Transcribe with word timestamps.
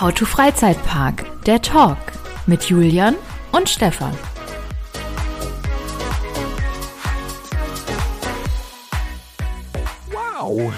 How 0.00 0.14
to 0.14 0.26
Freizeitpark, 0.26 1.24
der 1.44 1.60
Talk 1.60 1.98
mit 2.46 2.62
Julian 2.62 3.16
und 3.50 3.68
Stefan. 3.68 4.16
Wow. 10.12 10.72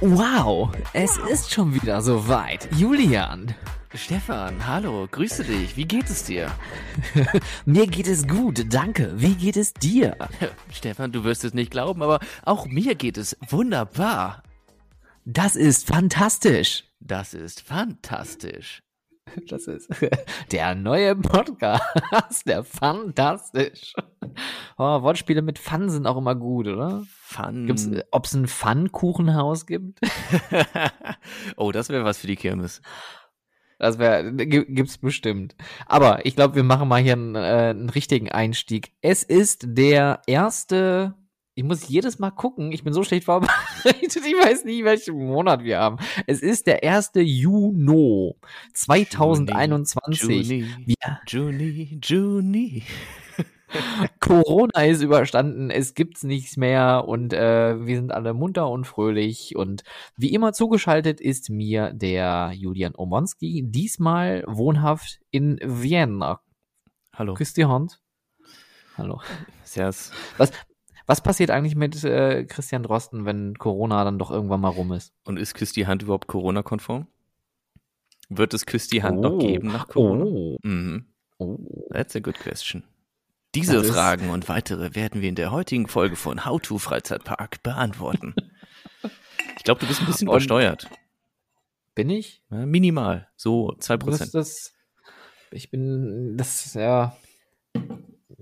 Wow, 0.00 0.70
es 0.94 1.16
ist 1.30 1.52
schon 1.52 1.72
wieder 1.72 2.02
soweit. 2.02 2.68
Julian. 2.72 3.54
Stefan, 3.94 4.66
hallo, 4.66 5.06
grüße 5.08 5.44
dich. 5.44 5.76
Wie 5.76 5.84
geht 5.84 6.10
es 6.10 6.24
dir? 6.24 6.50
mir 7.64 7.86
geht 7.86 8.08
es 8.08 8.26
gut, 8.26 8.74
danke. 8.74 9.12
Wie 9.14 9.36
geht 9.36 9.56
es 9.56 9.72
dir? 9.74 10.16
Stefan, 10.72 11.12
du 11.12 11.22
wirst 11.22 11.44
es 11.44 11.54
nicht 11.54 11.70
glauben, 11.70 12.02
aber 12.02 12.18
auch 12.44 12.66
mir 12.66 12.96
geht 12.96 13.16
es 13.16 13.36
wunderbar. 13.48 14.42
Das 15.24 15.54
ist 15.54 15.86
fantastisch. 15.86 16.82
Das 17.04 17.34
ist 17.34 17.60
fantastisch. 17.60 18.82
Das 19.48 19.68
ist 19.68 19.88
der 20.52 20.74
neue 20.74 21.14
Podcast, 21.14 22.44
der 22.44 22.64
fantastisch. 22.64 23.94
Oh, 24.76 25.00
Wortspiele 25.02 25.42
mit 25.42 25.60
Fun 25.60 25.88
sind 25.88 26.08
auch 26.08 26.16
immer 26.16 26.34
gut, 26.34 26.66
oder? 26.66 27.04
Fun. 27.08 27.66
Gibt's, 27.66 27.88
ob 28.10 28.26
es 28.26 28.34
ein 28.34 28.48
Fun-Kuchenhaus 28.48 29.66
gibt? 29.66 30.00
oh, 31.56 31.70
das 31.70 31.88
wäre 31.88 32.04
was 32.04 32.18
für 32.18 32.26
die 32.26 32.36
Kirmes. 32.36 32.82
Das 33.78 33.98
wäre, 33.98 34.34
gibt's 34.34 34.98
bestimmt. 34.98 35.54
Aber 35.86 36.26
ich 36.26 36.34
glaube, 36.34 36.56
wir 36.56 36.64
machen 36.64 36.88
mal 36.88 37.00
hier 37.00 37.14
einen, 37.14 37.36
äh, 37.36 37.70
einen 37.70 37.90
richtigen 37.90 38.30
Einstieg. 38.30 38.92
Es 39.02 39.22
ist 39.22 39.64
der 39.68 40.20
erste 40.26 41.14
ich 41.54 41.64
muss 41.64 41.88
jedes 41.88 42.18
Mal 42.18 42.30
gucken. 42.30 42.72
Ich 42.72 42.82
bin 42.84 42.92
so 42.92 43.02
schlecht 43.02 43.24
vorbereitet. 43.24 43.52
Ich 43.84 44.34
weiß 44.34 44.64
nicht, 44.64 44.84
welchen 44.84 45.16
Monat 45.26 45.64
wir 45.64 45.78
haben. 45.78 45.96
Es 46.26 46.42
ist 46.42 46.66
der 46.66 46.82
1. 46.82 47.12
Juni 47.16 48.34
2021. 48.74 50.22
Juni, 50.22 50.66
Juni, 51.26 52.00
Juni. 52.02 52.82
Corona 54.20 54.84
ist 54.84 55.02
überstanden, 55.02 55.70
es 55.70 55.94
gibt's 55.94 56.22
nichts 56.22 56.56
mehr 56.56 57.04
und 57.06 57.32
äh, 57.32 57.86
wir 57.86 57.96
sind 57.96 58.12
alle 58.12 58.34
munter 58.34 58.68
und 58.68 58.86
fröhlich 58.86 59.56
und 59.56 59.82
wie 60.16 60.34
immer 60.34 60.52
zugeschaltet 60.52 61.20
ist 61.20 61.48
mir 61.48 61.92
der 61.92 62.52
Julian 62.54 62.94
Omonski, 62.94 63.64
diesmal 63.66 64.44
wohnhaft 64.46 65.20
in 65.30 65.58
Vienna. 65.62 66.40
Hallo. 67.14 67.34
Küsst 67.34 67.56
die 67.56 67.64
Hand. 67.64 68.00
Hallo. 68.98 69.22
Servus. 69.64 70.12
Was, 70.36 70.52
was 71.12 71.20
passiert 71.20 71.50
eigentlich 71.50 71.76
mit 71.76 72.02
äh, 72.04 72.44
Christian 72.44 72.82
Drosten, 72.82 73.26
wenn 73.26 73.58
Corona 73.58 74.02
dann 74.02 74.18
doch 74.18 74.30
irgendwann 74.30 74.62
mal 74.62 74.70
rum 74.70 74.92
ist? 74.92 75.12
Und 75.26 75.36
ist 75.36 75.52
Küss 75.52 75.74
die 75.74 75.86
Hand 75.86 76.02
überhaupt 76.02 76.26
Corona-konform? 76.26 77.06
Wird 78.30 78.54
es 78.54 78.64
Küss 78.64 78.88
die 78.88 79.02
Hand 79.02 79.18
oh. 79.18 79.20
noch 79.20 79.38
geben 79.38 79.68
nach 79.68 79.88
Corona? 79.88 80.24
Oh. 80.24 80.56
Mhm. 80.62 81.04
Oh. 81.36 81.58
That's 81.92 82.16
a 82.16 82.20
good 82.20 82.38
question. 82.38 82.84
Diese 83.54 83.84
Fragen 83.84 84.30
und 84.30 84.48
weitere 84.48 84.94
werden 84.94 85.20
wir 85.20 85.28
in 85.28 85.34
der 85.34 85.50
heutigen 85.52 85.86
Folge 85.86 86.16
von 86.16 86.46
How 86.46 86.58
to 86.62 86.78
Freizeitpark 86.78 87.62
beantworten. 87.62 88.34
ich 89.58 89.64
glaube, 89.64 89.80
du 89.80 89.86
bist 89.88 90.00
ein 90.00 90.06
bisschen 90.06 90.28
und 90.28 90.36
übersteuert. 90.36 90.88
Bin 91.94 92.08
ich? 92.08 92.42
Ja, 92.50 92.64
minimal, 92.64 93.28
so 93.36 93.76
zwei 93.80 93.98
Prozent. 93.98 94.34
Das, 94.34 94.72
ich 95.50 95.70
bin, 95.70 96.38
das, 96.38 96.72
ja, 96.72 97.14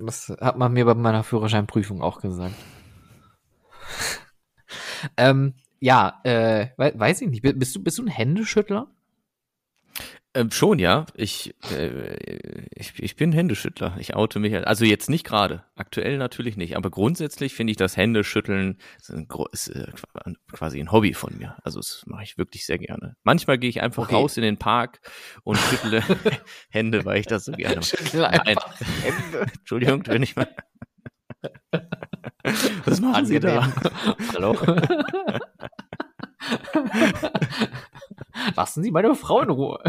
das 0.06 0.28
hat 0.40 0.56
man 0.56 0.72
mir 0.72 0.84
bei 0.84 0.94
meiner 0.94 1.22
Führerscheinprüfung 1.22 2.02
auch 2.02 2.20
gesagt. 2.20 2.54
ähm, 5.16 5.54
ja, 5.80 6.20
äh, 6.24 6.68
weiß 6.76 7.22
ich 7.22 7.28
nicht. 7.28 7.42
Bist 7.42 7.76
du, 7.76 7.82
bist 7.82 7.98
du 7.98 8.02
ein 8.02 8.08
Händeschüttler? 8.08 8.88
Ähm, 10.32 10.52
schon, 10.52 10.78
ja. 10.78 11.06
Ich, 11.14 11.56
äh, 11.72 12.64
ich, 12.74 12.92
ich 12.98 13.16
bin 13.16 13.32
Händeschüttler. 13.32 13.96
Ich 13.98 14.14
oute 14.14 14.38
mich. 14.38 14.54
Also 14.66 14.84
jetzt 14.84 15.10
nicht 15.10 15.26
gerade. 15.26 15.64
Aktuell 15.74 16.18
natürlich 16.18 16.56
nicht. 16.56 16.76
Aber 16.76 16.90
grundsätzlich 16.90 17.52
finde 17.54 17.72
ich 17.72 17.76
das 17.76 17.96
Händeschütteln 17.96 18.78
ist, 18.98 19.10
ein, 19.10 19.26
ist 19.50 19.68
äh, 19.68 19.88
quasi 20.52 20.78
ein 20.78 20.92
Hobby 20.92 21.14
von 21.14 21.36
mir. 21.36 21.56
Also 21.64 21.80
das 21.80 22.04
mache 22.06 22.22
ich 22.22 22.38
wirklich 22.38 22.64
sehr 22.64 22.78
gerne. 22.78 23.16
Manchmal 23.24 23.58
gehe 23.58 23.70
ich 23.70 23.82
einfach 23.82 24.04
okay. 24.04 24.14
raus 24.14 24.36
in 24.36 24.44
den 24.44 24.56
Park 24.56 25.00
und 25.42 25.58
schüttle 25.58 26.02
Hände, 26.70 27.04
weil 27.04 27.18
ich 27.18 27.26
das 27.26 27.46
so 27.46 27.52
gerne 27.52 27.80
mache. 28.14 28.28
einfach 28.28 28.80
Hände. 29.02 29.46
Entschuldigung, 29.58 30.06
wenn 30.06 30.22
ich 30.22 30.36
mal. 30.36 30.48
Was 32.84 33.00
machen 33.00 33.26
Sie 33.26 33.40
da? 33.40 33.72
Hallo? 34.34 34.56
Lassen 38.56 38.82
Sie 38.82 38.90
meine 38.90 39.14
Frau 39.14 39.42
in 39.42 39.50
Ruhe. 39.50 39.82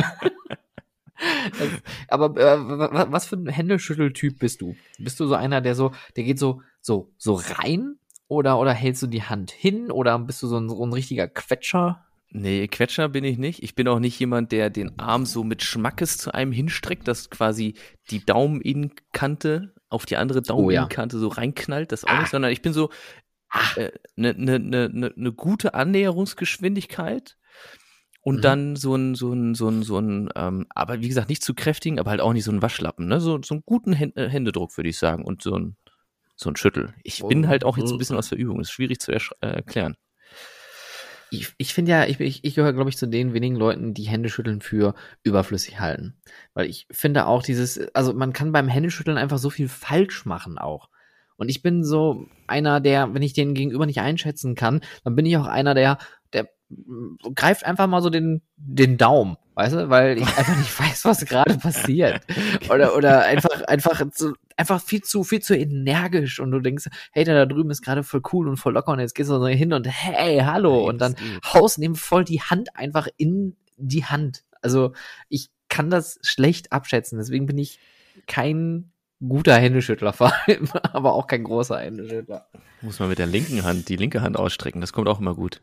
Das, 1.57 1.69
aber 2.07 2.37
äh, 2.37 3.11
was 3.11 3.25
für 3.25 3.37
ein 3.37 3.47
Händeschütteltyp 3.47 4.39
bist 4.39 4.61
du? 4.61 4.75
Bist 4.97 5.19
du 5.19 5.27
so 5.27 5.35
einer, 5.35 5.61
der 5.61 5.75
so, 5.75 5.91
der 6.15 6.23
geht 6.23 6.39
so, 6.39 6.61
so, 6.81 7.11
so 7.17 7.35
rein? 7.35 7.97
Oder, 8.27 8.59
oder 8.59 8.73
hältst 8.73 9.03
du 9.03 9.07
die 9.07 9.23
Hand 9.23 9.51
hin? 9.51 9.91
Oder 9.91 10.17
bist 10.19 10.41
du 10.41 10.47
so 10.47 10.57
ein, 10.57 10.69
so 10.69 10.83
ein 10.83 10.93
richtiger 10.93 11.27
Quetscher? 11.27 12.05
Nee, 12.29 12.67
Quetscher 12.69 13.09
bin 13.09 13.25
ich 13.25 13.37
nicht. 13.37 13.61
Ich 13.61 13.75
bin 13.75 13.89
auch 13.89 13.99
nicht 13.99 14.17
jemand, 14.19 14.53
der 14.53 14.69
den 14.69 14.97
Arm 14.97 15.25
so 15.25 15.43
mit 15.43 15.63
Schmackes 15.63 16.17
zu 16.17 16.33
einem 16.33 16.53
hinstreckt, 16.53 17.07
dass 17.07 17.29
quasi 17.29 17.75
die 18.09 18.25
Daumeninnenkante 18.25 19.73
auf 19.89 20.05
die 20.05 20.15
andere 20.15 20.41
Daumeninnenkante 20.41 21.17
oh, 21.17 21.19
ja. 21.19 21.23
so 21.23 21.27
reinknallt. 21.27 21.91
Das 21.91 22.05
auch 22.05 22.09
ah. 22.09 22.19
nicht, 22.21 22.31
sondern 22.31 22.51
ich 22.51 22.61
bin 22.61 22.71
so 22.71 22.89
eine 23.51 23.87
äh, 23.87 23.91
ne, 24.15 24.33
ne, 24.59 24.89
ne, 24.91 25.13
ne 25.15 25.31
gute 25.33 25.73
Annäherungsgeschwindigkeit 25.73 27.37
und 28.21 28.37
mhm. 28.37 28.41
dann 28.41 28.75
so 28.75 28.95
ein, 28.95 29.15
so 29.15 29.33
ein, 29.33 29.55
so 29.55 29.67
ein, 29.67 29.83
so 29.83 29.99
ein, 29.99 30.29
ähm, 30.35 30.67
aber 30.69 31.01
wie 31.01 31.07
gesagt, 31.07 31.29
nicht 31.29 31.43
zu 31.43 31.53
kräftigen, 31.53 31.99
aber 31.99 32.11
halt 32.11 32.21
auch 32.21 32.33
nicht 32.33 32.43
so 32.43 32.51
ein 32.51 32.61
Waschlappen, 32.61 33.07
ne? 33.07 33.19
So, 33.19 33.41
so 33.43 33.55
einen 33.55 33.63
guten 33.65 33.93
äh, 33.93 34.29
Händedruck, 34.29 34.77
würde 34.77 34.89
ich 34.89 34.99
sagen. 34.99 35.25
Und 35.25 35.41
so 35.41 35.55
ein, 35.55 35.75
so 36.35 36.49
ein 36.49 36.55
Schüttel. 36.55 36.93
Ich 37.03 37.23
bin 37.23 37.47
halt 37.47 37.63
auch 37.63 37.77
jetzt 37.77 37.91
ein 37.91 37.97
bisschen 37.97 38.17
aus 38.17 38.29
der 38.29 38.37
Übung. 38.37 38.59
ist 38.61 38.71
schwierig 38.71 38.99
zu 38.99 39.11
äh, 39.11 39.19
erklären. 39.41 39.95
Ich, 41.31 41.53
ich 41.57 41.73
finde 41.73 41.91
ja, 41.91 42.05
ich, 42.05 42.19
ich, 42.19 42.43
ich 42.43 42.55
gehöre, 42.55 42.73
glaube 42.73 42.89
ich, 42.89 42.97
zu 42.97 43.07
den 43.07 43.33
wenigen 43.33 43.55
Leuten, 43.55 43.93
die 43.93 44.03
Händeschütteln 44.03 44.61
für 44.61 44.93
überflüssig 45.23 45.79
halten. 45.79 46.17
Weil 46.53 46.69
ich 46.69 46.87
finde 46.91 47.25
auch 47.25 47.41
dieses, 47.41 47.79
also 47.95 48.13
man 48.13 48.33
kann 48.33 48.51
beim 48.51 48.67
Händeschütteln 48.67 49.17
einfach 49.17 49.37
so 49.37 49.49
viel 49.49 49.69
falsch 49.69 50.25
machen 50.25 50.57
auch. 50.57 50.89
Und 51.37 51.49
ich 51.49 51.61
bin 51.61 51.83
so 51.83 52.27
einer, 52.47 52.79
der, 52.79 53.13
wenn 53.13 53.21
ich 53.21 53.33
den 53.33 53.53
Gegenüber 53.53 53.85
nicht 53.85 53.99
einschätzen 53.99 54.55
kann, 54.55 54.81
dann 55.03 55.15
bin 55.15 55.25
ich 55.25 55.37
auch 55.37 55.47
einer, 55.47 55.73
der, 55.73 55.97
der 56.33 56.49
greift 57.35 57.65
einfach 57.65 57.87
mal 57.87 58.01
so 58.01 58.09
den, 58.09 58.41
den 58.55 58.97
Daumen, 58.97 59.37
weißt 59.55 59.73
du, 59.73 59.89
weil 59.89 60.17
ich 60.17 60.27
einfach 60.37 60.57
nicht 60.57 60.79
weiß, 60.79 61.05
was 61.05 61.25
gerade 61.25 61.57
passiert. 61.57 62.21
Oder, 62.69 62.95
oder 62.95 63.23
einfach, 63.25 63.61
einfach, 63.63 64.01
so, 64.13 64.33
einfach 64.57 64.81
viel 64.81 65.01
zu, 65.01 65.23
viel 65.23 65.41
zu 65.41 65.55
energisch 65.55 66.39
und 66.39 66.51
du 66.51 66.59
denkst, 66.59 66.87
hey, 67.11 67.23
der 67.23 67.35
da 67.35 67.45
drüben 67.45 67.71
ist 67.71 67.81
gerade 67.81 68.03
voll 68.03 68.21
cool 68.31 68.47
und 68.47 68.57
voll 68.57 68.73
locker 68.73 68.91
und 68.91 68.99
jetzt 68.99 69.15
gehst 69.15 69.29
du 69.29 69.39
so 69.39 69.47
hin 69.47 69.73
und 69.73 69.87
hey, 69.87 70.39
hallo 70.39 70.87
und 70.87 70.99
dann 70.99 71.15
haust 71.53 71.79
neben 71.79 71.95
voll 71.95 72.23
die 72.23 72.41
Hand 72.41 72.75
einfach 72.75 73.07
in 73.17 73.55
die 73.77 74.05
Hand. 74.05 74.43
Also 74.61 74.93
ich 75.29 75.49
kann 75.69 75.89
das 75.89 76.19
schlecht 76.21 76.71
abschätzen, 76.71 77.17
deswegen 77.17 77.45
bin 77.45 77.57
ich 77.57 77.79
kein 78.27 78.91
guter 79.27 79.55
Händeschüttler 79.55 80.13
vor 80.13 80.33
allem, 80.45 80.67
aber 80.93 81.13
auch 81.13 81.27
kein 81.27 81.43
großer 81.43 81.79
Händeschüttler. 81.79 82.47
Muss 82.81 82.99
man 82.99 83.09
mit 83.09 83.19
der 83.19 83.27
linken 83.27 83.63
Hand 83.63 83.89
die 83.89 83.95
linke 83.95 84.21
Hand 84.21 84.37
ausstrecken, 84.37 84.81
das 84.81 84.93
kommt 84.93 85.07
auch 85.07 85.19
immer 85.19 85.35
gut. 85.35 85.61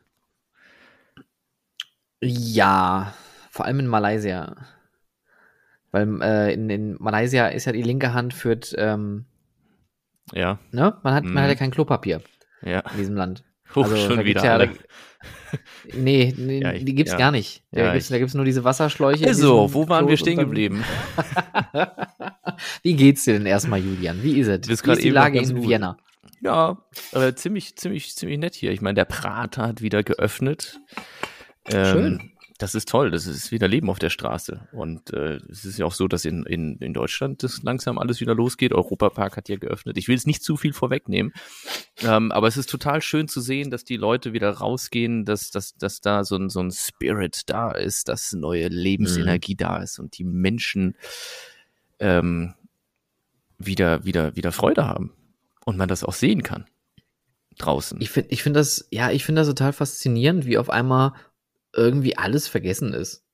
Ja, 2.20 3.14
vor 3.50 3.66
allem 3.66 3.80
in 3.80 3.86
Malaysia. 3.86 4.56
Weil 5.90 6.20
äh, 6.20 6.52
in, 6.52 6.68
in 6.68 6.96
Malaysia 6.98 7.46
ist 7.48 7.64
ja 7.64 7.72
die 7.72 7.82
linke 7.82 8.12
Hand 8.12 8.34
führt, 8.34 8.74
ähm, 8.76 9.24
ja. 10.32 10.58
Ne? 10.72 10.96
Man 11.02 11.14
hat, 11.14 11.24
mm. 11.24 11.32
man 11.32 11.42
hat 11.42 11.48
ja 11.48 11.54
mhm. 11.54 11.58
kein 11.58 11.70
Klopapier 11.70 12.20
ja. 12.62 12.80
in 12.80 12.98
diesem 12.98 13.16
Land. 13.16 13.44
Huch, 13.74 13.84
also, 13.84 13.96
schon 13.96 14.24
wieder 14.24 14.44
ja, 14.44 14.54
alle. 14.54 14.70
Nee, 15.94 16.34
nee 16.36 16.60
ja, 16.60 16.72
ich, 16.72 16.84
die 16.84 16.94
gibt's 16.94 17.12
ja. 17.12 17.18
gar 17.18 17.30
nicht. 17.30 17.62
Da, 17.70 17.80
ja, 17.80 17.92
gibt's, 17.92 18.08
da 18.08 18.18
gibt's 18.18 18.34
nur 18.34 18.44
diese 18.44 18.64
Wasserschläuche. 18.64 19.26
Also, 19.26 19.72
wo 19.72 19.88
waren 19.88 20.00
Klo 20.00 20.10
wir 20.10 20.16
stehen 20.16 20.38
geblieben? 20.38 20.84
Wie 22.82 22.94
geht's 22.94 23.24
dir 23.24 23.34
denn 23.34 23.46
erstmal, 23.46 23.80
Julian? 23.80 24.22
Wie 24.22 24.38
ist 24.38 24.48
es? 24.48 24.68
Wie 24.68 24.72
ist 24.92 25.02
die 25.02 25.10
Lage 25.10 25.38
in 25.40 25.62
Vienna? 25.62 25.96
Ja, 26.40 26.78
äh, 27.12 27.34
ziemlich, 27.34 27.76
ziemlich, 27.76 28.14
ziemlich 28.14 28.38
nett 28.38 28.54
hier. 28.54 28.70
Ich 28.70 28.80
meine, 28.80 28.94
der 28.94 29.06
Prater 29.06 29.62
hat 29.62 29.82
wieder 29.82 30.02
geöffnet. 30.02 30.80
Ähm, 31.70 31.84
Schön. 31.84 32.32
Das 32.58 32.74
ist 32.74 32.88
toll, 32.88 33.12
das 33.12 33.26
ist 33.26 33.52
wieder 33.52 33.68
Leben 33.68 33.88
auf 33.88 34.00
der 34.00 34.10
Straße. 34.10 34.68
Und 34.72 35.12
äh, 35.12 35.36
es 35.48 35.64
ist 35.64 35.78
ja 35.78 35.86
auch 35.86 35.92
so, 35.92 36.08
dass 36.08 36.24
in, 36.24 36.44
in, 36.44 36.76
in 36.78 36.92
Deutschland 36.92 37.44
das 37.44 37.62
langsam 37.62 37.98
alles 37.98 38.20
wieder 38.20 38.34
losgeht. 38.34 38.72
Europapark 38.72 39.36
hat 39.36 39.48
ja 39.48 39.56
geöffnet. 39.56 39.96
Ich 39.96 40.08
will 40.08 40.16
jetzt 40.16 40.26
nicht 40.26 40.42
zu 40.42 40.56
viel 40.56 40.72
vorwegnehmen, 40.72 41.32
ähm, 42.02 42.32
aber 42.32 42.48
es 42.48 42.56
ist 42.56 42.68
total 42.68 43.00
schön 43.00 43.28
zu 43.28 43.40
sehen, 43.40 43.70
dass 43.70 43.84
die 43.84 43.96
Leute 43.96 44.32
wieder 44.32 44.50
rausgehen, 44.50 45.24
dass, 45.24 45.52
dass, 45.52 45.76
dass 45.76 46.00
da 46.00 46.24
so 46.24 46.34
ein, 46.34 46.50
so 46.50 46.60
ein 46.60 46.72
Spirit 46.72 47.42
da 47.46 47.70
ist, 47.70 48.08
dass 48.08 48.32
neue 48.32 48.66
Lebensenergie 48.66 49.54
mhm. 49.54 49.58
da 49.58 49.76
ist 49.78 50.00
und 50.00 50.18
die 50.18 50.24
Menschen 50.24 50.96
ähm, 52.00 52.54
wieder, 53.56 54.04
wieder, 54.04 54.34
wieder 54.34 54.50
Freude 54.50 54.84
haben 54.84 55.12
und 55.64 55.76
man 55.76 55.88
das 55.88 56.02
auch 56.02 56.14
sehen 56.14 56.42
kann 56.42 56.66
draußen. 57.58 58.00
Ich 58.00 58.10
finde 58.10 58.30
ich 58.30 58.42
finde 58.42 58.60
das, 58.60 58.86
ja, 58.90 59.10
ich 59.10 59.24
finde 59.24 59.40
das 59.40 59.48
total 59.48 59.72
faszinierend, 59.72 60.46
wie 60.46 60.58
auf 60.58 60.70
einmal 60.70 61.12
irgendwie 61.74 62.16
alles 62.16 62.48
vergessen 62.48 62.94
ist. 62.94 63.24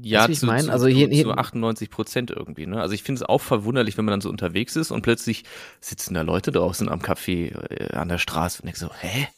Ja, 0.00 0.24
zu, 0.24 0.32
ich 0.32 0.70
also 0.70 0.86
hier, 0.86 1.08
hier, 1.08 1.24
zu 1.24 1.32
98 1.32 1.90
Prozent 1.90 2.30
irgendwie. 2.30 2.66
Ne? 2.66 2.80
Also 2.80 2.94
ich 2.94 3.02
finde 3.02 3.18
es 3.18 3.28
auch 3.28 3.42
verwunderlich, 3.42 3.98
wenn 3.98 4.06
man 4.06 4.12
dann 4.12 4.20
so 4.22 4.30
unterwegs 4.30 4.74
ist 4.74 4.90
und 4.90 5.02
plötzlich 5.02 5.44
sitzen 5.80 6.14
da 6.14 6.22
Leute 6.22 6.50
draußen 6.50 6.88
am 6.88 7.00
Café 7.00 7.54
äh, 7.70 7.94
an 7.94 8.08
der 8.08 8.18
Straße 8.18 8.62
und 8.62 8.66
denkt 8.66 8.78
so, 8.78 8.90
hä? 8.92 9.28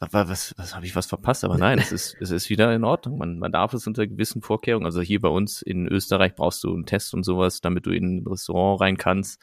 Was, 0.00 0.28
was, 0.28 0.54
was 0.58 0.74
habe 0.74 0.84
ich 0.84 0.94
was 0.96 1.06
verpasst? 1.06 1.44
Aber 1.44 1.56
nein, 1.56 1.78
es 1.78 1.92
ist, 1.92 2.16
es 2.20 2.30
ist 2.30 2.50
wieder 2.50 2.74
in 2.74 2.84
Ordnung. 2.84 3.16
Man, 3.16 3.38
man 3.38 3.52
darf 3.52 3.72
es 3.72 3.86
unter 3.86 4.06
gewissen 4.06 4.42
Vorkehrungen. 4.42 4.84
Also 4.84 5.00
hier 5.00 5.20
bei 5.20 5.28
uns 5.28 5.62
in 5.62 5.86
Österreich 5.86 6.34
brauchst 6.34 6.62
du 6.64 6.74
einen 6.74 6.84
Test 6.84 7.14
und 7.14 7.22
sowas, 7.22 7.62
damit 7.62 7.86
du 7.86 7.90
in 7.90 8.18
ein 8.18 8.26
Restaurant 8.26 8.82
rein 8.82 8.96
kannst. 8.98 9.40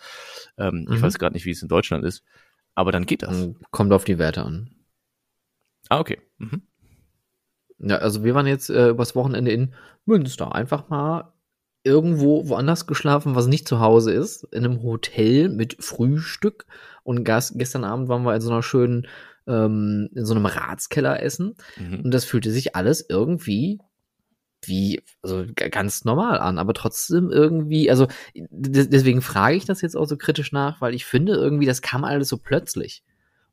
Ähm, 0.57 0.85
mhm. 0.87 0.93
Ich 0.93 1.01
weiß 1.01 1.17
gerade 1.17 1.33
nicht, 1.33 1.45
wie 1.45 1.51
es 1.51 1.63
in 1.63 1.67
Deutschland 1.67 2.05
ist. 2.05 2.23
Aber 2.75 2.91
dann 2.91 3.07
geht 3.07 3.23
das. 3.23 3.49
Kommt 3.71 3.91
auf 3.91 4.03
die 4.03 4.19
Werte 4.19 4.43
an. 4.43 4.75
Ah, 5.89 5.99
okay. 5.99 6.21
Mhm. 6.37 6.61
Ja, 7.83 7.97
also 7.97 8.23
wir 8.23 8.35
waren 8.35 8.47
jetzt 8.47 8.69
äh, 8.69 8.89
übers 8.89 9.15
Wochenende 9.15 9.51
in 9.51 9.73
Münster. 10.05 10.53
Einfach 10.53 10.89
mal 10.89 11.33
irgendwo 11.83 12.47
woanders 12.47 12.85
geschlafen, 12.85 13.35
was 13.35 13.47
nicht 13.47 13.67
zu 13.67 13.79
Hause 13.79 14.11
ist, 14.11 14.43
in 14.51 14.65
einem 14.65 14.83
Hotel 14.83 15.49
mit 15.49 15.83
Frühstück. 15.83 16.65
Und 17.03 17.23
gas 17.23 17.53
gestern 17.55 17.83
Abend 17.83 18.07
waren 18.07 18.23
wir 18.23 18.35
in 18.35 18.41
so 18.41 18.51
einer 18.51 18.61
schönen, 18.61 19.07
ähm, 19.47 20.09
in 20.13 20.25
so 20.25 20.35
einem 20.35 20.45
Ratskeller 20.45 21.21
essen. 21.23 21.55
Mhm. 21.77 22.01
Und 22.01 22.13
das 22.13 22.25
fühlte 22.25 22.51
sich 22.51 22.75
alles 22.75 23.03
irgendwie 23.09 23.79
wie, 24.63 25.01
also 25.23 25.43
ganz 25.55 26.05
normal 26.05 26.37
an, 26.37 26.59
aber 26.59 26.75
trotzdem 26.75 27.31
irgendwie, 27.31 27.89
also 27.89 28.05
deswegen 28.35 29.23
frage 29.23 29.55
ich 29.55 29.65
das 29.65 29.81
jetzt 29.81 29.97
auch 29.97 30.05
so 30.05 30.17
kritisch 30.17 30.51
nach, 30.51 30.81
weil 30.81 30.93
ich 30.93 31.03
finde 31.03 31.33
irgendwie, 31.33 31.65
das 31.65 31.81
kam 31.81 32.03
alles 32.03 32.29
so 32.29 32.37
plötzlich 32.37 33.03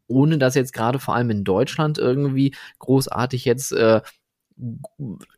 ohne 0.08 0.38
dass 0.38 0.54
jetzt 0.54 0.72
gerade 0.72 0.98
vor 0.98 1.14
allem 1.14 1.30
in 1.30 1.44
Deutschland 1.44 1.98
irgendwie 1.98 2.54
großartig 2.78 3.44
jetzt 3.44 3.72
äh, 3.72 4.00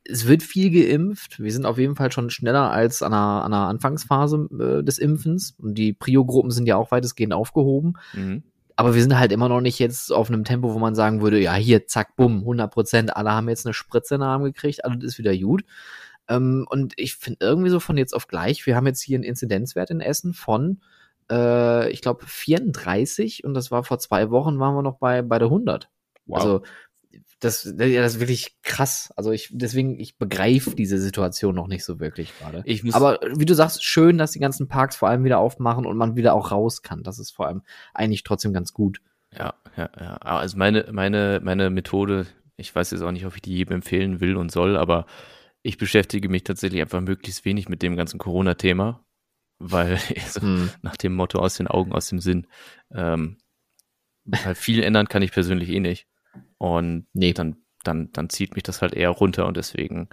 es 0.04 0.26
wird 0.26 0.42
viel 0.42 0.70
geimpft. 0.70 1.40
Wir 1.40 1.52
sind 1.52 1.66
auf 1.66 1.78
jeden 1.78 1.96
Fall 1.96 2.10
schon 2.10 2.30
schneller 2.30 2.70
als 2.70 3.02
an 3.02 3.12
einer, 3.12 3.44
an 3.44 3.52
einer 3.52 3.68
Anfangsphase 3.68 4.48
äh, 4.52 4.82
des 4.82 4.98
Impfens. 4.98 5.54
Und 5.58 5.74
die 5.74 5.92
Prio-Gruppen 5.92 6.50
sind 6.50 6.66
ja 6.66 6.76
auch 6.76 6.90
weitestgehend 6.90 7.32
aufgehoben. 7.32 7.94
Mhm. 8.14 8.42
Aber 8.76 8.94
wir 8.94 9.02
sind 9.02 9.18
halt 9.18 9.30
immer 9.30 9.50
noch 9.50 9.60
nicht 9.60 9.78
jetzt 9.78 10.10
auf 10.10 10.30
einem 10.30 10.44
Tempo, 10.44 10.72
wo 10.72 10.78
man 10.78 10.94
sagen 10.94 11.20
würde, 11.20 11.38
ja, 11.38 11.54
hier, 11.54 11.86
zack, 11.86 12.16
bumm, 12.16 12.38
100 12.38 12.72
Prozent, 12.72 13.16
alle 13.16 13.30
haben 13.30 13.48
jetzt 13.50 13.66
eine 13.66 13.74
Spritze 13.74 14.14
in 14.14 14.20
den 14.20 14.28
Arm 14.28 14.42
gekriegt, 14.42 14.84
alles 14.86 15.04
ist 15.04 15.18
wieder 15.18 15.36
gut. 15.36 15.64
Ähm, 16.28 16.66
und 16.70 16.94
ich 16.96 17.16
finde 17.16 17.40
irgendwie 17.42 17.68
so 17.68 17.78
von 17.78 17.98
jetzt 17.98 18.14
auf 18.14 18.26
gleich, 18.26 18.64
wir 18.64 18.76
haben 18.76 18.86
jetzt 18.86 19.02
hier 19.02 19.16
einen 19.16 19.24
Inzidenzwert 19.24 19.90
in 19.90 20.00
Essen 20.00 20.32
von, 20.32 20.80
äh, 21.30 21.90
ich 21.90 22.00
glaube, 22.00 22.24
34 22.26 23.44
und 23.44 23.52
das 23.52 23.70
war 23.70 23.84
vor 23.84 23.98
zwei 23.98 24.30
Wochen, 24.30 24.58
waren 24.58 24.74
wir 24.74 24.82
noch 24.82 24.96
bei, 24.96 25.20
bei 25.20 25.38
der 25.38 25.48
100. 25.48 25.90
Wow. 26.24 26.38
Also 26.38 26.62
das, 27.40 27.62
das 27.74 27.88
ist 27.88 28.20
wirklich 28.20 28.56
krass. 28.62 29.12
Also 29.16 29.32
ich, 29.32 29.48
deswegen, 29.50 29.98
ich 29.98 30.18
begreife 30.18 30.74
diese 30.74 30.98
Situation 30.98 31.54
noch 31.54 31.68
nicht 31.68 31.84
so 31.84 31.98
wirklich 31.98 32.38
gerade. 32.38 32.62
Aber 32.92 33.18
wie 33.34 33.46
du 33.46 33.54
sagst, 33.54 33.82
schön, 33.82 34.18
dass 34.18 34.32
die 34.32 34.40
ganzen 34.40 34.68
Parks 34.68 34.96
vor 34.96 35.08
allem 35.08 35.24
wieder 35.24 35.38
aufmachen 35.38 35.86
und 35.86 35.96
man 35.96 36.16
wieder 36.16 36.34
auch 36.34 36.52
raus 36.52 36.82
kann. 36.82 37.02
Das 37.02 37.18
ist 37.18 37.30
vor 37.30 37.46
allem 37.46 37.62
eigentlich 37.94 38.24
trotzdem 38.24 38.52
ganz 38.52 38.74
gut. 38.74 39.00
Ja, 39.36 39.54
ja, 39.76 39.88
ja. 39.98 40.16
Also 40.16 40.58
meine, 40.58 40.88
meine, 40.92 41.40
meine 41.42 41.70
Methode, 41.70 42.26
ich 42.56 42.74
weiß 42.74 42.90
jetzt 42.90 43.02
auch 43.02 43.12
nicht, 43.12 43.24
ob 43.24 43.34
ich 43.34 43.42
die 43.42 43.56
jedem 43.56 43.76
empfehlen 43.76 44.20
will 44.20 44.36
und 44.36 44.52
soll, 44.52 44.76
aber 44.76 45.06
ich 45.62 45.78
beschäftige 45.78 46.28
mich 46.28 46.44
tatsächlich 46.44 46.80
einfach 46.82 47.00
möglichst 47.00 47.44
wenig 47.46 47.68
mit 47.68 47.82
dem 47.82 47.96
ganzen 47.96 48.18
Corona-Thema, 48.18 49.04
weil 49.58 49.98
also, 50.22 50.42
hm. 50.42 50.70
nach 50.82 50.96
dem 50.96 51.14
Motto 51.14 51.38
aus 51.38 51.56
den 51.56 51.68
Augen, 51.68 51.92
aus 51.92 52.08
dem 52.08 52.20
Sinn, 52.20 52.46
ähm, 52.92 53.38
weil 54.24 54.54
viel 54.54 54.82
ändern 54.82 55.08
kann 55.08 55.22
ich 55.22 55.32
persönlich 55.32 55.70
eh 55.70 55.80
nicht. 55.80 56.06
Und 56.58 57.06
nee, 57.12 57.32
dann, 57.32 57.56
dann, 57.84 58.12
dann 58.12 58.28
zieht 58.28 58.54
mich 58.54 58.62
das 58.62 58.82
halt 58.82 58.94
eher 58.94 59.10
runter 59.10 59.46
und 59.46 59.56
deswegen, 59.56 60.08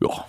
ja, 0.00 0.26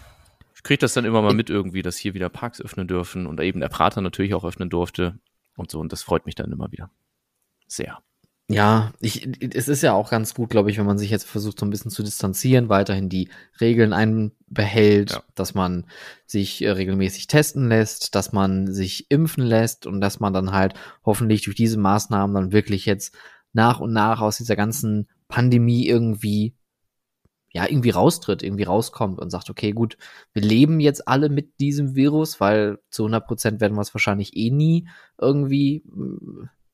ich 0.55 0.63
kriege 0.63 0.79
das 0.79 0.93
dann 0.93 1.05
immer 1.05 1.21
mal 1.21 1.33
mit 1.33 1.49
irgendwie, 1.49 1.81
dass 1.81 1.97
hier 1.97 2.13
wieder 2.13 2.29
Parks 2.29 2.61
öffnen 2.61 2.87
dürfen 2.87 3.25
und 3.25 3.39
eben 3.41 3.59
der 3.59 3.69
Prater 3.69 4.01
natürlich 4.01 4.33
auch 4.33 4.45
öffnen 4.45 4.69
durfte 4.69 5.19
und 5.57 5.71
so. 5.71 5.79
Und 5.79 5.91
das 5.91 6.03
freut 6.03 6.25
mich 6.25 6.35
dann 6.35 6.51
immer 6.51 6.71
wieder. 6.71 6.91
Sehr. 7.67 8.01
Ja, 8.47 8.91
ich, 8.99 9.27
es 9.55 9.69
ist 9.69 9.81
ja 9.81 9.93
auch 9.93 10.09
ganz 10.09 10.33
gut, 10.33 10.49
glaube 10.49 10.69
ich, 10.69 10.77
wenn 10.77 10.85
man 10.85 10.97
sich 10.97 11.09
jetzt 11.09 11.25
versucht, 11.25 11.59
so 11.59 11.65
ein 11.65 11.69
bisschen 11.69 11.89
zu 11.89 12.03
distanzieren, 12.03 12.67
weiterhin 12.67 13.07
die 13.07 13.29
Regeln 13.61 13.93
einbehält, 13.93 15.11
ja. 15.11 15.23
dass 15.35 15.53
man 15.53 15.85
sich 16.25 16.61
äh, 16.61 16.69
regelmäßig 16.69 17.27
testen 17.27 17.69
lässt, 17.69 18.13
dass 18.13 18.33
man 18.33 18.71
sich 18.71 19.09
impfen 19.09 19.43
lässt 19.43 19.87
und 19.87 20.01
dass 20.01 20.19
man 20.19 20.33
dann 20.33 20.51
halt 20.51 20.73
hoffentlich 21.05 21.43
durch 21.43 21.55
diese 21.55 21.79
Maßnahmen 21.79 22.35
dann 22.35 22.51
wirklich 22.51 22.85
jetzt 22.85 23.15
nach 23.53 23.79
und 23.79 23.93
nach 23.93 24.21
aus 24.21 24.37
dieser 24.37 24.55
ganzen 24.55 25.07
Pandemie 25.27 25.87
irgendwie 25.87 26.55
ja, 27.53 27.67
irgendwie 27.67 27.89
raustritt, 27.89 28.43
irgendwie 28.43 28.63
rauskommt 28.63 29.19
und 29.19 29.29
sagt, 29.29 29.49
okay, 29.49 29.71
gut, 29.71 29.97
wir 30.33 30.41
leben 30.41 30.79
jetzt 30.79 31.07
alle 31.07 31.29
mit 31.29 31.59
diesem 31.59 31.95
Virus, 31.95 32.39
weil 32.39 32.79
zu 32.89 33.03
100 33.03 33.27
Prozent 33.27 33.61
werden 33.61 33.75
wir 33.75 33.81
es 33.81 33.93
wahrscheinlich 33.93 34.37
eh 34.37 34.51
nie 34.51 34.87
irgendwie 35.19 35.83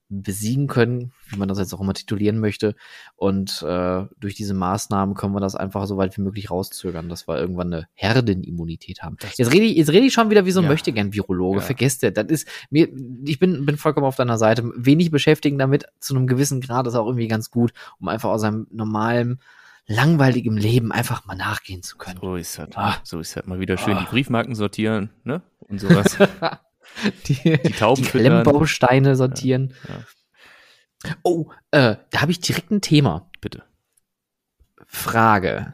besiegen 0.10 0.68
können, 0.68 1.12
wie 1.28 1.38
man 1.38 1.48
das 1.48 1.60
jetzt 1.60 1.74
auch 1.74 1.82
immer 1.82 1.94
titulieren 1.94 2.40
möchte. 2.40 2.76
Und 3.16 3.62
äh, 3.62 4.06
durch 4.20 4.36
diese 4.36 4.54
Maßnahmen 4.54 5.16
können 5.16 5.34
wir 5.34 5.40
das 5.40 5.56
einfach 5.56 5.86
so 5.86 5.98
weit 5.98 6.18
wie 6.18 6.22
möglich 6.22 6.50
rauszögern, 6.50 7.10
dass 7.10 7.28
wir 7.28 7.38
irgendwann 7.38 7.74
eine 7.74 7.88
Herdenimmunität 7.94 9.04
haben. 9.04 9.18
Jetzt 9.36 9.54
rede 9.54 9.66
ich, 9.66 9.76
jetzt 9.76 9.92
rede 9.92 10.06
ich 10.06 10.14
schon 10.14 10.30
wieder 10.30 10.46
wie 10.46 10.52
so 10.52 10.62
ein 10.62 10.64
ja. 10.64 10.70
Möchtegern-Virologe. 10.70 11.60
Ja. 11.60 11.64
Vergesst 11.66 12.04
ihr, 12.04 12.12
das 12.12 12.28
ist 12.28 12.48
mir, 12.70 12.88
ich 13.26 13.40
bin, 13.40 13.66
bin 13.66 13.78
vollkommen 13.78 14.06
auf 14.06 14.16
deiner 14.16 14.38
Seite. 14.38 14.72
Wenig 14.76 15.12
beschäftigen 15.12 15.58
damit 15.58 15.86
zu 16.00 16.16
einem 16.16 16.28
gewissen 16.28 16.62
Grad 16.62 16.88
ist 16.88 16.96
auch 16.96 17.06
irgendwie 17.06 17.28
ganz 17.28 17.52
gut, 17.52 17.74
um 18.00 18.08
einfach 18.08 18.30
aus 18.30 18.42
seinem 18.42 18.68
normalen 18.72 19.40
langweiligem 19.88 20.58
Leben 20.58 20.92
einfach 20.92 21.26
mal 21.26 21.36
nachgehen 21.36 21.82
zu 21.82 21.98
können. 21.98 22.20
So 22.22 22.36
ist 22.36 22.60
halt, 22.60 22.78
ah. 22.78 22.98
so 23.04 23.20
ist 23.20 23.36
halt 23.36 23.48
mal 23.48 23.60
wieder 23.60 23.78
schön 23.78 23.96
ah. 23.96 24.02
die 24.02 24.06
Briefmarken 24.06 24.54
sortieren, 24.54 25.12
ne? 25.24 25.42
Und 25.60 25.80
sowas. 25.80 26.18
die, 27.28 27.58
die 27.58 27.74
Tauben 27.74 28.04
die 28.04 28.10
Klemmbausteine 28.10 29.16
sortieren. 29.16 29.74
Ja, 29.88 29.96
ja. 31.06 31.16
Oh, 31.24 31.52
äh, 31.72 31.96
da 32.10 32.22
habe 32.22 32.32
ich 32.32 32.40
direkt 32.40 32.72
ein 32.72 32.82
Thema. 32.82 33.30
Bitte. 33.40 33.64
Frage. 34.88 35.74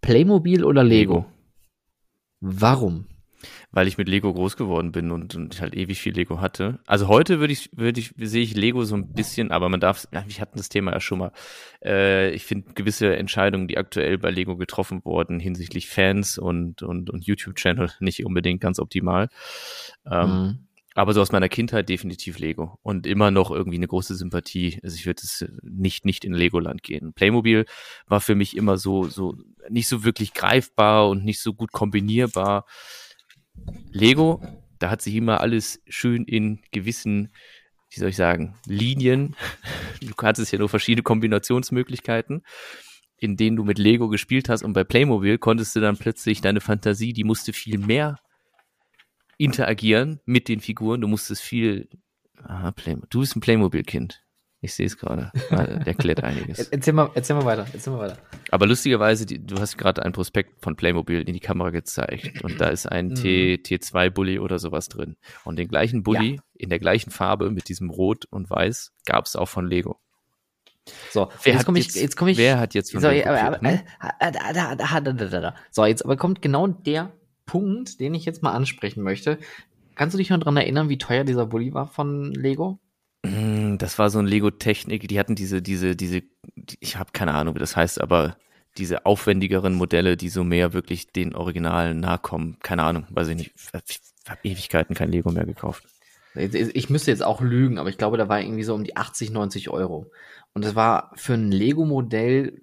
Playmobil 0.00 0.64
oder 0.64 0.82
Lego? 0.82 1.14
Lego. 1.14 1.32
Warum? 2.40 3.06
Weil 3.70 3.88
ich 3.88 3.98
mit 3.98 4.08
Lego 4.08 4.32
groß 4.32 4.56
geworden 4.56 4.92
bin 4.92 5.10
und, 5.10 5.34
und 5.34 5.54
ich 5.54 5.60
halt 5.60 5.74
ewig 5.74 6.00
viel 6.00 6.14
Lego 6.14 6.40
hatte. 6.40 6.78
Also 6.86 7.08
heute 7.08 7.40
würde 7.40 7.52
ich, 7.52 7.70
würde 7.72 8.00
ich, 8.00 8.12
sehe 8.16 8.42
ich 8.42 8.54
Lego 8.54 8.84
so 8.84 8.94
ein 8.94 9.12
bisschen, 9.12 9.50
aber 9.50 9.68
man 9.68 9.80
darf, 9.80 10.06
wir 10.10 10.40
hatten 10.40 10.58
das 10.58 10.68
Thema 10.68 10.92
ja 10.92 11.00
schon 11.00 11.18
mal. 11.18 11.32
Äh, 11.84 12.30
ich 12.30 12.44
finde 12.44 12.72
gewisse 12.74 13.16
Entscheidungen, 13.16 13.68
die 13.68 13.78
aktuell 13.78 14.18
bei 14.18 14.30
Lego 14.30 14.56
getroffen 14.56 15.04
wurden 15.04 15.40
hinsichtlich 15.40 15.88
Fans 15.88 16.38
und, 16.38 16.82
und, 16.82 17.10
und 17.10 17.24
YouTube-Channel 17.24 17.90
nicht 18.00 18.24
unbedingt 18.24 18.60
ganz 18.60 18.78
optimal. 18.78 19.28
Ähm, 20.10 20.28
mhm. 20.28 20.58
Aber 20.94 21.14
so 21.14 21.22
aus 21.22 21.32
meiner 21.32 21.48
Kindheit 21.48 21.88
definitiv 21.88 22.38
Lego 22.38 22.78
und 22.82 23.06
immer 23.06 23.30
noch 23.30 23.50
irgendwie 23.50 23.78
eine 23.78 23.88
große 23.88 24.14
Sympathie. 24.14 24.78
Also 24.82 24.96
ich 24.96 25.06
würde 25.06 25.22
es 25.24 25.46
nicht 25.62 26.04
nicht 26.04 26.24
in 26.24 26.34
Legoland 26.34 26.82
gehen. 26.82 27.14
Playmobil 27.14 27.64
war 28.06 28.20
für 28.20 28.34
mich 28.34 28.56
immer 28.56 28.76
so 28.76 29.04
so 29.04 29.36
nicht 29.70 29.88
so 29.88 30.04
wirklich 30.04 30.34
greifbar 30.34 31.08
und 31.08 31.24
nicht 31.24 31.40
so 31.40 31.54
gut 31.54 31.72
kombinierbar. 31.72 32.66
Lego, 33.90 34.42
da 34.78 34.90
hat 34.90 35.02
sich 35.02 35.14
immer 35.14 35.40
alles 35.40 35.82
schön 35.86 36.24
in 36.24 36.60
gewissen, 36.72 37.32
wie 37.90 38.00
soll 38.00 38.08
ich 38.08 38.16
sagen, 38.16 38.56
Linien. 38.66 39.36
Du 40.00 40.14
hattest 40.20 40.50
ja 40.50 40.58
nur 40.58 40.68
verschiedene 40.68 41.04
Kombinationsmöglichkeiten, 41.04 42.42
in 43.18 43.36
denen 43.36 43.56
du 43.56 43.62
mit 43.62 43.78
Lego 43.78 44.08
gespielt 44.08 44.48
hast 44.48 44.64
und 44.64 44.72
bei 44.72 44.82
Playmobil 44.82 45.38
konntest 45.38 45.76
du 45.76 45.80
dann 45.80 45.96
plötzlich 45.96 46.40
deine 46.40 46.60
Fantasie, 46.60 47.12
die 47.12 47.22
musste 47.22 47.52
viel 47.52 47.78
mehr 47.78 48.18
interagieren 49.38 50.20
mit 50.24 50.48
den 50.48 50.60
Figuren. 50.60 51.00
Du 51.00 51.08
musstest 51.08 51.42
viel, 51.42 51.88
aha, 52.42 52.72
Playmobil. 52.72 53.08
Du 53.10 53.20
bist 53.20 53.36
ein 53.36 53.40
Playmobil-Kind. 53.40 54.21
Ich 54.64 54.74
sehe 54.74 54.86
es 54.86 54.96
gerade. 54.96 55.32
Erklärt 55.84 56.22
einiges. 56.22 56.68
Erzähl 56.70 56.92
mal, 56.92 57.10
erzähl 57.14 57.34
mal 57.34 57.44
weiter. 57.44 57.66
Erzähl 57.72 57.92
mal 57.92 57.98
weiter. 57.98 58.18
Aber 58.52 58.68
lustigerweise, 58.68 59.26
die, 59.26 59.44
du 59.44 59.58
hast 59.58 59.76
gerade 59.76 60.04
ein 60.04 60.12
Prospekt 60.12 60.62
von 60.62 60.76
Playmobil 60.76 61.20
in 61.22 61.34
die 61.34 61.40
Kamera 61.40 61.70
gezeigt 61.70 62.44
und 62.44 62.60
da 62.60 62.68
ist 62.68 62.86
ein 62.86 63.08
mhm. 63.08 63.14
T, 63.16 63.54
T2-Bully 63.56 64.38
oder 64.38 64.60
sowas 64.60 64.88
drin. 64.88 65.16
Und 65.44 65.56
den 65.56 65.66
gleichen 65.66 66.04
Bully 66.04 66.36
ja. 66.36 66.42
in 66.54 66.70
der 66.70 66.78
gleichen 66.78 67.10
Farbe 67.10 67.50
mit 67.50 67.68
diesem 67.68 67.90
Rot 67.90 68.24
und 68.26 68.50
Weiß 68.50 68.92
gab 69.04 69.26
es 69.26 69.34
auch 69.34 69.48
von 69.48 69.66
Lego. 69.66 69.98
So, 71.10 71.28
wer 71.42 71.54
jetzt 71.54 71.66
komme 71.66 71.80
ich, 71.80 71.92
jetzt 71.94 72.16
komme 72.16 72.30
ich. 72.30 72.38
Wer 72.38 72.60
hat 72.60 72.74
jetzt 72.74 72.92
von 72.92 73.00
so, 73.00 73.08
Lego 73.08 73.30
aber, 73.30 73.42
aber, 73.42 73.62
So, 75.72 75.84
jetzt 75.84 76.04
aber 76.04 76.16
kommt 76.16 76.40
genau 76.40 76.68
der 76.68 77.12
Punkt, 77.46 77.98
den 77.98 78.14
ich 78.14 78.24
jetzt 78.24 78.44
mal 78.44 78.52
ansprechen 78.52 79.02
möchte. 79.02 79.38
Kannst 79.96 80.14
du 80.14 80.18
dich 80.18 80.30
noch 80.30 80.38
daran 80.38 80.56
erinnern, 80.56 80.88
wie 80.88 80.98
teuer 80.98 81.24
dieser 81.24 81.46
Bully 81.46 81.74
war 81.74 81.88
von 81.88 82.32
Lego? 82.32 82.78
Hm, 83.24 83.78
das 83.78 83.98
war 83.98 84.10
so 84.10 84.18
ein 84.18 84.26
Lego-Technik. 84.26 85.08
Die 85.08 85.18
hatten 85.18 85.34
diese, 85.34 85.62
diese, 85.62 85.96
diese, 85.96 86.22
ich 86.80 86.96
habe 86.96 87.12
keine 87.12 87.34
Ahnung, 87.34 87.54
wie 87.54 87.60
das 87.60 87.76
heißt, 87.76 88.00
aber 88.00 88.36
diese 88.78 89.06
aufwendigeren 89.06 89.74
Modelle, 89.74 90.16
die 90.16 90.28
so 90.28 90.44
mehr 90.44 90.72
wirklich 90.72 91.12
den 91.12 91.34
Originalen 91.34 92.00
nahe 92.00 92.18
kommen. 92.18 92.58
Keine 92.60 92.82
Ahnung, 92.82 93.06
weiß 93.10 93.28
ich 93.28 93.36
nicht. 93.36 93.52
Ich 93.54 94.30
habe 94.30 94.40
Ewigkeiten 94.42 94.94
kein 94.94 95.12
Lego 95.12 95.30
mehr 95.30 95.44
gekauft. 95.44 95.84
Ich 96.34 96.88
müsste 96.88 97.10
jetzt 97.10 97.22
auch 97.22 97.42
lügen, 97.42 97.78
aber 97.78 97.90
ich 97.90 97.98
glaube, 97.98 98.16
da 98.16 98.28
war 98.28 98.40
irgendwie 98.40 98.62
so 98.62 98.74
um 98.74 98.84
die 98.84 98.96
80, 98.96 99.30
90 99.30 99.68
Euro. 99.68 100.10
Und 100.54 100.64
das 100.64 100.74
war 100.74 101.12
für 101.16 101.34
ein 101.34 101.52
Lego-Modell 101.52 102.62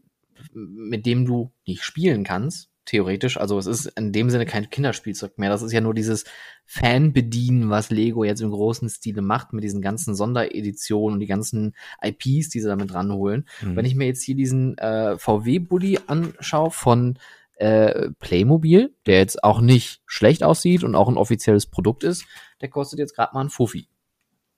mit 0.54 1.06
dem 1.06 1.26
du 1.26 1.52
nicht 1.66 1.84
spielen 1.84 2.24
kannst, 2.24 2.70
theoretisch. 2.90 3.38
Also 3.38 3.58
es 3.60 3.68
ist 3.68 3.86
in 3.98 4.12
dem 4.12 4.30
Sinne 4.30 4.46
kein 4.46 4.70
Kinderspielzeug 4.70 5.38
mehr. 5.38 5.50
Das 5.50 5.62
ist 5.62 5.72
ja 5.72 5.80
nur 5.80 5.94
dieses 5.94 6.26
Fanbedienen, 6.66 7.70
was 7.70 7.92
Lego 7.92 8.24
jetzt 8.24 8.42
im 8.42 8.50
großen 8.50 8.90
Stile 8.90 9.22
macht 9.22 9.54
mit 9.54 9.64
diesen 9.64 9.82
ganzen 9.82 10.16
Sondereditionen 10.16 11.16
und 11.16 11.20
die 11.20 11.28
ganzen 11.28 11.76
IPs, 12.02 12.50
die 12.50 12.60
sie 12.60 12.68
damit 12.68 12.94
ranholen. 12.94 13.48
Mhm. 13.62 13.76
Wenn 13.76 13.86
ich 13.86 13.96
mir 13.96 14.08
jetzt 14.08 14.24
hier 14.24 14.36
diesen 14.36 14.78
äh, 14.80 15.18
VW-Bully 15.18 16.00
anschaue 16.08 16.72
von 16.72 17.20
äh, 17.58 18.10
Playmobil, 18.20 18.96
der 19.06 19.20
jetzt 19.20 19.44
auch 19.44 19.62
nicht 19.62 20.02
schlecht 20.08 20.44
aussieht 20.44 20.84
und 20.84 20.96
auch 20.96 21.10
ein 21.10 21.18
offizielles 21.18 21.68
Produkt 21.68 22.04
ist, 22.04 22.26
der 22.62 22.70
kostet 22.70 22.98
jetzt 22.98 23.16
gerade 23.16 23.36
mal 23.36 23.42
ein 23.42 23.50
Fuffi. 23.50 23.88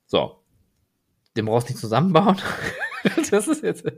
So. 0.06 0.41
Den 1.36 1.46
brauchst 1.46 1.68
du 1.68 1.72
nicht 1.72 1.80
zusammenbauen. 1.80 2.36
das 3.30 3.48
ist 3.48 3.62
jetzt. 3.62 3.90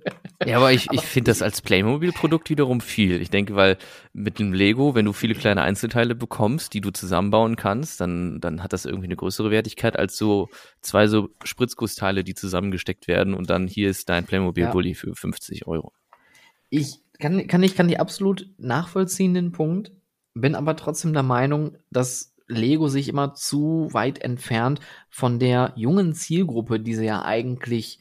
ja, 0.46 0.56
aber 0.56 0.72
ich, 0.72 0.88
ich 0.92 1.02
finde 1.02 1.30
das 1.30 1.42
als 1.42 1.60
Playmobil-Produkt 1.62 2.48
wiederum 2.48 2.80
viel. 2.80 3.20
Ich 3.20 3.30
denke, 3.30 3.56
weil 3.56 3.76
mit 4.12 4.38
dem 4.38 4.52
Lego, 4.52 4.94
wenn 4.94 5.04
du 5.04 5.12
viele 5.12 5.34
kleine 5.34 5.62
Einzelteile 5.62 6.14
bekommst, 6.14 6.74
die 6.74 6.80
du 6.80 6.90
zusammenbauen 6.90 7.56
kannst, 7.56 8.00
dann, 8.00 8.40
dann 8.40 8.62
hat 8.62 8.72
das 8.72 8.84
irgendwie 8.84 9.06
eine 9.06 9.16
größere 9.16 9.50
Wertigkeit 9.50 9.98
als 9.98 10.16
so 10.16 10.48
zwei 10.80 11.06
so 11.08 11.30
Spritzgussteile, 11.42 12.22
die 12.24 12.34
zusammengesteckt 12.34 13.08
werden 13.08 13.34
und 13.34 13.50
dann 13.50 13.66
hier 13.66 13.90
ist 13.90 14.08
dein 14.08 14.24
Playmobil-Bully 14.24 14.90
ja. 14.90 14.94
für 14.94 15.14
50 15.14 15.66
Euro. 15.66 15.92
Ich 16.70 17.00
kann, 17.18 17.46
kann, 17.46 17.62
ich 17.62 17.74
kann 17.74 17.88
die 17.88 17.98
absolut 17.98 18.48
nachvollziehen, 18.58 19.34
den 19.34 19.52
Punkt, 19.52 19.92
bin 20.34 20.54
aber 20.54 20.76
trotzdem 20.76 21.12
der 21.12 21.22
Meinung, 21.22 21.76
dass 21.90 22.33
Lego 22.46 22.88
sich 22.88 23.08
immer 23.08 23.34
zu 23.34 23.88
weit 23.92 24.20
entfernt 24.20 24.80
von 25.10 25.38
der 25.38 25.72
jungen 25.76 26.14
Zielgruppe, 26.14 26.80
die 26.80 26.94
sie 26.94 27.06
ja 27.06 27.24
eigentlich 27.24 28.00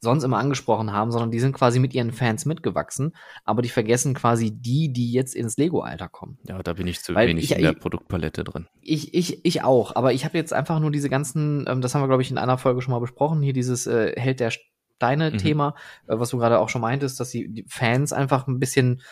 sonst 0.00 0.24
immer 0.24 0.38
angesprochen 0.38 0.92
haben, 0.92 1.10
sondern 1.10 1.30
die 1.30 1.40
sind 1.40 1.52
quasi 1.52 1.78
mit 1.78 1.94
ihren 1.94 2.12
Fans 2.12 2.44
mitgewachsen, 2.44 3.14
aber 3.44 3.62
die 3.62 3.68
vergessen 3.68 4.14
quasi 4.14 4.50
die, 4.50 4.92
die 4.92 5.12
jetzt 5.12 5.34
ins 5.34 5.56
Lego-Alter 5.56 6.08
kommen. 6.08 6.38
Ja, 6.46 6.62
da 6.62 6.74
bin 6.74 6.86
ich 6.86 7.00
zu 7.00 7.14
Weil 7.14 7.28
wenig 7.28 7.44
ich, 7.44 7.56
in 7.56 7.62
der 7.62 7.72
ich, 7.72 7.80
Produktpalette 7.80 8.44
drin. 8.44 8.68
Ich, 8.80 9.14
ich, 9.14 9.44
ich 9.44 9.62
auch, 9.62 9.96
aber 9.96 10.12
ich 10.12 10.24
habe 10.24 10.36
jetzt 10.36 10.52
einfach 10.52 10.80
nur 10.80 10.90
diese 10.90 11.08
ganzen, 11.08 11.66
ähm, 11.68 11.80
das 11.80 11.94
haben 11.94 12.02
wir, 12.02 12.08
glaube 12.08 12.22
ich, 12.22 12.30
in 12.30 12.38
einer 12.38 12.58
Folge 12.58 12.82
schon 12.82 12.92
mal 12.92 13.00
besprochen, 13.00 13.42
hier 13.42 13.52
dieses 13.52 13.86
äh, 13.86 14.12
Held 14.16 14.40
der 14.40 14.50
Steine 14.50 15.30
mhm. 15.30 15.60
Äh, 15.60 15.72
was 16.06 16.30
du 16.30 16.38
gerade 16.38 16.58
auch 16.58 16.68
schon 16.68 16.82
meintest, 16.82 17.18
dass 17.18 17.30
die 17.30 17.64
Fans 17.68 18.12
einfach 18.12 18.46
ein 18.46 18.58
bisschen 18.58 19.02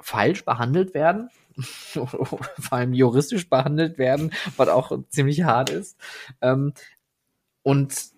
falsch 0.00 0.44
behandelt 0.44 0.94
werden. 0.94 1.28
vor 1.62 2.38
allem 2.70 2.92
juristisch 2.92 3.48
behandelt 3.48 3.98
werden, 3.98 4.32
was 4.56 4.68
auch 4.68 4.92
ziemlich 5.08 5.44
hart 5.44 5.70
ist. 5.70 5.96
Ähm, 6.40 6.72
und 7.62 8.16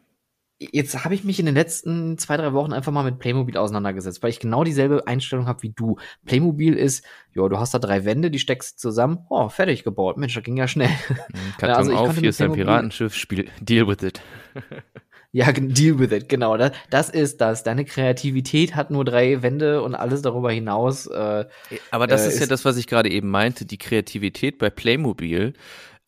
jetzt 0.59 1.04
habe 1.04 1.14
ich 1.14 1.25
mich 1.25 1.38
in 1.38 1.47
den 1.47 1.54
letzten 1.54 2.18
zwei, 2.18 2.37
drei 2.37 2.52
Wochen 2.52 2.73
einfach 2.73 2.92
mal 2.92 3.04
mit 3.04 3.18
Playmobil 3.18 3.57
auseinandergesetzt, 3.57 4.23
weil 4.23 4.30
ich 4.30 4.40
genau 4.40 4.64
dieselbe 4.64 5.07
Einstellung 5.07 5.47
habe 5.47 5.62
wie 5.62 5.71
du. 5.71 5.97
Playmobil 6.25 6.75
ist, 6.75 7.04
ja, 7.35 7.49
du 7.49 7.59
hast 7.59 7.75
da 7.75 7.78
drei 7.78 8.04
Wände, 8.04 8.30
die 8.30 8.38
steckst 8.38 8.80
zusammen, 8.80 9.25
oh, 9.30 9.49
fertig 9.49 9.85
gebaut. 9.85 10.16
Mensch, 10.16 10.35
das 10.35 10.42
ging 10.42 10.57
ja 10.57 10.66
schnell. 10.66 10.88
Mhm, 10.88 11.54
Karton 11.59 11.76
also 11.76 11.95
auf, 11.95 12.18
hier 12.18 12.30
ist 12.30 12.42
ein 12.42 12.52
Piratenschiff, 12.52 13.14
Spiel, 13.14 13.49
deal 13.61 13.87
with 13.87 14.02
it. 14.02 14.21
ja, 15.38 15.52
deal 15.57 15.99
with 15.99 16.11
it, 16.11 16.28
genau. 16.28 16.57
Das, 16.57 16.73
das 16.90 17.11
ist 17.11 17.40
das. 17.40 17.62
Deine 17.62 17.85
Kreativität 17.85 18.75
hat 18.75 18.90
nur 18.90 19.04
drei 19.04 19.40
Wände 19.40 19.83
und 19.83 19.95
alles 19.95 20.21
darüber 20.21 20.50
hinaus. 20.50 21.07
Äh, 21.07 21.47
Aber 21.92 22.09
das 22.09 22.25
äh, 22.25 22.28
ist 22.28 22.40
ja 22.40 22.47
das, 22.47 22.64
was 22.64 22.76
ich 22.76 22.88
gerade 22.88 23.09
eben 23.09 23.28
meinte. 23.30 23.64
Die 23.64 23.78
Kreativität 23.78 24.59
bei 24.59 24.68
Playmobil 24.68 25.54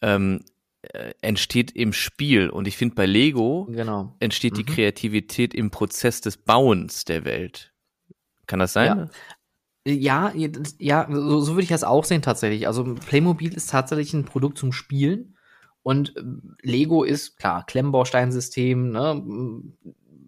ähm, 0.03 0.41
äh, 0.83 1.13
entsteht 1.21 1.71
im 1.71 1.93
Spiel. 1.93 2.51
Und 2.51 2.67
ich 2.67 2.77
finde, 2.77 2.97
bei 2.97 3.07
Lego 3.07 3.69
genau. 3.71 4.17
entsteht 4.19 4.55
mhm. 4.55 4.57
die 4.57 4.65
Kreativität 4.65 5.55
im 5.55 5.71
Prozess 5.71 6.21
des 6.21 6.37
Bauens 6.37 7.05
der 7.05 7.25
Welt. 7.25 7.73
Kann 8.49 8.59
das 8.59 8.73
sein? 8.73 9.11
Ja, 9.87 10.33
ja, 10.35 10.51
ja 10.79 11.07
so, 11.09 11.41
so 11.41 11.53
würde 11.53 11.63
ich 11.63 11.69
das 11.69 11.85
auch 11.85 12.05
sehen 12.05 12.23
tatsächlich. 12.23 12.67
Also 12.67 12.95
Playmobil 12.95 13.55
ist 13.55 13.71
tatsächlich 13.71 14.13
ein 14.13 14.25
Produkt 14.25 14.59
zum 14.59 14.73
Spielen. 14.73 15.37
Und 15.83 16.17
äh, 16.17 16.23
Lego 16.63 17.05
ist, 17.05 17.37
klar, 17.37 17.65
Klemmbausteinsystem, 17.67 18.91
ne, 18.91 19.23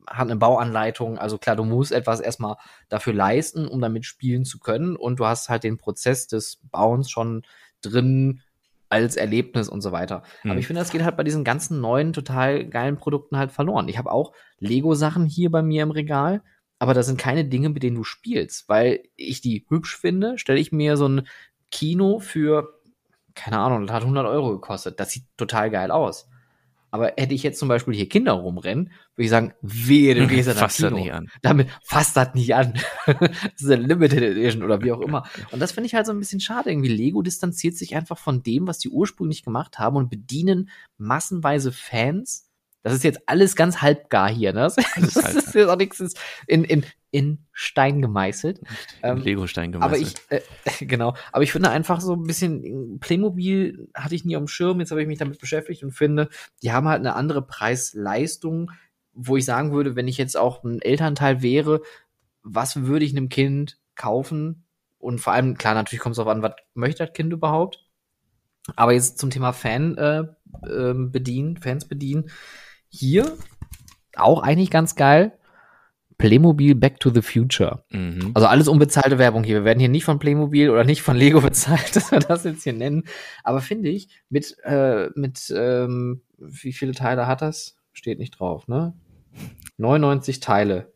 hat 0.07 0.29
eine 0.29 0.37
Bauanleitung. 0.37 1.19
Also 1.19 1.39
klar, 1.39 1.57
du 1.57 1.65
musst 1.65 1.93
etwas 1.93 2.21
erstmal 2.21 2.57
dafür 2.89 3.13
leisten, 3.13 3.69
um 3.69 3.81
damit 3.81 4.05
spielen 4.05 4.45
zu 4.45 4.59
können. 4.59 4.97
Und 4.97 5.21
du 5.21 5.27
hast 5.27 5.49
halt 5.49 5.65
den 5.65 5.79
Prozess 5.79 6.27
des 6.27 6.61
Bauens 6.71 7.11
schon 7.11 7.43
drin, 7.83 8.41
als 8.93 9.17
Erlebnis 9.17 9.71
und 9.71 9.81
so 9.81 9.91
weiter. 9.91 10.23
Hm. 10.43 10.51
Aber 10.51 10.61
ich 10.61 10.67
finde, 10.67 10.81
das 10.81 10.91
geht 10.91 11.03
halt 11.03 11.17
bei 11.17 11.25
diesen 11.25 11.45
ganzen 11.45 11.81
neuen, 11.81 12.13
total 12.13 12.69
geilen 12.69 12.99
Produkten 12.99 13.39
halt 13.39 13.51
verloren. 13.51 13.89
Ich 13.89 13.97
habe 13.97 14.13
auch 14.13 14.35
Lego-Sachen 14.59 15.25
hier 15.25 15.51
bei 15.51 15.63
mir 15.63 15.83
im 15.83 15.91
Regal, 15.91 16.43
aber 16.79 16.93
das 16.93 17.07
sind 17.07 17.19
keine 17.19 17.47
Dinge, 17.47 17.71
mit 17.71 17.83
denen 17.83 17.97
du 17.97 18.05
spielst, 18.05 18.69
weil 18.69 19.03
ich 19.17 19.41
die 19.41 19.65
hübsch 19.69 19.97
finde, 19.97 20.37
stelle 20.37 20.61
ich 20.61 20.73
mir 20.73 20.99
so 20.99 21.09
ein 21.09 21.27
Kino 21.71 22.19
für, 22.19 22.82
keine 23.35 23.59
Ahnung, 23.59 23.87
das 23.87 23.95
hat 23.95 24.03
100 24.03 24.27
Euro 24.27 24.53
gekostet. 24.53 25.01
Das 25.01 25.11
sieht 25.11 25.25
total 25.37 25.71
geil 25.71 25.91
aus. 25.91 26.29
Aber 26.91 27.15
hätte 27.17 27.35
ich 27.35 27.43
jetzt 27.43 27.59
zum 27.59 27.69
Beispiel 27.69 27.95
hier 27.95 28.09
Kinder 28.09 28.33
rumrennen, 28.33 28.93
würde 29.15 29.25
ich 29.25 29.31
sagen, 29.31 29.55
wehe, 29.63 30.15
du 30.15 30.27
gehst 30.27 30.51
fass 30.51 30.77
das 30.77 30.93
nicht 30.93 31.13
an. 31.13 31.31
Damit 31.41 31.69
fasst 31.83 32.17
das 32.17 32.35
nicht 32.35 32.55
an. 32.55 32.75
das 33.07 33.31
ist 33.57 33.71
eine 33.71 33.83
Limited 33.83 34.23
Edition 34.23 34.63
oder 34.63 34.83
wie 34.83 34.93
auch 34.93 35.01
immer. 35.01 35.25
Und 35.53 35.61
das 35.61 35.73
finde 35.73 35.87
ich 35.87 35.95
halt 35.95 36.05
so 36.07 36.13
ein 36.13 36.19
bisschen 36.19 36.41
schade. 36.41 36.71
Irgendwie 36.71 36.89
Lego 36.89 37.23
distanziert 37.23 37.77
sich 37.77 37.97
einfach 37.97 38.19
von 38.19 38.43
dem, 38.43 38.67
was 38.67 38.79
die 38.79 38.91
ursprünglich 38.91 39.43
gemacht 39.43 39.79
haben 39.79 39.97
und 39.97 40.11
bedienen 40.11 40.69
massenweise 40.99 41.73
Fans 41.73 42.49
das 42.83 42.95
ist 42.95 43.05
jetzt 43.05 43.21
alles 43.27 43.55
ganz 43.55 43.81
halbgar 43.81 44.29
hier, 44.29 44.53
ne? 44.53 44.63
Das, 44.97 45.15
das 45.15 45.35
ist 45.35 45.55
jetzt 45.55 45.69
auch 45.69 45.77
nichts 45.77 46.03
in, 46.47 46.65
in, 46.65 46.85
in 47.13 47.45
Stein 47.53 48.03
gemeißelt. 48.03 48.59
In 48.59 48.67
ähm, 49.03 49.19
Lego-Stein 49.19 49.71
gemeißelt. 49.71 50.19
Aber 50.29 50.41
ich, 50.41 50.43
äh, 50.81 50.85
genau. 50.87 51.15
Aber 51.31 51.45
ich 51.45 51.53
finde 51.53 51.71
einfach 51.71 52.01
so 52.01 52.15
ein 52.15 52.25
bisschen, 52.25 52.99
Playmobil 52.99 53.89
hatte 53.95 54.15
ich 54.15 54.25
nie 54.25 54.35
am 54.35 54.49
Schirm, 54.49 54.81
jetzt 54.81 54.91
habe 54.91 55.03
ich 55.03 55.07
mich 55.07 55.19
damit 55.19 55.39
beschäftigt 55.39 55.85
und 55.85 55.93
finde, 55.93 56.31
die 56.63 56.73
haben 56.73 56.89
halt 56.89 57.01
eine 57.01 57.15
andere 57.15 57.43
Preis-Leistung, 57.43 58.73
wo 59.13 59.37
ich 59.37 59.45
sagen 59.45 59.73
würde, 59.73 59.95
wenn 59.95 60.09
ich 60.09 60.17
jetzt 60.17 60.37
auch 60.37 60.65
ein 60.65 60.81
Elternteil 60.81 61.43
wäre, 61.43 61.83
was 62.43 62.83
würde 62.83 63.05
ich 63.05 63.15
einem 63.15 63.29
Kind 63.29 63.79
kaufen? 63.95 64.65
Und 64.99 65.21
vor 65.21 65.35
allem, 65.35 65.59
klar, 65.59 65.75
natürlich 65.75 66.01
kommt 66.01 66.15
es 66.15 66.19
auch 66.19 66.27
an, 66.27 66.43
was 66.43 66.55
möchte 66.75 67.05
das 67.05 67.13
Kind 67.13 67.33
überhaupt? 67.33 67.87
Aber 68.75 68.93
jetzt 68.93 69.19
zum 69.19 69.29
Thema 69.29 69.53
Fan 69.53 69.99
äh, 69.99 70.21
äh, 70.67 70.95
bedienen, 70.95 71.59
Fans 71.59 71.87
bedienen 71.87 72.31
hier 72.89 73.37
auch 74.17 74.43
eigentlich 74.43 74.71
ganz 74.71 74.95
geil. 74.95 75.39
Playmobil 76.19 76.75
Back 76.75 77.01
to 77.01 77.11
the 77.11 77.23
Future. 77.23 77.85
Mhm. 77.91 78.31
Also 78.35 78.47
alles 78.49 78.69
unbezahlte 78.69 79.19
Werbung 79.19 79.45
hier. 79.45 79.57
Wir 79.57 79.65
werden 79.65 79.81
hier 79.81 79.89
nicht 79.89 80.05
von 80.05 80.19
Playmobil 80.19 80.71
oder 80.71 80.85
nicht 80.85 81.03
von 81.03 81.17
Lego 81.17 81.41
bezahlt, 81.43 81.97
dass 81.97 82.11
wir 82.11 82.21
das 82.21 82.45
jetzt 82.45 82.65
hier 82.65 82.73
nennen. 82.73 83.05
Aber 83.45 83.61
finde 83.61 83.89
ich, 83.89 84.09
mit, 84.29 84.57
äh, 84.65 85.09
mit 85.15 85.53
ähm, 85.57 86.23
wie 86.39 86.73
viele 86.73 86.93
Teile 86.93 87.27
hat 87.27 87.43
das? 87.43 87.77
Steht 87.93 88.19
nicht 88.19 88.39
drauf, 88.39 88.69
ne? 88.69 88.95
99 89.79 90.41
Teile. 90.41 90.93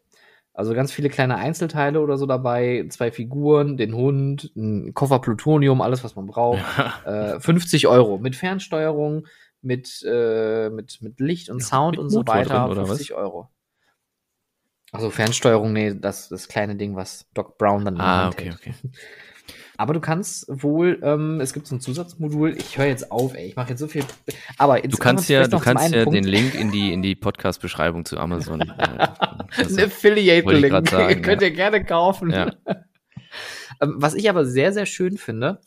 Also 0.57 0.73
ganz 0.73 0.91
viele 0.91 1.11
kleine 1.11 1.37
Einzelteile 1.37 2.01
oder 2.01 2.17
so 2.17 2.25
dabei, 2.25 2.87
zwei 2.89 3.11
Figuren, 3.11 3.77
den 3.77 3.95
Hund, 3.95 4.53
ein 4.57 4.95
Koffer 4.95 5.19
Plutonium, 5.19 5.83
alles, 5.83 6.03
was 6.03 6.17
man 6.17 6.27
braucht. 6.27 6.65
Ja. 7.05 7.35
Äh, 7.35 7.41
50 7.41 7.87
Euro 7.89 8.17
mit 8.17 8.37
Fernsteuerung, 8.37 9.27
mit, 9.61 10.03
äh, 10.09 10.71
mit, 10.71 11.03
mit 11.03 11.21
Licht 11.21 11.51
und 11.51 11.63
Sound 11.63 11.99
und 11.99 12.09
so 12.09 12.27
weiter. 12.27 12.69
Drin, 12.69 12.87
50 12.87 13.11
was? 13.11 13.17
Euro. 13.19 13.51
Also 14.93 15.11
Fernsteuerung, 15.11 15.73
nee, 15.73 15.95
das 15.95 16.29
das 16.29 16.49
kleine 16.49 16.77
Ding, 16.77 16.97
was 16.97 17.27
Doc 17.35 17.59
Brown 17.59 17.85
dann 17.85 18.01
Ah, 18.01 18.29
okay, 18.29 18.53
okay. 18.55 18.75
Aber 19.79 19.93
du 19.93 20.01
kannst 20.01 20.47
wohl, 20.49 21.01
ähm, 21.03 21.41
es 21.41 21.53
gibt 21.53 21.67
so 21.67 21.77
ein 21.77 21.81
Zusatzmodul. 21.81 22.57
Ich 22.57 22.79
höre 22.79 22.87
jetzt 22.87 23.11
auf, 23.13 23.35
ey. 23.35 23.49
Ich 23.49 23.57
mache 23.57 23.71
jetzt 23.71 23.81
so 23.81 23.89
viel. 23.89 24.05
Aber 24.57 24.83
jetzt 24.83 24.95
du 24.95 24.97
kannst 24.97 25.29
ja, 25.29 25.47
du 25.47 25.59
kannst 25.59 25.93
ja 25.93 26.05
Punkt. 26.05 26.17
den 26.17 26.25
Link 26.25 26.55
in 26.55 26.73
die 26.73 26.93
in 26.93 27.03
die 27.03 27.15
Podcast-Beschreibung 27.15 28.07
zu 28.07 28.19
Amazon. 28.19 28.63
äh, 28.63 28.73
Ein 29.59 29.79
Affiliate-Link. 29.79 30.91
Könnt 31.23 31.43
ihr 31.43 31.51
gerne 31.51 31.85
kaufen. 31.85 32.31
Ja. 32.31 32.53
ähm, 33.83 33.97
was 33.97 34.15
ich 34.15 34.31
aber 34.31 34.47
sehr 34.47 34.73
sehr 34.73 34.87
schön 34.87 35.19
finde, 35.19 35.61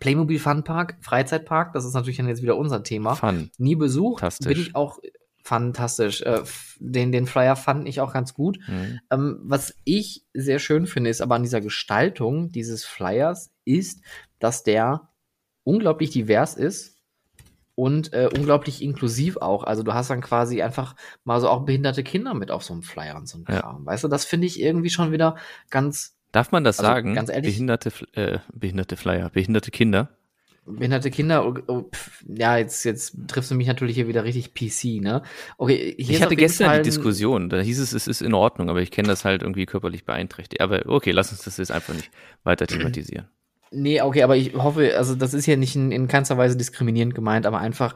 Playmobil 0.00 0.40
Fun 0.40 0.64
Park, 0.64 0.96
Freizeitpark, 1.00 1.72
das 1.72 1.84
ist 1.84 1.94
natürlich 1.94 2.16
dann 2.16 2.28
jetzt 2.28 2.42
wieder 2.42 2.56
unser 2.56 2.82
Thema. 2.82 3.14
Fun. 3.14 3.50
Nie 3.58 3.76
besucht. 3.76 4.24
Bin 4.40 4.58
ich 4.58 4.74
auch 4.74 4.98
fantastisch. 5.44 6.22
Äh, 6.22 6.42
den, 6.80 7.12
den 7.12 7.26
Flyer 7.26 7.54
fand 7.54 7.86
ich 7.86 8.00
auch 8.00 8.12
ganz 8.12 8.34
gut. 8.34 8.58
Mhm. 8.66 9.00
Ähm, 9.10 9.38
was 9.42 9.74
ich 9.84 10.24
sehr 10.32 10.58
schön 10.58 10.86
finde, 10.86 11.10
ist 11.10 11.20
aber 11.20 11.34
an 11.34 11.42
dieser 11.42 11.60
Gestaltung 11.60 12.50
dieses 12.50 12.84
Flyers, 12.84 13.52
ist, 13.64 14.02
dass 14.38 14.64
der 14.64 15.10
unglaublich 15.62 16.10
divers 16.10 16.54
ist 16.54 16.98
und 17.74 18.12
äh, 18.14 18.28
unglaublich 18.34 18.82
inklusiv 18.82 19.36
auch. 19.36 19.64
Also 19.64 19.82
du 19.82 19.92
hast 19.92 20.08
dann 20.10 20.22
quasi 20.22 20.62
einfach 20.62 20.96
mal 21.24 21.40
so 21.40 21.48
auch 21.48 21.64
behinderte 21.64 22.02
Kinder 22.02 22.34
mit 22.34 22.50
auf 22.50 22.64
so 22.64 22.72
einem 22.72 22.82
Flyer 22.82 23.16
und 23.16 23.28
so 23.28 23.36
einem 23.36 23.44
Kram. 23.44 23.80
Ja. 23.80 23.86
Weißt 23.86 24.04
du, 24.04 24.08
das 24.08 24.24
finde 24.24 24.46
ich 24.46 24.60
irgendwie 24.60 24.90
schon 24.90 25.12
wieder 25.12 25.36
ganz 25.70 26.16
Darf 26.32 26.50
man 26.50 26.64
das 26.64 26.80
also, 26.80 26.90
sagen? 26.90 27.14
Ganz 27.14 27.30
ehrlich. 27.30 27.52
Behinderte, 27.52 27.92
äh, 28.14 28.38
behinderte 28.52 28.96
Flyer, 28.96 29.30
behinderte 29.30 29.70
Kinder? 29.70 30.08
Behinderte 30.66 31.10
Kinder, 31.10 31.46
oh, 31.46 31.54
oh, 31.66 31.82
pf, 31.92 32.24
ja, 32.26 32.56
jetzt, 32.56 32.84
jetzt 32.84 33.16
triffst 33.26 33.50
du 33.50 33.54
mich 33.54 33.66
natürlich 33.66 33.96
hier 33.96 34.08
wieder 34.08 34.24
richtig 34.24 34.54
PC, 34.54 35.02
ne? 35.02 35.22
Okay, 35.58 35.94
ich 35.98 36.22
hatte 36.22 36.36
gestern 36.36 36.68
Fall 36.68 36.78
die 36.78 36.88
Diskussion, 36.88 37.48
da 37.48 37.60
hieß 37.60 37.78
es, 37.80 37.92
es 37.92 38.06
ist 38.06 38.22
in 38.22 38.34
Ordnung, 38.34 38.70
aber 38.70 38.80
ich 38.80 38.90
kenne 38.90 39.08
das 39.08 39.24
halt 39.24 39.42
irgendwie 39.42 39.66
körperlich 39.66 40.04
beeinträchtigt. 40.04 40.60
Aber 40.60 40.82
okay, 40.86 41.10
lass 41.10 41.32
uns 41.32 41.42
das 41.42 41.58
jetzt 41.58 41.70
einfach 41.72 41.94
nicht 41.94 42.10
weiter 42.44 42.66
thematisieren. 42.66 43.28
Nee, 43.70 44.00
okay, 44.00 44.22
aber 44.22 44.36
ich 44.36 44.54
hoffe, 44.54 44.96
also 44.96 45.14
das 45.14 45.34
ist 45.34 45.46
ja 45.46 45.56
nicht 45.56 45.74
in, 45.74 45.90
in 45.90 46.08
keinster 46.08 46.38
Weise 46.38 46.56
diskriminierend 46.56 47.14
gemeint, 47.14 47.44
aber 47.44 47.58
einfach, 47.58 47.94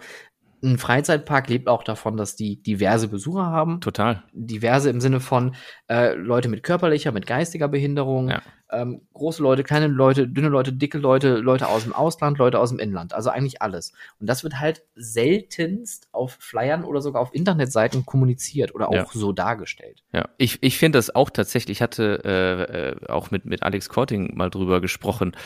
ein 0.60 0.76
Freizeitpark 0.76 1.48
lebt 1.48 1.68
auch 1.68 1.84
davon, 1.84 2.16
dass 2.16 2.34
die 2.34 2.60
diverse 2.60 3.06
Besucher 3.06 3.46
haben. 3.46 3.80
Total. 3.80 4.24
Diverse 4.32 4.90
im 4.90 5.00
Sinne 5.00 5.20
von 5.20 5.54
äh, 5.88 6.14
Leute 6.14 6.48
mit 6.48 6.64
körperlicher, 6.64 7.12
mit 7.12 7.28
geistiger 7.28 7.68
Behinderung, 7.68 8.30
ja 8.30 8.42
ähm, 8.70 9.02
große 9.14 9.42
Leute, 9.42 9.64
kleine 9.64 9.86
Leute, 9.86 10.28
dünne 10.28 10.48
Leute, 10.48 10.72
dicke 10.72 10.98
Leute, 10.98 11.36
Leute 11.36 11.68
aus 11.68 11.84
dem 11.84 11.92
Ausland, 11.92 12.38
Leute 12.38 12.58
aus 12.58 12.70
dem 12.70 12.78
Inland. 12.78 13.14
Also 13.14 13.30
eigentlich 13.30 13.62
alles. 13.62 13.92
Und 14.20 14.28
das 14.28 14.44
wird 14.44 14.60
halt 14.60 14.82
seltenst 14.94 16.08
auf 16.12 16.36
Flyern 16.38 16.84
oder 16.84 17.00
sogar 17.00 17.22
auf 17.22 17.34
Internetseiten 17.34 18.04
kommuniziert 18.04 18.74
oder 18.74 18.88
auch 18.88 18.94
ja. 18.94 19.06
so 19.12 19.32
dargestellt. 19.32 20.02
Ja, 20.12 20.28
ich, 20.36 20.58
ich 20.62 20.78
finde 20.78 20.98
das 20.98 21.14
auch 21.14 21.30
tatsächlich. 21.30 21.78
Ich 21.78 21.82
hatte 21.82 22.22
äh, 22.24 22.88
äh, 22.88 23.08
auch 23.08 23.30
mit, 23.30 23.44
mit 23.44 23.62
Alex 23.62 23.88
Korting 23.88 24.36
mal 24.36 24.50
drüber 24.50 24.80
gesprochen, 24.80 25.36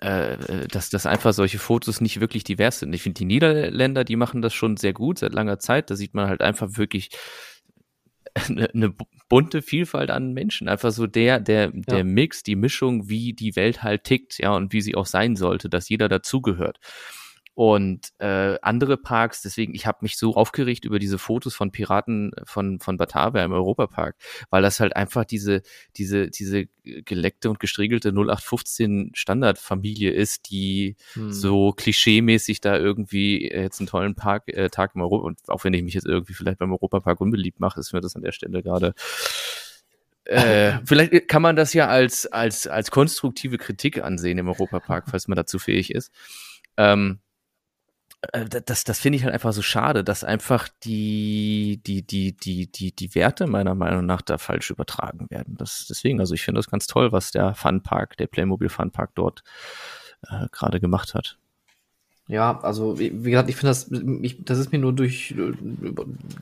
äh, 0.00 0.36
dass, 0.70 0.90
dass 0.90 1.06
einfach 1.06 1.32
solche 1.32 1.58
Fotos 1.58 2.00
nicht 2.00 2.20
wirklich 2.20 2.44
divers 2.44 2.78
sind. 2.78 2.92
Ich 2.94 3.02
finde, 3.02 3.18
die 3.18 3.24
Niederländer, 3.24 4.04
die 4.04 4.16
machen 4.16 4.40
das 4.42 4.54
schon 4.54 4.76
sehr 4.76 4.92
gut 4.92 5.18
seit 5.18 5.34
langer 5.34 5.58
Zeit. 5.58 5.90
Da 5.90 5.96
sieht 5.96 6.14
man 6.14 6.28
halt 6.28 6.40
einfach 6.40 6.76
wirklich 6.76 7.10
eine, 8.34 8.70
eine 8.72 8.94
bunte 9.28 9.62
Vielfalt 9.62 10.10
an 10.10 10.32
Menschen. 10.32 10.68
Einfach 10.68 10.90
so 10.90 11.06
der, 11.06 11.40
der, 11.40 11.72
ja. 11.74 11.82
der 11.88 12.04
Mix, 12.04 12.42
die 12.42 12.56
Mischung, 12.56 13.08
wie 13.08 13.32
die 13.32 13.56
Welt 13.56 13.82
halt 13.82 14.04
tickt, 14.04 14.38
ja, 14.38 14.54
und 14.54 14.72
wie 14.72 14.80
sie 14.80 14.94
auch 14.94 15.06
sein 15.06 15.36
sollte, 15.36 15.68
dass 15.68 15.88
jeder 15.88 16.08
dazugehört 16.08 16.78
und 17.60 18.14
äh, 18.20 18.56
andere 18.62 18.96
Parks. 18.96 19.42
Deswegen, 19.42 19.74
ich 19.74 19.84
habe 19.84 19.98
mich 20.00 20.16
so 20.16 20.34
aufgeregt 20.34 20.86
über 20.86 20.98
diese 20.98 21.18
Fotos 21.18 21.54
von 21.54 21.70
Piraten 21.70 22.32
von 22.44 22.80
von 22.80 22.96
Batavia 22.96 23.44
im 23.44 23.52
Europapark, 23.52 24.16
weil 24.48 24.62
das 24.62 24.80
halt 24.80 24.96
einfach 24.96 25.26
diese 25.26 25.60
diese 25.94 26.30
diese 26.30 26.68
geleckte 26.84 27.50
und 27.50 27.60
gestriegelte 27.60 28.12
0815 28.12 29.10
Standardfamilie 29.12 30.10
ist, 30.10 30.50
die 30.50 30.96
hm. 31.12 31.30
so 31.34 31.72
klischeemäßig 31.72 32.62
da 32.62 32.78
irgendwie 32.78 33.52
jetzt 33.52 33.78
einen 33.80 33.88
tollen 33.88 34.14
Park 34.14 34.48
äh, 34.48 34.70
Tag 34.70 34.92
im 34.94 35.02
Europa 35.02 35.26
und 35.26 35.38
auch 35.48 35.62
wenn 35.62 35.74
ich 35.74 35.82
mich 35.82 35.92
jetzt 35.92 36.06
irgendwie 36.06 36.32
vielleicht 36.32 36.60
beim 36.60 36.72
Europapark 36.72 37.20
unbeliebt 37.20 37.60
mache, 37.60 37.78
ist 37.78 37.92
mir 37.92 38.00
das 38.00 38.16
an 38.16 38.22
der 38.22 38.32
Stelle 38.32 38.62
gerade 38.62 38.94
äh, 40.24 40.78
vielleicht 40.86 41.28
kann 41.28 41.42
man 41.42 41.56
das 41.56 41.74
ja 41.74 41.88
als, 41.88 42.24
als, 42.24 42.66
als 42.66 42.90
konstruktive 42.90 43.58
Kritik 43.58 44.02
ansehen 44.02 44.38
im 44.38 44.48
Europapark, 44.48 45.10
falls 45.10 45.28
man 45.28 45.36
dazu 45.36 45.58
fähig 45.58 45.94
ist. 45.94 46.10
Ähm, 46.78 47.20
äh, 47.20 47.29
das, 48.20 48.84
das 48.84 49.00
finde 49.00 49.16
ich 49.16 49.24
halt 49.24 49.32
einfach 49.32 49.52
so 49.52 49.62
schade, 49.62 50.04
dass 50.04 50.24
einfach 50.24 50.68
die, 50.84 51.80
die, 51.86 52.06
die, 52.06 52.36
die, 52.36 52.70
die, 52.70 52.94
die 52.94 53.14
Werte 53.14 53.46
meiner 53.46 53.74
Meinung 53.74 54.04
nach 54.04 54.20
da 54.20 54.36
falsch 54.36 54.70
übertragen 54.70 55.30
werden. 55.30 55.56
Das, 55.56 55.86
deswegen, 55.88 56.20
also 56.20 56.34
ich 56.34 56.42
finde 56.42 56.58
das 56.58 56.70
ganz 56.70 56.86
toll, 56.86 57.12
was 57.12 57.30
der 57.30 57.54
Funpark, 57.54 58.18
der 58.18 58.26
Playmobil 58.26 58.68
Funpark 58.68 59.14
dort 59.14 59.42
äh, 60.28 60.48
gerade 60.52 60.80
gemacht 60.80 61.14
hat. 61.14 61.38
Ja, 62.28 62.60
also 62.60 63.00
wie 63.00 63.10
gesagt, 63.10 63.48
ich 63.48 63.56
finde 63.56 63.70
das, 63.70 63.90
ich, 64.22 64.44
das 64.44 64.58
ist 64.58 64.70
mir 64.70 64.78
nur 64.78 64.92
durch, 64.92 65.34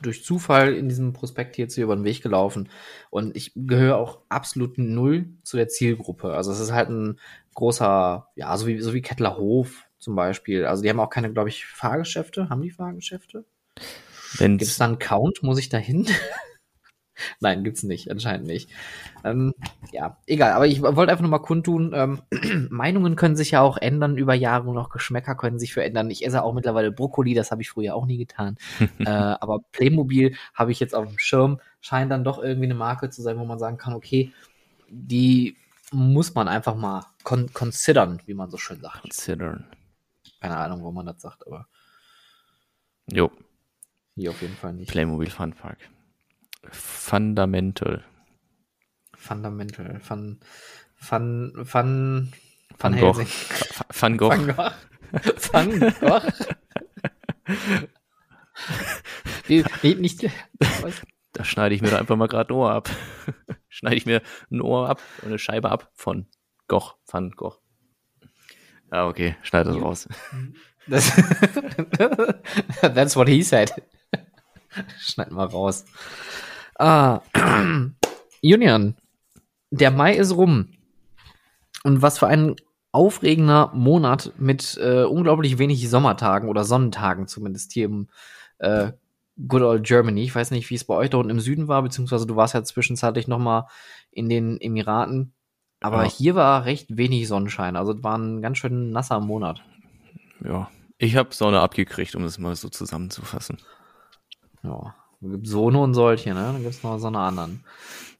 durch 0.03 0.23
Zufall 0.23 0.75
in 0.75 0.87
diesem 0.87 1.13
Prospekt 1.13 1.57
jetzt 1.57 1.73
hier 1.73 1.85
über 1.85 1.95
den 1.95 2.03
Weg 2.03 2.21
gelaufen. 2.21 2.69
Und 3.09 3.35
ich 3.35 3.53
gehöre 3.55 3.97
auch 3.97 4.19
absolut 4.29 4.77
null 4.77 5.29
zu 5.41 5.57
der 5.57 5.67
Zielgruppe. 5.67 6.35
Also 6.35 6.51
es 6.51 6.59
ist 6.59 6.73
halt 6.73 6.89
ein 6.89 7.19
großer, 7.55 8.27
ja, 8.35 8.55
so 8.55 8.67
wie, 8.67 8.79
so 8.81 8.93
wie 8.93 9.01
Kettlerhof 9.01 9.88
zum 9.99 10.15
Beispiel. 10.15 10.65
Also 10.65 10.83
die 10.83 10.89
haben 10.89 10.99
auch 10.99 11.09
keine, 11.09 11.31
glaube 11.31 11.49
ich, 11.49 11.65
Fahrgeschäfte. 11.65 12.49
Haben 12.49 12.61
die 12.61 12.71
Fahrgeschäfte? 12.71 13.45
Gibt 14.37 14.61
es 14.61 14.77
da 14.77 14.85
einen 14.85 14.99
Count? 14.99 15.43
Muss 15.43 15.59
ich 15.59 15.69
da 15.69 15.77
hin? 15.77 16.07
Nein, 17.39 17.63
gibt's 17.63 17.83
nicht, 17.83 18.09
anscheinend 18.09 18.47
nicht. 18.47 18.69
Ähm, 19.23 19.53
ja, 19.91 20.17
egal, 20.25 20.53
aber 20.53 20.67
ich 20.67 20.81
wollte 20.81 21.11
einfach 21.11 21.21
nur 21.21 21.31
mal 21.31 21.39
kundtun, 21.39 21.91
ähm, 21.93 22.21
Meinungen 22.69 23.15
können 23.15 23.35
sich 23.35 23.51
ja 23.51 23.61
auch 23.61 23.77
ändern 23.77 24.17
über 24.17 24.33
Jahre 24.33 24.69
und 24.69 24.77
auch 24.77 24.89
Geschmäcker 24.89 25.35
können 25.35 25.59
sich 25.59 25.73
verändern. 25.73 26.09
Ich 26.09 26.25
esse 26.25 26.43
auch 26.43 26.53
mittlerweile 26.53 26.91
Brokkoli, 26.91 27.33
das 27.33 27.51
habe 27.51 27.61
ich 27.61 27.69
früher 27.69 27.95
auch 27.95 28.05
nie 28.05 28.17
getan. 28.17 28.57
äh, 28.99 29.09
aber 29.09 29.59
Playmobil 29.71 30.35
habe 30.53 30.71
ich 30.71 30.79
jetzt 30.79 30.95
auf 30.95 31.07
dem 31.07 31.19
Schirm, 31.19 31.59
scheint 31.81 32.11
dann 32.11 32.23
doch 32.23 32.41
irgendwie 32.41 32.67
eine 32.67 32.75
Marke 32.75 33.09
zu 33.09 33.21
sein, 33.21 33.37
wo 33.37 33.45
man 33.45 33.59
sagen 33.59 33.77
kann, 33.77 33.93
okay, 33.93 34.31
die 34.89 35.55
muss 35.91 36.35
man 36.35 36.47
einfach 36.47 36.75
mal 36.75 37.05
con 37.23 37.51
considern, 37.53 38.21
wie 38.25 38.33
man 38.33 38.49
so 38.49 38.57
schön 38.57 38.79
sagt. 38.79 39.01
Considern. 39.01 39.65
Keine 40.39 40.57
Ahnung, 40.57 40.83
wo 40.83 40.91
man 40.91 41.05
das 41.05 41.21
sagt, 41.21 41.45
aber. 41.45 41.67
Jo. 43.11 43.31
Hier 44.15 44.31
auf 44.31 44.41
jeden 44.41 44.55
Fall 44.55 44.73
nicht. 44.73 44.89
Playmobil 44.89 45.29
Fun 45.29 45.53
Park. 45.53 45.77
Fundamental. 46.71 48.03
Fundamental. 49.15 49.99
Fun. 49.99 50.39
Fun. 50.95 51.53
Fun. 51.65 52.33
Van, 52.77 52.93
Van 52.93 52.99
Gogh. 52.99 53.25
Van 53.89 54.17
Gogh. 54.17 54.31
Van 54.31 54.47
Gogh. 54.47 54.71
Van 55.51 55.79
Gogh. 55.99 56.23
nicht. 59.99 60.25
Da 61.33 61.43
schneide 61.43 61.75
ich 61.75 61.81
mir 61.81 61.97
einfach 61.97 62.15
mal 62.15 62.27
gerade 62.27 62.53
ein 62.53 62.57
Ohr 62.57 62.71
ab. 62.71 62.89
schneide 63.69 63.95
ich 63.95 64.05
mir 64.05 64.21
ein 64.51 64.61
Ohr 64.61 64.89
ab, 64.89 65.01
eine 65.25 65.39
Scheibe 65.39 65.69
ab 65.71 65.91
von 65.93 66.27
Goch, 66.67 66.97
Van 67.05 67.31
Gogh. 67.31 67.59
Ja, 68.91 69.07
okay, 69.07 69.35
schneid 69.41 69.67
das 69.67 69.75
raus. 69.75 70.07
Das, 70.89 71.11
that's 72.81 73.15
what 73.15 73.27
he 73.27 73.43
said. 73.43 73.71
Schneid 74.99 75.29
mal 75.31 75.45
raus. 75.45 75.85
Ah, 76.79 77.21
Union, 78.41 78.95
der 79.69 79.91
Mai 79.91 80.15
ist 80.15 80.35
rum. 80.35 80.69
Und 81.83 82.01
was 82.01 82.17
für 82.17 82.27
ein 82.27 82.55
aufregender 82.91 83.71
Monat 83.73 84.33
mit 84.37 84.79
äh, 84.81 85.03
unglaublich 85.03 85.59
wenig 85.59 85.87
Sommertagen 85.89 86.49
oder 86.49 86.63
Sonnentagen, 86.63 87.27
zumindest 87.27 87.71
hier 87.71 87.85
im 87.85 88.07
äh, 88.57 88.91
Good 89.47 89.61
Old 89.61 89.83
Germany. 89.83 90.23
Ich 90.23 90.33
weiß 90.33 90.51
nicht, 90.51 90.69
wie 90.69 90.75
es 90.75 90.83
bei 90.83 90.95
euch 90.95 91.11
da 91.11 91.17
unten 91.17 91.29
im 91.29 91.39
Süden 91.39 91.67
war, 91.67 91.83
beziehungsweise 91.83 92.25
du 92.25 92.35
warst 92.35 92.55
ja 92.55 92.63
zwischenzeitlich 92.63 93.27
noch 93.27 93.39
mal 93.39 93.67
in 94.11 94.27
den 94.27 94.59
Emiraten. 94.59 95.33
Aber 95.81 96.03
ja. 96.03 96.09
hier 96.09 96.35
war 96.35 96.65
recht 96.65 96.97
wenig 96.97 97.27
Sonnenschein. 97.27 97.75
Also 97.75 97.93
es 97.93 98.03
war 98.03 98.17
ein 98.17 98.41
ganz 98.41 98.57
schön 98.57 98.91
nasser 98.91 99.19
Monat. 99.19 99.63
Ja, 100.43 100.69
ich 100.97 101.15
habe 101.15 101.33
Sonne 101.33 101.61
abgekriegt, 101.61 102.15
um 102.15 102.23
es 102.23 102.37
mal 102.37 102.55
so 102.55 102.69
zusammenzufassen. 102.69 103.57
Ja, 104.63 104.95
es 105.21 105.31
gibt 105.31 105.47
so 105.47 105.65
und 105.67 105.93
solche, 105.93 106.33
ne? 106.33 106.43
Dann 106.53 106.61
gibt 106.61 106.73
es 106.73 106.83
noch 106.83 106.97
so 106.97 107.07
eine 107.07 107.19
anderen. 107.19 107.63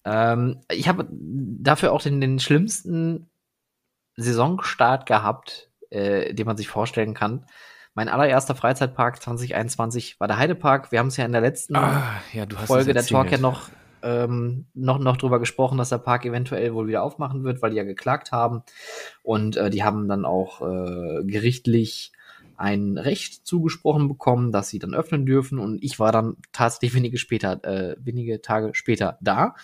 Ähm, 0.05 0.61
ich 0.71 0.87
habe 0.87 1.07
dafür 1.11 1.91
auch 1.91 2.01
den, 2.01 2.21
den 2.21 2.39
schlimmsten 2.39 3.29
Saisonstart 4.15 5.05
gehabt, 5.05 5.69
äh, 5.89 6.33
den 6.33 6.45
man 6.45 6.57
sich 6.57 6.69
vorstellen 6.69 7.13
kann. 7.13 7.45
Mein 7.93 8.07
allererster 8.07 8.55
Freizeitpark 8.55 9.21
2021 9.21 10.19
war 10.19 10.27
der 10.27 10.37
Heidepark. 10.37 10.91
Wir 10.91 10.99
haben 10.99 11.07
es 11.07 11.17
ja 11.17 11.25
in 11.25 11.31
der 11.31 11.41
letzten 11.41 11.75
ah, 11.75 12.21
ja, 12.33 12.45
Folge 12.65 12.93
der 12.93 13.05
Talk 13.05 13.31
ja 13.31 13.37
noch 13.37 13.69
ähm, 14.03 14.67
noch, 14.73 14.99
noch 14.99 15.17
drüber 15.17 15.39
gesprochen, 15.39 15.77
dass 15.77 15.89
der 15.89 15.97
Park 15.97 16.25
eventuell 16.25 16.73
wohl 16.73 16.87
wieder 16.87 17.03
aufmachen 17.03 17.43
wird, 17.43 17.61
weil 17.61 17.71
die 17.71 17.77
ja 17.77 17.83
geklagt 17.83 18.31
haben. 18.31 18.63
Und 19.23 19.57
äh, 19.57 19.69
die 19.69 19.83
haben 19.83 20.07
dann 20.07 20.25
auch 20.25 20.61
äh, 20.61 21.23
gerichtlich 21.25 22.11
ein 22.57 22.97
Recht 22.97 23.47
zugesprochen 23.47 24.07
bekommen, 24.07 24.51
dass 24.51 24.69
sie 24.69 24.79
dann 24.79 24.93
öffnen 24.93 25.25
dürfen. 25.25 25.59
Und 25.59 25.81
ich 25.83 25.99
war 25.99 26.11
dann 26.11 26.35
tatsächlich 26.51 26.93
wenige 26.93 27.17
später, 27.17 27.63
äh, 27.63 27.95
wenige 27.99 28.41
Tage 28.41 28.71
später 28.73 29.17
da. 29.21 29.55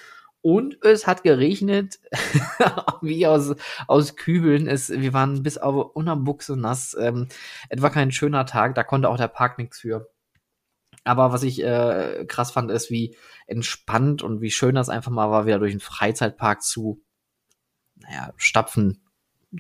Und 0.42 0.78
es 0.86 1.08
hat 1.08 1.24
geregnet, 1.24 2.00
wie 3.02 3.26
aus, 3.26 3.56
aus 3.88 4.16
Kübeln. 4.16 4.68
Es, 4.68 4.90
wir 4.90 5.12
waren 5.12 5.44
bis 5.44 5.58
auf 5.58 5.96
Unterbuchse 5.96 6.56
nass. 6.56 6.96
Ähm, 7.00 7.28
etwa 7.70 7.90
kein 7.90 8.12
schöner 8.12 8.46
Tag, 8.46 8.76
da 8.76 8.84
konnte 8.84 9.10
auch 9.10 9.18
der 9.18 9.28
Park 9.28 9.58
nichts 9.58 9.80
für. 9.80 10.08
Aber 11.06 11.32
was 11.32 11.44
ich 11.44 11.64
äh, 11.64 12.26
krass 12.28 12.52
fand, 12.52 12.72
ist, 12.72 12.90
wie 12.90 13.16
entspannt 13.48 14.24
und 14.24 14.42
wie 14.42 14.52
schön 14.52 14.76
das 14.76 14.90
einfach 14.90 15.12
mal 15.12 15.30
war, 15.30 15.46
wieder 15.46 15.60
durch 15.60 15.72
einen 15.72 15.80
Freizeitpark 15.80 16.64
zu, 16.64 17.02
naja, 17.96 18.34
stapfen, 18.38 19.02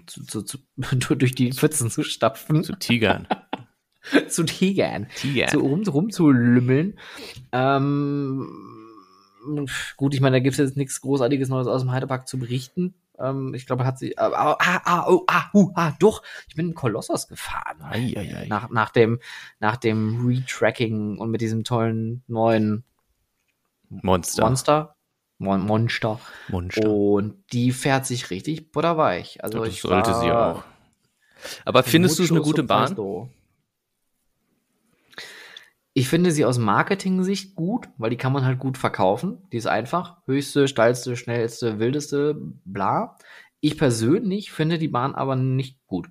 zu, 0.08 0.24
zu, 0.24 0.42
zu, 0.42 0.58
durch 1.16 1.36
die 1.36 1.54
Pfützen 1.54 1.90
zu 1.90 2.04
stapfen. 2.04 2.64
Zu 2.64 2.76
tigern. 2.76 3.28
zu 4.28 4.44
tigern. 4.44 5.08
Tigern. 5.16 5.50
Zu 5.50 5.60
rum, 5.60 5.84
rumzulümmeln. 5.84 7.00
Ähm, 7.52 8.50
gut, 9.98 10.16
ich 10.16 10.22
meine, 10.22 10.38
da 10.38 10.40
gibt 10.40 10.54
es 10.54 10.60
jetzt 10.60 10.78
nichts 10.78 11.00
Großartiges 11.00 11.48
Neues 11.50 11.68
aus 11.68 11.82
dem 11.82 11.92
Heidepark 11.92 12.28
zu 12.28 12.40
berichten. 12.40 12.96
Ähm, 13.20 13.54
ich 13.54 13.66
glaube, 13.66 13.86
hat 13.86 13.98
sie. 13.98 14.18
Ah, 14.18 14.56
ah, 14.60 14.82
ah, 14.86 15.06
oh, 15.08 15.24
ah, 15.28 15.46
uh, 15.54 15.72
ah, 15.76 15.94
doch. 16.00 16.22
Ich 16.48 16.56
bin 16.56 16.70
in 16.70 16.76
Kolossos 16.76 17.28
gefahren. 17.28 17.82
Ei, 17.82 18.14
ei, 18.16 18.36
ei. 18.36 18.48
Nach, 18.48 18.70
nach 18.70 18.90
dem, 18.90 19.20
nach 19.60 19.78
dem 19.78 20.26
Retracking 20.28 21.18
und 21.18 21.32
mit 21.32 21.42
diesem 21.42 21.64
tollen 21.64 22.24
neuen 22.28 22.84
Monster. 23.90 24.44
Monster. 24.44 24.96
Mon 25.38 25.62
Monster. 25.62 26.20
Monster. 26.48 26.90
Und 26.90 27.44
die 27.52 27.72
fährt 27.72 28.06
sich 28.06 28.30
richtig 28.30 28.72
butterweich. 28.72 29.44
Also 29.44 29.58
ja, 29.60 29.66
das 29.66 29.74
ich 29.74 29.82
sollte 29.82 30.14
sie 30.16 30.32
auch. 30.32 30.64
Aber 31.66 31.84
findest 31.84 32.20
du 32.20 32.24
es 32.24 32.32
eine 32.32 32.42
gute 32.42 32.64
Bahn? 32.64 32.96
Ich 35.98 36.10
finde 36.10 36.32
sie 36.32 36.44
aus 36.44 36.58
Marketing-Sicht 36.58 37.56
gut, 37.56 37.88
weil 37.98 38.10
die 38.10 38.18
kann 38.18 38.34
man 38.34 38.44
halt 38.44 38.60
gut 38.60 38.78
verkaufen. 38.78 39.48
Die 39.54 39.58
ist 39.58 39.66
einfach. 39.66 40.18
Höchste, 40.26 40.68
steilste, 40.68 41.16
schnellste, 41.16 41.80
wildeste, 41.80 42.36
bla. 42.66 43.18
Ich 43.62 43.78
persönlich 43.78 44.52
finde 44.52 44.78
die 44.78 44.90
Bahn 44.90 45.16
aber 45.16 45.38
nicht 45.38 45.80
gut. 45.88 46.10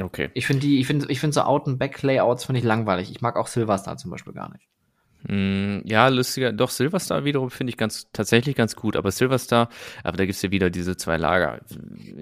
Okay. 0.00 0.30
Ich 0.34 0.46
finde 0.46 0.60
die, 0.60 0.78
ich 0.78 0.86
finde, 0.86 1.10
ich 1.10 1.18
finde 1.18 1.34
so 1.34 1.40
Out-and-Back-Layouts 1.40 2.44
finde 2.44 2.60
ich 2.60 2.64
langweilig. 2.64 3.10
Ich 3.10 3.20
mag 3.20 3.36
auch 3.36 3.48
Silverstar 3.48 3.96
zum 3.96 4.12
Beispiel 4.12 4.34
gar 4.34 4.52
nicht. 4.52 4.68
Mm, 5.24 5.80
ja, 5.84 6.08
lustiger. 6.08 6.52
Doch, 6.52 6.70
Silverstar 6.70 7.24
wiederum 7.24 7.50
finde 7.50 7.70
ich 7.70 7.76
ganz, 7.76 8.06
tatsächlich 8.12 8.54
ganz 8.54 8.76
gut. 8.76 8.96
Aber 8.96 9.10
Silverstar, 9.10 9.68
aber 10.04 10.16
da 10.16 10.26
gibt's 10.26 10.42
ja 10.42 10.50
wieder 10.50 10.70
diese 10.70 10.96
zwei 10.96 11.16
Lager. 11.16 11.60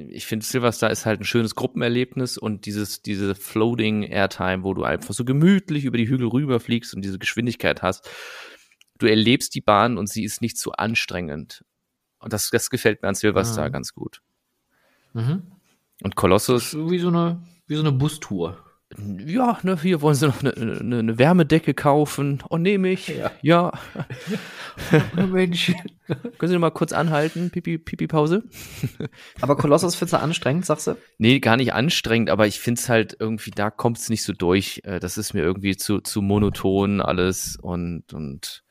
Ich 0.09 0.27
finde, 0.27 0.47
Silverstar 0.47 0.91
ist 0.91 1.05
halt 1.05 1.21
ein 1.21 1.25
schönes 1.25 1.55
Gruppenerlebnis 1.55 2.39
und 2.39 2.65
dieses, 2.65 3.03
diese 3.03 3.35
Floating 3.35 4.03
Airtime, 4.03 4.65
wo 4.65 4.73
du 4.73 4.85
einfach 4.85 5.15
so 5.15 5.25
gemütlich 5.25 5.85
über 5.85 5.99
die 5.99 6.09
Hügel 6.09 6.29
rüberfliegst 6.29 6.95
und 6.95 7.03
diese 7.03 7.19
Geschwindigkeit 7.19 7.83
hast. 7.83 8.09
Du 8.99 9.07
erlebst 9.07 9.55
die 9.55 9.61
Bahn 9.61 9.99
und 9.99 10.09
sie 10.09 10.25
ist 10.25 10.41
nicht 10.41 10.57
zu 10.57 10.73
anstrengend. 10.73 11.65
Und 12.19 12.33
das, 12.33 12.49
das 12.51 12.71
gefällt 12.71 13.03
mir 13.03 13.09
an 13.09 13.15
Silverstar 13.15 13.69
mhm. 13.69 13.73
ganz 13.73 13.93
gut. 13.93 14.23
Mhm. 15.13 15.43
Und 16.03 16.17
Colossus. 16.17 16.75
Wie 16.75 16.99
so 16.99 17.09
eine, 17.09 17.43
wie 17.67 17.75
so 17.75 17.83
eine 17.83 17.93
Bustour 17.93 18.66
ja, 19.27 19.59
ne, 19.62 19.79
hier 19.83 20.01
wollen 20.01 20.14
sie 20.14 20.29
noch 20.29 20.40
eine, 20.42 20.55
eine, 20.57 20.99
eine 21.01 21.18
Wärmedecke 21.18 21.75
kaufen. 21.75 22.42
Oh, 22.49 22.57
nehme 22.57 22.90
ich. 22.90 23.09
Ja. 23.09 23.33
ja. 23.42 23.72
Mensch. 25.27 25.72
Können 26.07 26.49
Sie 26.49 26.55
noch 26.55 26.61
mal 26.61 26.70
kurz 26.70 26.92
anhalten? 26.92 27.51
Pipi, 27.51 27.79
Pipi 27.79 28.07
Pause. 28.07 28.44
aber 29.40 29.57
Kolossus 29.57 29.96
findest 29.96 30.12
du 30.12 30.20
anstrengend, 30.20 30.66
sagst 30.66 30.87
du? 30.87 30.96
Nee, 31.18 31.40
gar 31.40 31.57
nicht 31.57 31.72
anstrengend, 31.75 32.31
aber 32.31 32.46
ich 32.46 32.61
finde 32.61 32.81
es 32.81 32.88
halt 32.88 33.16
irgendwie, 33.18 33.51
da 33.51 33.70
kommt 33.70 33.99
es 33.99 34.09
nicht 34.09 34.22
so 34.22 34.33
durch. 34.33 34.81
Äh, 34.85 35.01
das 35.01 35.18
ist 35.18 35.35
mir 35.35 35.42
irgendwie 35.42 35.77
zu, 35.77 36.01
zu 36.01 36.22
monoton 36.22 37.01
alles 37.01 37.57
und, 37.61 38.12
und 38.12 38.62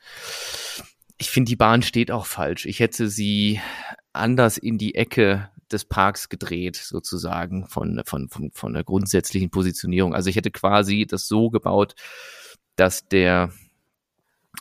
ich 1.18 1.30
finde, 1.30 1.50
die 1.50 1.58
Bahn 1.58 1.82
steht 1.82 2.10
auch 2.10 2.26
falsch. 2.26 2.66
Ich 2.66 2.80
hätte 2.80 3.10
sie 3.10 3.60
anders 4.14 4.58
in 4.58 4.78
die 4.78 4.96
Ecke 4.96 5.50
des 5.72 5.86
Parks 5.86 6.30
gedreht, 6.30 6.76
sozusagen, 6.76 7.68
von, 7.68 8.02
von, 8.06 8.30
von, 8.30 8.52
von 8.52 8.74
der 8.74 8.84
grundsätzlichen 8.84 9.50
Positionierung. 9.50 10.14
Also 10.14 10.30
ich 10.30 10.36
hätte 10.36 10.52
quasi 10.52 11.06
das 11.08 11.28
so 11.28 11.50
gebaut, 11.50 11.96
dass 12.76 13.08
der, 13.08 13.52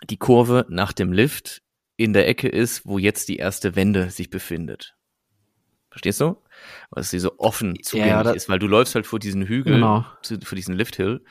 die 0.09 0.17
Kurve 0.17 0.67
nach 0.69 0.93
dem 0.93 1.13
Lift 1.13 1.63
in 1.97 2.13
der 2.13 2.27
Ecke 2.29 2.49
ist, 2.49 2.87
wo 2.87 2.99
jetzt 2.99 3.29
die 3.29 3.37
erste 3.37 3.77
Wende 3.77 4.11
sich 4.11 4.31
befindet. 4.31 4.97
Verstehst 5.91 6.21
du? 6.21 6.43
Weil 6.91 7.05
sie 7.05 7.21
so 7.21 7.39
offen 7.39 7.81
zugänglich 7.83 8.27
ja, 8.27 8.31
ist, 8.33 8.49
weil 8.49 8.59
du 8.59 8.67
läufst 8.67 8.97
halt 8.97 9.07
vor 9.07 9.21
diesen 9.21 9.43
Hügel, 9.43 9.75
genau. 9.75 10.05
vor 10.43 10.57
diesen 10.57 10.75
Lifthill 10.75 11.25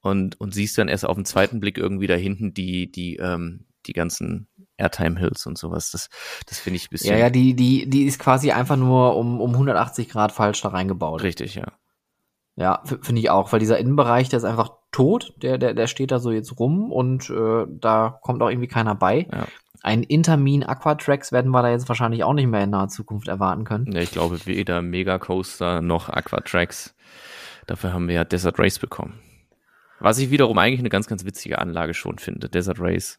und, 0.00 0.40
und 0.40 0.54
siehst 0.54 0.78
dann 0.78 0.88
erst 0.88 1.04
auf 1.04 1.16
den 1.16 1.26
zweiten 1.26 1.60
Blick 1.60 1.76
irgendwie 1.76 2.06
da 2.06 2.14
hinten 2.14 2.54
die, 2.54 2.90
die, 2.90 3.16
ähm, 3.16 3.66
die 3.86 3.92
ganzen 3.92 4.48
Airtime 4.78 5.18
Hills 5.18 5.46
und 5.46 5.58
sowas. 5.58 5.90
Das, 5.90 6.08
das 6.46 6.58
finde 6.58 6.76
ich 6.76 6.86
ein 6.86 6.90
bisschen. 6.90 7.12
Ja, 7.12 7.18
ja, 7.18 7.30
die, 7.30 7.54
die, 7.54 7.88
die 7.88 8.04
ist 8.04 8.18
quasi 8.18 8.52
einfach 8.52 8.76
nur 8.76 9.16
um, 9.16 9.40
um 9.40 9.52
180 9.52 10.08
Grad 10.08 10.32
falsch 10.32 10.60
da 10.62 10.68
reingebaut. 10.68 11.22
Richtig, 11.22 11.54
ja. 11.54 11.66
Ja, 12.58 12.82
finde 12.84 13.20
ich 13.20 13.28
auch, 13.28 13.52
weil 13.52 13.60
dieser 13.60 13.78
Innenbereich, 13.78 14.30
der 14.30 14.38
ist 14.38 14.44
einfach 14.44 14.70
tot, 14.90 15.34
der, 15.42 15.58
der, 15.58 15.74
der 15.74 15.86
steht 15.86 16.10
da 16.10 16.18
so 16.18 16.30
jetzt 16.30 16.58
rum 16.58 16.90
und 16.90 17.28
äh, 17.28 17.66
da 17.68 18.18
kommt 18.22 18.42
auch 18.42 18.48
irgendwie 18.48 18.68
keiner 18.68 18.94
bei. 18.94 19.28
Ja. 19.30 19.46
Ein 19.82 20.02
Intermin 20.02 20.64
Aquatrax 20.64 21.32
werden 21.32 21.50
wir 21.50 21.60
da 21.60 21.70
jetzt 21.70 21.88
wahrscheinlich 21.88 22.24
auch 22.24 22.32
nicht 22.32 22.46
mehr 22.46 22.64
in 22.64 22.70
naher 22.70 22.88
Zukunft 22.88 23.28
erwarten 23.28 23.64
können. 23.64 23.92
Ja, 23.92 24.00
ich 24.00 24.10
glaube 24.10 24.46
weder 24.46 24.80
Mega 24.80 25.18
Coaster 25.18 25.82
noch 25.82 26.08
Aquatrax. 26.08 26.94
Dafür 27.66 27.92
haben 27.92 28.08
wir 28.08 28.14
ja 28.14 28.24
Desert 28.24 28.58
Race 28.58 28.78
bekommen. 28.78 29.20
Was 30.00 30.18
ich 30.18 30.30
wiederum 30.30 30.56
eigentlich 30.56 30.80
eine 30.80 30.88
ganz, 30.88 31.08
ganz 31.08 31.26
witzige 31.26 31.58
Anlage 31.58 31.92
schon 31.92 32.18
finde. 32.18 32.48
Desert 32.48 32.80
Race 32.80 33.18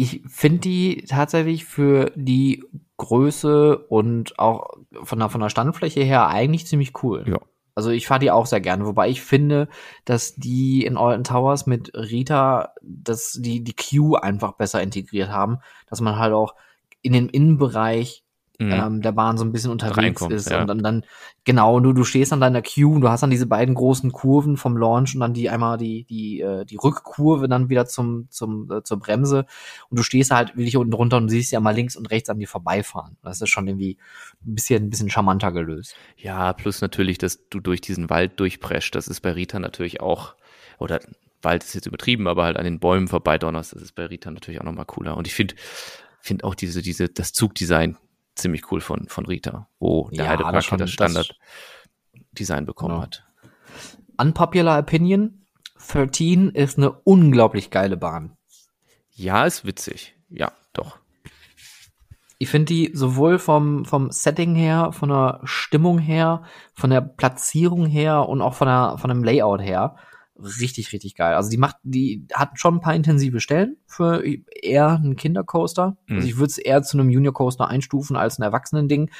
ich 0.00 0.22
finde 0.26 0.60
die 0.60 1.04
tatsächlich 1.06 1.66
für 1.66 2.10
die 2.14 2.64
Größe 2.96 3.76
und 3.76 4.38
auch 4.38 4.70
von 5.02 5.18
der, 5.18 5.28
von 5.28 5.42
der 5.42 5.50
Standfläche 5.50 6.00
her 6.00 6.28
eigentlich 6.28 6.66
ziemlich 6.66 7.02
cool. 7.02 7.26
Ja. 7.28 7.38
Also 7.74 7.90
ich 7.90 8.06
fahre 8.06 8.20
die 8.20 8.30
auch 8.30 8.46
sehr 8.46 8.62
gerne, 8.62 8.86
wobei 8.86 9.10
ich 9.10 9.20
finde, 9.20 9.68
dass 10.06 10.36
die 10.36 10.86
in 10.86 10.96
Alton 10.96 11.24
Towers 11.24 11.66
mit 11.66 11.92
Rita, 11.94 12.72
dass 12.80 13.38
die 13.40 13.62
die 13.62 13.74
Queue 13.74 14.22
einfach 14.22 14.52
besser 14.52 14.82
integriert 14.82 15.28
haben, 15.28 15.58
dass 15.86 16.00
man 16.00 16.16
halt 16.16 16.32
auch 16.32 16.54
in 17.02 17.12
den 17.12 17.28
Innenbereich 17.28 18.24
mhm. 18.60 18.72
ähm, 18.72 19.02
der 19.02 19.12
Bahn 19.12 19.38
so 19.38 19.44
ein 19.44 19.52
bisschen 19.52 19.70
unterwegs 19.70 20.22
ist. 20.22 20.50
Ja. 20.50 20.60
Und 20.60 20.68
dann, 20.68 20.82
dann, 20.82 21.04
genau, 21.44 21.80
du, 21.80 21.92
du 21.92 22.04
stehst 22.04 22.32
an 22.32 22.40
deiner 22.40 22.62
Queue 22.62 22.94
und 22.94 23.00
du 23.00 23.08
hast 23.08 23.22
dann 23.22 23.30
diese 23.30 23.46
beiden 23.46 23.74
großen 23.74 24.12
Kurven 24.12 24.56
vom 24.56 24.76
Launch 24.76 25.14
und 25.14 25.20
dann 25.20 25.32
die 25.32 25.48
einmal 25.48 25.78
die, 25.78 26.04
die, 26.04 26.40
äh, 26.40 26.64
die 26.64 26.76
Rückkurve 26.76 27.48
dann 27.48 27.68
wieder 27.68 27.86
zum, 27.86 28.28
zum, 28.30 28.70
äh, 28.70 28.82
zur 28.82 28.98
Bremse. 28.98 29.46
Und 29.88 29.98
du 29.98 30.02
stehst 30.02 30.30
halt 30.30 30.56
wirklich 30.56 30.76
unten 30.76 30.90
drunter 30.90 31.16
und 31.16 31.28
siehst 31.28 31.52
ja 31.52 31.60
mal 31.60 31.74
links 31.74 31.96
und 31.96 32.10
rechts 32.10 32.28
an 32.28 32.38
dir 32.38 32.48
vorbeifahren. 32.48 33.16
Das 33.22 33.40
ist 33.40 33.48
schon 33.48 33.66
irgendwie 33.66 33.96
ein 34.46 34.54
bisschen, 34.54 34.84
ein 34.84 34.90
bisschen 34.90 35.10
charmanter 35.10 35.52
gelöst. 35.52 35.96
Ja, 36.16 36.52
plus 36.52 36.80
natürlich, 36.80 37.18
dass 37.18 37.48
du 37.48 37.60
durch 37.60 37.80
diesen 37.80 38.10
Wald 38.10 38.38
durchpreschst. 38.38 38.94
Das 38.94 39.08
ist 39.08 39.20
bei 39.20 39.32
Rita 39.32 39.58
natürlich 39.58 40.00
auch, 40.00 40.34
oder 40.78 41.00
Wald 41.42 41.64
ist 41.64 41.74
jetzt 41.74 41.86
übertrieben, 41.86 42.28
aber 42.28 42.44
halt 42.44 42.58
an 42.58 42.64
den 42.64 42.78
Bäumen 42.78 43.08
vorbeidonnerst, 43.08 43.74
das 43.74 43.82
ist 43.82 43.94
bei 43.94 44.06
Rita 44.06 44.30
natürlich 44.30 44.60
auch 44.60 44.64
nochmal 44.64 44.84
cooler. 44.84 45.16
Und 45.16 45.26
ich 45.26 45.34
finde, 45.34 45.54
finde 46.20 46.44
auch 46.44 46.54
diese, 46.54 46.82
diese, 46.82 47.08
das 47.08 47.32
Zugdesign 47.32 47.96
ziemlich 48.40 48.70
cool 48.70 48.80
von, 48.80 49.08
von 49.08 49.26
Rita, 49.26 49.68
wo 49.78 50.10
der 50.10 50.24
ja, 50.24 50.30
Heidepark 50.30 50.54
das, 50.54 50.78
das 50.78 50.90
Standard-Design 50.90 52.66
bekommen 52.66 52.94
genau. 52.94 53.02
hat. 53.02 53.24
Unpopular 54.18 54.78
Opinion, 54.78 55.46
13 55.88 56.50
ist 56.50 56.78
eine 56.78 56.92
unglaublich 56.92 57.70
geile 57.70 57.96
Bahn. 57.96 58.36
Ja, 59.12 59.44
ist 59.44 59.64
witzig. 59.64 60.16
Ja, 60.28 60.52
doch. 60.72 60.98
Ich 62.38 62.48
finde 62.48 62.66
die 62.66 62.90
sowohl 62.94 63.38
vom, 63.38 63.84
vom 63.84 64.10
Setting 64.10 64.54
her, 64.54 64.92
von 64.92 65.10
der 65.10 65.40
Stimmung 65.44 65.98
her, 65.98 66.42
von 66.74 66.90
der 66.90 67.02
Platzierung 67.02 67.86
her 67.86 68.28
und 68.28 68.40
auch 68.40 68.54
von, 68.54 68.66
der, 68.66 68.96
von 68.98 69.08
dem 69.10 69.22
Layout 69.22 69.60
her 69.60 69.96
richtig, 70.42 70.92
richtig 70.92 71.14
geil. 71.14 71.34
Also 71.34 71.50
die 71.50 71.56
macht, 71.56 71.76
die 71.82 72.26
hat 72.32 72.58
schon 72.58 72.76
ein 72.76 72.80
paar 72.80 72.94
intensive 72.94 73.40
Stellen 73.40 73.76
für 73.86 74.24
eher 74.24 74.90
einen 74.90 75.16
Kindercoaster. 75.16 75.96
Mhm. 76.06 76.16
Also 76.16 76.28
ich 76.28 76.36
würde 76.36 76.50
es 76.50 76.58
eher 76.58 76.82
zu 76.82 76.98
einem 76.98 77.10
Junior 77.10 77.34
Coaster 77.34 77.68
einstufen 77.68 78.16
als 78.16 78.38
ein 78.38 78.42
Erwachsenen-Ding. 78.42 79.10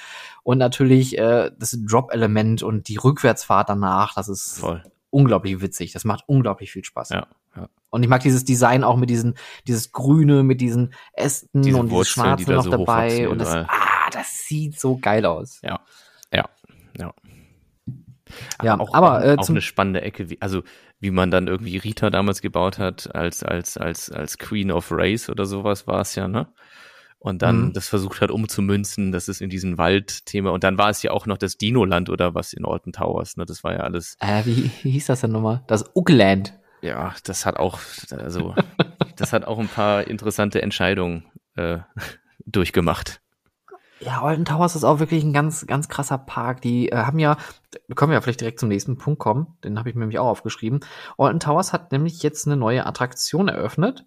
Und 0.42 0.58
natürlich 0.58 1.18
äh, 1.18 1.50
das 1.58 1.78
Drop-Element 1.80 2.62
und 2.62 2.88
die 2.88 2.96
Rückwärtsfahrt 2.96 3.68
danach, 3.68 4.14
das 4.14 4.28
ist 4.28 4.60
Voll. 4.60 4.82
unglaublich 5.10 5.60
witzig. 5.60 5.92
Das 5.92 6.04
macht 6.04 6.24
unglaublich 6.26 6.72
viel 6.72 6.84
Spaß. 6.84 7.10
Ja, 7.10 7.26
ja. 7.56 7.68
Und 7.90 8.02
ich 8.02 8.08
mag 8.08 8.22
dieses 8.22 8.44
Design 8.44 8.84
auch 8.84 8.96
mit 8.96 9.10
diesen, 9.10 9.34
dieses 9.66 9.92
Grüne, 9.92 10.42
mit 10.42 10.60
diesen 10.60 10.94
Ästen 11.12 11.62
Diese 11.62 11.76
und 11.76 11.90
dieses 11.90 12.08
Schwarze 12.08 12.50
noch 12.52 12.64
so 12.64 12.70
dabei. 12.70 13.28
Und 13.28 13.38
das, 13.38 13.54
ah, 13.54 13.66
das 14.12 14.46
sieht 14.46 14.78
so 14.78 14.96
geil 14.98 15.26
aus. 15.26 15.60
Ja, 15.62 15.80
ja, 16.32 16.48
ja. 16.98 17.12
Ja, 18.62 18.78
auch, 18.78 18.94
aber 18.94 19.24
äh, 19.24 19.36
auch 19.38 19.48
eine 19.48 19.60
spannende 19.60 20.02
Ecke, 20.02 20.30
wie, 20.30 20.40
also 20.40 20.62
wie 21.00 21.10
man 21.10 21.30
dann 21.30 21.48
irgendwie 21.48 21.76
Rita 21.76 22.10
damals 22.10 22.40
gebaut 22.40 22.78
hat, 22.78 23.14
als, 23.14 23.42
als, 23.42 23.76
als, 23.76 24.10
als 24.10 24.38
Queen 24.38 24.70
of 24.70 24.88
Race 24.90 25.28
oder 25.28 25.46
sowas 25.46 25.86
war 25.86 26.00
es 26.00 26.14
ja, 26.14 26.28
ne? 26.28 26.48
Und 27.18 27.42
dann 27.42 27.66
mhm. 27.66 27.72
das 27.74 27.88
versucht 27.88 28.22
hat 28.22 28.30
umzumünzen, 28.30 29.12
das 29.12 29.28
ist 29.28 29.42
in 29.42 29.50
diesem 29.50 29.76
Waldthema. 29.76 30.50
Und 30.50 30.64
dann 30.64 30.78
war 30.78 30.88
es 30.88 31.02
ja 31.02 31.10
auch 31.10 31.26
noch 31.26 31.36
das 31.36 31.58
Dino-Land 31.58 32.08
oder 32.08 32.34
was 32.34 32.54
in 32.54 32.64
Alton 32.64 32.94
Towers, 32.94 33.36
ne? 33.36 33.44
Das 33.44 33.62
war 33.62 33.74
ja 33.74 33.80
alles. 33.80 34.16
Äh, 34.20 34.46
wie, 34.46 34.70
wie 34.82 34.90
hieß 34.90 35.06
das 35.06 35.20
denn 35.20 35.32
nochmal? 35.32 35.62
Das 35.66 35.84
Uckland. 35.94 36.58
Ja, 36.80 37.14
das 37.24 37.44
hat 37.44 37.58
auch, 37.58 37.78
also, 38.10 38.54
das 39.16 39.34
hat 39.34 39.44
auch 39.44 39.58
ein 39.58 39.68
paar 39.68 40.06
interessante 40.06 40.62
Entscheidungen 40.62 41.26
äh, 41.56 41.78
durchgemacht. 42.46 43.19
Ja, 44.00 44.22
Alton 44.22 44.46
Towers 44.46 44.76
ist 44.76 44.84
auch 44.84 44.98
wirklich 44.98 45.22
ein 45.22 45.34
ganz, 45.34 45.66
ganz 45.66 45.88
krasser 45.88 46.16
Park. 46.18 46.62
Die 46.62 46.90
äh, 46.90 46.96
haben 46.96 47.18
ja, 47.18 47.36
können 47.94 48.10
wir 48.10 48.16
ja 48.16 48.20
vielleicht 48.20 48.40
direkt 48.40 48.58
zum 48.58 48.70
nächsten 48.70 48.96
Punkt 48.96 49.18
kommen, 49.20 49.58
den 49.62 49.78
habe 49.78 49.90
ich 49.90 49.94
mir 49.94 50.00
nämlich 50.00 50.18
auch 50.18 50.28
aufgeschrieben. 50.28 50.80
Alton 51.18 51.40
Towers 51.40 51.72
hat 51.72 51.92
nämlich 51.92 52.22
jetzt 52.22 52.46
eine 52.46 52.56
neue 52.56 52.86
Attraktion 52.86 53.48
eröffnet. 53.48 54.06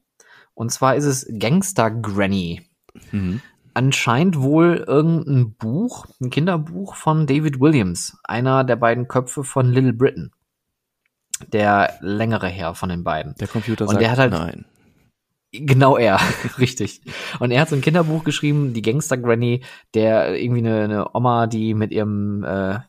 Und 0.56 0.72
zwar 0.72 0.96
ist 0.96 1.06
es 1.06 1.28
Gangster 1.40 1.92
Granny. 1.92 2.68
Mhm. 3.12 3.42
Anscheinend 3.76 4.40
wohl 4.40 4.84
irgendein 4.88 5.54
Buch, 5.56 6.06
ein 6.22 6.30
Kinderbuch 6.30 6.96
von 6.96 7.26
David 7.26 7.60
Williams, 7.60 8.18
einer 8.24 8.64
der 8.64 8.76
beiden 8.76 9.08
Köpfe 9.08 9.44
von 9.44 9.72
Little 9.72 9.94
Britain. 9.94 10.32
Der 11.48 11.98
längere 12.02 12.48
Herr 12.48 12.76
von 12.76 12.90
den 12.90 13.04
beiden. 13.04 13.34
Der 13.36 13.48
Computer 13.48 13.86
Und 13.86 13.92
sagt 13.92 14.02
der 14.02 14.12
hat 14.12 14.20
halt, 14.20 14.32
nein. 14.32 14.66
Genau 15.54 15.98
er, 15.98 16.20
richtig. 16.58 17.02
Und 17.40 17.52
er 17.52 17.62
hat 17.62 17.70
so 17.70 17.76
ein 17.76 17.82
Kinderbuch 17.82 18.24
geschrieben, 18.24 18.74
die 18.74 18.82
Gangster 18.82 19.18
Granny, 19.18 19.64
der 19.94 20.36
irgendwie 20.42 20.68
eine, 20.68 20.84
eine 20.84 21.16
Oma, 21.16 21.46
die 21.46 21.76
mit 21.76 21.92
ihrem 21.92 22.44
äh, 22.44 22.80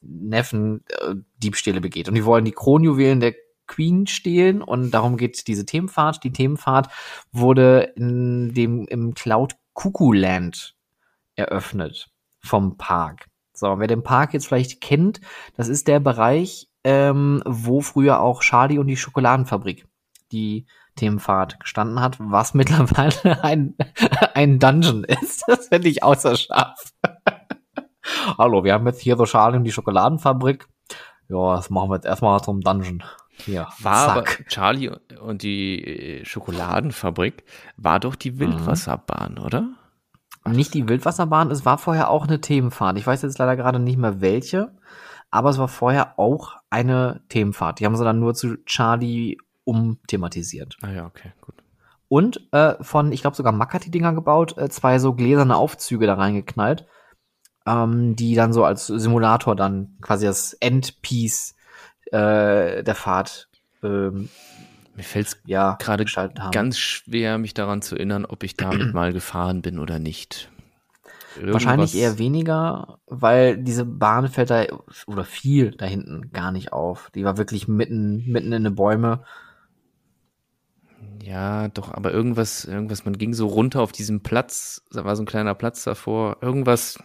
Neffen 0.00 0.84
äh, 0.88 1.14
Diebstähle 1.36 1.80
begeht. 1.80 2.08
Und 2.08 2.16
die 2.16 2.24
wollen 2.24 2.44
die 2.44 2.52
Kronjuwelen 2.52 3.20
der 3.20 3.34
Queen 3.68 4.08
stehlen 4.08 4.62
und 4.62 4.90
darum 4.90 5.16
geht 5.16 5.46
diese 5.46 5.64
Themenfahrt. 5.64 6.24
Die 6.24 6.32
Themenfahrt 6.32 6.88
wurde 7.30 7.92
in 7.94 8.52
dem 8.52 8.86
im 8.88 9.14
Cloud 9.14 9.54
Cuckoo 9.72 10.12
Land 10.12 10.74
eröffnet 11.36 12.10
vom 12.40 12.76
Park. 12.76 13.28
So, 13.54 13.78
wer 13.78 13.86
den 13.86 14.02
Park 14.02 14.34
jetzt 14.34 14.48
vielleicht 14.48 14.80
kennt, 14.80 15.20
das 15.56 15.68
ist 15.68 15.86
der 15.86 16.00
Bereich, 16.00 16.68
ähm, 16.82 17.42
wo 17.46 17.80
früher 17.80 18.20
auch 18.20 18.42
Charlie 18.42 18.78
und 18.78 18.88
die 18.88 18.96
Schokoladenfabrik 18.96 19.86
die 20.32 20.66
Themenfahrt 20.96 21.60
gestanden 21.60 22.00
hat, 22.00 22.18
was 22.18 22.54
mittlerweile 22.54 23.42
ein, 23.44 23.74
ein 24.34 24.58
Dungeon 24.58 25.04
ist. 25.04 25.44
Das 25.46 25.68
finde 25.68 25.88
ich 25.88 26.02
außer 26.02 26.36
scharf. 26.36 26.92
Hallo, 28.38 28.64
wir 28.64 28.74
haben 28.74 28.86
jetzt 28.86 29.00
hier 29.00 29.16
so 29.16 29.24
Charlie 29.24 29.58
und 29.58 29.64
die 29.64 29.72
Schokoladenfabrik. 29.72 30.66
Ja, 31.28 31.56
das 31.56 31.70
machen 31.70 31.90
wir 31.90 31.96
jetzt 31.96 32.06
erstmal 32.06 32.40
zum 32.40 32.60
Dungeon. 32.60 33.02
Hier, 33.30 33.66
war 33.80 34.10
aber 34.10 34.24
Charlie 34.48 34.90
und 35.20 35.42
die 35.42 35.82
äh, 35.82 36.24
Schokoladenfabrik 36.24 37.44
war 37.76 37.98
doch 37.98 38.14
die 38.14 38.38
Wildwasserbahn, 38.38 39.34
mhm. 39.34 39.44
oder? 39.44 39.68
Nicht 40.44 40.74
die 40.74 40.88
Wildwasserbahn, 40.88 41.50
es 41.50 41.64
war 41.64 41.78
vorher 41.78 42.10
auch 42.10 42.26
eine 42.26 42.40
Themenfahrt. 42.40 42.98
Ich 42.98 43.06
weiß 43.06 43.22
jetzt 43.22 43.38
leider 43.38 43.56
gerade 43.56 43.78
nicht 43.78 43.96
mehr 43.96 44.20
welche, 44.20 44.76
aber 45.30 45.50
es 45.50 45.58
war 45.58 45.68
vorher 45.68 46.18
auch 46.18 46.56
eine 46.68 47.22
Themenfahrt. 47.28 47.80
Die 47.80 47.86
haben 47.86 47.96
sie 47.96 48.04
dann 48.04 48.20
nur 48.20 48.34
zu 48.34 48.56
Charlie 48.64 49.38
umthematisiert. 49.64 50.76
Ah 50.82 50.90
ja, 50.90 51.06
okay, 51.06 51.32
gut. 51.40 51.54
Und 52.08 52.46
äh, 52.52 52.74
von, 52.82 53.10
ich 53.12 53.22
glaube 53.22 53.36
sogar 53.36 53.52
Mack 53.52 53.72
hat 53.72 53.86
die 53.86 53.90
Dinger 53.90 54.12
gebaut, 54.12 54.56
äh, 54.58 54.68
zwei 54.68 54.98
so 54.98 55.14
gläserne 55.14 55.56
Aufzüge 55.56 56.06
da 56.06 56.14
reingeknallt, 56.14 56.86
ähm, 57.66 58.16
die 58.16 58.34
dann 58.34 58.52
so 58.52 58.64
als 58.64 58.86
Simulator 58.86 59.56
dann 59.56 59.96
quasi 60.02 60.26
das 60.26 60.52
Endpiece 60.54 61.54
äh, 62.06 62.82
der 62.82 62.94
Fahrt 62.94 63.48
ähm, 63.82 64.28
mir 64.94 65.04
fällt 65.04 65.26
es 65.26 65.40
ja, 65.46 65.76
gerade 65.80 66.04
ganz 66.52 66.78
schwer, 66.78 67.38
mich 67.38 67.54
daran 67.54 67.80
zu 67.80 67.96
erinnern, 67.96 68.26
ob 68.26 68.42
ich 68.44 68.56
damit 68.56 68.92
mal 68.94 69.12
gefahren 69.12 69.62
bin 69.62 69.78
oder 69.78 69.98
nicht. 69.98 70.50
Irgendwas 71.36 71.54
Wahrscheinlich 71.54 71.96
eher 71.96 72.18
weniger, 72.18 72.98
weil 73.06 73.56
diese 73.56 73.86
Bahn 73.86 74.28
fällt 74.28 74.50
da 74.50 74.64
oder 75.06 75.24
viel 75.24 75.70
da 75.70 75.86
hinten 75.86 76.30
gar 76.30 76.52
nicht 76.52 76.74
auf. 76.74 77.10
Die 77.14 77.24
war 77.24 77.38
wirklich 77.38 77.68
mitten, 77.68 78.30
mitten 78.30 78.52
in 78.52 78.64
den 78.64 78.74
Bäume. 78.74 79.24
Ja, 81.22 81.68
doch, 81.68 81.92
aber 81.92 82.12
irgendwas, 82.12 82.64
irgendwas, 82.64 83.04
man 83.04 83.16
ging 83.16 83.32
so 83.32 83.46
runter 83.46 83.80
auf 83.80 83.92
diesem 83.92 84.22
Platz, 84.22 84.82
da 84.92 85.04
war 85.04 85.16
so 85.16 85.22
ein 85.22 85.26
kleiner 85.26 85.54
Platz 85.54 85.84
davor, 85.84 86.38
irgendwas, 86.40 86.98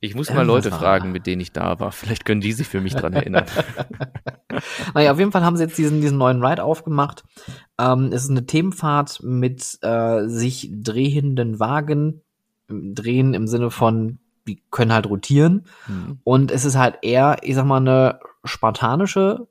ich 0.00 0.14
muss 0.14 0.32
mal 0.32 0.44
Leute 0.44 0.70
fragen, 0.70 1.12
mit 1.12 1.26
denen 1.26 1.40
ich 1.40 1.52
da 1.52 1.78
war. 1.80 1.92
Vielleicht 1.92 2.24
können 2.24 2.40
die 2.40 2.52
sich 2.52 2.68
für 2.68 2.80
mich 2.80 2.94
dran 2.94 3.12
erinnern. 3.12 3.46
naja, 4.94 5.12
auf 5.12 5.18
jeden 5.18 5.32
Fall 5.32 5.44
haben 5.44 5.56
sie 5.56 5.64
jetzt 5.64 5.78
diesen, 5.78 6.00
diesen 6.00 6.18
neuen 6.18 6.44
Ride 6.44 6.62
aufgemacht. 6.62 7.24
Ähm, 7.78 8.10
es 8.12 8.24
ist 8.24 8.30
eine 8.30 8.46
Themenfahrt 8.46 9.22
mit 9.22 9.78
äh, 9.82 10.26
sich 10.26 10.70
drehenden 10.72 11.60
Wagen. 11.60 12.22
Drehen 12.68 13.34
im 13.34 13.46
Sinne 13.46 13.70
von, 13.70 14.18
die 14.46 14.62
können 14.70 14.92
halt 14.92 15.06
rotieren. 15.06 15.66
Mhm. 15.86 16.18
Und 16.24 16.50
es 16.50 16.64
ist 16.64 16.76
halt 16.76 16.98
eher, 17.02 17.36
ich 17.42 17.54
sag 17.54 17.64
mal, 17.64 17.76
eine 17.78 18.20
spartanische 18.44 19.46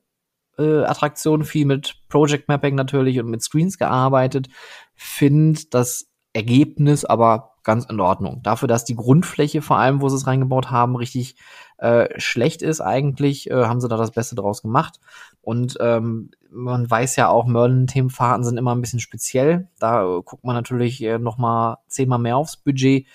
äh, 0.57 0.83
Attraktion, 0.83 1.43
viel 1.43 1.65
mit 1.65 1.95
Project 2.09 2.47
Mapping 2.47 2.75
natürlich 2.75 3.19
und 3.19 3.29
mit 3.29 3.41
Screens 3.41 3.77
gearbeitet. 3.77 4.49
Find 4.95 5.73
das 5.73 6.07
Ergebnis 6.33 7.05
aber 7.05 7.53
ganz 7.63 7.85
in 7.85 7.99
Ordnung. 7.99 8.41
Dafür, 8.43 8.67
dass 8.67 8.85
die 8.85 8.95
Grundfläche, 8.95 9.61
vor 9.61 9.77
allem, 9.77 10.01
wo 10.01 10.09
sie 10.09 10.17
es 10.17 10.27
reingebaut 10.27 10.69
haben, 10.69 10.95
richtig 10.95 11.37
äh, 11.77 12.07
schlecht 12.19 12.61
ist 12.61 12.81
eigentlich, 12.81 13.49
äh, 13.49 13.65
haben 13.65 13.81
sie 13.81 13.87
da 13.87 13.97
das 13.97 14.11
Beste 14.11 14.35
draus 14.35 14.61
gemacht. 14.61 14.99
Und 15.41 15.77
ähm, 15.79 16.31
man 16.51 16.89
weiß 16.89 17.15
ja 17.15 17.29
auch, 17.29 17.45
Merlin-Themenfahrten 17.45 18.43
sind 18.43 18.57
immer 18.57 18.75
ein 18.75 18.81
bisschen 18.81 18.99
speziell. 18.99 19.69
Da 19.79 20.03
äh, 20.03 20.21
guckt 20.23 20.43
man 20.43 20.55
natürlich 20.55 21.01
äh, 21.03 21.17
noch 21.19 21.37
mal 21.37 21.79
zehnmal 21.87 22.19
mehr 22.19 22.37
aufs 22.37 22.57
Budget. 22.57 23.07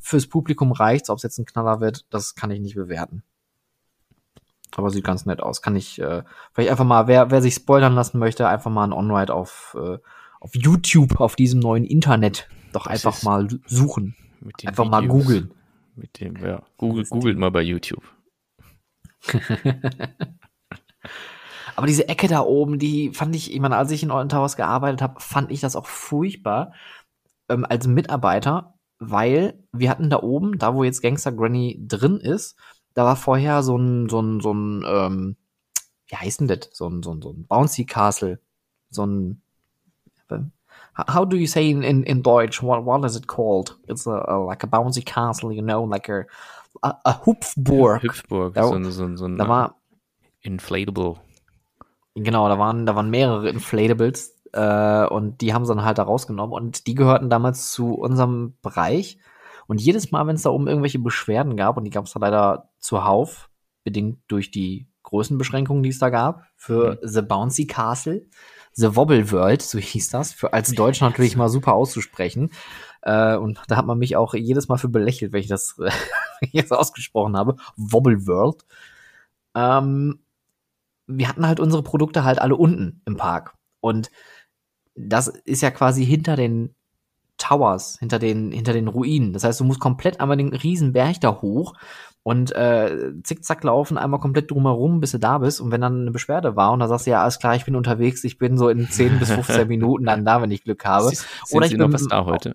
Fürs 0.00 0.26
Publikum 0.26 0.72
reicht's, 0.72 1.08
ob 1.08 1.18
es 1.18 1.22
jetzt 1.22 1.38
ein 1.38 1.46
Knaller 1.46 1.80
wird, 1.80 2.04
das 2.10 2.34
kann 2.34 2.50
ich 2.50 2.60
nicht 2.60 2.74
bewerten. 2.74 3.22
Aber 4.74 4.90
sieht 4.90 5.04
ganz 5.04 5.26
nett 5.26 5.40
aus. 5.42 5.62
Kann 5.62 5.76
ich 5.76 6.00
äh, 6.00 6.22
vielleicht 6.52 6.70
einfach 6.70 6.84
mal, 6.84 7.06
wer, 7.06 7.30
wer 7.30 7.40
sich 7.40 7.54
spoilern 7.54 7.94
lassen 7.94 8.18
möchte, 8.18 8.48
einfach 8.48 8.70
mal 8.70 8.84
ein 8.84 8.92
On-Ride 8.92 9.32
auf, 9.32 9.76
äh, 9.80 9.98
auf 10.40 10.54
YouTube, 10.54 11.20
auf 11.20 11.36
diesem 11.36 11.60
neuen 11.60 11.84
Internet 11.84 12.48
doch 12.72 12.86
einfach 12.86 13.22
mal 13.22 13.48
suchen. 13.66 14.16
einfach 14.64 14.84
Videos, 14.84 14.90
mal 14.90 15.06
googeln. 15.06 15.50
Mit 15.94 16.20
dem, 16.20 16.36
ja, 16.36 16.62
Google, 16.76 17.04
googelt 17.08 17.38
mal 17.38 17.50
bei 17.50 17.62
YouTube. 17.62 18.04
Aber 21.76 21.86
diese 21.86 22.08
Ecke 22.08 22.28
da 22.28 22.40
oben, 22.40 22.78
die 22.78 23.12
fand 23.12 23.34
ich, 23.36 23.52
ich 23.52 23.60
meine, 23.60 23.76
als 23.76 23.90
ich 23.90 24.02
in 24.02 24.10
Alton 24.10 24.28
Towers 24.30 24.56
gearbeitet 24.56 25.02
habe, 25.02 25.20
fand 25.20 25.50
ich 25.50 25.60
das 25.60 25.76
auch 25.76 25.86
furchtbar 25.86 26.72
ähm, 27.48 27.66
als 27.68 27.86
Mitarbeiter, 27.86 28.74
weil 28.98 29.62
wir 29.72 29.90
hatten 29.90 30.08
da 30.10 30.22
oben, 30.22 30.58
da 30.58 30.74
wo 30.74 30.84
jetzt 30.84 31.02
Gangster 31.02 31.32
Granny 31.32 31.78
drin 31.86 32.16
ist, 32.16 32.58
da 32.96 33.04
war 33.04 33.16
vorher 33.16 33.62
so 33.62 33.76
ein, 33.76 34.08
so 34.08 34.20
ein, 34.20 34.40
so 34.40 34.52
ein, 34.54 34.82
ähm, 34.88 35.36
wie 36.08 36.16
heißt 36.16 36.40
denn 36.40 36.48
das? 36.48 36.70
So 36.72 36.88
ein, 36.88 37.02
so 37.02 37.12
ein, 37.12 37.20
so 37.20 37.30
ein 37.30 37.46
Bouncy 37.46 37.84
Castle. 37.84 38.40
So 38.88 39.04
ein, 39.04 39.42
how 40.96 41.26
do 41.26 41.36
you 41.36 41.46
say 41.46 41.70
in, 41.70 41.82
in, 41.82 42.02
in 42.04 42.22
Deutsch? 42.22 42.62
What, 42.62 42.86
what 42.86 43.04
is 43.04 43.14
it 43.14 43.26
called? 43.26 43.76
It's 43.86 44.06
a, 44.06 44.24
a 44.26 44.38
like 44.42 44.64
a 44.64 44.66
bouncy 44.66 45.04
castle, 45.04 45.52
you 45.52 45.60
know, 45.60 45.84
like 45.84 46.08
a, 46.08 46.24
a, 46.82 46.94
a 47.04 47.12
Hupfburg. 47.26 48.02
Hüpfburg, 48.02 48.54
da, 48.54 48.66
so, 48.66 48.82
so, 48.90 49.14
so 49.14 49.26
ein 49.26 49.36
da 49.36 49.46
war, 49.46 49.76
Inflatable. 50.40 51.16
Genau, 52.14 52.48
da 52.48 52.58
waren, 52.58 52.86
da 52.86 52.96
waren 52.96 53.10
mehrere 53.10 53.50
Inflatables 53.50 54.34
äh, 54.52 55.06
und 55.06 55.42
die 55.42 55.52
haben 55.52 55.66
sie 55.66 55.74
dann 55.74 55.84
halt 55.84 55.98
da 55.98 56.04
rausgenommen 56.04 56.54
und 56.54 56.86
die 56.86 56.94
gehörten 56.94 57.28
damals 57.28 57.72
zu 57.72 57.92
unserem 57.92 58.54
Bereich. 58.62 59.18
Und 59.66 59.80
jedes 59.80 60.10
Mal, 60.10 60.26
wenn 60.26 60.36
es 60.36 60.42
da 60.42 60.50
oben 60.50 60.68
irgendwelche 60.68 60.98
Beschwerden 60.98 61.56
gab, 61.56 61.76
und 61.76 61.84
die 61.84 61.90
gab 61.90 62.06
es 62.06 62.12
da 62.12 62.20
leider 62.20 62.70
zuhauf, 62.78 63.50
bedingt 63.84 64.18
durch 64.28 64.50
die 64.50 64.88
Größenbeschränkungen, 65.02 65.82
die 65.82 65.90
es 65.90 65.98
da 65.98 66.10
gab, 66.10 66.44
für 66.56 66.98
mhm. 67.02 67.08
The 67.08 67.22
Bouncy 67.22 67.66
Castle, 67.66 68.26
The 68.72 68.94
Wobble 68.94 69.30
World, 69.32 69.62
so 69.62 69.78
hieß 69.78 70.10
das, 70.10 70.32
für 70.32 70.52
als 70.52 70.72
Deutsch 70.72 71.00
natürlich 71.00 71.36
mal 71.36 71.48
super 71.48 71.72
auszusprechen. 71.72 72.50
Äh, 73.02 73.36
und 73.36 73.60
da 73.68 73.76
hat 73.76 73.86
man 73.86 73.98
mich 73.98 74.16
auch 74.16 74.34
jedes 74.34 74.68
Mal 74.68 74.76
für 74.76 74.88
belächelt, 74.88 75.32
wenn 75.32 75.40
ich 75.40 75.48
das 75.48 75.76
jetzt 76.52 76.72
ausgesprochen 76.72 77.36
habe. 77.36 77.56
Wobble 77.76 78.26
World. 78.26 78.66
Ähm, 79.54 80.20
wir 81.06 81.28
hatten 81.28 81.46
halt 81.46 81.60
unsere 81.60 81.82
Produkte 81.82 82.24
halt 82.24 82.40
alle 82.40 82.56
unten 82.56 83.00
im 83.06 83.16
Park. 83.16 83.54
Und 83.80 84.10
das 84.94 85.28
ist 85.28 85.62
ja 85.62 85.70
quasi 85.70 86.04
hinter 86.04 86.36
den 86.36 86.74
Towers, 87.38 87.96
hinter 87.98 88.18
den, 88.18 88.52
hinter 88.52 88.72
den 88.72 88.88
Ruinen. 88.88 89.32
Das 89.32 89.44
heißt, 89.44 89.60
du 89.60 89.64
musst 89.64 89.80
komplett 89.80 90.20
einmal 90.20 90.36
den 90.36 90.54
riesen 90.54 90.92
Berg 90.92 91.20
da 91.20 91.40
hoch 91.40 91.74
und 92.22 92.50
äh, 92.56 93.12
zickzack 93.22 93.62
laufen, 93.62 93.98
einmal 93.98 94.18
komplett 94.18 94.50
drumherum, 94.50 95.00
bis 95.00 95.12
du 95.12 95.18
da 95.18 95.38
bist. 95.38 95.60
Und 95.60 95.70
wenn 95.70 95.80
dann 95.80 96.02
eine 96.02 96.10
Beschwerde 96.10 96.56
war 96.56 96.72
und 96.72 96.80
da 96.80 96.88
sagst 96.88 97.06
du, 97.06 97.10
ja, 97.10 97.22
alles 97.22 97.38
klar, 97.38 97.54
ich 97.54 97.64
bin 97.64 97.76
unterwegs, 97.76 98.24
ich 98.24 98.38
bin 98.38 98.58
so 98.58 98.68
in 98.68 98.88
10 98.88 99.18
bis 99.18 99.30
15 99.30 99.68
Minuten 99.68 100.06
dann 100.06 100.24
da, 100.24 100.42
wenn 100.42 100.50
ich 100.50 100.64
Glück 100.64 100.84
habe. 100.84 101.10
Sie, 101.10 101.24
Oder 101.52 101.66
ich 101.66 101.70
Sie 101.70 101.76
bin 101.76 101.86
noch 101.86 101.94
was 101.94 102.08
da 102.08 102.24
heute. 102.24 102.54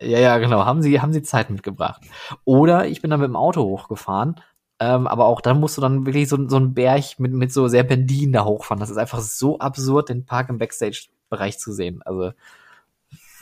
Ja, 0.00 0.18
ja, 0.18 0.38
genau. 0.38 0.64
Haben 0.64 0.80
Sie, 0.80 0.98
haben 1.00 1.12
Sie 1.12 1.22
Zeit 1.22 1.50
mitgebracht. 1.50 2.00
Oder 2.46 2.86
ich 2.86 3.02
bin 3.02 3.10
dann 3.10 3.20
mit 3.20 3.28
dem 3.28 3.36
Auto 3.36 3.62
hochgefahren. 3.62 4.36
Ähm, 4.78 5.06
aber 5.06 5.26
auch 5.26 5.42
dann 5.42 5.60
musst 5.60 5.76
du 5.76 5.82
dann 5.82 6.06
wirklich 6.06 6.30
so, 6.30 6.48
so 6.48 6.56
einen 6.56 6.72
Berg 6.72 7.18
mit, 7.18 7.34
mit 7.34 7.52
so 7.52 7.68
Serpentinen 7.68 8.32
da 8.32 8.46
hochfahren. 8.46 8.80
Das 8.80 8.88
ist 8.88 8.96
einfach 8.96 9.20
so 9.20 9.58
absurd, 9.58 10.08
den 10.08 10.24
Park 10.24 10.48
im 10.48 10.56
Backstage-Bereich 10.56 11.58
zu 11.58 11.72
sehen. 11.72 12.00
Also 12.06 12.32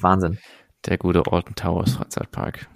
Wahnsinn. 0.00 0.38
Der 0.86 0.98
gute 0.98 1.22
Alton 1.30 1.54
Towers 1.54 1.94
Freizeitpark. 1.94 2.68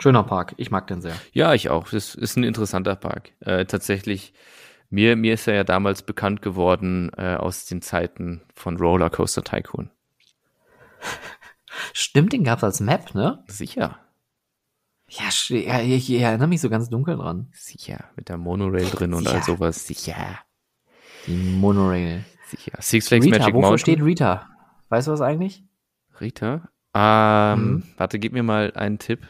Schöner 0.00 0.22
Park, 0.22 0.54
ich 0.58 0.70
mag 0.70 0.86
den 0.86 1.00
sehr. 1.00 1.14
Ja, 1.32 1.54
ich 1.54 1.70
auch. 1.70 1.88
Das 1.88 2.14
ist 2.14 2.36
ein 2.36 2.44
interessanter 2.44 2.94
Park. 2.94 3.32
Äh, 3.40 3.64
tatsächlich, 3.64 4.32
mir, 4.90 5.16
mir 5.16 5.34
ist 5.34 5.48
er 5.48 5.54
ja 5.54 5.64
damals 5.64 6.02
bekannt 6.02 6.40
geworden 6.40 7.10
äh, 7.16 7.34
aus 7.34 7.66
den 7.66 7.82
Zeiten 7.82 8.42
von 8.54 8.76
Rollercoaster 8.76 9.42
Tycoon. 9.42 9.90
Stimmt, 11.92 12.32
den 12.32 12.44
gab 12.44 12.58
es 12.58 12.64
als 12.64 12.80
Map, 12.80 13.14
ne? 13.14 13.42
Sicher. 13.48 13.98
Ja, 15.08 15.24
ja, 15.48 15.80
ich, 15.80 16.10
ich 16.10 16.20
erinnere 16.20 16.48
mich 16.48 16.60
so 16.60 16.68
ganz 16.68 16.90
dunkel 16.90 17.16
dran. 17.16 17.48
Sicher, 17.52 18.04
mit 18.14 18.28
der 18.28 18.36
Monorail 18.36 18.84
drin 18.90 19.14
und 19.14 19.26
all 19.26 19.42
sowas. 19.42 19.86
Sicher. 19.86 20.38
Die 21.26 21.32
Monorail. 21.32 22.24
Sicher. 22.46 22.72
Six 22.78 23.08
Flags 23.08 23.24
Rita, 23.24 23.38
Magic 23.38 23.54
wofür 23.54 23.68
Mountain. 23.68 23.78
steht 23.78 24.02
Rita? 24.02 24.48
Weißt 24.90 25.08
du 25.08 25.12
was 25.12 25.20
eigentlich? 25.20 25.64
Rita? 26.20 26.68
Ähm, 26.94 27.60
mhm. 27.60 27.82
Warte, 27.96 28.18
gib 28.18 28.32
mir 28.32 28.42
mal 28.42 28.72
einen 28.74 28.98
Tipp. 28.98 29.26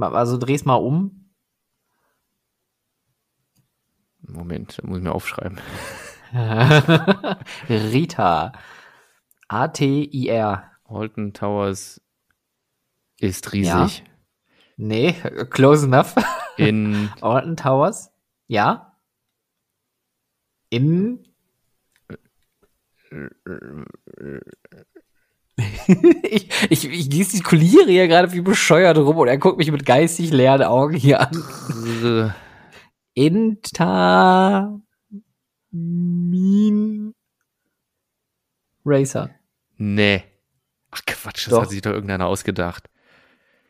Also 0.00 0.38
dreh's 0.38 0.64
mal 0.64 0.74
um. 0.74 1.30
Moment, 4.20 4.82
muss 4.84 4.98
ich 4.98 5.04
mir 5.04 5.12
aufschreiben. 5.12 5.60
Rita. 7.68 8.52
A-T-I-R. 9.48 10.70
Holton 10.88 11.32
Towers 11.32 12.00
ist 13.18 13.52
riesig. 13.52 13.98
Ja. 13.98 14.04
Nee, 14.76 15.12
close 15.50 15.86
enough. 15.86 16.14
In 16.56 17.10
Alton 17.20 17.56
Towers. 17.56 18.12
Ja. 18.46 18.98
In 20.68 21.25
ich, 26.22 26.50
ich, 26.70 26.84
ich 26.84 27.10
gestikuliere 27.10 27.90
hier 27.90 28.08
gerade 28.08 28.32
wie 28.32 28.40
bescheuert 28.40 28.98
rum 28.98 29.16
und 29.16 29.28
er 29.28 29.38
guckt 29.38 29.58
mich 29.58 29.70
mit 29.70 29.86
geistig 29.86 30.32
leeren 30.32 30.62
Augen 30.62 30.94
hier 30.94 31.20
an. 31.20 32.34
Intamin 33.14 34.74
Racer. 38.84 39.30
Nee. 39.78 40.24
Ach 40.90 41.02
Quatsch, 41.06 41.46
das 41.46 41.50
doch. 41.52 41.62
hat 41.62 41.70
sich 41.70 41.82
doch 41.82 41.92
irgendeiner 41.92 42.26
ausgedacht. 42.26 42.88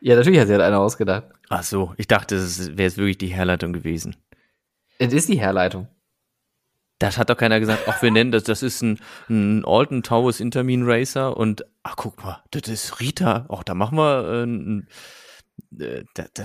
Ja, 0.01 0.17
natürlich 0.17 0.41
hat 0.41 0.49
sich 0.49 0.57
einer 0.57 0.81
ausgedacht. 0.81 1.27
Ach 1.49 1.63
so, 1.63 1.95
ich 1.97 2.07
dachte, 2.07 2.37
es 2.37 2.69
wäre 2.71 2.83
jetzt 2.83 2.99
wirklich 2.99 3.19
die 3.19 3.29
Herleitung 3.29 3.73
gewesen. 3.73 4.17
Es 4.99 5.13
ist 5.13 5.29
die 5.29 5.39
Herleitung. 5.41 5.89
Das 6.99 7.19
hat 7.19 7.29
doch 7.29 7.37
keiner 7.37 7.61
gesagt, 7.61 7.83
ach, 7.87 8.01
wir 8.01 8.11
nennen 8.11 8.33
das, 8.33 8.45
das 8.45 8.63
ist 8.63 8.83
ein, 8.83 8.99
ein 9.29 9.65
Alton 9.67 10.03
Towers 10.03 10.41
Intermin 10.41 10.83
Racer 10.85 11.37
und, 11.37 11.65
ach, 11.83 11.97
guck 11.97 12.25
mal, 12.25 12.43
das 12.53 12.69
ist 12.69 13.01
Rita. 13.01 13.47
Ach, 13.51 13.63
da 13.65 13.75
machen 13.75 13.99
wir 13.99 14.25
äh, 14.25 14.45
ein, 14.45 14.89
äh, 15.79 16.05
da, 16.15 16.25
da. 16.33 16.45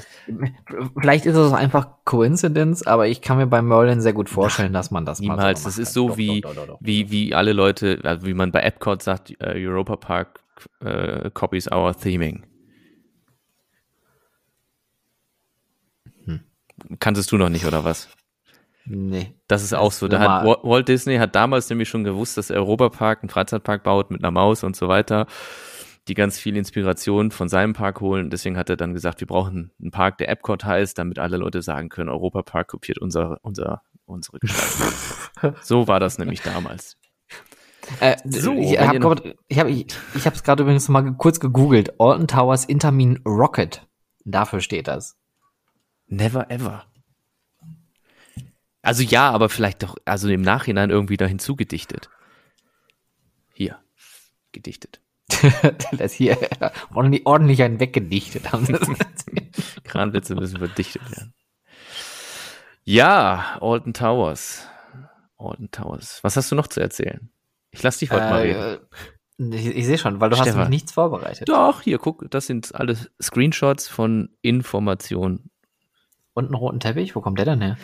Vielleicht 0.99 1.25
ist 1.25 1.37
es 1.37 1.53
einfach 1.53 2.03
Coincidence, 2.03 2.85
aber 2.85 3.07
ich 3.07 3.21
kann 3.21 3.37
mir 3.37 3.47
bei 3.47 3.61
Merlin 3.61 4.01
sehr 4.01 4.11
gut 4.11 4.29
vorstellen, 4.29 4.73
dass 4.73 4.91
man 4.91 5.05
das 5.05 5.19
Niemals. 5.19 5.63
So 5.63 5.69
das 5.69 5.77
ist 5.77 5.93
so 5.93 6.09
doch, 6.09 6.17
wie, 6.17 6.41
doch, 6.41 6.53
doch, 6.53 6.77
wie, 6.81 7.09
wie 7.11 7.33
alle 7.33 7.53
Leute, 7.53 7.99
also 8.03 8.25
wie 8.25 8.33
man 8.33 8.51
bei 8.51 8.61
Epcot 8.61 9.01
sagt, 9.01 9.31
uh, 9.31 9.35
Europa 9.39 9.95
Park 9.95 10.41
uh, 10.83 11.29
copies 11.33 11.71
our 11.71 11.95
theming. 11.95 12.45
Hm. 16.25 16.41
Kanntest 16.99 17.31
du 17.31 17.37
noch 17.37 17.49
nicht, 17.49 17.65
oder 17.65 17.85
was? 17.85 18.09
Nee. 18.85 19.35
Das 19.47 19.63
ist 19.63 19.73
auch 19.73 19.91
so. 19.91 20.07
Da 20.07 20.19
hat 20.19 20.45
Walt 20.63 20.87
Disney 20.87 21.17
hat 21.17 21.35
damals 21.35 21.69
nämlich 21.69 21.89
schon 21.89 22.03
gewusst, 22.03 22.37
dass 22.37 22.49
er 22.49 22.57
Europapark 22.57 23.21
einen 23.21 23.29
Freizeitpark 23.29 23.83
baut 23.83 24.11
mit 24.11 24.23
einer 24.23 24.31
Maus 24.31 24.63
und 24.63 24.75
so 24.75 24.87
weiter, 24.87 25.27
die 26.07 26.13
ganz 26.13 26.39
viel 26.39 26.57
Inspiration 26.57 27.31
von 27.31 27.47
seinem 27.47 27.73
Park 27.73 28.01
holen. 28.01 28.29
Deswegen 28.29 28.57
hat 28.57 28.69
er 28.69 28.77
dann 28.77 28.93
gesagt, 28.93 29.19
wir 29.19 29.27
brauchen 29.27 29.71
einen 29.79 29.91
Park, 29.91 30.17
der 30.17 30.29
Epcot 30.29 30.65
heißt, 30.65 30.97
damit 30.97 31.19
alle 31.19 31.37
Leute 31.37 31.61
sagen 31.61 31.89
können, 31.89 32.09
Europapark 32.09 32.69
kopiert 32.69 32.97
unser, 32.97 33.37
unser, 33.43 33.83
unsere 34.05 34.39
Gestaltung. 34.39 35.55
so 35.61 35.87
war 35.87 35.99
das 35.99 36.17
nämlich 36.17 36.41
damals. 36.41 36.97
Äh, 37.99 38.17
so, 38.25 38.53
ich 38.53 38.79
habe 38.79 39.33
ich 39.47 39.59
hab, 39.59 39.67
ich, 39.67 39.87
ich 40.15 40.25
es 40.25 40.43
gerade 40.43 40.63
übrigens 40.63 40.87
mal 40.87 41.13
kurz 41.13 41.39
gegoogelt. 41.39 41.99
Alton 41.99 42.27
Towers 42.27 42.65
Intermin 42.65 43.19
Rocket. 43.25 43.87
Dafür 44.23 44.61
steht 44.61 44.87
das. 44.87 45.17
Never 46.07 46.49
ever. 46.51 46.85
Also 48.81 49.03
ja, 49.03 49.29
aber 49.29 49.49
vielleicht 49.49 49.83
doch, 49.83 49.95
also 50.05 50.27
im 50.29 50.41
Nachhinein 50.41 50.89
irgendwie 50.89 51.17
da 51.17 51.25
hinzugedichtet. 51.25 52.09
Hier, 53.53 53.77
gedichtet. 54.51 55.01
das 55.91 56.13
hier 56.13 56.37
ordentlich, 56.93 57.25
ordentlich 57.25 57.63
einen 57.63 57.79
weggedichtet 57.79 58.51
haben. 58.51 58.67
Kranwitze 59.83 60.35
müssen 60.35 60.57
verdichtet 60.57 61.09
werden. 61.11 61.33
Ja, 62.83 63.57
Alton 63.61 63.93
Towers. 63.93 64.67
Alton 65.37 65.69
Towers. 65.71 66.23
Was 66.23 66.35
hast 66.35 66.51
du 66.51 66.55
noch 66.55 66.67
zu 66.67 66.79
erzählen? 66.79 67.31
Ich 67.69 67.83
lass 67.83 67.99
dich 67.99 68.11
heute 68.11 68.25
äh, 68.25 68.29
mal 68.29 68.41
reden. 68.41 68.79
Ich, 69.53 69.65
ich 69.67 69.85
sehe 69.85 69.97
schon, 69.97 70.19
weil 70.19 70.29
du 70.29 70.35
Stefan. 70.35 70.53
hast 70.53 70.59
noch 70.59 70.69
nichts 70.69 70.91
vorbereitet. 70.91 71.47
Doch, 71.47 71.81
hier, 71.81 71.99
guck, 71.99 72.29
das 72.29 72.47
sind 72.47 72.73
alles 72.75 73.09
Screenshots 73.21 73.87
von 73.87 74.29
Informationen 74.41 75.50
und 76.33 76.45
einen 76.45 76.55
roten 76.55 76.79
Teppich? 76.79 77.15
Wo 77.15 77.21
kommt 77.21 77.37
der 77.37 77.45
denn 77.45 77.61
her? 77.61 77.77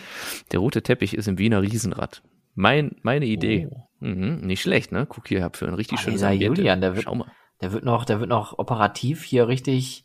Der 0.52 0.60
rote 0.60 0.82
Teppich 0.82 1.14
ist 1.14 1.28
im 1.28 1.38
Wiener 1.38 1.62
Riesenrad. 1.62 2.22
Mein, 2.54 2.96
meine 3.02 3.26
Idee. 3.26 3.68
Oh. 3.70 3.88
Mhm, 4.00 4.40
nicht 4.40 4.62
schlecht, 4.62 4.92
ne? 4.92 5.06
Guck 5.06 5.28
hier, 5.28 5.42
hab 5.42 5.56
für 5.56 5.66
ein 5.66 5.74
richtig 5.74 6.04
dieser 6.04 6.32
Julian, 6.32 6.80
der 6.80 6.94
wird, 6.94 7.04
Schau 7.04 7.14
mal. 7.14 7.30
Der 7.60 7.72
wird 7.72 7.84
noch, 7.84 8.04
der 8.04 8.20
wird 8.20 8.28
noch 8.28 8.58
operativ 8.58 9.24
hier 9.24 9.48
richtig. 9.48 10.04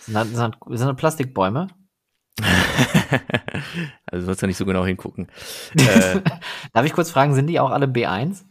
Sind 0.00 0.14
das, 0.14 0.28
sind 0.28 0.56
das 0.66 0.96
Plastikbäume? 0.96 1.68
also 4.06 4.20
du 4.20 4.22
sollst 4.22 4.42
ja 4.42 4.48
nicht 4.48 4.56
so 4.56 4.66
genau 4.66 4.84
hingucken. 4.84 5.28
äh, 5.74 6.20
Darf 6.72 6.86
ich 6.86 6.92
kurz 6.92 7.10
fragen, 7.10 7.34
sind 7.34 7.46
die 7.46 7.60
auch 7.60 7.70
alle 7.70 7.86
B1? 7.86 8.44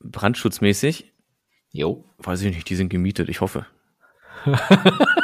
Brandschutzmäßig? 0.00 1.12
Jo. 1.70 2.04
Weiß 2.18 2.42
ich 2.42 2.54
nicht, 2.54 2.68
die 2.68 2.76
sind 2.76 2.88
gemietet, 2.88 3.28
ich 3.28 3.40
hoffe. 3.40 3.66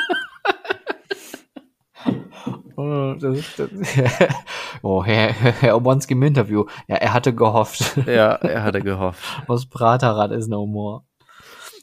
Oh, 2.82 3.14
das, 3.14 3.38
das, 3.56 3.70
oh 4.82 5.04
Herr, 5.04 5.32
Herr 5.32 5.76
Omonski 5.76 6.14
im 6.14 6.22
Interview. 6.22 6.64
Ja, 6.88 6.96
er 6.96 7.12
hatte 7.12 7.32
gehofft. 7.34 7.96
Ja, 8.06 8.32
er 8.32 8.64
hatte 8.64 8.80
gehofft. 8.80 9.22
Aus 9.46 9.66
Praterrad 9.66 10.32
ist 10.32 10.48
no 10.48 10.66
more. 10.66 11.04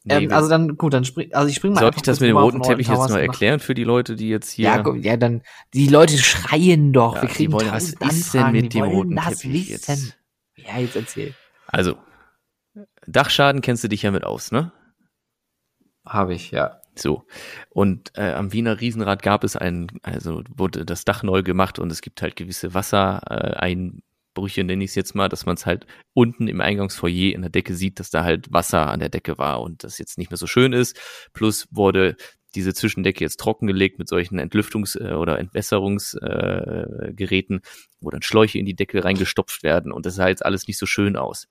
Nee, 0.03 0.25
ähm, 0.25 0.33
also 0.33 0.49
dann, 0.49 0.75
gut, 0.75 0.93
dann 0.93 1.05
spring, 1.05 1.33
also 1.33 1.47
ich 1.47 1.55
spring 1.55 1.73
mal. 1.73 1.79
Soll 1.79 1.91
ich 1.95 2.01
das 2.01 2.19
mit 2.19 2.29
dem 2.29 2.37
roten 2.37 2.61
Teppich 2.61 2.87
jetzt 2.87 3.09
mal 3.09 3.19
erklären 3.19 3.59
für 3.59 3.73
die 3.73 3.85
Leute, 3.85 4.15
die 4.15 4.27
jetzt 4.27 4.51
hier. 4.51 4.65
Ja, 4.65 4.95
ja 4.95 5.17
dann, 5.17 5.41
die 5.73 5.87
Leute 5.87 6.17
schreien 6.17 6.91
doch. 6.91 7.15
Ja, 7.15 7.21
wir 7.21 7.29
kriegen 7.29 7.53
wollen, 7.53 7.71
was 7.71 7.93
ist 7.93 8.33
denn 8.33 8.51
mit 8.51 8.73
dem 8.73 8.83
roten 8.83 9.15
Teppich 9.15 9.69
wissen. 9.69 9.71
jetzt? 9.71 10.17
Ja, 10.55 10.79
jetzt 10.79 10.95
erzähl. 10.95 11.33
Also, 11.67 11.95
Dachschaden 13.07 13.61
kennst 13.61 13.83
du 13.83 13.87
dich 13.87 14.03
ja 14.03 14.11
mit 14.11 14.25
aus, 14.25 14.51
ne? 14.51 14.71
Habe 16.05 16.33
ich, 16.33 16.51
ja. 16.51 16.78
So. 17.01 17.25
Und 17.69 18.11
äh, 18.15 18.33
am 18.33 18.53
Wiener 18.53 18.79
Riesenrad 18.79 19.23
gab 19.23 19.43
es 19.43 19.55
ein, 19.55 19.87
also 20.03 20.43
wurde 20.55 20.85
das 20.85 21.05
Dach 21.05 21.23
neu 21.23 21.43
gemacht 21.43 21.79
und 21.79 21.91
es 21.91 22.01
gibt 22.01 22.21
halt 22.21 22.35
gewisse 22.35 22.73
Wassereinbrüche, 22.73 24.63
nenne 24.63 24.83
ich 24.83 24.91
es 24.91 24.95
jetzt 24.95 25.15
mal, 25.15 25.29
dass 25.29 25.45
man 25.45 25.55
es 25.55 25.65
halt 25.65 25.85
unten 26.13 26.47
im 26.47 26.61
Eingangsfoyer 26.61 27.33
in 27.33 27.41
der 27.41 27.51
Decke 27.51 27.75
sieht, 27.75 27.99
dass 27.99 28.09
da 28.09 28.23
halt 28.23 28.51
Wasser 28.51 28.89
an 28.89 28.99
der 28.99 29.09
Decke 29.09 29.37
war 29.37 29.61
und 29.61 29.83
das 29.83 29.97
jetzt 29.97 30.17
nicht 30.17 30.31
mehr 30.31 30.37
so 30.37 30.47
schön 30.47 30.73
ist. 30.73 30.99
Plus 31.33 31.67
wurde 31.71 32.15
diese 32.55 32.73
Zwischendecke 32.73 33.23
jetzt 33.23 33.39
trockengelegt 33.39 33.99
mit 33.99 34.09
solchen 34.09 34.39
Entlüftungs- 34.39 34.99
äh, 34.99 35.13
oder 35.13 35.37
Entwässerungsgeräten, 35.39 37.57
äh, 37.57 37.61
wo 38.01 38.09
dann 38.09 38.23
Schläuche 38.23 38.57
in 38.57 38.65
die 38.65 38.75
Decke 38.75 39.03
reingestopft 39.03 39.61
werden 39.63 39.91
und 39.91 40.05
das 40.05 40.15
sah 40.15 40.29
jetzt 40.29 40.45
alles 40.45 40.67
nicht 40.67 40.77
so 40.77 40.85
schön 40.85 41.15
aus. 41.15 41.47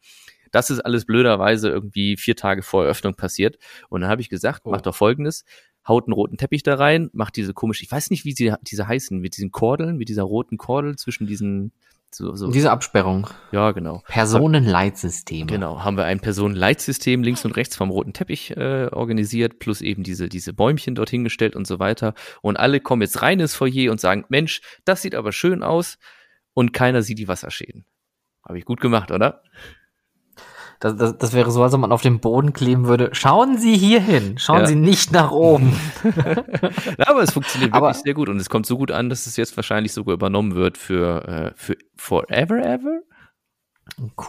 Das 0.51 0.71
ist 0.71 0.81
alles 0.81 1.05
blöderweise 1.05 1.69
irgendwie 1.69 2.17
vier 2.17 2.37
Tage 2.37 2.63
vor 2.63 2.85
Eröffnung 2.85 3.15
passiert. 3.15 3.59
Und 3.89 4.01
dann 4.01 4.11
habe 4.11 4.21
ich 4.21 4.29
gesagt, 4.29 4.63
oh. 4.65 4.71
macht 4.71 4.87
doch 4.87 4.95
folgendes, 4.95 5.45
haut 5.87 6.07
einen 6.07 6.13
roten 6.13 6.37
Teppich 6.37 6.63
da 6.63 6.75
rein, 6.75 7.11
macht 7.13 7.37
diese 7.37 7.55
komische, 7.55 7.83
ich 7.83 7.91
weiß 7.91 8.11
nicht, 8.11 8.25
wie 8.25 8.33
sie 8.33 8.55
diese 8.63 8.87
heißen, 8.87 9.19
mit 9.19 9.37
diesen 9.37 9.51
Kordeln, 9.51 9.97
mit 9.97 10.09
dieser 10.09 10.23
roten 10.25 10.59
Kordel 10.59 10.97
zwischen 10.97 11.27
diesen 11.27 11.73
so, 12.11 12.35
so. 12.35 12.51
Diese 12.51 12.71
Absperrung. 12.71 13.29
Ja, 13.53 13.73
genau. 13.73 14.03
Personenleitsystem. 14.07 15.47
Genau, 15.47 15.85
haben 15.85 15.99
wir 15.99 16.05
ein 16.05 16.21
Personenleitsystem 16.21 17.23
links 17.23 17.45
und 17.45 17.53
rechts 17.53 17.77
vom 17.77 17.91
roten 17.91 18.15
Teppich 18.15 18.57
äh, 18.57 18.89
organisiert, 18.91 19.59
plus 19.59 19.83
eben 19.83 20.05
diese, 20.05 20.31
diese 20.31 20.55
Bäumchen 20.55 20.95
dort 20.95 21.11
hingestellt 21.11 21.55
und 21.55 21.67
so 21.67 21.79
weiter. 21.79 22.15
Und 22.41 22.57
alle 22.57 22.81
kommen 22.81 23.03
jetzt 23.03 23.21
rein 23.21 23.41
ins 23.41 23.55
Foyer 23.55 23.91
und 23.91 24.01
sagen, 24.01 24.25
Mensch, 24.31 24.63
das 24.87 25.03
sieht 25.03 25.15
aber 25.15 25.33
schön 25.33 25.63
aus 25.63 25.99
und 26.55 26.73
keiner 26.73 27.03
sieht 27.03 27.19
die 27.19 27.29
Wasserschäden. 27.29 27.85
Habe 28.43 28.59
ich 28.59 28.65
gut 28.65 28.81
gemacht, 28.81 29.11
oder? 29.11 29.43
Das, 30.81 30.97
das, 30.97 31.19
das 31.19 31.33
wäre 31.33 31.51
so, 31.51 31.62
als 31.62 31.75
ob 31.75 31.81
man 31.81 31.91
auf 31.91 32.03
dem 32.03 32.21
Boden 32.21 32.53
kleben 32.53 32.87
würde. 32.87 33.11
Schauen 33.12 33.59
Sie 33.59 33.77
hier 33.77 34.01
hin, 34.01 34.38
schauen 34.38 34.61
ja. 34.61 34.67
Sie 34.67 34.77
nicht 34.77 35.12
nach 35.12 35.33
oben. 35.33 35.79
ja, 36.05 37.09
aber 37.09 37.23
es 37.23 37.33
funktioniert 37.33 37.73
aber, 37.73 37.88
wirklich 37.88 38.03
sehr 38.05 38.14
gut 38.14 38.29
und 38.29 38.37
es 38.37 38.49
kommt 38.49 38.67
so 38.67 38.79
gut 38.79 38.93
an, 38.93 39.11
dass 39.11 39.27
es 39.27 39.37
jetzt 39.37 39.57
wahrscheinlich 39.57 39.93
sogar 39.93 40.14
übernommen 40.14 40.55
wird 40.55 40.79
für, 40.79 41.27
äh, 41.27 41.53
für 41.57 41.77
Forever 41.97 42.59
Ever. 42.64 43.01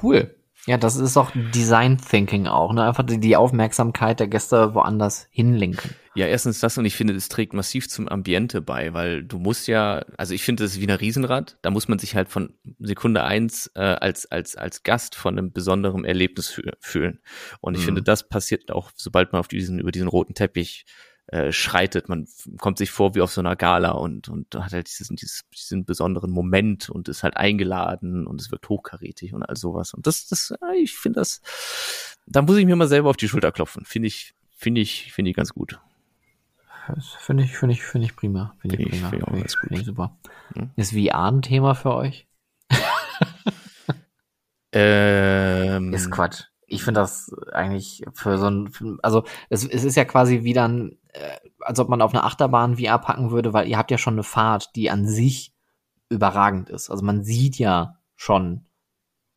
Cool. 0.01 0.38
Ja, 0.65 0.77
das 0.77 0.97
ist 0.97 1.17
auch 1.17 1.31
Design 1.33 1.97
Thinking 1.97 2.47
auch, 2.47 2.73
ne? 2.73 2.83
Einfach 2.83 3.05
die, 3.05 3.35
Aufmerksamkeit 3.35 4.19
der 4.19 4.27
Gäste 4.27 4.73
woanders 4.73 5.27
hinlenken. 5.31 5.95
Ja, 6.15 6.27
erstens 6.27 6.59
das 6.59 6.77
und 6.77 6.85
ich 6.85 6.95
finde, 6.95 7.13
es 7.15 7.29
trägt 7.29 7.53
massiv 7.53 7.87
zum 7.87 8.09
Ambiente 8.09 8.61
bei, 8.61 8.93
weil 8.93 9.23
du 9.23 9.39
musst 9.39 9.67
ja, 9.67 10.03
also 10.17 10.33
ich 10.33 10.43
finde, 10.43 10.63
das 10.63 10.73
ist 10.73 10.81
wie 10.81 10.87
ein 10.87 10.95
Riesenrad, 10.95 11.57
da 11.61 11.71
muss 11.71 11.87
man 11.87 11.97
sich 11.97 12.15
halt 12.15 12.27
von 12.27 12.53
Sekunde 12.79 13.23
eins 13.23 13.71
äh, 13.75 13.79
als, 13.79 14.29
als, 14.29 14.57
als 14.57 14.83
Gast 14.83 15.15
von 15.15 15.37
einem 15.37 15.53
besonderen 15.53 16.03
Erlebnis 16.03 16.61
fühlen. 16.79 17.19
Und 17.61 17.75
ich 17.75 17.81
mhm. 17.81 17.85
finde, 17.85 18.03
das 18.03 18.27
passiert 18.27 18.69
auch, 18.71 18.91
sobald 18.95 19.31
man 19.31 19.39
auf 19.39 19.47
diesen, 19.47 19.79
über 19.79 19.91
diesen 19.91 20.09
roten 20.09 20.33
Teppich 20.33 20.85
äh, 21.31 21.51
schreitet. 21.51 22.09
Man 22.09 22.27
kommt 22.57 22.79
sich 22.79 22.89
vor 22.89 23.13
wie 23.13 23.21
auf 23.21 23.31
so 23.31 23.41
einer 23.41 23.55
Gala 23.55 23.91
und, 23.91 24.29
und 24.29 24.55
hat 24.55 24.73
halt 24.73 24.87
diesen, 24.87 25.15
diesen 25.15 25.85
besonderen 25.85 26.31
Moment 26.31 26.89
und 26.89 27.07
ist 27.07 27.21
halt 27.21 27.37
eingeladen 27.37 28.25
und 28.25 28.41
es 28.41 28.51
wirkt 28.51 28.67
hochkarätig 28.67 29.33
und 29.35 29.43
all 29.43 29.55
sowas. 29.55 29.93
Und 29.93 30.07
das, 30.07 30.27
das, 30.27 30.53
ich 30.75 30.97
finde 30.97 31.19
das, 31.19 31.41
da 32.25 32.41
muss 32.41 32.57
ich 32.57 32.65
mir 32.65 32.75
mal 32.75 32.87
selber 32.87 33.11
auf 33.11 33.17
die 33.17 33.27
Schulter 33.27 33.51
klopfen. 33.51 33.85
Finde 33.85 34.07
ich, 34.07 34.33
finde 34.55 34.81
ich, 34.81 35.13
finde 35.13 35.29
ich 35.29 35.37
ganz 35.37 35.53
gut. 35.53 35.79
Finde 37.19 37.43
ich, 37.43 37.55
finde 37.55 37.73
ich, 37.73 37.83
finde 37.83 38.07
ich 38.07 38.15
prima. 38.15 38.55
Finde 38.59 38.77
ich, 38.77 38.89
prima. 38.89 39.09
Finde 39.09 39.25
ich, 39.25 39.31
find 39.31 39.45
ich, 39.45 39.57
find 39.59 39.79
ich 39.81 39.85
super. 39.85 40.17
Hm? 40.55 40.71
Ist 40.75 40.93
VR 40.93 41.31
ein 41.31 41.43
Thema 41.43 41.75
für 41.75 41.93
euch? 41.93 42.27
ähm, 44.71 45.93
ist 45.93 46.09
Quatsch. 46.09 46.45
Ich 46.69 46.83
finde 46.83 47.01
das 47.01 47.33
eigentlich 47.51 48.03
für 48.13 48.37
so 48.37 48.49
ein, 48.49 48.99
also 49.01 49.23
es, 49.49 49.65
es 49.65 49.83
ist 49.83 49.95
ja 49.95 50.05
quasi 50.05 50.43
wie 50.43 50.53
dann, 50.53 50.97
äh, 51.13 51.37
als 51.59 51.79
ob 51.79 51.89
man 51.89 52.01
auf 52.01 52.13
eine 52.13 52.23
Achterbahn 52.23 52.77
VR 52.77 52.99
packen 52.99 53.31
würde, 53.31 53.53
weil 53.53 53.67
ihr 53.67 53.77
habt 53.77 53.91
ja 53.91 53.97
schon 53.97 54.13
eine 54.13 54.23
Fahrt, 54.23 54.75
die 54.75 54.89
an 54.89 55.07
sich 55.07 55.53
überragend 56.09 56.69
ist. 56.69 56.89
Also 56.89 57.03
man 57.03 57.23
sieht 57.23 57.57
ja 57.57 57.97
schon 58.15 58.65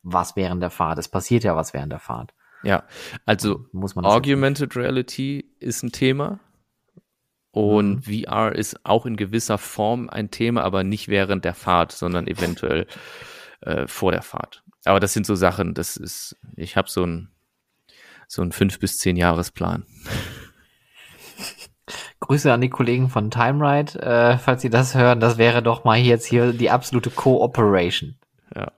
was 0.01 0.35
während 0.35 0.61
der 0.61 0.69
Fahrt. 0.69 0.99
Es 0.99 1.07
passiert 1.07 1.43
ja 1.43 1.55
was 1.55 1.73
während 1.73 1.91
der 1.91 1.99
Fahrt. 1.99 2.33
Ja, 2.63 2.83
also 3.25 3.65
Muss 3.71 3.95
man 3.95 4.05
Augmented 4.05 4.75
Reality 4.75 5.45
ist 5.59 5.83
ein 5.83 5.91
Thema 5.91 6.39
und 7.51 8.07
mhm. 8.07 8.23
VR 8.23 8.53
ist 8.55 8.85
auch 8.85 9.05
in 9.05 9.17
gewisser 9.17 9.57
Form 9.57 10.09
ein 10.09 10.31
Thema, 10.31 10.63
aber 10.63 10.83
nicht 10.83 11.07
während 11.07 11.45
der 11.45 11.53
Fahrt, 11.53 11.91
sondern 11.91 12.25
eventuell 12.25 12.87
äh, 13.61 13.85
vor 13.87 14.11
der 14.11 14.21
Fahrt. 14.21 14.62
Aber 14.85 14.99
das 14.99 15.13
sind 15.13 15.25
so 15.25 15.35
Sachen, 15.35 15.73
das 15.73 15.97
ist, 15.97 16.35
ich 16.55 16.75
habe 16.75 16.89
so 16.89 17.05
ein 17.05 17.29
so 18.27 18.41
ein 18.41 18.51
fünf 18.51 18.79
bis 18.79 18.97
zehn 18.97 19.15
Jahresplan. 19.15 19.85
Grüße 22.19 22.51
an 22.51 22.61
die 22.61 22.69
Kollegen 22.69 23.09
von 23.09 23.29
TimeRide, 23.29 24.01
äh, 24.01 24.37
falls 24.37 24.61
Sie 24.61 24.69
das 24.69 24.95
hören. 24.95 25.19
Das 25.19 25.37
wäre 25.37 25.61
doch 25.61 25.83
mal 25.83 25.97
jetzt 25.99 26.25
hier 26.25 26.53
die 26.53 26.71
absolute 26.71 27.09
Cooperation. 27.09 28.15
Ja. 28.55 28.71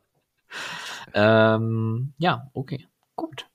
Ähm, 1.13 2.13
ja, 2.17 2.49
okay. 2.53 2.87
Gut. 3.15 3.47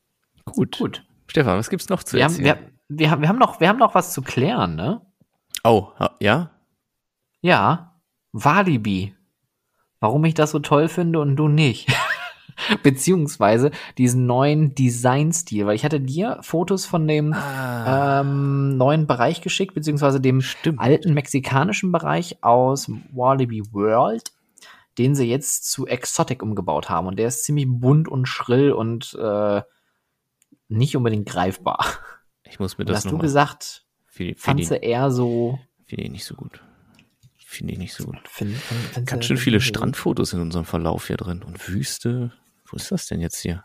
Gut. 0.44 0.78
Gut. 0.78 1.04
Stefan, 1.26 1.58
was 1.58 1.70
gibt's 1.70 1.88
noch 1.88 2.02
zu 2.02 2.16
wir 2.16 2.22
erzählen? 2.22 2.50
Haben, 2.50 2.60
wir, 2.88 2.98
wir, 2.98 3.10
haben, 3.10 3.22
wir, 3.22 3.28
haben 3.28 3.38
noch, 3.38 3.60
wir 3.60 3.68
haben 3.68 3.78
noch 3.78 3.94
was 3.94 4.12
zu 4.12 4.22
klären, 4.22 4.76
ne? 4.76 5.00
Oh, 5.64 5.88
ja? 6.20 6.50
Ja. 7.40 8.00
Walibi. 8.32 9.14
Warum 9.98 10.24
ich 10.24 10.34
das 10.34 10.52
so 10.52 10.60
toll 10.60 10.88
finde 10.88 11.20
und 11.20 11.36
du 11.36 11.48
nicht. 11.48 11.88
Beziehungsweise 12.82 13.70
diesen 13.98 14.26
neuen 14.26 14.74
Designstil, 14.74 15.66
weil 15.66 15.76
ich 15.76 15.84
hatte 15.84 16.00
dir 16.00 16.38
Fotos 16.42 16.86
von 16.86 17.06
dem 17.06 17.32
ah. 17.32 18.20
ähm, 18.20 18.76
neuen 18.76 19.06
Bereich 19.06 19.40
geschickt, 19.40 19.74
beziehungsweise 19.74 20.20
dem 20.20 20.40
Stimmt. 20.40 20.80
alten 20.80 21.14
mexikanischen 21.14 21.92
Bereich 21.92 22.42
aus 22.42 22.90
Walibi 23.12 23.62
World, 23.72 24.32
den 24.98 25.14
sie 25.14 25.26
jetzt 25.26 25.70
zu 25.70 25.86
Exotic 25.86 26.42
umgebaut 26.42 26.90
haben. 26.90 27.06
Und 27.06 27.18
der 27.18 27.28
ist 27.28 27.44
ziemlich 27.44 27.66
bunt 27.68 28.08
und 28.08 28.26
schrill 28.26 28.72
und 28.72 29.14
äh, 29.14 29.62
nicht 30.68 30.96
unbedingt 30.96 31.28
greifbar. 31.28 31.84
Ich 32.44 32.58
muss 32.58 32.78
mir 32.78 32.84
das 32.84 33.04
Hast 33.04 33.12
du 33.12 33.18
gesagt, 33.18 33.84
fandst 34.36 34.70
du 34.70 34.74
eher 34.74 35.10
so. 35.10 35.58
Finde 35.86 36.04
ich 36.04 36.10
nicht 36.10 36.24
so 36.24 36.34
gut. 36.34 36.60
Finde 37.50 37.72
ich 37.72 37.78
nicht 37.80 37.94
so 37.94 38.04
gut. 38.04 38.28
Find, 38.28 38.56
find, 38.56 39.06
Ganz 39.06 39.24
schön 39.24 39.36
viele 39.36 39.60
Strandfotos 39.60 40.32
in 40.32 40.40
unserem 40.40 40.64
Verlauf 40.64 41.08
hier 41.08 41.16
drin. 41.16 41.42
Und 41.42 41.68
Wüste. 41.68 42.32
Wo 42.70 42.76
ist 42.76 42.90
das 42.90 43.06
denn 43.06 43.20
jetzt 43.20 43.40
hier? 43.40 43.64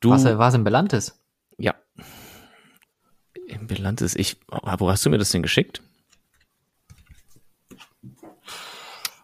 Du. 0.00 0.10
War 0.10 0.48
es 0.48 0.54
in 0.54 0.64
Belantes? 0.64 1.22
Ja. 1.58 1.74
In 3.46 3.66
Belantes. 3.66 4.16
Ich, 4.16 4.38
wo 4.48 4.90
hast 4.90 5.06
du 5.06 5.10
mir 5.10 5.18
das 5.18 5.30
denn 5.30 5.42
geschickt? 5.42 5.82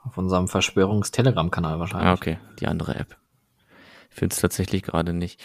Auf 0.05 0.17
unserem 0.17 0.49
Verschwörungstelegram-Kanal 0.49 1.81
wahrscheinlich. 1.81 2.09
Ah, 2.09 2.13
okay. 2.13 2.39
Die 2.61 2.67
andere 2.67 2.95
App. 2.95 3.17
Finde 4.11 4.33
es 4.33 4.41
tatsächlich 4.41 4.83
gerade 4.83 5.13
nicht. 5.13 5.43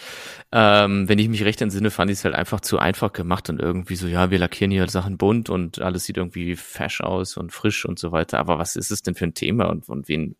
Ähm, 0.50 1.08
wenn 1.08 1.18
ich 1.18 1.28
mich 1.28 1.44
recht 1.44 1.60
entsinne, 1.60 1.90
fand 1.90 2.10
ich 2.10 2.18
es 2.18 2.24
halt 2.24 2.34
einfach 2.34 2.60
zu 2.60 2.78
einfach 2.78 3.12
gemacht 3.12 3.50
und 3.50 3.60
irgendwie 3.60 3.96
so, 3.96 4.06
ja, 4.06 4.30
wir 4.30 4.38
lackieren 4.38 4.70
hier 4.70 4.88
Sachen 4.88 5.18
bunt 5.18 5.50
und 5.50 5.80
alles 5.80 6.04
sieht 6.04 6.16
irgendwie 6.16 6.56
fesch 6.56 7.02
aus 7.02 7.36
und 7.36 7.52
frisch 7.52 7.84
und 7.84 7.98
so 7.98 8.12
weiter. 8.12 8.38
Aber 8.38 8.58
was 8.58 8.76
ist 8.76 8.90
es 8.90 9.02
denn 9.02 9.14
für 9.14 9.24
ein 9.24 9.34
Thema 9.34 9.66
und, 9.66 9.88
und 9.88 10.08
wen, 10.08 10.36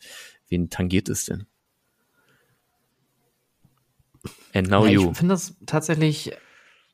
wen 0.49 0.71
tangiert 0.71 1.11
es 1.11 1.27
denn? 1.27 1.47
And 4.55 4.69
now 4.69 4.85
ja, 4.85 4.93
you. 4.93 5.11
Ich 5.11 5.19
finde 5.19 5.35
das 5.35 5.57
tatsächlich, 5.67 6.33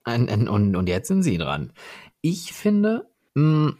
ein, 0.04 0.28
ein, 0.28 0.48
und, 0.48 0.76
und 0.76 0.88
jetzt 0.88 1.08
sind 1.08 1.22
Sie 1.22 1.38
dran. 1.38 1.72
Ich 2.20 2.52
finde 2.52 3.08
mh, 3.34 3.74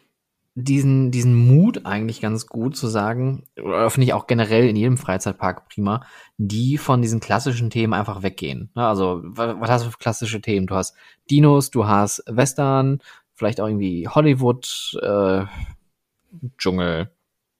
diesen, 0.55 1.11
diesen 1.13 1.35
Mut 1.35 1.87
eigentlich 1.87 2.21
ganz 2.21 2.47
gut 2.47 2.77
zu 2.77 2.89
sagen, 2.89 3.45
oder 3.63 3.91
finde 3.91 4.07
ich 4.07 4.13
auch 4.13 4.27
generell 4.27 4.69
in 4.69 4.77
jedem 4.77 4.99
Freizeitpark 4.99 5.69
prima, 5.69 6.05
die 6.37 6.79
von 6.79 7.01
diesen 7.01 7.21
klassischen 7.21 7.71
Themen 7.71 7.95
einfach 7.95 8.23
weggehen. 8.23 8.71
Also, 8.75 9.21
was, 9.23 9.57
was 9.61 9.71
hast 9.71 9.87
du 9.87 9.91
für 9.91 9.99
klassische 9.99 10.41
Themen? 10.41 10.67
Du 10.67 10.75
hast 10.75 10.97
Dinos, 11.31 11.71
du 11.71 11.87
hast 11.87 12.25
Western, 12.27 13.01
vielleicht 13.35 13.61
auch 13.61 13.69
irgendwie 13.69 14.09
Hollywood, 14.09 14.99
äh, 15.01 15.45
Dschungel, 16.59 17.11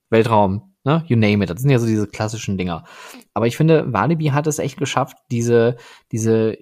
Weltraum, 0.09 0.68
ne? 0.83 1.03
You 1.07 1.15
name 1.15 1.43
it. 1.43 1.49
Das 1.49 1.61
sind 1.61 1.69
ja 1.69 1.79
so 1.79 1.85
diese 1.85 2.07
klassischen 2.07 2.57
Dinger. 2.57 2.85
Aber 3.33 3.47
ich 3.47 3.57
finde, 3.57 3.91
Walibi 3.91 4.27
hat 4.27 4.47
es 4.47 4.59
echt 4.59 4.77
geschafft, 4.77 5.17
diese, 5.31 5.77
diese, 6.11 6.57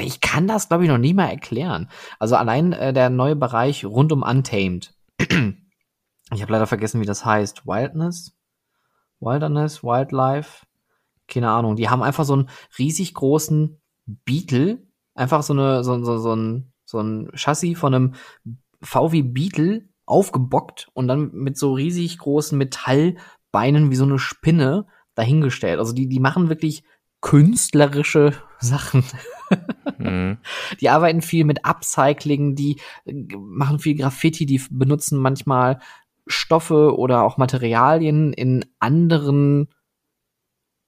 ich 0.00 0.20
kann 0.20 0.46
das, 0.46 0.68
glaube 0.68 0.84
ich, 0.84 0.90
noch 0.90 0.98
nie 0.98 1.14
mal 1.14 1.28
erklären. 1.28 1.88
Also 2.18 2.36
allein 2.36 2.72
äh, 2.72 2.92
der 2.92 3.10
neue 3.10 3.36
Bereich 3.36 3.84
rund 3.84 4.12
um 4.12 4.22
Untamed. 4.22 4.94
ich 5.18 6.42
habe 6.42 6.52
leider 6.52 6.66
vergessen, 6.66 7.00
wie 7.00 7.06
das 7.06 7.24
heißt. 7.24 7.66
Wildness? 7.66 8.36
Wilderness? 9.20 9.82
Wildlife? 9.82 10.66
Keine 11.28 11.50
Ahnung. 11.50 11.76
Die 11.76 11.88
haben 11.88 12.02
einfach 12.02 12.24
so 12.24 12.34
einen 12.34 12.48
riesig 12.78 13.14
großen 13.14 13.80
Beetle. 14.06 14.82
Einfach 15.14 15.42
so 15.42 15.52
eine, 15.52 15.84
so, 15.84 16.02
so, 16.02 16.18
so 16.18 16.34
ein, 16.34 16.72
so 16.84 17.00
ein 17.00 17.30
Chassis 17.34 17.78
von 17.78 17.94
einem 17.94 18.14
VW 18.82 19.22
Beetle 19.22 19.88
aufgebockt 20.06 20.88
und 20.94 21.08
dann 21.08 21.30
mit 21.32 21.56
so 21.56 21.72
riesig 21.72 22.18
großen 22.18 22.58
Metallbeinen 22.58 23.90
wie 23.90 23.96
so 23.96 24.04
eine 24.04 24.18
Spinne 24.18 24.86
dahingestellt. 25.14 25.78
Also 25.78 25.92
die, 25.92 26.08
die 26.08 26.20
machen 26.20 26.48
wirklich 26.48 26.84
künstlerische 27.20 28.32
Sachen. 28.58 29.04
mhm. 29.98 30.38
Die 30.80 30.90
arbeiten 30.90 31.22
viel 31.22 31.44
mit 31.44 31.64
Upcycling, 31.64 32.54
die 32.54 32.80
äh, 33.04 33.14
machen 33.36 33.78
viel 33.78 33.96
Graffiti, 33.96 34.46
die 34.46 34.60
benutzen 34.70 35.18
manchmal 35.18 35.80
Stoffe 36.26 36.96
oder 36.96 37.22
auch 37.22 37.36
Materialien 37.36 38.32
in 38.32 38.64
anderen 38.78 39.68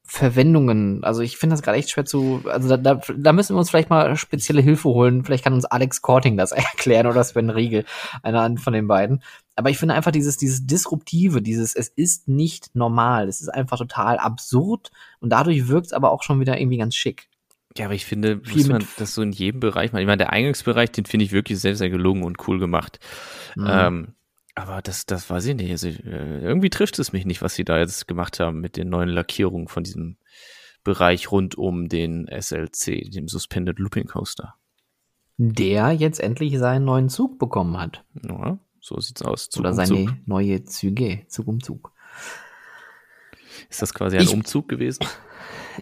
Verwendungen. 0.07 1.03
Also 1.03 1.23
ich 1.23 1.39
finde 1.39 1.55
das 1.55 1.63
gerade 1.63 1.79
echt 1.79 1.91
schwer 1.91 2.05
zu. 2.05 2.43
Also 2.47 2.69
da, 2.69 2.77
da, 2.77 3.01
da 3.17 3.33
müssen 3.33 3.55
wir 3.55 3.59
uns 3.59 3.71
vielleicht 3.71 3.89
mal 3.89 4.17
spezielle 4.17 4.61
Hilfe 4.61 4.91
holen. 4.91 5.25
Vielleicht 5.25 5.45
kann 5.45 5.55
uns 5.55 5.65
Alex 5.65 6.03
Korting 6.03 6.37
das 6.37 6.53
erklären 6.53 7.07
oder 7.07 7.25
Sven 7.25 7.51
Riegel, 7.51 7.85
einer 8.23 8.57
von 8.59 8.75
den 8.75 8.87
beiden. 8.87 9.23
Aber 9.57 9.71
ich 9.71 9.79
finde 9.79 9.95
einfach 9.95 10.11
dieses, 10.11 10.37
dieses 10.37 10.67
Disruptive, 10.67 11.41
dieses, 11.41 11.75
es 11.75 11.89
ist 11.89 12.29
nicht 12.29 12.75
normal. 12.75 13.29
Es 13.29 13.41
ist 13.41 13.49
einfach 13.49 13.79
total 13.79 14.19
absurd 14.19 14.91
und 15.21 15.31
dadurch 15.31 15.69
wirkt 15.69 15.87
es 15.87 15.93
aber 15.93 16.13
auch 16.13 16.23
schon 16.23 16.39
wieder 16.39 16.61
irgendwie 16.61 16.79
ganz 16.79 16.95
schick. 16.95 17.29
Ja, 17.77 17.87
aber 17.87 17.95
ich 17.95 18.05
finde, 18.05 18.41
muss 18.55 18.69
man 18.69 18.87
das 18.99 19.15
so 19.15 19.23
in 19.23 19.33
jedem 19.33 19.61
Bereich 19.61 19.93
machen. 19.93 20.03
Ich 20.03 20.07
meine, 20.07 20.19
der 20.19 20.33
Eingangsbereich, 20.33 20.93
den 20.93 21.07
finde 21.07 21.25
ich 21.25 21.33
wirklich 21.33 21.59
sehr, 21.59 21.75
sehr 21.75 21.91
gelungen 21.91 22.23
und 22.23 22.47
cool 22.47 22.59
gemacht. 22.59 23.01
Mhm. 23.57 23.67
Ähm, 23.69 24.09
aber 24.55 24.83
das, 24.83 25.07
das 25.07 25.29
weiß 25.29 25.47
ich 25.47 25.57
nicht. 25.57 25.71
Also, 25.71 25.89
äh, 25.89 26.41
irgendwie 26.41 26.71
trifft 26.71 26.99
es 26.99 27.13
mich 27.13 27.27
nicht, 27.27 27.43
was 27.43 27.55
sie 27.55 27.65
da 27.65 27.79
jetzt 27.79 28.07
gemacht 28.07 28.39
haben 28.41 28.61
mit 28.61 28.77
den 28.77 28.89
neuen 28.89 29.09
Lackierungen 29.09 29.69
von 29.69 29.83
diesem 29.83 30.17
Bereich 30.85 31.33
rund 31.33 31.57
um 31.57 31.89
den 31.89 32.29
SLC, 32.29 33.11
dem 33.11 33.27
Suspended 33.27 33.79
Looping 33.79 34.07
Coaster. 34.07 34.55
Der 35.37 35.93
jetzt 35.93 36.21
endlich 36.21 36.57
seinen 36.59 36.85
neuen 36.85 37.09
Zug 37.09 37.39
bekommen 37.39 37.79
hat. 37.81 38.05
Ja, 38.23 38.59
so 38.81 39.01
sieht's 39.01 39.23
aus. 39.23 39.49
Zug 39.49 39.61
Oder 39.61 39.71
um 39.71 39.77
seine 39.77 39.89
Zug. 39.89 40.15
neue 40.27 40.63
Züge, 40.65 41.25
Zug 41.27 41.49
um 41.49 41.61
Zug. 41.61 41.93
Ist 43.69 43.83
das 43.83 43.93
quasi 43.93 44.19
ein 44.19 44.25
ich, 44.25 44.33
Umzug 44.33 44.69
gewesen? 44.69 45.05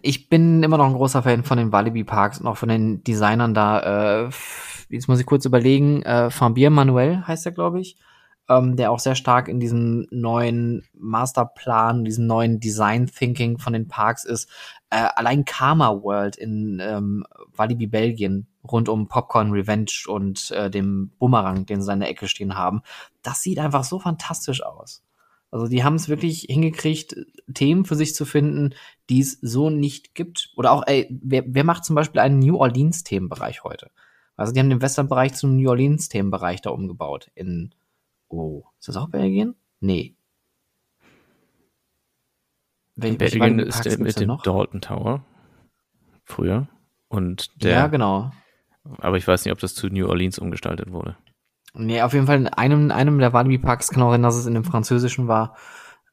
Ich 0.00 0.30
bin 0.30 0.62
immer 0.62 0.78
noch 0.78 0.86
ein 0.86 0.94
großer 0.94 1.22
Fan 1.22 1.44
von 1.44 1.58
den 1.58 1.72
Walibi 1.72 2.04
Parks 2.04 2.40
und 2.40 2.46
auch 2.46 2.56
von 2.56 2.70
den 2.70 3.04
Designern 3.04 3.52
da. 3.52 4.28
Äh, 4.28 4.30
jetzt 4.88 5.08
muss 5.08 5.20
ich 5.20 5.26
kurz 5.26 5.44
überlegen. 5.44 6.02
Äh, 6.02 6.30
Fabien 6.30 6.72
Manuel 6.72 7.26
heißt 7.26 7.44
er, 7.44 7.52
glaube 7.52 7.80
ich 7.80 7.98
ähm, 8.48 8.76
der 8.76 8.90
auch 8.90 8.98
sehr 8.98 9.14
stark 9.14 9.48
in 9.48 9.60
diesem 9.60 10.06
neuen 10.10 10.84
Masterplan, 10.94 12.04
diesem 12.04 12.26
neuen 12.26 12.60
Design 12.60 13.06
Thinking 13.06 13.58
von 13.58 13.72
den 13.72 13.88
Parks 13.88 14.24
ist. 14.24 14.48
Äh, 14.90 15.08
allein 15.14 15.44
Karma 15.44 16.02
World 16.02 16.36
in 16.36 16.80
ähm, 16.82 17.24
Walibi 17.54 17.86
Belgien 17.86 18.46
rund 18.70 18.88
um 18.88 19.08
Popcorn 19.08 19.50
Revenge 19.50 19.92
und 20.06 20.50
äh, 20.52 20.70
dem 20.70 21.12
Bumerang, 21.18 21.66
den 21.66 21.82
sie 21.82 21.92
in 21.92 22.00
der 22.00 22.10
Ecke 22.10 22.28
stehen 22.28 22.54
haben, 22.54 22.82
das 23.22 23.42
sieht 23.42 23.58
einfach 23.58 23.84
so 23.84 23.98
fantastisch 23.98 24.62
aus. 24.62 25.02
Also 25.50 25.66
die 25.66 25.84
haben 25.84 25.96
es 25.96 26.08
wirklich 26.08 26.46
hingekriegt, 26.48 27.14
Themen 27.52 27.84
für 27.84 27.94
sich 27.94 28.14
zu 28.14 28.24
finden, 28.24 28.74
die 29.10 29.20
es 29.20 29.38
so 29.42 29.68
nicht 29.68 30.14
gibt. 30.14 30.50
Oder 30.56 30.72
auch, 30.72 30.82
ey, 30.86 31.06
wer, 31.22 31.44
wer 31.46 31.64
macht 31.64 31.84
zum 31.84 31.94
Beispiel 31.94 32.20
einen 32.20 32.38
New 32.38 32.56
Orleans-Themenbereich 32.56 33.62
heute? 33.62 33.90
Also 34.34 34.54
die 34.54 34.60
haben 34.60 34.70
den 34.70 34.80
Western-Bereich 34.80 35.34
zum 35.34 35.56
New 35.56 35.68
Orleans-Themenbereich 35.68 36.62
da 36.62 36.70
umgebaut 36.70 37.30
in 37.34 37.74
Oh, 38.32 38.64
ist 38.78 38.88
das 38.88 38.96
auch 38.96 39.10
Belgien? 39.10 39.54
Nee. 39.80 40.16
Wel 42.96 43.16
Belgien 43.16 43.58
ist 43.58 43.84
der 43.84 43.98
mit 43.98 44.18
dem 44.18 44.28
noch? 44.28 44.42
Dalton 44.42 44.80
Tower. 44.80 45.22
Früher. 46.24 46.66
Und 47.08 47.62
der. 47.62 47.72
Ja, 47.72 47.86
genau. 47.88 48.32
Aber 48.98 49.18
ich 49.18 49.28
weiß 49.28 49.44
nicht, 49.44 49.52
ob 49.52 49.58
das 49.58 49.74
zu 49.74 49.88
New 49.88 50.08
Orleans 50.08 50.38
umgestaltet 50.38 50.92
wurde. 50.92 51.16
Nee, 51.74 52.00
auf 52.00 52.14
jeden 52.14 52.26
Fall 52.26 52.38
in 52.38 52.48
einem, 52.48 52.90
einem 52.90 53.18
der 53.18 53.34
Walibi-Parks 53.34 53.90
kann 53.90 54.02
auch 54.02 54.10
sein, 54.10 54.22
dass 54.22 54.36
es 54.36 54.46
in 54.46 54.54
dem 54.54 54.64
französischen 54.64 55.28
war. 55.28 55.56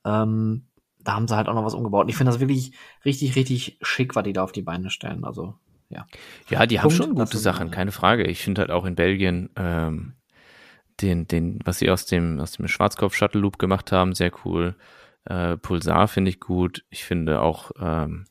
Ähm, 0.06 0.68
da 1.00 1.14
haben 1.14 1.28
sie 1.28 1.38
halt 1.38 1.48
auch 1.48 1.54
noch 1.54 1.66
was 1.66 1.74
umgebaut. 1.74 2.04
Und 2.04 2.10
ich 2.10 2.18
finde 2.18 2.34
das 2.34 2.42
wirklich 2.42 2.74
richtig, 3.06 3.38
richtig 3.38 3.78
schick, 3.82 4.16
was 4.16 4.26
die 4.26 4.34
da 4.34 4.44
auf 4.44 4.52
die 4.52 4.62
Beine 4.62 4.90
stellen. 4.90 5.24
Also, 5.24 5.56
ja. 5.88 6.06
Ja, 6.50 6.66
die 6.66 6.76
Punkt, 6.76 6.84
haben 6.84 6.92
schon 6.92 7.16
gute 7.16 7.38
Sachen, 7.38 7.72
keine 7.72 7.94
Frage. 7.94 8.26
Ich 8.26 8.42
finde 8.42 8.62
halt 8.62 8.72
auch 8.72 8.84
in 8.84 8.96
Belgien 8.96 9.50
ähm, 9.56 10.16
den, 11.02 11.28
den, 11.28 11.60
was 11.66 11.80
sie 11.80 11.90
aus 11.90 12.06
dem, 12.06 12.40
aus 12.40 12.54
dem 12.54 12.68
Schwarzkopf 12.68 13.16
Shuttle 13.16 13.42
Loop 13.42 13.60
gemacht 13.60 13.92
haben, 13.92 14.14
sehr 14.14 14.32
cool. 14.46 14.76
Äh, 15.26 15.58
Pulsar 15.58 16.08
finde 16.08 16.30
ich 16.30 16.40
gut. 16.40 16.84
Ich 16.90 17.04
finde 17.04 17.42
auch 17.42 17.72
ähm, 17.80 18.26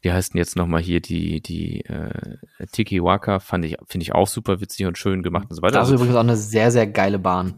Wie 0.00 0.12
heißt 0.12 0.34
denn 0.34 0.38
jetzt 0.38 0.56
nochmal 0.56 0.80
hier 0.80 1.00
die, 1.00 1.40
die 1.40 1.84
äh, 1.86 2.38
Tiki 2.72 3.02
Waka, 3.02 3.40
fand 3.40 3.64
ich, 3.64 3.76
finde 3.86 4.02
ich 4.02 4.14
auch 4.14 4.28
super 4.28 4.60
witzig 4.60 4.86
und 4.86 4.98
schön 4.98 5.22
gemacht 5.22 5.46
und 5.50 5.56
so 5.56 5.62
weiter. 5.62 5.78
Das 5.78 5.88
ist 5.88 5.92
also, 5.92 6.04
übrigens 6.04 6.16
auch 6.16 6.20
eine 6.24 6.36
sehr, 6.36 6.70
sehr 6.70 6.86
geile 6.86 7.18
Bahn. 7.18 7.54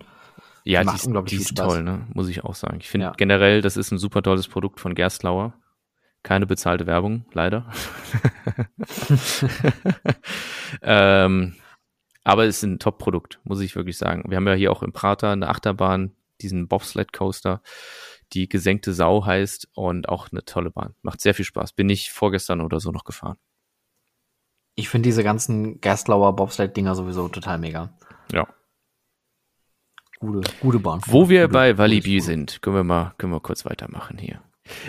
Ja, 0.64 0.84
die, 0.84 0.90
die 1.26 1.36
ist 1.36 1.56
toll, 1.56 1.82
ne? 1.82 2.06
muss 2.12 2.28
ich 2.28 2.44
auch 2.44 2.54
sagen. 2.54 2.78
Ich 2.80 2.88
finde 2.88 3.06
ja. 3.06 3.12
generell, 3.16 3.62
das 3.62 3.76
ist 3.76 3.90
ein 3.92 3.98
super 3.98 4.22
tolles 4.22 4.46
Produkt 4.46 4.78
von 4.78 4.94
Gerstlauer. 4.94 5.54
Keine 6.22 6.46
bezahlte 6.46 6.86
Werbung, 6.86 7.24
leider. 7.32 7.70
ähm, 10.82 11.54
aber 12.24 12.44
es 12.44 12.58
ist 12.58 12.62
ein 12.64 12.78
Top-Produkt, 12.78 13.40
muss 13.44 13.60
ich 13.60 13.76
wirklich 13.76 13.96
sagen. 13.96 14.24
Wir 14.28 14.36
haben 14.36 14.46
ja 14.46 14.54
hier 14.54 14.72
auch 14.72 14.82
im 14.82 14.92
Prater 14.92 15.30
eine 15.30 15.48
Achterbahn, 15.48 16.12
diesen 16.40 16.68
Bobsled 16.68 17.12
Coaster, 17.12 17.62
die 18.32 18.48
gesenkte 18.48 18.92
Sau 18.92 19.24
heißt 19.24 19.68
und 19.74 20.08
auch 20.08 20.28
eine 20.30 20.44
tolle 20.44 20.70
Bahn. 20.70 20.94
Macht 21.02 21.20
sehr 21.20 21.34
viel 21.34 21.44
Spaß. 21.44 21.72
Bin 21.72 21.88
ich 21.88 22.10
vorgestern 22.10 22.60
oder 22.60 22.80
so 22.80 22.90
noch 22.90 23.04
gefahren. 23.04 23.36
Ich 24.76 24.88
finde 24.88 25.08
diese 25.08 25.24
ganzen 25.24 25.80
Gerstlauer 25.80 26.36
Bobsled-Dinger 26.36 26.94
sowieso 26.94 27.28
total 27.28 27.58
mega. 27.58 27.92
Ja. 28.32 28.46
Gute, 30.20 30.50
gute 30.60 30.78
Bahn. 30.78 31.00
Wo 31.06 31.28
wir 31.28 31.42
gute, 31.42 31.52
bei 31.52 31.78
Walibi 31.78 32.20
sind, 32.20 32.62
können 32.62 32.76
wir 32.76 32.84
mal, 32.84 33.14
können 33.18 33.32
wir 33.32 33.40
kurz 33.40 33.64
weitermachen 33.64 34.18
hier. 34.18 34.42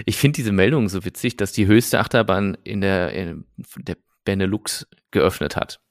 Ich 0.05 0.17
finde 0.17 0.35
diese 0.35 0.51
Meldung 0.51 0.89
so 0.89 1.03
witzig, 1.05 1.37
dass 1.37 1.51
die 1.51 1.65
höchste 1.65 1.99
Achterbahn 1.99 2.57
in 2.63 2.81
der, 2.81 3.13
in 3.13 3.45
der 3.77 3.97
Benelux 4.23 4.87
geöffnet 5.09 5.55
hat. 5.55 5.81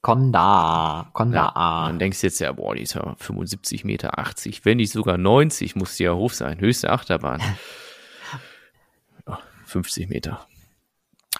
Conda, 0.00 1.10
Conda. 1.12 1.52
Ja, 1.54 1.86
dann 1.88 1.98
denkst 1.98 2.20
du 2.20 2.28
jetzt 2.28 2.38
ja, 2.38 2.52
boah, 2.52 2.74
die 2.74 2.82
ist 2.82 2.94
ja 2.94 3.14
75 3.18 3.84
Meter, 3.84 4.18
80, 4.18 4.64
wenn 4.64 4.76
nicht 4.76 4.92
sogar 4.92 5.18
90, 5.18 5.74
muss 5.74 5.96
die 5.96 6.04
ja 6.04 6.14
hoch 6.14 6.32
sein. 6.32 6.60
Höchste 6.60 6.90
Achterbahn. 6.90 7.42
50 9.64 10.08
Meter. 10.08 10.46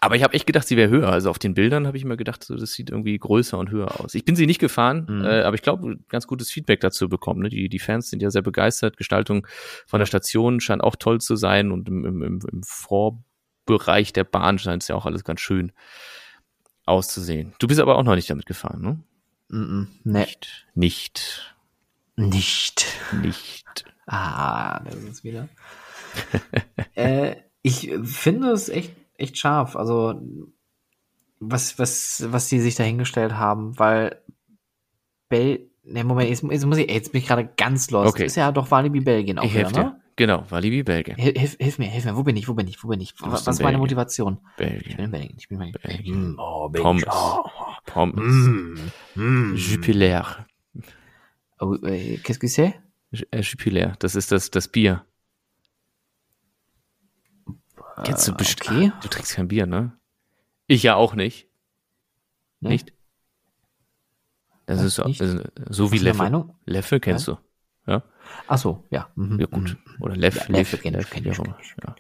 Aber 0.00 0.16
ich 0.16 0.22
habe 0.22 0.34
echt 0.34 0.46
gedacht, 0.46 0.68
sie 0.68 0.76
wäre 0.76 0.90
höher. 0.90 1.08
Also 1.08 1.30
auf 1.30 1.38
den 1.38 1.54
Bildern 1.54 1.86
habe 1.86 1.96
ich 1.96 2.04
mir 2.04 2.16
gedacht, 2.16 2.44
so, 2.44 2.56
das 2.56 2.72
sieht 2.72 2.90
irgendwie 2.90 3.18
größer 3.18 3.58
und 3.58 3.70
höher 3.70 4.00
aus. 4.00 4.14
Ich 4.14 4.24
bin 4.24 4.36
sie 4.36 4.46
nicht 4.46 4.60
gefahren, 4.60 5.06
mhm. 5.08 5.24
äh, 5.24 5.42
aber 5.42 5.54
ich 5.54 5.62
glaube, 5.62 5.98
ganz 6.08 6.26
gutes 6.26 6.50
Feedback 6.50 6.80
dazu 6.80 7.08
bekommen. 7.08 7.42
Ne? 7.42 7.48
Die, 7.48 7.68
die 7.68 7.78
Fans 7.78 8.10
sind 8.10 8.22
ja 8.22 8.30
sehr 8.30 8.42
begeistert. 8.42 8.96
Gestaltung 8.96 9.46
von 9.86 9.98
der 9.98 10.06
Station 10.06 10.60
scheint 10.60 10.84
auch 10.84 10.96
toll 10.96 11.20
zu 11.20 11.36
sein 11.36 11.72
und 11.72 11.88
im, 11.88 12.04
im, 12.04 12.22
im 12.22 12.62
Vorbereich 12.62 14.12
der 14.12 14.24
Bahn 14.24 14.58
scheint 14.58 14.82
es 14.82 14.88
ja 14.88 14.94
auch 14.94 15.06
alles 15.06 15.24
ganz 15.24 15.40
schön 15.40 15.72
auszusehen. 16.88 17.54
Du 17.58 17.66
bist 17.66 17.80
aber 17.80 17.96
auch 17.96 18.02
noch 18.02 18.14
nicht 18.14 18.30
damit 18.30 18.46
gefahren, 18.46 18.80
ne? 18.82 18.98
Mm 19.48 19.62
-mm, 19.62 19.86
nee. 20.04 20.20
Nicht. 20.20 20.66
Nicht. 20.74 21.54
Nicht. 22.16 22.86
Nicht. 23.22 23.84
Ah, 24.06 24.80
das 24.80 24.96
ist 24.96 25.24
wieder. 25.24 25.48
äh, 26.94 27.36
ich 27.62 27.92
finde 28.04 28.50
es 28.50 28.68
echt, 28.68 28.94
echt 29.16 29.38
scharf. 29.38 29.76
Also, 29.76 30.20
was, 31.40 31.78
was, 31.78 32.24
was 32.28 32.48
die 32.48 32.60
sich 32.60 32.74
dahingestellt 32.74 33.34
haben, 33.34 33.78
weil 33.78 34.20
Bel, 35.28 35.70
ne, 35.84 36.04
Moment, 36.04 36.30
jetzt, 36.30 36.42
jetzt 36.42 36.66
muss 36.66 36.78
ich, 36.78 36.90
jetzt 36.90 37.12
bin 37.12 37.20
ich 37.20 37.28
gerade 37.28 37.48
ganz 37.56 37.90
lost. 37.90 38.08
Okay. 38.08 38.26
Ist 38.26 38.36
ja 38.36 38.50
doch 38.50 38.70
Walibi 38.70 39.00
Belgien 39.00 39.38
auch 39.38 39.44
ich 39.44 39.54
wieder, 39.54 39.70
ne? 39.70 40.00
Genau, 40.18 40.44
Walibi 40.50 40.82
Belgien. 40.82 41.16
Hilf, 41.16 41.56
hilf, 41.60 41.78
mir, 41.78 41.86
hilf 41.86 42.04
mir, 42.04 42.16
wo 42.16 42.24
bin 42.24 42.36
ich, 42.36 42.48
wo 42.48 42.54
bin 42.54 42.66
ich, 42.66 42.82
wo 42.82 42.88
bin 42.88 43.00
ich? 43.00 43.14
Was, 43.20 43.46
was 43.46 43.54
ist 43.54 43.62
meine 43.62 43.78
Motivation? 43.78 44.40
Belgien. 44.56 44.82
Ich 44.84 44.96
bin 44.96 45.04
in 45.04 45.10
Belgien, 45.12 45.36
ich 45.38 45.48
bin 45.48 45.60
in 45.60 45.70
Belgien. 45.70 45.92
Belgien. 45.96 46.36
Oh, 46.40 46.68
Belgien. 46.68 46.82
Pommes. 46.82 47.04
Oh. 47.08 47.44
Pommes. 47.86 48.34
Mm. 48.34 48.90
Mm. 49.14 49.54
Jupiler. 49.54 50.46
Oh, 51.60 51.76
äh, 51.84 52.16
Qu'est-ce 52.16 52.40
que 52.40 52.48
c'est? 52.48 52.74
Äh, 53.30 53.42
Jupiler, 53.42 53.92
das 54.00 54.16
ist 54.16 54.32
das, 54.32 54.50
das 54.50 54.66
Bier. 54.66 55.04
Kennst 58.02 58.26
du 58.26 58.34
bestimmt. 58.34 58.70
okay. 58.70 58.92
Du 59.00 59.06
trinkst 59.06 59.36
kein 59.36 59.46
Bier, 59.46 59.66
ne? 59.66 59.96
Ich 60.66 60.82
ja 60.82 60.96
auch 60.96 61.14
nicht. 61.14 61.46
Nee. 62.58 62.70
Nicht? 62.70 62.92
Das 64.66 64.80
Was, 64.80 64.84
ist 64.86 64.94
so, 64.96 65.04
nicht? 65.04 65.20
das 65.20 65.36
so 65.70 65.92
wie 65.92 65.98
Leffe. 65.98 66.18
Meinung? 66.18 66.56
Leffe 66.64 66.98
kennst 66.98 67.28
du. 67.28 67.38
Ja? 67.88 68.02
Ach 68.46 68.58
so, 68.58 68.84
ja. 68.90 69.08
Mhm. 69.16 69.40
Ja, 69.40 69.46
gut. 69.46 69.76
Oder 70.00 70.16
Leff, 70.16 70.48
Ja, 70.48 70.60
ich, 70.60 70.74
auch 70.74 70.84
immer. 70.84 70.98
kenn 71.04 71.26
ich. 71.26 71.38
Ja. 71.38 71.94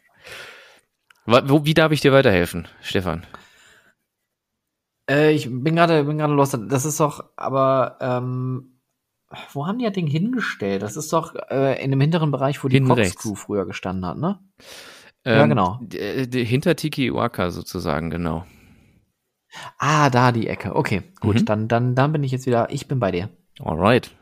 Wo, 1.48 1.64
wie 1.64 1.74
darf 1.74 1.92
ich 1.92 2.00
dir 2.00 2.12
weiterhelfen, 2.12 2.68
Stefan? 2.82 3.26
Äh, 5.10 5.32
ich 5.32 5.46
bin 5.46 5.76
gerade 5.76 6.04
bin 6.04 6.18
gerade 6.18 6.34
los. 6.34 6.56
Das 6.68 6.84
ist 6.84 7.00
doch, 7.00 7.24
aber 7.36 7.96
ähm, 8.00 8.80
wo 9.52 9.66
haben 9.66 9.78
die 9.78 9.84
das 9.84 9.94
Ding 9.94 10.06
hingestellt? 10.06 10.82
Das 10.82 10.96
ist 10.96 11.12
doch 11.12 11.34
äh, 11.50 11.82
in 11.82 11.90
dem 11.90 12.00
hinteren 12.00 12.30
Bereich, 12.30 12.62
wo 12.62 12.68
die 12.68 12.76
Hinten 12.76 12.90
Cox 12.90 13.00
rechts. 13.00 13.22
Crew 13.22 13.34
früher 13.34 13.66
gestanden 13.66 14.06
hat, 14.06 14.18
ne? 14.18 14.38
Ja, 15.24 15.46
genau. 15.46 15.80
äh, 15.92 16.26
hinter 16.44 16.76
Tiki 16.76 17.12
Waka 17.12 17.50
sozusagen, 17.50 18.10
genau. 18.10 18.46
Ah, 19.78 20.10
da 20.10 20.32
die 20.32 20.46
Ecke. 20.46 20.76
Okay, 20.76 21.02
gut. 21.20 21.40
Mhm. 21.40 21.44
Dann, 21.44 21.68
dann, 21.68 21.94
dann 21.94 22.12
bin 22.12 22.22
ich 22.22 22.32
jetzt 22.32 22.46
wieder. 22.46 22.70
Ich 22.70 22.88
bin 22.88 23.00
bei 23.00 23.10
dir. 23.10 23.30
Alright. 23.60 24.14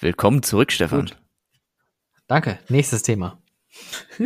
Willkommen 0.00 0.42
zurück, 0.42 0.72
Stefan. 0.72 1.00
Gut. 1.00 1.16
Danke. 2.26 2.58
Nächstes 2.68 3.02
Thema. 3.02 3.38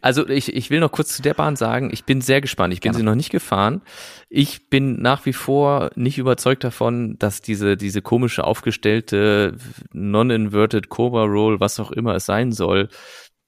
Also 0.00 0.28
ich, 0.28 0.54
ich 0.54 0.70
will 0.70 0.80
noch 0.80 0.92
kurz 0.92 1.14
zu 1.14 1.22
der 1.22 1.34
Bahn 1.34 1.56
sagen, 1.56 1.90
ich 1.92 2.04
bin 2.04 2.20
sehr 2.20 2.40
gespannt. 2.40 2.72
Ich 2.72 2.80
bin 2.80 2.92
Gerne. 2.92 2.98
sie 2.98 3.04
noch 3.04 3.14
nicht 3.14 3.30
gefahren. 3.30 3.82
Ich 4.28 4.70
bin 4.70 5.00
nach 5.00 5.26
wie 5.26 5.32
vor 5.32 5.90
nicht 5.94 6.18
überzeugt 6.18 6.64
davon, 6.64 7.18
dass 7.18 7.42
diese, 7.42 7.76
diese 7.76 8.02
komische 8.02 8.44
aufgestellte 8.44 9.56
Non-Inverted 9.92 10.88
Cobra 10.88 11.24
Roll, 11.24 11.60
was 11.60 11.78
auch 11.80 11.90
immer 11.90 12.14
es 12.14 12.26
sein 12.26 12.52
soll, 12.52 12.88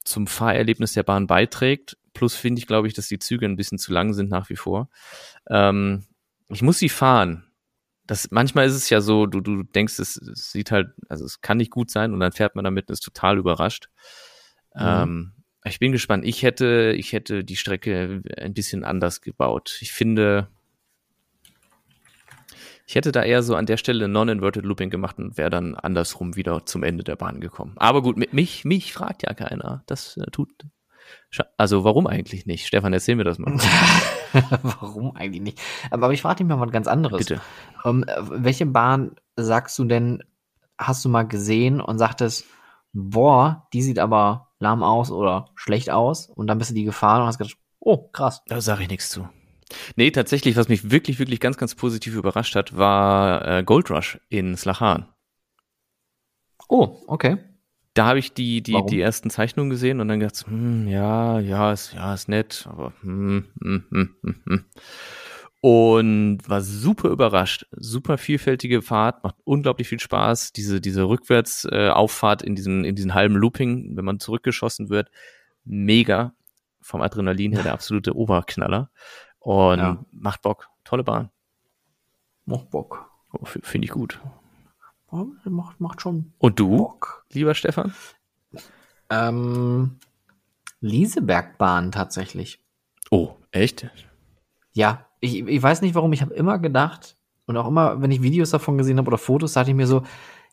zum 0.04 0.26
Fahrerlebnis 0.26 0.92
der 0.92 1.02
Bahn 1.02 1.26
beiträgt. 1.26 1.96
Plus 2.12 2.34
finde 2.34 2.60
ich, 2.60 2.66
glaube 2.66 2.86
ich, 2.86 2.94
dass 2.94 3.08
die 3.08 3.18
Züge 3.18 3.46
ein 3.46 3.56
bisschen 3.56 3.78
zu 3.78 3.92
lang 3.92 4.12
sind 4.12 4.30
nach 4.30 4.50
wie 4.50 4.56
vor. 4.56 4.88
Ähm, 5.48 6.04
ich 6.48 6.62
muss 6.62 6.78
sie 6.78 6.88
fahren. 6.88 7.45
Das, 8.07 8.30
manchmal 8.30 8.66
ist 8.66 8.74
es 8.74 8.88
ja 8.88 9.00
so, 9.00 9.26
du, 9.26 9.40
du 9.40 9.62
denkst, 9.64 9.98
es, 9.98 10.16
es 10.16 10.52
sieht 10.52 10.70
halt, 10.70 10.90
also 11.09 11.24
es 11.24 11.40
kann 11.40 11.57
nicht 11.57 11.70
gut 11.72 11.90
sein 11.90 12.12
und 12.12 12.20
dann 12.20 12.32
fährt 12.32 12.54
man 12.54 12.64
damit 12.64 12.88
und 12.88 12.92
ist 12.92 13.00
total 13.00 13.38
überrascht. 13.38 13.88
Ähm, 14.76 15.32
ich 15.64 15.80
bin 15.80 15.90
gespannt. 15.90 16.24
Ich 16.24 16.42
hätte, 16.42 16.94
ich 16.96 17.12
hätte 17.12 17.42
die 17.42 17.57
Strecke 17.57 18.22
ein 18.36 18.54
bisschen 18.54 18.84
anders 18.84 19.20
gebaut. 19.20 19.78
Ich 19.80 19.92
finde, 19.92 20.48
ich 22.86 22.94
hätte 22.94 23.11
da 23.11 23.24
eher 23.24 23.42
so 23.42 23.57
an 23.57 23.66
der 23.66 23.76
Stelle 23.76 24.07
Non-Inverted 24.07 24.64
Looping 24.64 24.90
gemacht 24.90 25.18
und 25.18 25.36
wäre 25.36 25.50
dann 25.50 25.74
andersrum 25.74 26.36
wieder 26.36 26.64
zum 26.66 26.84
Ende 26.84 27.02
der 27.02 27.16
Bahn 27.16 27.40
gekommen. 27.40 27.72
Aber 27.76 28.02
gut, 28.02 28.16
mi- 28.16 28.28
mich, 28.30 28.64
mich 28.64 28.92
fragt 28.92 29.24
ja 29.24 29.34
keiner. 29.34 29.82
Das 29.86 30.16
äh, 30.18 30.30
tut. 30.30 30.52
Also 31.57 31.84
warum 31.84 32.07
eigentlich 32.07 32.46
nicht? 32.46 32.66
Stefan, 32.66 32.92
erzähl 32.92 33.16
mir 33.16 33.24
das 33.24 33.38
mal. 33.38 33.57
Warum 34.62 35.16
eigentlich 35.16 35.42
nicht? 35.42 35.61
Aber, 35.90 36.12
ich 36.12 36.20
frage 36.20 36.36
dich 36.36 36.46
mal 36.46 36.61
was 36.61 36.70
ganz 36.70 36.86
anderes. 36.86 37.18
Bitte. 37.18 37.40
Ähm, 37.84 38.04
äh, 38.07 38.16
welche 38.18 38.66
Bahn 38.66 39.16
sagst 39.36 39.78
du 39.78 39.84
denn, 39.84 40.22
hast 40.78 41.04
du 41.04 41.09
mal 41.09 41.22
gesehen 41.22 41.80
und 41.80 41.98
sagtest, 41.98 42.44
boah, 42.92 43.66
die 43.72 43.82
sieht 43.82 43.98
aber 43.98 44.52
lahm 44.59 44.82
aus 44.82 45.11
oder 45.11 45.50
schlecht 45.54 45.90
aus 45.90 46.26
und 46.26 46.46
dann 46.46 46.59
bist 46.59 46.70
du 46.70 46.74
die 46.74 46.84
gefahren 46.84 47.22
und 47.22 47.28
hast 47.28 47.38
gedacht, 47.38 47.57
oh, 47.80 48.09
krass. 48.09 48.42
Da 48.46 48.61
sage 48.61 48.82
ich 48.82 48.88
nichts 48.88 49.11
zu. 49.11 49.28
Nee, 49.96 50.11
tatsächlich, 50.11 50.57
was 50.57 50.68
mich 50.68 50.90
wirklich, 50.90 51.18
wirklich 51.18 51.40
ganz, 51.40 51.57
ganz 51.57 51.74
positiv 51.74 52.14
überrascht 52.14 52.54
hat, 52.54 52.76
war 52.76 53.46
äh, 53.46 53.64
Gold 53.64 53.90
Rush 53.90 54.20
in 54.28 54.57
Slachan. 54.57 55.09
Oh, 56.68 57.02
okay. 57.07 57.38
Da 57.97 58.05
habe 58.05 58.18
ich 58.18 58.34
die, 58.34 58.62
die, 58.62 58.74
Warum? 58.74 58.88
die 58.88 59.01
ersten 59.01 59.30
Zeichnungen 59.30 59.70
gesehen 59.70 60.01
und 60.01 60.09
dann 60.09 60.20
gedacht, 60.20 60.44
hm, 60.47 60.86
ja, 60.86 61.40
ja, 61.40 61.72
ist, 61.72 61.94
ja, 61.94 62.12
ist 62.12 62.28
nett, 62.28 62.66
aber 62.70 62.92
hm, 63.01 63.47
hm, 63.62 63.84
hm, 63.90 64.16
hm, 64.22 64.42
hm. 64.47 64.64
Und 65.62 66.38
war 66.47 66.61
super 66.61 67.09
überrascht. 67.09 67.66
Super 67.72 68.18
vielfältige 68.18 68.82
Fahrt, 68.82 69.24
macht 69.24 69.36
unglaublich 69.44 69.88
viel 69.88 69.99
Spaß. 69.99 70.53
Diese, 70.53 70.82
diese 70.82 71.05
Rückwärtsauffahrt 71.09 72.42
äh, 72.42 72.47
in 72.47 72.55
diesen, 72.55 72.84
in 72.84 72.94
diesen 72.94 73.14
halben 73.14 73.34
Looping, 73.34 73.97
wenn 73.97 74.05
man 74.05 74.20
zurückgeschossen 74.20 74.90
wird, 74.90 75.11
mega. 75.64 76.34
Vom 76.82 77.01
Adrenalin 77.01 77.53
her 77.53 77.62
der 77.62 77.72
absolute 77.72 78.14
Oberknaller. 78.14 78.90
Und 79.38 79.78
Ja. 79.78 80.05
macht 80.12 80.42
Bock. 80.42 80.68
Tolle 80.84 81.03
Bahn. 81.03 81.30
Macht 82.44 82.70
Bock. 82.70 83.11
Oh, 83.32 83.44
Finde 83.44 83.86
ich 83.86 83.90
gut. 83.90 84.20
Macht, 85.44 85.80
macht 85.80 86.00
schon 86.02 86.32
Und 86.38 86.58
du, 86.58 86.76
Bock. 86.76 87.24
lieber 87.32 87.54
Stefan? 87.54 87.94
Ähm, 89.10 89.98
Liesebergbahn 90.80 91.92
tatsächlich. 91.92 92.60
Oh, 93.10 93.30
echt? 93.50 93.88
Ja, 94.72 95.06
ich, 95.20 95.46
ich 95.46 95.62
weiß 95.62 95.80
nicht 95.82 95.94
warum, 95.94 96.12
ich 96.12 96.22
habe 96.22 96.34
immer 96.34 96.58
gedacht 96.58 97.16
und 97.46 97.56
auch 97.56 97.68
immer, 97.68 98.02
wenn 98.02 98.10
ich 98.10 98.22
Videos 98.22 98.50
davon 98.50 98.76
gesehen 98.76 98.98
habe 98.98 99.08
oder 99.08 99.18
Fotos, 99.18 99.52
dachte 99.54 99.70
ich 99.70 99.76
mir 99.76 99.86
so, 99.86 100.02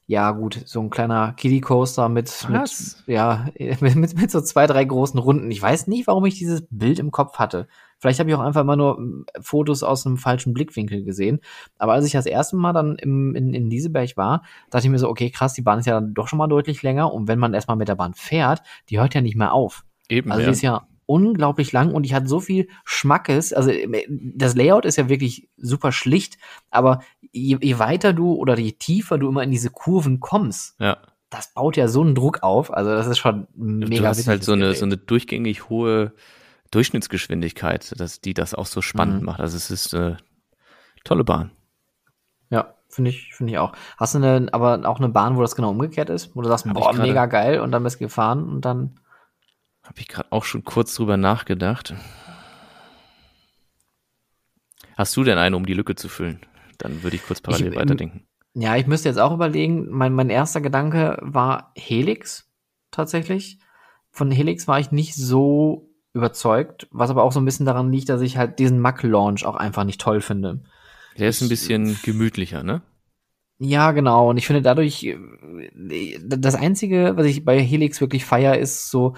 ja 0.05 0.31
gut, 0.31 0.61
so 0.65 0.81
ein 0.81 0.89
kleiner 0.89 1.33
Kiddie 1.33 1.61
Coaster 1.61 2.09
mit, 2.09 2.47
mit 2.49 2.69
ja, 3.07 3.47
mit, 3.57 3.95
mit, 3.95 4.15
mit 4.15 4.31
so 4.31 4.41
zwei, 4.41 4.67
drei 4.67 4.83
großen 4.83 5.19
Runden. 5.19 5.49
Ich 5.49 5.61
weiß 5.61 5.87
nicht, 5.87 6.07
warum 6.07 6.25
ich 6.25 6.37
dieses 6.37 6.67
Bild 6.69 6.99
im 6.99 7.11
Kopf 7.11 7.39
hatte. 7.39 7.67
Vielleicht 7.99 8.19
habe 8.19 8.29
ich 8.29 8.35
auch 8.35 8.41
einfach 8.41 8.61
immer 8.61 8.75
nur 8.75 8.99
mm, 8.99 9.25
Fotos 9.39 9.81
aus 9.81 10.05
einem 10.05 10.17
falschen 10.17 10.53
Blickwinkel 10.53 11.05
gesehen. 11.05 11.39
Aber 11.77 11.93
als 11.93 12.05
ich 12.05 12.11
das 12.11 12.25
erste 12.25 12.57
Mal 12.57 12.73
dann 12.73 12.97
im, 12.97 13.33
in, 13.33 13.53
in 13.53 13.69
Lieseberg 13.69 14.17
war, 14.17 14.43
dachte 14.69 14.85
ich 14.87 14.91
mir 14.91 14.99
so, 14.99 15.07
okay, 15.07 15.29
krass, 15.29 15.53
die 15.53 15.61
Bahn 15.61 15.79
ist 15.79 15.85
ja 15.85 15.93
dann 15.93 16.13
doch 16.13 16.27
schon 16.27 16.37
mal 16.37 16.47
deutlich 16.47 16.83
länger. 16.83 17.13
Und 17.13 17.29
wenn 17.29 17.39
man 17.39 17.53
erstmal 17.53 17.77
mit 17.77 17.87
der 17.87 17.95
Bahn 17.95 18.13
fährt, 18.13 18.61
die 18.89 18.99
hört 18.99 19.13
ja 19.13 19.21
nicht 19.21 19.37
mehr 19.37 19.53
auf. 19.53 19.85
Eben, 20.09 20.31
Also 20.31 20.41
ja. 20.41 20.47
die 20.47 20.51
ist 20.51 20.61
ja 20.61 20.85
unglaublich 21.05 21.71
lang 21.71 21.93
und 21.93 22.03
die 22.03 22.13
hat 22.13 22.27
so 22.27 22.39
viel 22.39 22.67
Schmackes. 22.83 23.53
Also 23.53 23.71
das 24.09 24.55
Layout 24.55 24.85
ist 24.85 24.97
ja 24.97 25.09
wirklich 25.09 25.49
super 25.57 25.91
schlicht, 25.91 26.37
aber 26.69 27.01
je, 27.31 27.57
je 27.61 27.79
weiter 27.79 28.13
du 28.13 28.33
oder 28.33 28.57
je 28.57 28.73
tiefer 28.73 29.17
du 29.17 29.29
immer 29.29 29.43
in 29.43 29.51
diese 29.51 29.69
Kurven 29.69 30.19
kommst, 30.19 30.75
ja. 30.79 30.97
das 31.29 31.53
baut 31.53 31.77
ja 31.77 31.87
so 31.87 32.01
einen 32.01 32.15
Druck 32.15 32.43
auf. 32.43 32.73
Also 32.73 32.91
das 32.91 33.07
ist 33.07 33.17
schon 33.17 33.47
mega. 33.55 34.01
Du 34.01 34.07
hast 34.07 34.27
halt 34.27 34.43
so 34.43 34.53
eine, 34.53 34.73
so 34.75 34.85
eine 34.85 34.97
durchgängig 34.97 35.69
hohe 35.69 36.13
Durchschnittsgeschwindigkeit, 36.71 37.93
dass 37.99 38.21
die 38.21 38.33
das 38.33 38.55
auch 38.55 38.65
so 38.65 38.81
spannend 38.81 39.19
mhm. 39.19 39.25
macht. 39.25 39.39
Also 39.39 39.57
es 39.57 39.69
ist 39.69 39.93
eine 39.93 40.17
tolle 41.03 41.23
Bahn. 41.23 41.51
Ja, 42.49 42.75
finde 42.89 43.11
ich, 43.11 43.33
finde 43.33 43.53
ich 43.53 43.59
auch. 43.59 43.73
Hast 43.97 44.15
du 44.15 44.19
eine, 44.19 44.47
aber 44.51 44.87
auch 44.87 44.99
eine 44.99 45.09
Bahn, 45.09 45.37
wo 45.37 45.41
das 45.41 45.55
genau 45.55 45.69
umgekehrt 45.69 46.09
ist, 46.09 46.35
wo 46.35 46.41
du 46.41 46.49
sagst, 46.49 46.65
Hab 46.65 46.73
boah, 46.73 46.93
mega 46.93 47.25
geil 47.25 47.59
und 47.59 47.71
dann 47.71 47.83
bist 47.83 47.97
du 47.97 48.05
gefahren 48.05 48.47
und 48.47 48.61
dann 48.61 48.99
habe 49.83 49.99
ich 49.99 50.07
gerade 50.07 50.31
auch 50.31 50.43
schon 50.43 50.63
kurz 50.63 50.95
drüber 50.95 51.17
nachgedacht. 51.17 51.93
Hast 54.97 55.15
du 55.17 55.23
denn 55.23 55.37
eine, 55.37 55.55
um 55.55 55.65
die 55.65 55.73
Lücke 55.73 55.95
zu 55.95 56.07
füllen? 56.07 56.39
Dann 56.77 57.03
würde 57.03 57.15
ich 57.15 57.25
kurz 57.25 57.41
parallel 57.41 57.73
ich, 57.73 57.75
weiterdenken. 57.75 58.25
Ja, 58.53 58.75
ich 58.75 58.87
müsste 58.87 59.09
jetzt 59.09 59.17
auch 59.17 59.33
überlegen. 59.33 59.89
Mein, 59.89 60.13
mein 60.13 60.29
erster 60.29 60.61
Gedanke 60.61 61.17
war 61.21 61.71
Helix 61.75 62.51
tatsächlich. 62.91 63.59
Von 64.11 64.31
Helix 64.31 64.67
war 64.67 64.79
ich 64.79 64.91
nicht 64.91 65.15
so 65.15 65.89
überzeugt, 66.13 66.87
was 66.91 67.09
aber 67.09 67.23
auch 67.23 67.31
so 67.31 67.41
ein 67.41 67.45
bisschen 67.45 67.65
daran 67.65 67.91
liegt, 67.91 68.09
dass 68.09 68.21
ich 68.21 68.37
halt 68.37 68.59
diesen 68.59 68.79
Mac-Launch 68.79 69.45
auch 69.45 69.55
einfach 69.55 69.83
nicht 69.83 69.99
toll 69.99 70.21
finde. 70.21 70.63
Der 71.17 71.29
ist 71.29 71.41
ein 71.41 71.49
bisschen 71.49 71.97
gemütlicher, 72.03 72.63
ne? 72.63 72.83
Ja, 73.59 73.91
genau. 73.91 74.29
Und 74.29 74.37
ich 74.37 74.45
finde 74.45 74.61
dadurch, 74.61 75.03
äh, 75.03 76.19
das 76.23 76.55
Einzige, 76.55 77.13
was 77.15 77.25
ich 77.25 77.45
bei 77.45 77.59
Helix 77.59 78.01
wirklich 78.01 78.25
feier, 78.25 78.57
ist 78.57 78.89
so, 78.89 79.15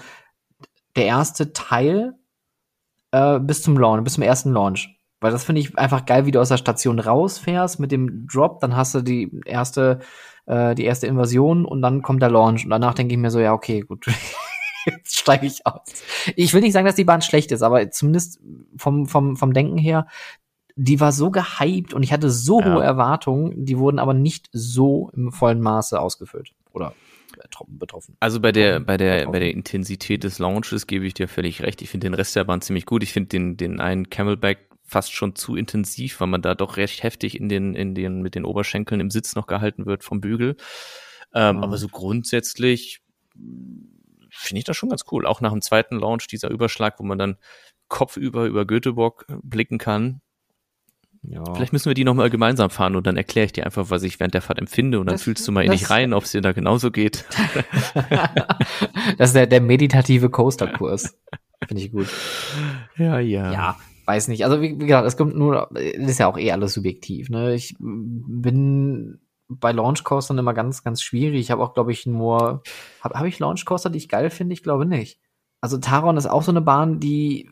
der 0.96 1.06
erste 1.06 1.52
Teil 1.52 2.14
äh, 3.12 3.38
bis 3.38 3.62
zum 3.62 3.78
Launch, 3.78 4.04
bis 4.04 4.14
zum 4.14 4.22
ersten 4.22 4.52
Launch. 4.52 4.96
Weil 5.20 5.32
das 5.32 5.44
finde 5.44 5.60
ich 5.60 5.78
einfach 5.78 6.04
geil, 6.04 6.26
wie 6.26 6.30
du 6.30 6.40
aus 6.40 6.50
der 6.50 6.58
Station 6.58 6.98
rausfährst 6.98 7.80
mit 7.80 7.90
dem 7.90 8.26
Drop, 8.26 8.60
dann 8.60 8.76
hast 8.76 8.94
du 8.94 9.00
die 9.00 9.30
erste, 9.46 10.00
äh, 10.46 10.74
die 10.74 10.84
erste 10.84 11.06
Invasion 11.06 11.64
und 11.64 11.80
dann 11.80 12.02
kommt 12.02 12.22
der 12.22 12.30
Launch. 12.30 12.64
Und 12.64 12.70
danach 12.70 12.94
denke 12.94 13.14
ich 13.14 13.20
mir 13.20 13.30
so, 13.30 13.40
ja, 13.40 13.52
okay, 13.52 13.80
gut. 13.80 14.06
Jetzt 14.86 15.18
steige 15.18 15.46
ich 15.46 15.66
aus. 15.66 15.80
Ich 16.36 16.52
will 16.52 16.60
nicht 16.60 16.72
sagen, 16.72 16.86
dass 16.86 16.94
die 16.94 17.04
Bahn 17.04 17.22
schlecht 17.22 17.50
ist, 17.50 17.62
aber 17.62 17.90
zumindest 17.90 18.40
vom, 18.76 19.06
vom, 19.06 19.36
vom 19.36 19.52
Denken 19.52 19.78
her, 19.78 20.06
die 20.76 21.00
war 21.00 21.10
so 21.10 21.30
gehypt 21.30 21.94
und 21.94 22.02
ich 22.02 22.12
hatte 22.12 22.30
so 22.30 22.60
ja. 22.60 22.74
hohe 22.74 22.84
Erwartungen, 22.84 23.64
die 23.64 23.78
wurden 23.78 23.98
aber 23.98 24.14
nicht 24.14 24.48
so 24.52 25.10
im 25.16 25.32
vollen 25.32 25.60
Maße 25.60 25.98
ausgefüllt. 25.98 26.52
Oder 26.72 26.92
betroffen. 27.68 28.16
Also 28.20 28.40
bei 28.40 28.52
der, 28.52 28.80
bei 28.80 28.96
der, 28.96 29.26
bei 29.26 29.38
der 29.38 29.52
Intensität 29.52 30.24
des 30.24 30.38
Launches 30.38 30.86
gebe 30.86 31.06
ich 31.06 31.14
dir 31.14 31.28
völlig 31.28 31.62
recht. 31.62 31.82
Ich 31.82 31.90
finde 31.90 32.06
den 32.06 32.14
Rest 32.14 32.36
der 32.36 32.44
Bahn 32.44 32.60
ziemlich 32.60 32.86
gut. 32.86 33.02
Ich 33.02 33.12
finde 33.12 33.28
den, 33.28 33.56
den 33.56 33.80
einen 33.80 34.10
Camelback 34.10 34.68
fast 34.84 35.12
schon 35.12 35.34
zu 35.34 35.56
intensiv, 35.56 36.20
weil 36.20 36.28
man 36.28 36.42
da 36.42 36.54
doch 36.54 36.76
recht 36.76 37.02
heftig 37.02 37.38
in 37.38 37.48
den, 37.48 37.74
in 37.74 37.94
den, 37.94 38.22
mit 38.22 38.34
den 38.34 38.44
Oberschenkeln 38.44 39.00
im 39.00 39.10
Sitz 39.10 39.34
noch 39.34 39.46
gehalten 39.46 39.86
wird 39.86 40.04
vom 40.04 40.20
Bügel. 40.20 40.56
Ähm, 41.34 41.56
mhm. 41.56 41.64
Aber 41.64 41.76
so 41.76 41.88
grundsätzlich 41.88 43.02
finde 44.30 44.58
ich 44.58 44.64
das 44.64 44.76
schon 44.76 44.88
ganz 44.88 45.04
cool. 45.10 45.26
Auch 45.26 45.40
nach 45.40 45.52
dem 45.52 45.62
zweiten 45.62 45.98
Launch, 45.98 46.28
dieser 46.28 46.50
Überschlag, 46.50 46.98
wo 46.98 47.04
man 47.04 47.18
dann 47.18 47.36
kopfüber 47.88 48.46
über 48.46 48.64
Göteborg 48.64 49.26
blicken 49.42 49.78
kann, 49.78 50.20
ja. 51.22 51.42
Vielleicht 51.54 51.72
müssen 51.72 51.86
wir 51.86 51.94
die 51.94 52.04
nochmal 52.04 52.30
gemeinsam 52.30 52.70
fahren 52.70 52.96
und 52.96 53.06
dann 53.06 53.16
erkläre 53.16 53.46
ich 53.46 53.52
dir 53.52 53.64
einfach, 53.64 53.90
was 53.90 54.02
ich 54.02 54.20
während 54.20 54.34
der 54.34 54.42
Fahrt 54.42 54.58
empfinde 54.58 55.00
und 55.00 55.06
dann 55.06 55.14
das, 55.14 55.22
fühlst 55.22 55.46
du 55.46 55.52
mal 55.52 55.64
in 55.64 55.72
dich 55.72 55.90
rein, 55.90 56.12
ob 56.12 56.24
es 56.24 56.32
dir 56.32 56.40
da 56.40 56.52
genauso 56.52 56.90
geht. 56.90 57.24
das 59.18 59.30
ist 59.30 59.34
der, 59.36 59.46
der 59.46 59.60
meditative 59.60 60.30
Coaster-Kurs. 60.30 61.18
Finde 61.66 61.82
ich 61.82 61.92
gut. 61.92 62.08
Ja, 62.96 63.18
ja. 63.18 63.52
Ja, 63.52 63.76
weiß 64.04 64.28
nicht. 64.28 64.44
Also 64.44 64.60
wie, 64.60 64.78
wie 64.78 64.86
gesagt, 64.86 65.06
es 65.06 65.16
kommt 65.16 65.36
nur, 65.36 65.68
das 65.72 66.10
ist 66.10 66.18
ja 66.18 66.28
auch 66.28 66.38
eh 66.38 66.52
alles 66.52 66.74
subjektiv. 66.74 67.28
Ne? 67.28 67.54
Ich 67.54 67.74
bin 67.78 69.20
bei 69.48 69.72
Launch 69.72 70.04
Coastern 70.04 70.38
immer 70.38 70.54
ganz, 70.54 70.84
ganz 70.84 71.02
schwierig. 71.02 71.40
Ich 71.40 71.50
habe 71.50 71.62
auch, 71.62 71.74
glaube 71.74 71.92
ich, 71.92 72.06
nur, 72.06 72.62
habe 73.00 73.18
hab 73.18 73.26
ich 73.26 73.38
Launch 73.38 73.64
Coaster, 73.64 73.90
die 73.90 73.98
ich 73.98 74.08
geil 74.08 74.30
finde? 74.30 74.52
Ich 74.52 74.62
glaube 74.62 74.86
nicht. 74.86 75.20
Also 75.60 75.78
Taron 75.78 76.16
ist 76.16 76.26
auch 76.26 76.42
so 76.42 76.52
eine 76.52 76.60
Bahn, 76.60 77.00
die 77.00 77.48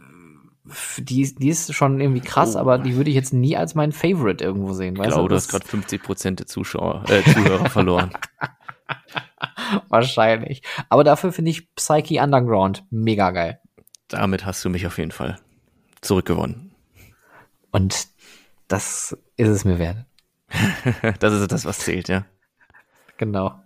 die, 0.99 1.35
die 1.35 1.49
ist 1.49 1.75
schon 1.75 2.01
irgendwie 2.01 2.21
krass, 2.21 2.57
oh. 2.57 2.59
aber 2.59 2.79
die 2.79 2.97
würde 2.97 3.11
ich 3.11 3.17
jetzt 3.17 3.33
nie 3.33 3.57
als 3.57 3.75
mein 3.75 3.93
Favorite 3.93 4.43
irgendwo 4.43 4.73
sehen. 4.73 4.97
Ich 4.97 5.03
glaube, 5.03 5.29
du 5.29 5.35
hast 5.35 5.49
gerade 5.49 5.67
50 5.67 6.03
Prozent 6.03 6.41
der 6.41 6.47
Zuschauer, 6.47 7.05
äh, 7.09 7.23
Zuhörer 7.23 7.69
verloren. 7.69 8.11
Wahrscheinlich. 9.89 10.63
Aber 10.89 11.05
dafür 11.05 11.33
finde 11.33 11.51
ich 11.51 11.75
Psyche 11.75 12.23
Underground 12.23 12.85
mega 12.91 13.31
geil. 13.31 13.61
Damit 14.09 14.47
hast 14.47 14.65
du 14.65 14.71
mich 14.71 14.87
auf 14.87 14.99
jeden 14.99 15.11
Fall 15.11 15.39
zurückgewonnen. 16.01 16.75
Und 17.71 18.09
das 18.69 19.17
ist 19.37 19.49
es 19.49 19.65
mir 19.65 19.79
wert. 19.79 19.99
das 21.19 21.35
ist 21.35 21.53
das, 21.53 21.65
was 21.65 21.79
zählt, 21.81 22.09
ja. 22.09 22.25
Genau. 23.17 23.61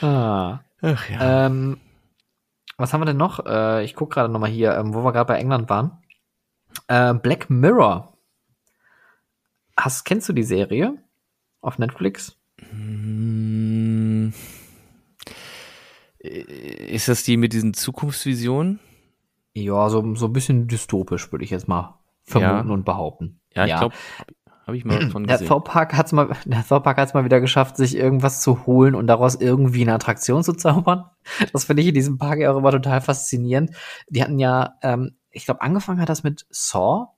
Ah. 0.00 0.60
Ach 0.82 1.10
ja. 1.10 1.46
Ähm, 1.46 1.78
was 2.80 2.92
haben 2.92 3.00
wir 3.00 3.06
denn 3.06 3.16
noch? 3.16 3.44
Äh, 3.46 3.84
ich 3.84 3.94
gucke 3.94 4.14
gerade 4.14 4.32
noch 4.32 4.40
mal 4.40 4.50
hier, 4.50 4.74
ähm, 4.76 4.94
wo 4.94 5.04
wir 5.04 5.12
gerade 5.12 5.28
bei 5.28 5.38
England 5.38 5.68
waren. 5.68 5.98
Äh, 6.88 7.14
Black 7.14 7.50
Mirror. 7.50 8.16
Hast, 9.76 10.04
kennst 10.04 10.28
du 10.28 10.32
die 10.32 10.42
Serie 10.42 10.98
auf 11.60 11.78
Netflix? 11.78 12.36
Hm. 12.70 14.32
Ist 16.18 17.08
das 17.08 17.22
die 17.22 17.36
mit 17.36 17.52
diesen 17.52 17.72
Zukunftsvisionen? 17.72 18.78
Ja, 19.54 19.88
so, 19.88 20.14
so 20.14 20.26
ein 20.26 20.32
bisschen 20.32 20.68
dystopisch, 20.68 21.32
würde 21.32 21.44
ich 21.44 21.50
jetzt 21.50 21.66
mal 21.66 21.98
vermuten 22.24 22.68
ja. 22.68 22.74
und 22.74 22.84
behaupten. 22.84 23.40
Ja, 23.54 23.64
ich 23.64 23.70
ja. 23.70 23.78
glaube, 23.78 23.94
habe 24.70 24.76
ich 24.76 24.84
mal 24.84 25.00
von 25.10 25.26
gesehen. 25.26 25.40
Der 25.40 25.48
Thorpark 25.48 25.96
hat's 25.96 26.12
mal, 26.12 26.30
der 26.44 26.66
Thorpark 26.66 26.96
hat's 26.96 27.14
mal 27.14 27.24
wieder 27.24 27.40
geschafft, 27.40 27.76
sich 27.76 27.96
irgendwas 27.96 28.40
zu 28.40 28.66
holen 28.66 28.94
und 28.94 29.06
daraus 29.06 29.34
irgendwie 29.34 29.82
eine 29.82 29.94
Attraktion 29.94 30.42
zu 30.42 30.54
zaubern. 30.54 31.04
Das 31.52 31.64
finde 31.64 31.82
ich 31.82 31.88
in 31.88 31.94
diesem 31.94 32.18
Park 32.18 32.40
ja 32.40 32.50
auch 32.50 32.58
immer 32.58 32.72
total 32.72 33.00
faszinierend. 33.00 33.70
Die 34.08 34.22
hatten 34.22 34.38
ja, 34.38 34.74
ähm, 34.82 35.16
ich 35.30 35.44
glaube, 35.44 35.60
angefangen 35.60 36.00
hat 36.00 36.08
das 36.08 36.22
mit 36.22 36.46
Saw. 36.50 37.08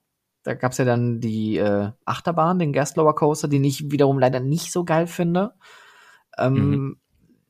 Da 0.43 0.55
gab's 0.55 0.79
ja 0.79 0.85
dann 0.85 1.21
die 1.21 1.57
äh, 1.57 1.93
Achterbahn, 2.05 2.59
den 2.59 2.73
Gaslower 2.73 3.15
Coaster, 3.15 3.49
den 3.49 3.65
ich 3.65 3.91
wiederum 3.91 4.19
leider 4.19 4.41
nicht 4.41 4.73
so 4.73 4.85
geil 4.85 5.07
finde. 5.07 5.55
Ähm, 6.37 6.55
mhm. 6.55 6.97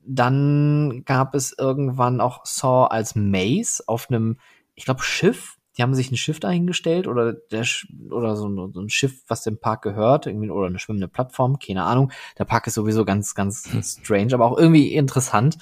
Dann 0.05 1.03
gab 1.05 1.33
es 1.33 1.55
irgendwann 1.57 2.21
auch 2.21 2.45
Saw 2.45 2.87
als 2.87 3.15
Maze 3.15 3.83
auf 3.87 4.09
einem, 4.09 4.37
ich 4.75 4.85
glaube, 4.85 5.01
Schiff 5.01 5.57
die 5.77 5.81
haben 5.81 5.93
sich 5.93 6.11
ein 6.11 6.17
Schiff 6.17 6.39
dahingestellt 6.39 7.07
oder 7.07 7.33
der 7.33 7.65
oder 8.09 8.35
so, 8.35 8.71
so, 8.71 8.81
ein 8.81 8.89
Schiff, 8.89 9.23
was 9.27 9.43
dem 9.43 9.59
Park 9.59 9.81
gehört, 9.81 10.27
irgendwie 10.27 10.49
oder 10.49 10.67
eine 10.67 10.79
schwimmende 10.79 11.07
Plattform, 11.07 11.59
keine 11.59 11.83
Ahnung. 11.83 12.11
Der 12.37 12.45
Park 12.45 12.67
ist 12.67 12.75
sowieso 12.75 13.05
ganz, 13.05 13.35
ganz 13.35 13.71
hm. 13.71 13.81
strange, 13.83 14.33
aber 14.33 14.45
auch 14.45 14.57
irgendwie 14.57 14.93
interessant. 14.93 15.57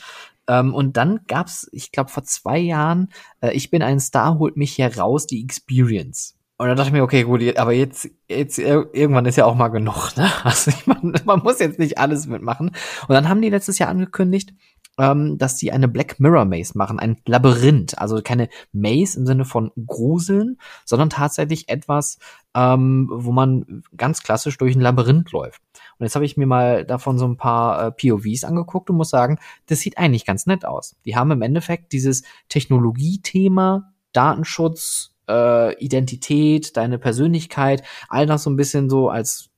Ähm, 0.47 0.74
und 0.74 0.97
dann 0.97 1.22
gab's, 1.28 1.70
ich 1.72 1.91
glaube 1.91 2.09
vor 2.09 2.24
zwei 2.24 2.57
Jahren, 2.57 3.09
äh, 3.41 3.51
ich 3.51 3.70
bin 3.70 3.82
ein 3.82 3.99
Star, 3.99 4.39
holt 4.39 4.57
mich 4.57 4.74
hier 4.74 4.97
raus, 4.97 5.28
die 5.28 5.43
Experience. 5.43 6.38
Und 6.62 6.68
da 6.68 6.76
dachte 6.76 6.89
ich 6.89 6.93
mir, 6.93 7.01
okay, 7.01 7.24
gut, 7.24 7.57
aber 7.57 7.72
jetzt, 7.72 8.07
jetzt 8.28 8.59
irgendwann 8.59 9.26
ist 9.26 9.36
ja 9.36 9.45
auch 9.45 9.55
mal 9.55 9.70
genug. 9.70 10.16
Ne? 10.16 10.30
Also 10.43 10.70
ich, 10.70 10.86
man 11.26 11.39
muss 11.39 11.57
jetzt 11.57 11.80
nicht 11.80 11.97
alles 11.97 12.28
mitmachen. 12.28 12.68
Und 12.68 13.16
dann 13.16 13.28
haben 13.28 13.41
die 13.41 13.49
letztes 13.49 13.80
Jahr 13.80 13.89
angekündigt, 13.89 14.53
ähm, 14.97 15.37
dass 15.37 15.57
sie 15.57 15.71
eine 15.71 15.87
Black 15.87 16.19
Mirror 16.19 16.45
Maze 16.45 16.77
machen, 16.77 16.99
ein 16.99 17.17
Labyrinth. 17.25 17.97
Also 17.97 18.21
keine 18.21 18.49
Maze 18.71 19.19
im 19.19 19.25
Sinne 19.25 19.45
von 19.45 19.71
Gruseln, 19.85 20.57
sondern 20.85 21.09
tatsächlich 21.09 21.69
etwas, 21.69 22.19
ähm, 22.53 23.09
wo 23.11 23.31
man 23.31 23.83
ganz 23.95 24.21
klassisch 24.23 24.57
durch 24.57 24.75
ein 24.75 24.81
Labyrinth 24.81 25.31
läuft. 25.31 25.61
Und 25.97 26.05
jetzt 26.05 26.15
habe 26.15 26.25
ich 26.25 26.37
mir 26.37 26.47
mal 26.47 26.85
davon 26.85 27.17
so 27.17 27.25
ein 27.25 27.37
paar 27.37 27.87
äh, 27.87 27.91
POVs 27.91 28.43
angeguckt 28.43 28.89
und 28.89 28.97
muss 28.97 29.09
sagen, 29.09 29.39
das 29.67 29.79
sieht 29.79 29.97
eigentlich 29.97 30.25
ganz 30.25 30.45
nett 30.45 30.65
aus. 30.65 30.95
Die 31.05 31.15
haben 31.15 31.31
im 31.31 31.41
Endeffekt 31.41 31.93
dieses 31.93 32.23
Technologiethema, 32.49 33.93
Datenschutz, 34.11 35.15
äh, 35.29 35.75
Identität, 35.75 36.75
deine 36.75 36.99
Persönlichkeit, 36.99 37.83
all 38.09 38.25
das 38.25 38.43
so 38.43 38.49
ein 38.49 38.57
bisschen 38.57 38.89
so 38.89 39.09
als 39.09 39.49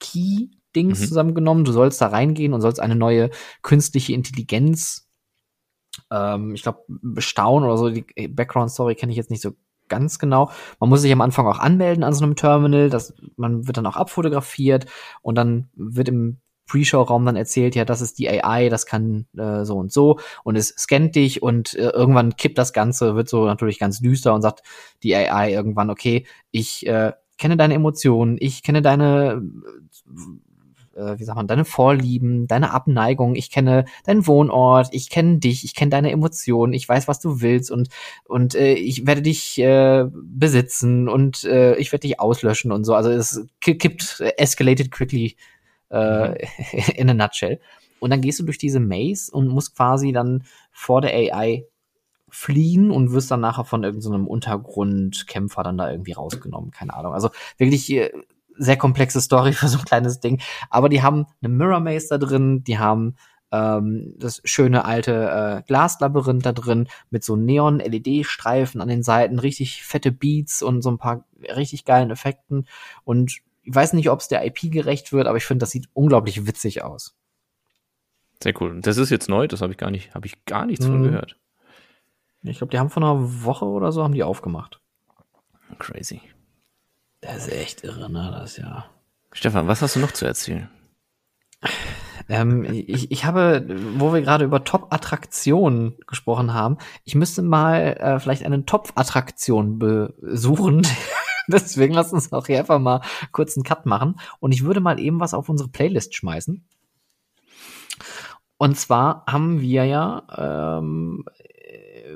Key 0.00 0.48
Dings 0.74 1.00
mhm. 1.00 1.06
zusammengenommen. 1.06 1.64
Du 1.64 1.72
sollst 1.72 2.00
da 2.00 2.08
reingehen 2.08 2.52
und 2.52 2.60
sollst 2.60 2.80
eine 2.80 2.96
neue 2.96 3.30
künstliche 3.62 4.12
Intelligenz, 4.12 5.08
ähm, 6.10 6.54
ich 6.54 6.62
glaube, 6.62 6.84
bestaunen 6.88 7.68
oder 7.68 7.78
so. 7.78 7.90
Die 7.90 8.28
Background-Story 8.28 8.94
kenne 8.94 9.12
ich 9.12 9.18
jetzt 9.18 9.30
nicht 9.30 9.42
so 9.42 9.52
ganz 9.88 10.18
genau. 10.18 10.50
Man 10.80 10.88
muss 10.88 11.02
sich 11.02 11.12
am 11.12 11.20
Anfang 11.20 11.46
auch 11.46 11.58
anmelden 11.58 12.04
an 12.04 12.14
so 12.14 12.24
einem 12.24 12.36
Terminal. 12.36 12.88
Das, 12.88 13.14
man 13.36 13.66
wird 13.66 13.76
dann 13.76 13.86
auch 13.86 13.96
abfotografiert 13.96 14.86
und 15.20 15.34
dann 15.36 15.68
wird 15.74 16.08
im 16.08 16.38
Pre-Show-Raum 16.66 17.26
dann 17.26 17.36
erzählt, 17.36 17.74
ja, 17.74 17.84
das 17.84 18.00
ist 18.00 18.18
die 18.18 18.28
AI, 18.30 18.68
das 18.68 18.86
kann 18.86 19.26
äh, 19.36 19.64
so 19.64 19.76
und 19.76 19.92
so 19.92 20.18
und 20.44 20.56
es 20.56 20.68
scannt 20.68 21.14
dich 21.14 21.42
und 21.42 21.74
äh, 21.74 21.90
irgendwann 21.90 22.36
kippt 22.36 22.56
das 22.56 22.72
Ganze, 22.72 23.14
wird 23.14 23.28
so 23.28 23.44
natürlich 23.44 23.78
ganz 23.78 24.00
düster 24.00 24.32
und 24.32 24.40
sagt 24.42 24.62
die 25.02 25.14
AI 25.14 25.52
irgendwann, 25.52 25.90
okay, 25.90 26.24
ich 26.50 26.86
äh, 26.86 27.12
kenne 27.36 27.56
deine 27.56 27.74
Emotionen, 27.74 28.36
ich 28.40 28.62
kenne 28.62 28.80
deine 28.80 29.42
äh, 30.96 31.18
wie 31.18 31.24
sagt 31.24 31.36
man, 31.36 31.46
deine 31.46 31.64
Vorlieben, 31.64 32.46
deine 32.46 32.72
Abneigung, 32.72 33.34
ich 33.34 33.50
kenne 33.50 33.84
deinen 34.04 34.26
Wohnort, 34.26 34.88
ich 34.92 35.10
kenne 35.10 35.38
dich, 35.38 35.64
ich 35.64 35.74
kenne 35.74 35.90
deine 35.90 36.10
Emotionen, 36.10 36.72
ich 36.72 36.88
weiß, 36.88 37.08
was 37.08 37.20
du 37.20 37.40
willst 37.40 37.70
und, 37.70 37.88
und 38.24 38.54
äh, 38.54 38.74
ich 38.74 39.06
werde 39.06 39.22
dich 39.22 39.58
äh, 39.58 40.04
besitzen 40.12 41.08
und 41.08 41.44
äh, 41.44 41.76
ich 41.76 41.92
werde 41.92 42.06
dich 42.06 42.20
auslöschen 42.20 42.72
und 42.72 42.84
so. 42.84 42.94
Also 42.94 43.10
es 43.10 43.46
kippt, 43.60 44.20
äh, 44.20 44.32
escalated 44.36 44.90
quickly 44.90 45.36
äh, 45.90 46.28
mhm. 46.28 46.36
in 46.96 47.10
a 47.10 47.14
nutshell. 47.14 47.60
Und 48.00 48.10
dann 48.10 48.20
gehst 48.20 48.40
du 48.40 48.44
durch 48.44 48.58
diese 48.58 48.80
Maze 48.80 49.30
und 49.30 49.46
musst 49.48 49.76
quasi 49.76 50.10
dann 50.10 50.44
vor 50.72 51.00
der 51.00 51.14
AI 51.14 51.66
fliehen 52.28 52.90
und 52.90 53.12
wirst 53.12 53.30
dann 53.30 53.40
nachher 53.40 53.64
von 53.64 53.84
irgendeinem 53.84 54.24
so 54.24 54.30
Untergrundkämpfer 54.30 55.62
dann 55.62 55.76
da 55.76 55.90
irgendwie 55.90 56.12
rausgenommen. 56.12 56.70
Keine 56.70 56.94
Ahnung. 56.94 57.12
Also 57.12 57.28
wirklich 57.58 57.92
äh, 57.92 58.10
sehr 58.56 58.76
komplexe 58.76 59.20
Story 59.20 59.52
für 59.52 59.68
so 59.68 59.78
ein 59.78 59.84
kleines 59.84 60.20
Ding. 60.20 60.40
Aber 60.70 60.88
die 60.88 61.02
haben 61.02 61.26
eine 61.42 61.52
Mirror 61.52 61.80
Maze 61.80 62.08
da 62.10 62.18
drin, 62.18 62.64
die 62.64 62.78
haben 62.78 63.16
ähm, 63.52 64.14
das 64.18 64.40
schöne 64.44 64.84
alte 64.84 65.60
äh, 65.60 65.62
Glaslabyrinth 65.66 66.46
da 66.46 66.52
drin 66.52 66.88
mit 67.10 67.22
so 67.22 67.36
Neon-LED-Streifen 67.36 68.80
an 68.80 68.88
den 68.88 69.02
Seiten, 69.02 69.38
richtig 69.38 69.84
fette 69.84 70.10
Beats 70.10 70.62
und 70.62 70.82
so 70.82 70.90
ein 70.90 70.98
paar 70.98 71.24
richtig 71.54 71.84
geilen 71.84 72.10
Effekten. 72.10 72.66
Und 73.04 73.40
ich 73.62 73.74
weiß 73.74 73.92
nicht, 73.92 74.10
ob 74.10 74.20
es 74.20 74.28
der 74.28 74.44
IP 74.44 74.72
gerecht 74.72 75.12
wird, 75.12 75.26
aber 75.26 75.36
ich 75.36 75.44
finde, 75.44 75.62
das 75.62 75.70
sieht 75.70 75.88
unglaublich 75.92 76.46
witzig 76.46 76.82
aus. 76.82 77.14
Sehr 78.42 78.60
cool. 78.60 78.80
Das 78.80 78.96
ist 78.96 79.10
jetzt 79.10 79.28
neu, 79.28 79.46
das 79.46 79.60
habe 79.60 79.72
ich 79.72 79.78
gar 79.78 79.90
nicht, 79.90 80.14
habe 80.14 80.26
ich 80.26 80.44
gar 80.46 80.66
nichts 80.66 80.86
mhm. 80.86 80.92
von 80.92 81.02
gehört. 81.04 81.36
Ich 82.42 82.58
glaube, 82.58 82.72
die 82.72 82.78
haben 82.78 82.90
vor 82.90 83.02
einer 83.02 83.44
Woche 83.44 83.66
oder 83.66 83.92
so 83.92 84.02
haben 84.02 84.14
die 84.14 84.24
aufgemacht. 84.24 84.80
Crazy. 85.78 86.20
Das 87.22 87.46
ist 87.46 87.52
echt 87.52 87.84
irre, 87.84 88.10
ne? 88.10 88.30
Das 88.32 88.58
ja. 88.58 88.84
Stefan, 89.32 89.68
was 89.68 89.80
hast 89.80 89.96
du 89.96 90.00
noch 90.00 90.12
zu 90.12 90.26
erzählen? 90.26 90.68
Ähm, 92.28 92.64
ich, 92.64 93.10
ich 93.10 93.24
habe, 93.24 93.64
wo 93.96 94.12
wir 94.12 94.20
gerade 94.20 94.44
über 94.44 94.64
Top-Attraktionen 94.64 95.96
gesprochen 96.06 96.52
haben, 96.52 96.78
ich 97.04 97.14
müsste 97.14 97.42
mal 97.42 97.96
äh, 97.98 98.20
vielleicht 98.20 98.44
eine 98.44 98.66
Top-Attraktion 98.66 99.78
besuchen. 99.78 100.82
Deswegen 101.46 101.94
lass 101.94 102.12
uns 102.12 102.32
auch 102.32 102.46
hier 102.46 102.58
einfach 102.58 102.78
mal 102.78 103.02
kurz 103.30 103.56
einen 103.56 103.64
Cut 103.64 103.86
machen. 103.86 104.16
Und 104.40 104.52
ich 104.52 104.64
würde 104.64 104.80
mal 104.80 105.00
eben 105.00 105.20
was 105.20 105.34
auf 105.34 105.48
unsere 105.48 105.68
Playlist 105.68 106.14
schmeißen. 106.14 106.64
Und 108.58 108.78
zwar 108.78 109.24
haben 109.26 109.60
wir 109.60 109.84
ja 109.84 110.78
ähm, 110.78 111.24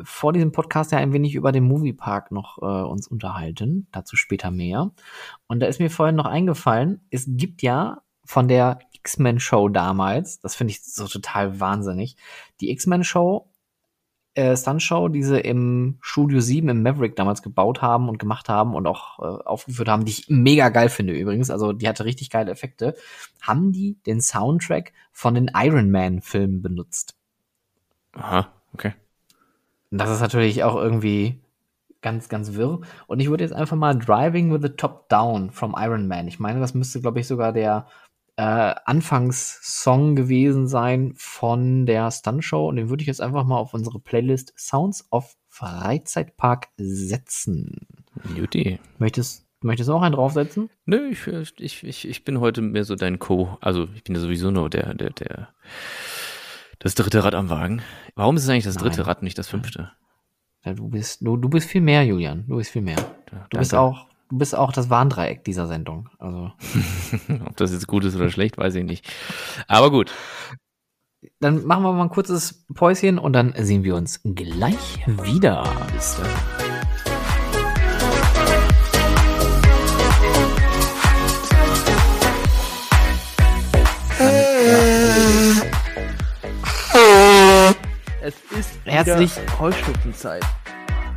vor 0.05 0.32
diesem 0.32 0.53
Podcast 0.53 0.92
ja 0.92 0.99
ein 0.99 1.12
wenig 1.12 1.34
über 1.34 1.53
den 1.53 1.64
Moviepark 1.64 2.32
noch 2.32 2.59
äh, 2.59 2.64
uns 2.64 3.09
unterhalten. 3.09 3.88
Dazu 3.92 4.16
später 4.16 4.51
mehr. 4.51 4.92
Und 5.47 5.61
da 5.61 5.66
ist 5.66 5.80
mir 5.80 5.90
vorhin 5.90 6.16
noch 6.16 6.26
eingefallen, 6.26 7.01
es 7.11 7.24
gibt 7.26 7.62
ja 7.62 8.03
von 8.24 8.49
der 8.49 8.80
X-Men-Show 8.92 9.68
damals, 9.68 10.40
das 10.40 10.57
finde 10.57 10.72
ich 10.72 10.84
so 10.84 11.07
total 11.07 11.61
wahnsinnig, 11.61 12.16
die 12.61 12.70
X-Men-Show, 12.70 13.49
äh, 14.34 14.57
Stunt-Show, 14.57 15.09
die 15.09 15.22
sie 15.22 15.40
im 15.40 15.99
Studio 16.03 16.40
7 16.40 16.68
im 16.68 16.82
Maverick 16.82 17.16
damals 17.16 17.42
gebaut 17.42 17.80
haben 17.80 18.09
und 18.09 18.18
gemacht 18.18 18.49
haben 18.49 18.74
und 18.74 18.86
auch 18.86 19.18
äh, 19.18 19.44
aufgeführt 19.44 19.88
haben, 19.88 20.05
die 20.05 20.12
ich 20.12 20.26
mega 20.28 20.68
geil 20.68 20.88
finde 20.88 21.14
übrigens, 21.14 21.51
also 21.51 21.72
die 21.72 21.88
hatte 21.88 22.05
richtig 22.05 22.30
geile 22.30 22.51
Effekte, 22.51 22.94
haben 23.40 23.72
die 23.72 23.97
den 24.05 24.20
Soundtrack 24.20 24.92
von 25.12 25.34
den 25.34 25.51
Iron 25.55 25.90
Man-Filmen 25.90 26.61
benutzt. 26.61 27.16
Aha, 28.12 28.53
okay. 28.74 28.92
Das 29.91 30.11
ist 30.11 30.20
natürlich 30.20 30.64
auch 30.64 30.76
irgendwie 30.76 31.41
ganz, 32.03 32.28
ganz 32.28 32.55
wirr. 32.55 32.80
Und 33.07 33.20
ich 33.20 33.30
würde 33.30 33.45
jetzt 33.45 33.53
einfach 33.53 33.76
mal 33.76 33.99
Driving 33.99 34.53
with 34.53 34.62
the 34.62 34.76
Top 34.76 35.09
Down 35.09 35.51
from 35.51 35.74
Iron 35.76 36.07
Man. 36.07 36.28
Ich 36.28 36.39
meine, 36.39 36.61
das 36.61 36.74
müsste, 36.74 37.01
glaube 37.01 37.20
ich, 37.20 37.26
sogar 37.26 37.53
der 37.53 37.87
äh, 38.37 38.74
Anfangssong 38.84 40.14
gewesen 40.14 40.68
sein 40.68 41.14
von 41.16 41.87
der 41.87 42.11
Stunt-Show. 42.11 42.68
Und 42.68 42.76
den 42.76 42.91
würde 42.91 43.03
ich 43.03 43.09
jetzt 43.09 43.20
einfach 43.20 43.45
mal 43.45 43.59
auf 43.59 43.74
unsere 43.74 43.99
Playlist 43.99 44.53
Sounds 44.57 45.07
of 45.11 45.37
Freizeitpark 45.49 46.68
setzen. 46.76 47.87
Juti. 48.37 48.78
Möchtest, 48.99 49.47
Möchtest 49.62 49.89
du 49.89 49.95
auch 49.95 50.03
einen 50.03 50.14
draufsetzen? 50.14 50.70
Nö, 50.84 51.09
ich, 51.09 51.26
ich, 51.59 51.82
ich, 51.82 52.09
ich 52.09 52.24
bin 52.24 52.41
heute 52.41 52.61
mehr 52.61 52.84
so 52.84 52.95
dein 52.95 53.18
Co. 53.18 53.57
Also 53.61 53.89
ich 53.95 54.05
bin 54.05 54.14
ja 54.14 54.20
sowieso 54.20 54.51
nur 54.51 54.68
der, 54.68 54.95
der, 54.95 55.11
der 55.11 55.49
das 56.78 56.94
dritte 56.94 57.24
Rad 57.24 57.34
am 57.34 57.50
Wagen. 57.50 57.82
Warum 58.14 58.36
ist 58.36 58.44
es 58.44 58.48
eigentlich 58.48 58.64
das 58.64 58.76
dritte 58.76 58.98
Nein. 58.98 59.06
Rad, 59.06 59.22
nicht 59.22 59.38
das 59.38 59.48
fünfte? 59.48 59.92
Ja, 60.64 60.74
du 60.74 60.88
bist, 60.88 61.24
du, 61.24 61.36
du 61.36 61.48
bist 61.48 61.68
viel 61.68 61.80
mehr, 61.80 62.04
Julian. 62.04 62.44
Du 62.48 62.56
bist 62.56 62.70
viel 62.70 62.82
mehr. 62.82 62.96
Du 63.50 63.58
bist 63.58 63.74
auch, 63.74 64.08
du 64.28 64.38
bist 64.38 64.54
auch 64.54 64.72
das 64.72 64.90
Warndreieck 64.90 65.44
dieser 65.44 65.66
Sendung. 65.66 66.08
Also. 66.18 66.52
Ob 67.46 67.56
das 67.56 67.72
jetzt 67.72 67.86
gut 67.86 68.04
ist 68.04 68.16
oder 68.16 68.30
schlecht, 68.30 68.58
weiß 68.58 68.74
ich 68.74 68.84
nicht. 68.84 69.08
Aber 69.68 69.90
gut. 69.90 70.12
Dann 71.40 71.64
machen 71.64 71.82
wir 71.82 71.92
mal 71.92 72.02
ein 72.02 72.10
kurzes 72.10 72.66
Päuschen 72.74 73.18
und 73.18 73.32
dann 73.32 73.54
sehen 73.56 73.84
wir 73.84 73.96
uns 73.96 74.20
gleich 74.22 75.06
wieder. 75.06 75.64
Bis 75.92 76.16
dann. 76.16 76.55
Es 88.26 88.34
ist 88.58 88.70
herzlich 88.82 89.30
Heuschnuppenzeit. 89.60 90.42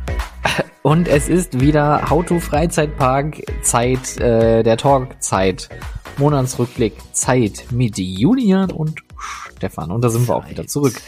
Und 0.82 1.08
es 1.08 1.28
ist 1.28 1.58
wieder 1.58 2.08
How 2.08 2.24
to 2.24 2.38
Freizeitpark 2.38 3.42
Zeit 3.62 4.16
äh, 4.18 4.62
der 4.62 4.76
Talk-Zeit. 4.76 5.70
Monatsrückblick 6.18 6.94
Zeit 7.12 7.66
mit 7.72 7.98
Julian 7.98 8.70
und 8.70 9.00
Stefan. 9.56 9.90
Und 9.90 10.02
da 10.02 10.08
sind 10.08 10.20
Zeit. 10.20 10.28
wir 10.28 10.36
auch 10.36 10.48
wieder 10.48 10.68
zurück. 10.68 11.00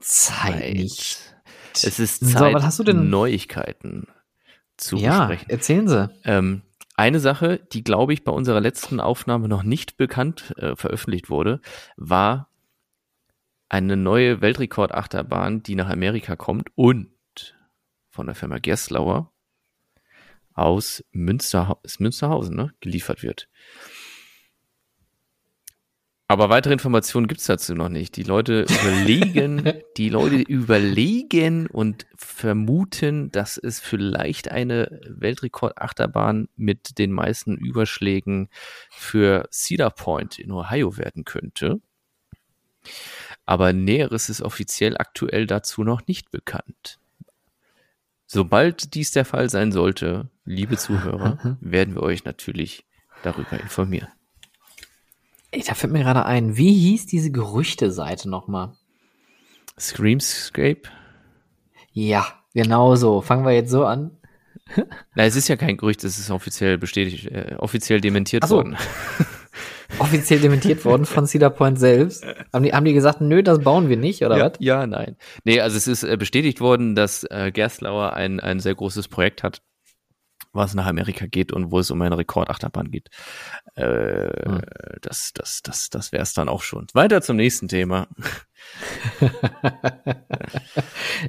Zeit. 0.00 0.74
nicht. 0.74 1.34
Es 1.72 1.98
ist 1.98 2.20
Zeit, 2.20 2.38
so, 2.38 2.52
was 2.52 2.64
hast 2.64 2.78
du 2.78 2.84
denn? 2.84 3.08
Neuigkeiten 3.08 4.08
zu 4.76 4.98
ja, 4.98 5.20
besprechen. 5.20 5.48
Erzählen 5.48 5.88
Sie. 5.88 6.10
Ähm, 6.24 6.60
eine 6.94 7.20
Sache, 7.20 7.58
die, 7.72 7.84
glaube 7.84 8.12
ich, 8.12 8.22
bei 8.22 8.32
unserer 8.32 8.60
letzten 8.60 9.00
Aufnahme 9.00 9.48
noch 9.48 9.62
nicht 9.62 9.96
bekannt 9.96 10.52
äh, 10.58 10.76
veröffentlicht 10.76 11.30
wurde, 11.30 11.62
war 11.96 12.50
eine 13.68 13.96
neue 13.96 14.40
Weltrekordachterbahn, 14.40 15.62
die 15.62 15.74
nach 15.74 15.88
Amerika 15.88 16.36
kommt 16.36 16.68
und 16.74 17.08
von 18.10 18.26
der 18.26 18.34
Firma 18.34 18.58
Gerstlauer 18.58 19.32
aus 20.54 21.04
Münster, 21.10 21.80
Münsterhausen 21.98 22.54
ne, 22.54 22.72
geliefert 22.80 23.22
wird. 23.22 23.48
Aber 26.26 26.48
weitere 26.48 26.72
Informationen 26.72 27.28
gibt 27.28 27.40
es 27.40 27.46
dazu 27.46 27.74
noch 27.74 27.90
nicht. 27.90 28.16
Die 28.16 28.22
Leute 28.22 28.62
überlegen, 28.82 29.72
die 29.96 30.08
Leute 30.08 30.36
überlegen 30.36 31.66
und 31.66 32.06
vermuten, 32.16 33.30
dass 33.30 33.58
es 33.58 33.78
vielleicht 33.78 34.50
eine 34.50 35.00
Weltrekordachterbahn 35.08 36.48
mit 36.56 36.98
den 36.98 37.12
meisten 37.12 37.56
Überschlägen 37.56 38.48
für 38.90 39.48
Cedar 39.52 39.90
Point 39.90 40.38
in 40.38 40.50
Ohio 40.50 40.96
werden 40.96 41.24
könnte 41.24 41.80
aber 43.46 43.72
Näheres 43.72 44.28
ist 44.28 44.42
offiziell 44.42 44.96
aktuell 44.96 45.46
dazu 45.46 45.84
noch 45.84 46.06
nicht 46.06 46.30
bekannt. 46.30 46.98
Sobald 48.26 48.94
dies 48.94 49.10
der 49.10 49.24
Fall 49.24 49.50
sein 49.50 49.70
sollte, 49.70 50.30
liebe 50.44 50.76
Zuhörer, 50.76 51.56
werden 51.60 51.94
wir 51.94 52.02
euch 52.02 52.24
natürlich 52.24 52.84
darüber 53.22 53.60
informieren. 53.60 54.08
Ey, 55.50 55.62
da 55.62 55.74
fällt 55.74 55.92
mir 55.92 56.02
gerade 56.02 56.26
ein, 56.26 56.56
wie 56.56 56.72
hieß 56.72 57.06
diese 57.06 57.30
Gerüchte-Seite 57.30 58.28
nochmal? 58.28 58.74
Screamscape? 59.78 60.82
Ja, 61.92 62.26
genau 62.54 62.96
so. 62.96 63.20
Fangen 63.20 63.44
wir 63.44 63.52
jetzt 63.52 63.70
so 63.70 63.84
an. 63.84 64.10
Na, 65.14 65.24
es 65.24 65.36
ist 65.36 65.48
ja 65.48 65.56
kein 65.56 65.76
Gerücht, 65.76 66.02
es 66.04 66.18
ist 66.18 66.30
offiziell 66.30 66.78
bestätigt, 66.78 67.26
äh, 67.26 67.54
offiziell 67.58 68.00
dementiert 68.00 68.46
so. 68.46 68.56
worden. 68.56 68.76
offiziell 69.98 70.40
dementiert 70.40 70.84
worden 70.84 71.06
von 71.06 71.26
Cedar 71.26 71.50
Point 71.50 71.78
selbst. 71.78 72.24
Haben 72.52 72.64
die, 72.64 72.72
haben 72.72 72.84
die 72.84 72.92
gesagt, 72.92 73.20
nö, 73.20 73.42
das 73.42 73.60
bauen 73.60 73.88
wir 73.88 73.96
nicht, 73.96 74.24
oder 74.24 74.38
ja, 74.38 74.44
was? 74.46 74.52
Ja, 74.58 74.86
nein. 74.86 75.16
Nee, 75.44 75.60
also 75.60 75.76
es 75.76 75.86
ist 75.86 76.04
äh, 76.04 76.16
bestätigt 76.16 76.60
worden, 76.60 76.94
dass 76.94 77.24
äh, 77.24 77.50
Gerstlauer 77.52 78.14
ein, 78.14 78.40
ein 78.40 78.60
sehr 78.60 78.74
großes 78.74 79.08
Projekt 79.08 79.42
hat, 79.42 79.62
was 80.52 80.74
nach 80.74 80.86
Amerika 80.86 81.26
geht 81.26 81.52
und 81.52 81.70
wo 81.70 81.80
es 81.80 81.90
um 81.90 82.00
eine 82.00 82.16
Rekordachterbahn 82.16 82.90
geht. 82.90 83.08
Äh, 83.74 84.28
hm. 84.46 84.62
Das, 85.02 85.32
das, 85.34 85.60
das, 85.62 85.90
das 85.90 86.12
wäre 86.12 86.22
es 86.22 86.32
dann 86.32 86.48
auch 86.48 86.62
schon. 86.62 86.86
Weiter 86.94 87.22
zum 87.22 87.36
nächsten 87.36 87.68
Thema. 87.68 88.06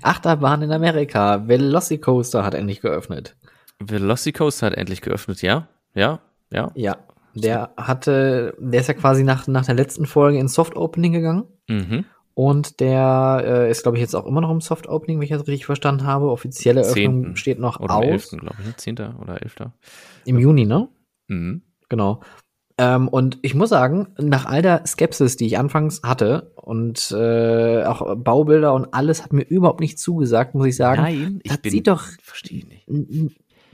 Achterbahn 0.02 0.62
in 0.62 0.72
Amerika. 0.72 1.48
Velocicoaster 1.48 2.44
hat 2.44 2.54
endlich 2.54 2.82
geöffnet. 2.82 3.36
Velocicoaster 3.80 4.68
hat 4.68 4.76
endlich 4.76 5.02
geöffnet, 5.02 5.42
ja? 5.42 5.68
Ja? 5.94 6.22
Ja? 6.52 6.72
Ja. 6.76 6.98
Der 7.36 7.72
hatte, 7.78 8.56
der 8.60 8.80
ist 8.80 8.88
ja 8.88 8.94
quasi 8.94 9.24
nach, 9.24 9.48
nach 9.48 9.66
der 9.66 9.76
letzten 9.76 10.06
Folge 10.06 10.40
ins 10.40 10.54
Soft 10.54 10.76
Opening 10.76 11.14
gegangen. 11.14 11.44
Mhm. 11.68 12.06
Und 12.34 12.82
der 12.82 13.44
äh, 13.46 13.72
ist, 13.72 13.84
glaube 13.84 13.98
ich, 13.98 14.02
jetzt 14.02 14.14
auch 14.14 14.26
immer 14.26 14.42
noch 14.42 14.52
im 14.52 14.60
Soft 14.62 14.88
Opening, 14.88 15.20
wenn 15.20 15.24
ich 15.24 15.30
das 15.30 15.48
richtig 15.48 15.66
verstanden 15.66 16.06
habe. 16.06 16.30
Offizielle 16.30 16.82
Öffnung 16.82 17.36
steht 17.38 17.60
noch 17.60 17.80
oder 17.80 17.96
aus. 17.96 18.04
11. 18.04 18.30
glaube 18.42 18.56
ich, 18.68 18.76
10. 18.76 18.96
Ne? 18.96 19.16
oder 19.22 19.42
11. 19.42 19.56
Im 20.26 20.40
Juni, 20.40 20.66
ne? 20.66 20.90
Mhm. 21.28 21.62
Genau. 21.88 22.22
Ähm, 22.78 23.08
und 23.08 23.40
ich 23.42 23.56
muss 23.56 23.70
sagen, 23.70 24.08
nach 24.20 24.46
all 24.46 24.62
der 24.62 24.86
Skepsis, 24.86 25.38
die 25.38 25.46
ich 25.46 25.58
anfangs 25.58 26.02
hatte 26.04 26.52
und 26.56 27.10
äh, 27.12 27.84
auch 27.86 28.16
Baubilder 28.18 28.74
und 28.74 28.94
alles 28.94 29.24
hat 29.24 29.32
mir 29.32 29.44
überhaupt 29.44 29.80
nicht 29.80 29.98
zugesagt, 29.98 30.56
muss 30.56 30.68
ich 30.68 30.76
sagen. 30.76 31.02
Nein, 31.02 31.40
ich 31.44 31.52
das 31.52 31.62
bin, 31.62 31.72
sieht 31.72 31.88
doch. 31.88 32.04
Verstehe 32.22 32.66
nicht. 32.66 32.86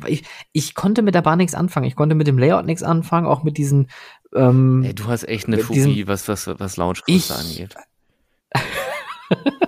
Ich, 0.07 0.23
ich 0.51 0.75
konnte 0.75 1.01
mit 1.01 1.15
der 1.15 1.21
Bahn 1.21 1.37
nichts 1.37 1.53
anfangen. 1.55 1.85
Ich 1.85 1.95
konnte 1.95 2.15
mit 2.15 2.27
dem 2.27 2.37
Layout 2.37 2.65
nichts 2.65 2.83
anfangen, 2.83 3.27
auch 3.27 3.43
mit 3.43 3.57
diesen. 3.57 3.89
Ähm, 4.35 4.83
Ey, 4.83 4.93
du 4.95 5.05
hast 5.07 5.27
echt 5.27 5.47
eine 5.47 5.57
Phobie, 5.59 6.07
was, 6.07 6.27
was, 6.27 6.47
was 6.47 6.77
Launchcoaster 6.77 7.37
angeht. 7.39 7.75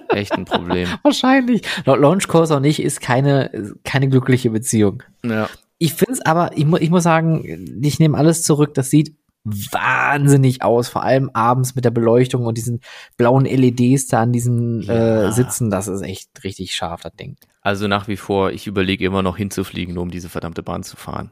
echt 0.10 0.32
ein 0.34 0.46
Problem. 0.46 0.88
wahrscheinlich. 1.04 1.62
La- 1.86 1.96
Launch 1.96 2.28
Coaster 2.28 2.58
und 2.58 2.64
ich 2.64 2.82
ist 2.82 3.02
keine, 3.02 3.74
keine 3.84 4.10
glückliche 4.10 4.50
Beziehung. 4.50 5.04
Ja. 5.26 5.50
Ich 5.80 5.94
finde 5.94 6.14
es 6.14 6.22
aber, 6.26 6.52
ich, 6.56 6.66
mu 6.66 6.78
ich 6.78 6.90
muss 6.90 7.04
sagen, 7.04 7.80
ich 7.82 8.00
nehme 8.00 8.18
alles 8.18 8.44
zurück. 8.44 8.74
Das 8.74 8.90
sieht 8.90 9.16
wahnsinnig 9.46 10.64
aus, 10.64 10.88
vor 10.90 11.04
allem 11.04 11.30
abends 11.34 11.76
mit 11.76 11.86
der 11.86 11.92
Beleuchtung 11.92 12.46
und 12.46 12.58
diesen 12.58 12.80
blauen 13.18 13.46
LEDs 13.46 14.08
da 14.08 14.22
an 14.22 14.32
diesen 14.32 14.82
Ja. 14.84 15.28
äh, 15.28 15.32
Sitzen. 15.32 15.70
Das 15.70 15.88
ist 15.88 16.02
echt 16.02 16.30
richtig 16.44 16.76
scharf, 16.76 17.02
das 17.02 17.14
Ding. 17.16 17.36
Also 17.62 17.88
nach 17.88 18.08
wie 18.08 18.18
vor, 18.18 18.52
ich 18.52 18.68
überlege 18.68 19.06
immer 19.06 19.22
noch 19.22 19.38
hinzufliegen, 19.38 19.96
nur 19.96 20.04
um 20.04 20.12
diese 20.12 20.30
verdammte 20.30 20.64
Bahn 20.64 20.84
zu 20.84 20.96
fahren. 20.98 21.32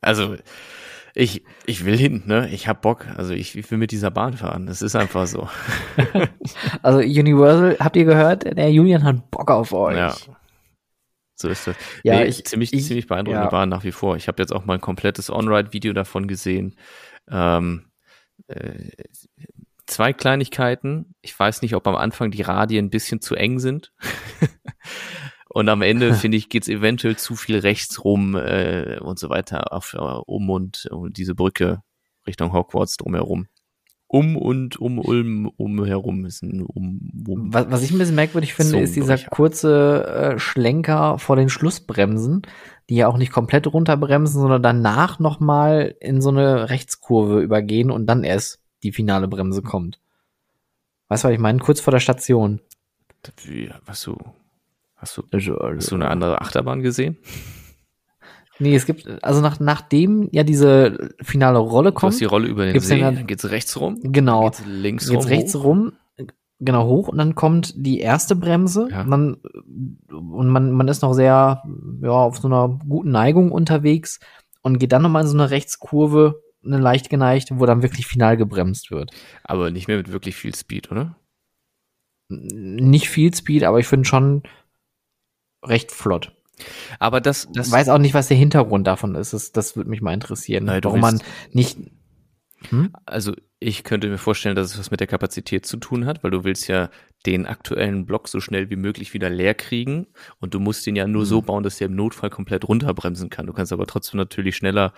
Also, 0.00 0.36
ich, 1.14 1.42
ich 1.64 1.84
will 1.84 1.96
hin, 1.96 2.22
ne? 2.26 2.48
Ich 2.50 2.68
hab 2.68 2.82
Bock. 2.82 3.06
Also 3.16 3.32
ich, 3.32 3.56
ich 3.56 3.70
will 3.70 3.78
mit 3.78 3.90
dieser 3.90 4.10
Bahn 4.10 4.34
fahren. 4.34 4.66
Das 4.66 4.82
ist 4.82 4.94
einfach 4.96 5.26
so. 5.26 5.48
Also 6.82 6.98
Universal, 6.98 7.76
habt 7.80 7.96
ihr 7.96 8.04
gehört? 8.04 8.44
Der 8.56 8.70
Julian 8.70 9.02
hat 9.02 9.30
Bock 9.30 9.50
auf 9.50 9.72
euch. 9.72 9.96
Ja. 9.96 10.14
So 11.38 11.48
ist 11.48 11.66
das. 11.66 11.76
Ja, 12.02 12.16
nee, 12.20 12.24
ich- 12.24 12.44
ziemlich, 12.44 12.72
ich- 12.72 12.86
ziemlich 12.86 13.06
beeindruckende 13.06 13.44
ja. 13.46 13.50
Bahn 13.50 13.68
nach 13.68 13.84
wie 13.84 13.92
vor. 13.92 14.16
Ich 14.16 14.26
habe 14.26 14.42
jetzt 14.42 14.52
auch 14.52 14.64
mal 14.64 14.74
ein 14.74 14.80
komplettes 14.80 15.30
On-Ride-Video 15.30 15.92
davon 15.92 16.26
gesehen. 16.28 16.76
Ähm, 17.30 17.90
äh, 18.48 18.90
zwei 19.86 20.12
Kleinigkeiten. 20.12 21.14
Ich 21.20 21.38
weiß 21.38 21.62
nicht, 21.62 21.74
ob 21.74 21.86
am 21.86 21.94
Anfang 21.96 22.30
die 22.30 22.42
Radien 22.42 22.86
ein 22.86 22.90
bisschen 22.90 23.20
zu 23.20 23.34
eng 23.34 23.58
sind. 23.58 23.92
und 25.48 25.68
am 25.68 25.82
Ende, 25.82 26.14
finde 26.14 26.36
ich, 26.38 26.48
geht's 26.48 26.68
eventuell 26.68 27.16
zu 27.16 27.36
viel 27.36 27.58
rechts 27.58 28.02
rum 28.04 28.34
äh, 28.34 28.98
und 29.00 29.18
so 29.18 29.28
weiter 29.28 29.72
auf, 29.72 29.94
äh, 29.94 29.98
um 29.98 30.48
und, 30.50 30.86
und 30.90 31.16
diese 31.18 31.34
Brücke 31.34 31.82
Richtung 32.26 32.52
Hogwarts 32.52 32.96
drumherum. 32.96 33.46
Um 34.08 34.36
und 34.36 34.80
um 34.80 35.00
Ulm 35.00 35.50
umherum 35.56 36.26
ist 36.26 36.42
ein 36.42 36.62
um, 36.62 37.00
um. 37.26 37.52
Was, 37.52 37.70
was 37.70 37.82
ich 37.82 37.90
ein 37.90 37.98
bisschen 37.98 38.14
merkwürdig 38.14 38.54
finde, 38.54 38.78
ist 38.80 38.94
dieser 38.94 39.18
kurze 39.18 40.06
äh, 40.06 40.38
Schlenker 40.38 41.18
vor 41.18 41.34
den 41.34 41.48
Schlussbremsen, 41.48 42.42
die 42.88 42.96
ja 42.96 43.08
auch 43.08 43.18
nicht 43.18 43.32
komplett 43.32 43.66
runterbremsen, 43.66 44.40
sondern 44.40 44.62
danach 44.62 45.18
nochmal 45.18 45.96
in 46.00 46.20
so 46.20 46.28
eine 46.28 46.70
Rechtskurve 46.70 47.40
übergehen 47.40 47.90
und 47.90 48.06
dann 48.06 48.22
erst 48.22 48.60
die 48.84 48.92
finale 48.92 49.26
Bremse 49.26 49.62
kommt. 49.62 49.98
Weißt 51.08 51.24
du, 51.24 51.28
was 51.28 51.34
ich 51.34 51.40
meine? 51.40 51.58
Kurz 51.58 51.80
vor 51.80 51.90
der 51.90 52.00
Station. 52.00 52.60
Wie, 53.44 53.70
hast 53.86 54.06
du, 54.06 54.16
hast 54.96 55.16
du 55.16 55.24
Also, 55.32 55.58
Hast 55.58 55.90
du 55.90 55.96
eine 55.96 56.08
andere 56.08 56.40
Achterbahn 56.40 56.82
gesehen? 56.82 57.16
Nee, 58.58 58.74
es 58.74 58.86
gibt, 58.86 59.06
also 59.22 59.40
nach, 59.40 59.60
nachdem 59.60 60.28
ja 60.32 60.42
diese 60.42 61.14
finale 61.22 61.58
Rolle 61.58 61.90
Du 61.90 61.96
hast 61.96 62.00
kommt, 62.00 62.20
die 62.20 62.24
Rolle 62.24 62.48
über 62.48 62.64
den 62.64 62.72
Gibt's 62.72 62.88
See, 62.88 62.94
denn 62.96 63.04
da- 63.04 63.10
dann 63.12 63.26
geht's 63.26 63.50
rechts 63.50 63.78
rum, 63.80 63.98
genau, 64.02 64.42
dann 64.44 64.50
geht's 64.50 64.64
links 64.66 65.10
jetzt 65.10 65.24
rum, 65.24 65.28
rechts 65.28 65.54
hoch. 65.54 65.64
rum, 65.64 65.92
genau 66.58 66.86
hoch 66.86 67.08
und 67.08 67.18
dann 67.18 67.34
kommt 67.34 67.74
die 67.76 68.00
erste 68.00 68.34
Bremse 68.34 68.88
Ja. 68.90 69.02
und 69.02 69.10
dann 69.10 69.34
und 70.10 70.48
man 70.48 70.72
man 70.72 70.88
ist 70.88 71.02
noch 71.02 71.12
sehr 71.12 71.62
ja 72.02 72.10
auf 72.10 72.38
so 72.38 72.48
einer 72.48 72.78
guten 72.88 73.10
Neigung 73.10 73.52
unterwegs 73.52 74.20
und 74.62 74.78
geht 74.78 74.92
dann 74.92 75.02
nochmal 75.02 75.22
in 75.22 75.28
so 75.28 75.36
eine 75.36 75.50
Rechtskurve, 75.50 76.42
eine 76.64 76.78
leicht 76.78 77.10
geneigt, 77.10 77.48
wo 77.52 77.66
dann 77.66 77.82
wirklich 77.82 78.06
final 78.06 78.36
gebremst 78.38 78.90
wird. 78.90 79.10
Aber 79.44 79.70
nicht 79.70 79.86
mehr 79.86 79.98
mit 79.98 80.10
wirklich 80.12 80.34
viel 80.34 80.54
Speed, 80.54 80.90
oder? 80.90 81.16
Nicht 82.28 83.08
viel 83.08 83.32
Speed, 83.34 83.62
aber 83.64 83.78
ich 83.78 83.86
finde 83.86 84.08
schon 84.08 84.42
recht 85.64 85.92
flott. 85.92 86.32
Aber 86.98 87.20
das, 87.20 87.48
das 87.52 87.68
Ich 87.68 87.72
weiß 87.72 87.88
auch 87.90 87.98
nicht, 87.98 88.14
was 88.14 88.28
der 88.28 88.36
Hintergrund 88.36 88.86
davon 88.86 89.14
ist. 89.14 89.32
Das, 89.32 89.52
das 89.52 89.76
würde 89.76 89.90
mich 89.90 90.00
mal 90.00 90.14
interessieren. 90.14 90.64
Nein, 90.64 90.82
warum 90.82 91.00
man 91.00 91.22
nicht 91.52 91.78
also 93.04 93.34
ich 93.58 93.84
könnte 93.84 94.08
mir 94.08 94.18
vorstellen, 94.18 94.56
dass 94.56 94.72
es 94.72 94.78
was 94.78 94.90
mit 94.90 95.00
der 95.00 95.06
Kapazität 95.06 95.66
zu 95.66 95.76
tun 95.76 96.04
hat, 96.04 96.22
weil 96.22 96.30
du 96.30 96.44
willst 96.44 96.68
ja 96.68 96.90
den 97.24 97.46
aktuellen 97.46 98.06
Block 98.06 98.28
so 98.28 98.40
schnell 98.40 98.70
wie 98.70 98.76
möglich 98.76 99.14
wieder 99.14 99.30
leer 99.30 99.54
kriegen 99.54 100.06
und 100.40 100.54
du 100.54 100.60
musst 100.60 100.86
den 100.86 100.96
ja 100.96 101.06
nur 101.06 101.26
so 101.26 101.40
Mhm. 101.40 101.46
bauen, 101.46 101.62
dass 101.62 101.78
der 101.78 101.86
im 101.86 101.94
Notfall 101.94 102.30
komplett 102.30 102.68
runterbremsen 102.68 103.30
kann. 103.30 103.46
Du 103.46 103.52
kannst 103.52 103.72
aber 103.72 103.86
trotzdem 103.86 104.18
natürlich 104.18 104.56
schneller 104.56 104.92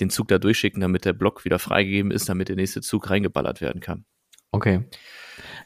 den 0.00 0.10
Zug 0.10 0.28
da 0.28 0.38
durchschicken, 0.38 0.80
damit 0.80 1.04
der 1.04 1.12
Block 1.12 1.44
wieder 1.44 1.58
freigegeben 1.58 2.10
ist, 2.10 2.28
damit 2.28 2.48
der 2.48 2.56
nächste 2.56 2.80
Zug 2.80 3.10
reingeballert 3.10 3.60
werden 3.60 3.80
kann. 3.80 4.04
Okay. 4.50 4.84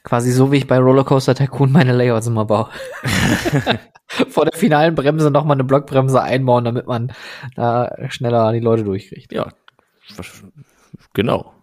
Quasi 0.05 0.32
so, 0.32 0.52
wie 0.52 0.59
ich 0.59 0.66
bei 0.66 0.78
Rollercoaster 0.78 1.34
Tycoon 1.34 1.72
meine 1.72 1.92
Layouts 1.92 2.26
immer 2.26 2.44
baue. 2.44 2.68
Vor 4.28 4.44
der 4.44 4.52
finalen 4.52 4.94
Bremse 4.94 5.30
nochmal 5.30 5.57
eine 5.57 5.64
Blockbremse 5.64 6.22
einbauen, 6.22 6.64
damit 6.64 6.86
man 6.86 7.12
da 7.57 7.90
schneller 8.11 8.52
die 8.52 8.61
Leute 8.61 8.84
durchkriegt. 8.84 9.32
Ja, 9.32 9.48
genau. 11.14 11.55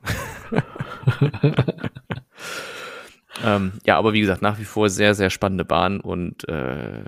ähm, 3.45 3.73
ja, 3.85 3.97
aber 3.97 4.13
wie 4.13 4.21
gesagt, 4.21 4.41
nach 4.41 4.57
wie 4.57 4.65
vor 4.65 4.89
sehr, 4.89 5.13
sehr 5.13 5.29
spannende 5.29 5.63
Bahn 5.63 5.99
und 5.99 6.49
äh, 6.49 7.03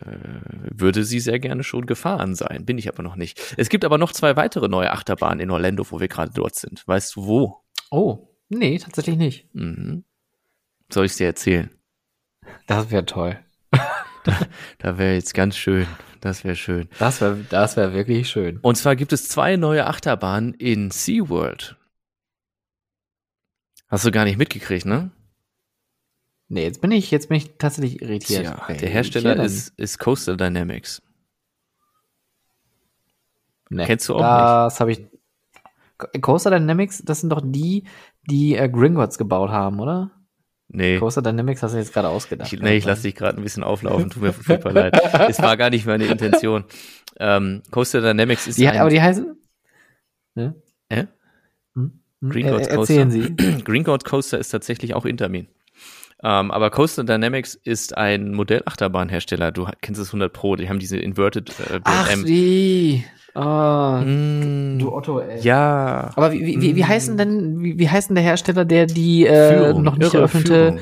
würde 0.69 1.03
sie 1.03 1.19
sehr 1.19 1.39
gerne 1.39 1.63
schon 1.63 1.87
gefahren 1.87 2.35
sein. 2.35 2.63
Bin 2.63 2.77
ich 2.77 2.87
aber 2.89 3.01
noch 3.01 3.15
nicht. 3.15 3.55
Es 3.57 3.69
gibt 3.69 3.85
aber 3.85 3.97
noch 3.97 4.11
zwei 4.11 4.35
weitere 4.35 4.69
neue 4.69 4.91
Achterbahnen 4.91 5.39
in 5.39 5.49
Orlando, 5.49 5.83
wo 5.89 5.99
wir 5.99 6.07
gerade 6.07 6.31
dort 6.31 6.53
sind. 6.55 6.87
Weißt 6.87 7.15
du 7.15 7.25
wo? 7.25 7.63
Oh, 7.89 8.29
nee, 8.49 8.77
tatsächlich 8.77 9.17
nicht. 9.17 9.49
Mhm. 9.55 10.03
Soll 10.93 11.05
ich 11.05 11.15
dir 11.15 11.25
erzählen? 11.25 11.71
Das 12.67 12.91
wäre 12.91 13.05
toll. 13.05 13.39
Da 14.77 14.97
wäre 14.97 15.15
jetzt 15.15 15.33
ganz 15.33 15.57
schön. 15.57 15.85
Das 16.21 16.45
wäre 16.45 16.55
schön. 16.55 16.87
Das 16.97 17.19
wäre 17.19 17.43
das 17.49 17.75
wär 17.75 17.93
wirklich 17.93 18.29
schön. 18.29 18.57
Und 18.61 18.75
zwar 18.75 18.95
gibt 18.95 19.11
es 19.11 19.27
zwei 19.27 19.57
neue 19.57 19.85
Achterbahnen 19.85 20.53
in 20.53 20.91
SeaWorld. 20.91 21.75
Hast 23.89 24.05
du 24.05 24.11
gar 24.11 24.23
nicht 24.23 24.37
mitgekriegt, 24.37 24.85
ne? 24.85 25.11
Nee, 26.47 26.63
jetzt 26.63 26.79
bin 26.79 26.91
ich, 26.91 27.11
jetzt 27.11 27.27
bin 27.27 27.35
ich 27.35 27.57
tatsächlich 27.57 28.01
irritiert. 28.01 28.45
Tja, 28.45 28.73
der 28.73 28.89
Hersteller 28.89 29.43
ist, 29.43 29.73
ist 29.77 29.99
Coaster 29.99 30.37
Dynamics. 30.37 31.01
nee, 33.69 33.85
kennst 33.85 34.07
du 34.07 34.15
auch 34.15 34.21
Das 34.21 34.79
habe 34.79 34.93
ich. 34.93 35.05
Coaster 36.21 36.51
Dynamics, 36.51 37.01
das 37.03 37.19
sind 37.19 37.29
doch 37.29 37.41
die, 37.43 37.85
die 38.29 38.55
äh, 38.55 38.69
Gringotts 38.69 39.17
gebaut 39.17 39.49
haben, 39.49 39.81
oder? 39.81 40.11
Nee, 40.73 40.97
Coaster 40.97 41.21
Dynamics 41.21 41.61
hast 41.63 41.73
du 41.73 41.77
jetzt 41.77 41.93
gerade 41.93 42.09
ausgedacht. 42.09 42.51
ich, 42.51 42.59
nee, 42.59 42.77
ich 42.77 42.85
lasse 42.85 43.03
dich 43.03 43.15
gerade 43.15 43.37
ein 43.37 43.43
bisschen 43.43 43.63
auflaufen, 43.63 44.09
tut 44.09 44.23
mir 44.23 44.33
furchtbar 44.33 44.73
leid. 44.73 44.99
Es 45.29 45.39
war 45.41 45.55
gar 45.55 45.69
nicht 45.69 45.85
meine 45.85 46.05
Intention. 46.05 46.65
Ähm, 47.19 47.61
Coaster 47.69 48.01
Dynamics 48.01 48.47
ist 48.47 48.57
Die, 48.57 48.67
ein, 48.67 48.79
aber 48.79 48.89
die 48.89 49.01
heißen. 49.01 49.35
Ne? 50.35 50.55
Äh? 50.89 51.05
Hm? 51.75 51.99
Green 52.27 52.47
Äh, 52.47 52.51
Gods 52.53 52.67
erzählen 52.67 53.09
Coaster. 53.11 53.57
Sie. 53.57 53.63
Green 53.63 53.83
God 53.83 54.03
Coaster 54.03 54.39
ist 54.39 54.49
tatsächlich 54.49 54.95
auch 54.95 55.05
Intermin. 55.05 55.47
Ähm, 56.23 56.51
aber 56.51 56.71
Coaster 56.71 57.03
Dynamics 57.03 57.53
ist 57.53 57.95
ein 57.97 58.33
Modellachterbahnhersteller. 58.33 59.51
Du 59.51 59.67
kennst 59.81 60.01
es 60.01 60.07
100 60.07 60.33
Pro. 60.33 60.55
Die 60.55 60.69
haben 60.69 60.79
diese 60.79 60.97
Inverted 60.97 61.49
äh, 61.59 61.81
Ach, 61.83 62.07
BM. 62.07 62.25
die. 62.25 63.03
Ah, 63.35 64.01
Mm, 64.05 64.77
du 64.79 64.93
Otto, 64.93 65.19
ey. 65.19 65.39
ja. 65.41 66.11
Aber 66.15 66.31
wie, 66.31 66.45
wie, 66.45 66.61
wie, 66.61 66.75
wie 66.75 66.85
heißen 66.85 67.17
denn, 67.17 67.59
wie, 67.63 67.79
wie 67.79 67.89
heißt 67.89 68.09
denn 68.09 68.15
der 68.15 68.23
Hersteller, 68.23 68.63
der 68.65 68.85
die 68.85 69.25
äh, 69.25 69.53
Führung, 69.53 69.83
noch 69.83 69.97
nicht 69.97 70.13
eröffnete, 70.13 70.53
Führung. 70.73 70.79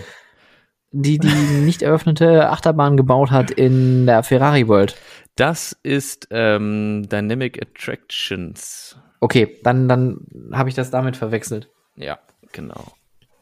die 0.92 1.18
die 1.18 1.28
nicht 1.66 1.82
eröffnete 1.82 2.50
Achterbahn 2.50 2.98
gebaut 2.98 3.32
hat 3.32 3.52
in 3.52 4.06
der 4.06 4.24
Ferrari 4.24 4.68
World? 4.68 4.96
Das 5.38 5.78
ist 5.84 6.28
ähm, 6.32 7.08
Dynamic 7.10 7.62
Attractions. 7.62 8.98
Okay, 9.22 9.58
dann 9.64 9.88
dann 9.88 10.26
habe 10.52 10.68
ich 10.68 10.76
das 10.76 10.92
damit 10.92 11.16
verwechselt. 11.16 11.70
Ja, 11.96 12.20
genau. 12.52 12.84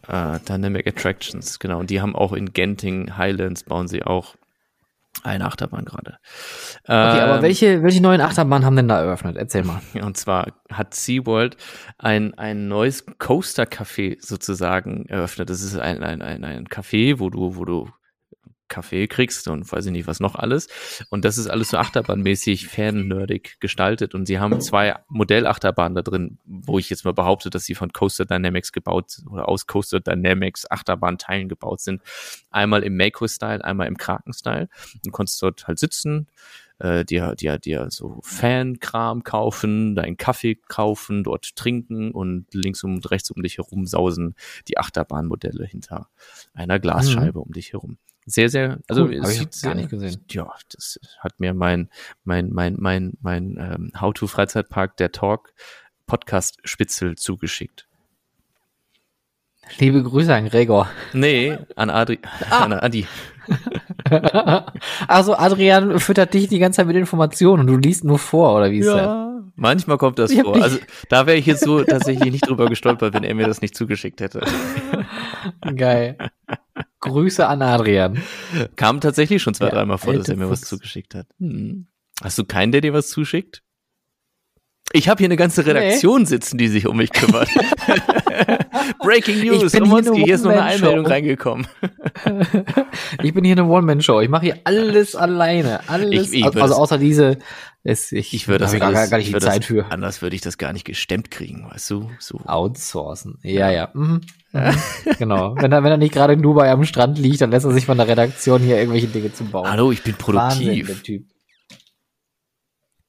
Äh, 0.07 0.39
Dynamic 0.47 0.85
Attractions, 0.87 1.57
genau. 1.59 1.79
Und 1.79 1.89
die 1.89 1.99
haben 2.01 2.15
auch 2.15 2.33
in 2.33 2.53
Genting 2.53 3.17
Highlands 3.17 3.63
bauen 3.63 3.87
sie 3.87 4.03
auch 4.03 4.35
eine 5.23 5.45
Achterbahn 5.45 5.85
gerade. 5.85 6.17
Okay, 6.83 6.93
aber 6.93 7.37
Ähm, 7.37 7.41
welche 7.41 7.83
welche 7.83 8.01
neuen 8.01 8.21
Achterbahnen 8.21 8.65
haben 8.65 8.75
denn 8.75 8.87
da 8.87 9.01
eröffnet? 9.01 9.37
Erzähl 9.37 9.63
mal. 9.63 9.81
Und 10.01 10.17
zwar 10.17 10.53
hat 10.71 10.93
SeaWorld 10.93 11.57
ein, 11.97 12.33
ein 12.35 12.67
neues 12.67 13.05
Coaster-Café 13.05 14.17
sozusagen 14.21 15.05
eröffnet. 15.07 15.49
Das 15.49 15.61
ist 15.61 15.77
ein, 15.77 16.03
ein, 16.03 16.21
ein, 16.21 16.43
ein 16.43 16.67
Café, 16.67 17.19
wo 17.19 17.29
du, 17.29 17.55
wo 17.55 17.65
du 17.65 17.89
Kaffee 18.69 19.07
kriegst 19.07 19.47
und 19.47 19.69
weiß 19.69 19.87
ich 19.87 19.91
nicht 19.91 20.07
was 20.07 20.19
noch 20.19 20.35
alles. 20.35 20.67
Und 21.09 21.25
das 21.25 21.37
ist 21.37 21.47
alles 21.47 21.69
so 21.69 21.77
achterbahnmäßig 21.77 22.67
fan-nerdig 22.67 23.59
gestaltet. 23.59 24.15
Und 24.15 24.25
sie 24.25 24.39
haben 24.39 24.61
zwei 24.61 24.95
Modellachterbahnen 25.09 25.95
da 25.95 26.01
drin, 26.01 26.37
wo 26.45 26.79
ich 26.79 26.89
jetzt 26.89 27.05
mal 27.05 27.13
behaupte, 27.13 27.49
dass 27.49 27.65
sie 27.65 27.75
von 27.75 27.91
Coaster 27.91 28.25
Dynamics 28.25 28.71
gebaut 28.71 29.17
oder 29.29 29.49
aus 29.49 29.67
Coaster 29.67 29.99
Dynamics 29.99 30.69
Achterbahnteilen 30.69 31.49
gebaut 31.49 31.81
sind. 31.81 32.01
Einmal 32.51 32.83
im 32.83 32.95
Mako-Style, 32.95 33.63
einmal 33.63 33.87
im 33.87 33.97
Kraken-Style. 33.97 34.69
Du 35.03 35.11
konntest 35.11 35.41
dort 35.41 35.67
halt 35.67 35.79
sitzen, 35.79 36.27
äh, 36.79 37.05
dir, 37.05 37.35
dir, 37.35 37.57
dir 37.57 37.87
so 37.89 38.19
Fankram 38.23 39.23
kaufen, 39.23 39.95
deinen 39.95 40.17
Kaffee 40.17 40.55
kaufen, 40.55 41.23
dort 41.23 41.55
trinken 41.55 42.11
und 42.11 42.47
links 42.53 42.83
und 42.83 43.09
rechts 43.11 43.29
um 43.31 43.43
dich 43.43 43.57
herum 43.57 43.85
sausen 43.85 44.35
die 44.67 44.77
Achterbahnmodelle 44.77 45.65
hinter 45.65 46.09
einer 46.53 46.79
Glasscheibe 46.79 47.39
mhm. 47.39 47.45
um 47.45 47.51
dich 47.51 47.73
herum. 47.73 47.97
Sehr, 48.29 48.47
sehr, 48.47 48.77
also 48.87 49.05
cool, 49.05 49.15
es 49.15 49.37
sieht 49.37 49.59
gar 49.63 49.73
nicht 49.73 49.89
gesehen. 49.89 50.23
Ja, 50.29 50.53
das 50.71 50.99
hat 51.19 51.39
mir 51.39 51.55
mein, 51.55 51.89
mein, 52.23 52.51
mein, 52.51 52.75
mein, 52.77 53.13
mein 53.21 53.57
ähm, 53.59 53.91
How-to-Freizeitpark, 53.99 54.97
der 54.97 55.11
Talk, 55.11 55.51
Podcast-Spitzel 56.05 57.15
zugeschickt. 57.15 57.87
Liebe 59.79 60.03
Grüße 60.03 60.33
an 60.33 60.47
Gregor. 60.47 60.87
Nee, 61.11 61.57
an 61.75 61.89
Adri, 61.89 62.19
ah. 62.51 62.65
an 62.65 62.73
Adi. 62.73 63.07
also 65.07 65.35
Adrian 65.35 65.99
füttert 65.99 66.35
dich 66.35 66.49
die 66.49 66.59
ganze 66.59 66.77
Zeit 66.77 66.87
mit 66.87 66.97
Informationen 66.97 67.61
und 67.61 67.67
du 67.67 67.77
liest 67.77 68.03
nur 68.03 68.19
vor, 68.19 68.55
oder 68.55 68.69
wie 68.69 68.79
ist 68.79 68.85
ja, 68.85 68.95
das? 68.95 69.43
Manchmal 69.55 69.97
kommt 69.97 70.19
das 70.19 70.31
vor. 70.33 70.55
Also 70.61 70.77
da 71.09 71.25
wäre 71.25 71.37
ich 71.37 71.47
jetzt 71.47 71.63
so 71.63 71.83
tatsächlich 71.83 72.31
nicht 72.31 72.47
drüber 72.47 72.67
gestolpert, 72.67 73.15
wenn 73.15 73.23
er 73.23 73.33
mir 73.33 73.47
das 73.47 73.61
nicht 73.61 73.75
zugeschickt 73.75 74.21
hätte. 74.21 74.41
Geil. 75.75 76.15
Grüße 77.01 77.47
an 77.47 77.61
Adrian. 77.61 78.21
Kam 78.75 78.99
tatsächlich 79.01 79.41
schon 79.41 79.53
zwei, 79.53 79.67
ja, 79.67 79.71
dreimal 79.71 79.97
vor, 79.97 80.13
dass 80.13 80.27
er 80.27 80.35
mir 80.35 80.47
Fuchs. 80.47 80.63
was 80.63 80.69
zugeschickt 80.69 81.15
hat. 81.15 81.27
Hm. 81.39 81.87
Hast 82.21 82.37
du 82.37 82.43
keinen, 82.43 82.71
der 82.71 82.81
dir 82.81 82.93
was 82.93 83.09
zuschickt? 83.09 83.63
Ich 84.91 85.07
habe 85.07 85.19
hier 85.19 85.27
eine 85.27 85.37
ganze 85.37 85.65
Redaktion 85.65 86.21
nee. 86.21 86.27
sitzen, 86.27 86.57
die 86.57 86.67
sich 86.67 86.87
um 86.87 86.97
mich 86.97 87.11
kümmert. 87.11 87.47
Breaking 89.03 89.39
News, 89.43 89.73
ich 89.73 89.81
Romanski, 89.81 90.15
hier, 90.15 90.25
hier 90.25 90.35
ist 90.35 90.43
noch 90.43 90.51
eine 90.51 90.63
Einmeldung 90.63 91.05
reingekommen. 91.05 91.67
ich 93.21 93.33
bin 93.33 93.43
hier 93.43 93.53
eine 93.53 93.65
One-Man-Show. 93.65 94.21
Ich 94.21 94.29
mache 94.29 94.45
hier 94.45 94.59
alles 94.63 95.15
alleine. 95.15 95.87
Alles, 95.87 96.31
ich, 96.33 96.39
ich 96.39 96.45
also 96.45 96.73
außer 96.73 96.97
diese. 96.97 97.37
Es, 97.83 98.11
ich 98.11 98.33
ich 98.33 98.47
würde 98.47 98.65
das 98.65 98.77
gar, 98.77 98.91
gar 98.91 99.17
nicht 99.19 99.33
die 99.33 99.39
Zeit 99.39 99.65
für. 99.65 99.91
Anders 99.91 100.23
würde 100.23 100.35
ich 100.35 100.41
das 100.41 100.57
gar 100.57 100.73
nicht 100.73 100.85
gestemmt 100.85 101.29
kriegen, 101.29 101.69
weißt 101.69 101.91
du? 101.91 102.09
So. 102.17 102.41
Outsourcen. 102.45 103.37
Ja, 103.43 103.69
ja. 103.69 103.89
Mhm. 103.93 104.07
mhm. 104.07 104.21
Genau. 105.17 105.55
Wenn 105.55 105.71
er, 105.71 105.83
wenn 105.83 105.91
er 105.91 105.97
nicht 105.97 106.13
gerade 106.13 106.33
in 106.33 106.41
Dubai 106.41 106.71
am 106.71 106.83
Strand 106.83 107.17
liegt, 107.19 107.41
dann 107.41 107.51
lässt 107.51 107.65
er 107.65 107.71
sich 107.71 107.85
von 107.85 107.97
der 107.97 108.07
Redaktion 108.07 108.61
hier 108.61 108.77
irgendwelche 108.77 109.07
Dinge 109.07 109.31
zu 109.31 109.45
bauen. 109.45 109.69
Hallo, 109.69 109.91
ich 109.91 110.03
bin 110.03 110.15
produktiv. 110.15 110.67
Wahnsinn, 110.67 110.85
der 110.87 111.03
Typ. 111.03 111.25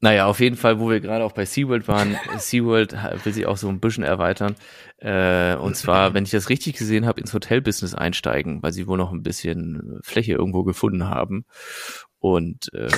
Naja, 0.03 0.27
auf 0.27 0.41
jeden 0.41 0.57
Fall, 0.57 0.81
wo 0.81 0.89
wir 0.89 1.01
gerade 1.01 1.25
auch 1.25 1.33
bei 1.33 1.45
SeaWorld 1.45 1.87
waren, 1.87 2.17
SeaWorld 2.39 2.95
will 3.25 3.33
sich 3.35 3.47
auch 3.47 3.59
so 3.59 3.69
ein 3.69 3.81
bisschen 3.81 4.03
erweitern. 4.03 4.57
Äh, 4.97 5.57
und 5.57 5.77
zwar, 5.77 6.15
wenn 6.15 6.25
ich 6.25 6.31
das 6.31 6.49
richtig 6.49 6.77
gesehen 6.77 7.07
habe, 7.07 7.21
ins 7.21 7.35
Hotelbusiness 7.35 7.95
einsteigen, 7.95 8.63
weil 8.63 8.73
sie 8.73 8.87
wohl 8.87 8.97
noch 8.97 9.13
ein 9.13 9.23
bisschen 9.23 10.01
Fläche 10.03 10.33
irgendwo 10.33 10.65
gefunden 10.65 11.09
haben. 11.09 11.45
Und, 12.19 12.73
äh, 12.73 12.89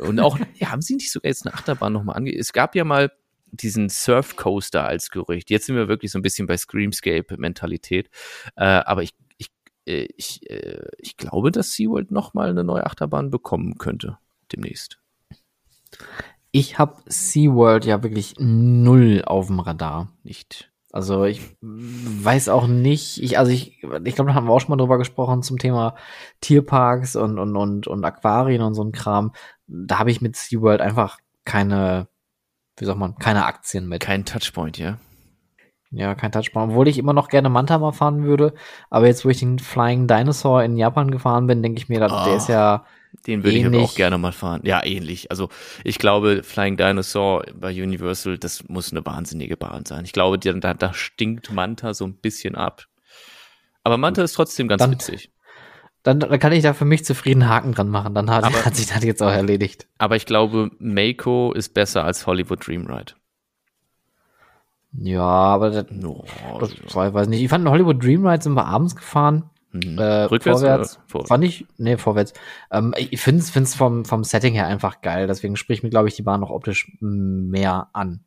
und 0.00 0.18
auch, 0.18 0.38
ja, 0.54 0.72
haben 0.72 0.82
sie 0.82 0.94
nicht 0.94 1.12
sogar 1.12 1.28
jetzt 1.28 1.46
eine 1.46 1.54
Achterbahn 1.54 1.92
nochmal 1.92 2.16
ange... 2.16 2.36
Es 2.36 2.52
gab 2.52 2.74
ja 2.74 2.84
mal 2.84 3.12
diesen 3.52 3.88
Surf 3.88 4.36
Coaster 4.36 4.84
als 4.84 5.10
Gerücht. 5.10 5.50
Jetzt 5.50 5.66
sind 5.66 5.76
wir 5.76 5.88
wirklich 5.88 6.10
so 6.10 6.18
ein 6.18 6.22
bisschen 6.22 6.46
bei 6.46 6.56
Screamscape-Mentalität. 6.56 8.10
Äh, 8.56 8.64
aber 8.64 9.02
ich, 9.02 9.14
ich, 9.36 9.50
äh, 9.86 10.08
ich, 10.16 10.48
äh, 10.50 10.88
ich 10.98 11.16
glaube, 11.16 11.50
dass 11.50 11.72
SeaWorld 11.72 12.10
nochmal 12.10 12.50
eine 12.50 12.64
neue 12.64 12.86
Achterbahn 12.86 13.30
bekommen 13.30 13.78
könnte 13.78 14.18
demnächst. 14.52 14.98
Ich 16.50 16.78
habe 16.78 17.02
SeaWorld 17.06 17.84
ja 17.84 18.02
wirklich 18.02 18.34
null 18.38 19.22
auf 19.24 19.48
dem 19.48 19.60
Radar. 19.60 20.12
Nicht. 20.22 20.72
Also 20.90 21.24
ich 21.24 21.56
weiß 21.60 22.48
auch 22.48 22.66
nicht, 22.66 23.22
ich, 23.22 23.38
also 23.38 23.52
ich, 23.52 23.82
ich 24.04 24.14
glaube, 24.14 24.30
da 24.30 24.34
haben 24.34 24.46
wir 24.46 24.52
auch 24.52 24.60
schon 24.60 24.70
mal 24.70 24.76
drüber 24.76 24.96
gesprochen 24.96 25.42
zum 25.42 25.58
Thema 25.58 25.94
Tierparks 26.40 27.14
und, 27.14 27.38
und, 27.38 27.56
und, 27.56 27.86
und 27.86 28.04
Aquarien 28.04 28.62
und 28.62 28.74
so 28.74 28.82
ein 28.82 28.92
Kram. 28.92 29.32
Da 29.66 29.98
habe 29.98 30.10
ich 30.10 30.22
mit 30.22 30.36
SeaWorld 30.36 30.80
einfach 30.80 31.18
keine, 31.44 32.08
wie 32.80 32.84
sagt 32.84 32.98
man, 32.98 33.16
keine 33.16 33.46
Aktien 33.46 33.88
mit. 33.88 34.00
Kein 34.00 34.24
Touchpoint, 34.24 34.78
ja? 34.78 34.98
Ja, 35.90 36.14
kein 36.14 36.32
Touchpoint. 36.32 36.70
Obwohl 36.70 36.88
ich 36.88 36.98
immer 36.98 37.12
noch 37.12 37.28
gerne 37.28 37.48
Manta 37.48 37.78
mal 37.78 37.92
fahren 37.92 38.24
würde. 38.24 38.54
Aber 38.90 39.06
jetzt, 39.06 39.24
wo 39.24 39.30
ich 39.30 39.38
den 39.38 39.58
Flying 39.58 40.06
Dinosaur 40.06 40.62
in 40.62 40.76
Japan 40.76 41.10
gefahren 41.10 41.46
bin, 41.46 41.62
denke 41.62 41.78
ich 41.78 41.88
mir, 41.88 42.00
oh. 42.02 42.24
der 42.26 42.36
ist 42.36 42.48
ja 42.48 42.84
den 43.26 43.42
würde 43.42 43.56
ich 43.56 43.66
aber 43.66 43.80
auch 43.80 43.94
gerne 43.94 44.18
mal 44.18 44.32
fahren. 44.32 44.60
Ja, 44.64 44.84
ähnlich. 44.84 45.30
Also 45.30 45.48
ich 45.84 45.98
glaube, 45.98 46.42
Flying 46.42 46.76
Dinosaur 46.76 47.44
bei 47.54 47.70
Universal, 47.70 48.38
das 48.38 48.68
muss 48.68 48.92
eine 48.92 49.04
wahnsinnige 49.04 49.56
Bahn 49.56 49.84
sein. 49.84 50.04
Ich 50.04 50.12
glaube, 50.12 50.38
da, 50.38 50.74
da 50.74 50.94
stinkt 50.94 51.52
Manta 51.52 51.94
so 51.94 52.06
ein 52.06 52.14
bisschen 52.14 52.54
ab. 52.54 52.86
Aber 53.82 53.96
Manta 53.96 54.22
ist 54.22 54.34
trotzdem 54.34 54.68
ganz 54.68 54.80
dann, 54.80 54.92
witzig. 54.92 55.30
Dann, 56.08 56.20
dann 56.20 56.38
kann 56.38 56.52
ich 56.52 56.62
da 56.62 56.72
für 56.72 56.86
mich 56.86 57.04
zufrieden 57.04 57.50
Haken 57.50 57.72
dran 57.72 57.90
machen. 57.90 58.14
Dann 58.14 58.30
hat, 58.30 58.42
aber, 58.42 58.56
hat 58.64 58.74
sich 58.74 58.86
das 58.86 59.04
jetzt 59.04 59.22
auch 59.22 59.30
erledigt. 59.30 59.86
Aber 59.98 60.16
ich 60.16 60.24
glaube, 60.24 60.70
Mako 60.78 61.52
ist 61.52 61.74
besser 61.74 62.02
als 62.02 62.26
Hollywood 62.26 62.66
Dream 62.66 62.86
Ride. 62.86 63.12
Ja, 64.94 65.20
aber 65.20 65.68
das, 65.68 65.86
no, 65.90 66.24
das 66.60 66.72
also. 66.94 67.14
weiß 67.14 67.28
nicht. 67.28 67.42
Ich 67.42 67.50
fand 67.50 67.68
Hollywood 67.68 68.02
Dream 68.02 68.26
Ride 68.26 68.42
sind 68.42 68.54
wir 68.54 68.64
abends 68.64 68.96
gefahren. 68.96 69.50
Mhm. 69.72 69.98
Äh, 69.98 70.22
Rückwärts 70.22 70.60
vorwärts, 70.60 71.00
vor 71.06 71.26
fand 71.26 71.44
ich, 71.44 71.66
nee, 71.76 71.98
vorwärts. 71.98 72.32
Ähm, 72.70 72.94
ich 72.96 73.20
finde 73.20 73.42
es 73.42 73.74
vom, 73.74 74.06
vom 74.06 74.24
Setting 74.24 74.54
her 74.54 74.66
einfach 74.66 75.02
geil, 75.02 75.26
deswegen 75.26 75.56
spricht 75.56 75.82
mir, 75.82 75.90
glaube 75.90 76.08
ich, 76.08 76.16
die 76.16 76.22
Bahn 76.22 76.40
noch 76.40 76.48
optisch 76.48 76.90
mehr 77.00 77.88
an. 77.92 78.20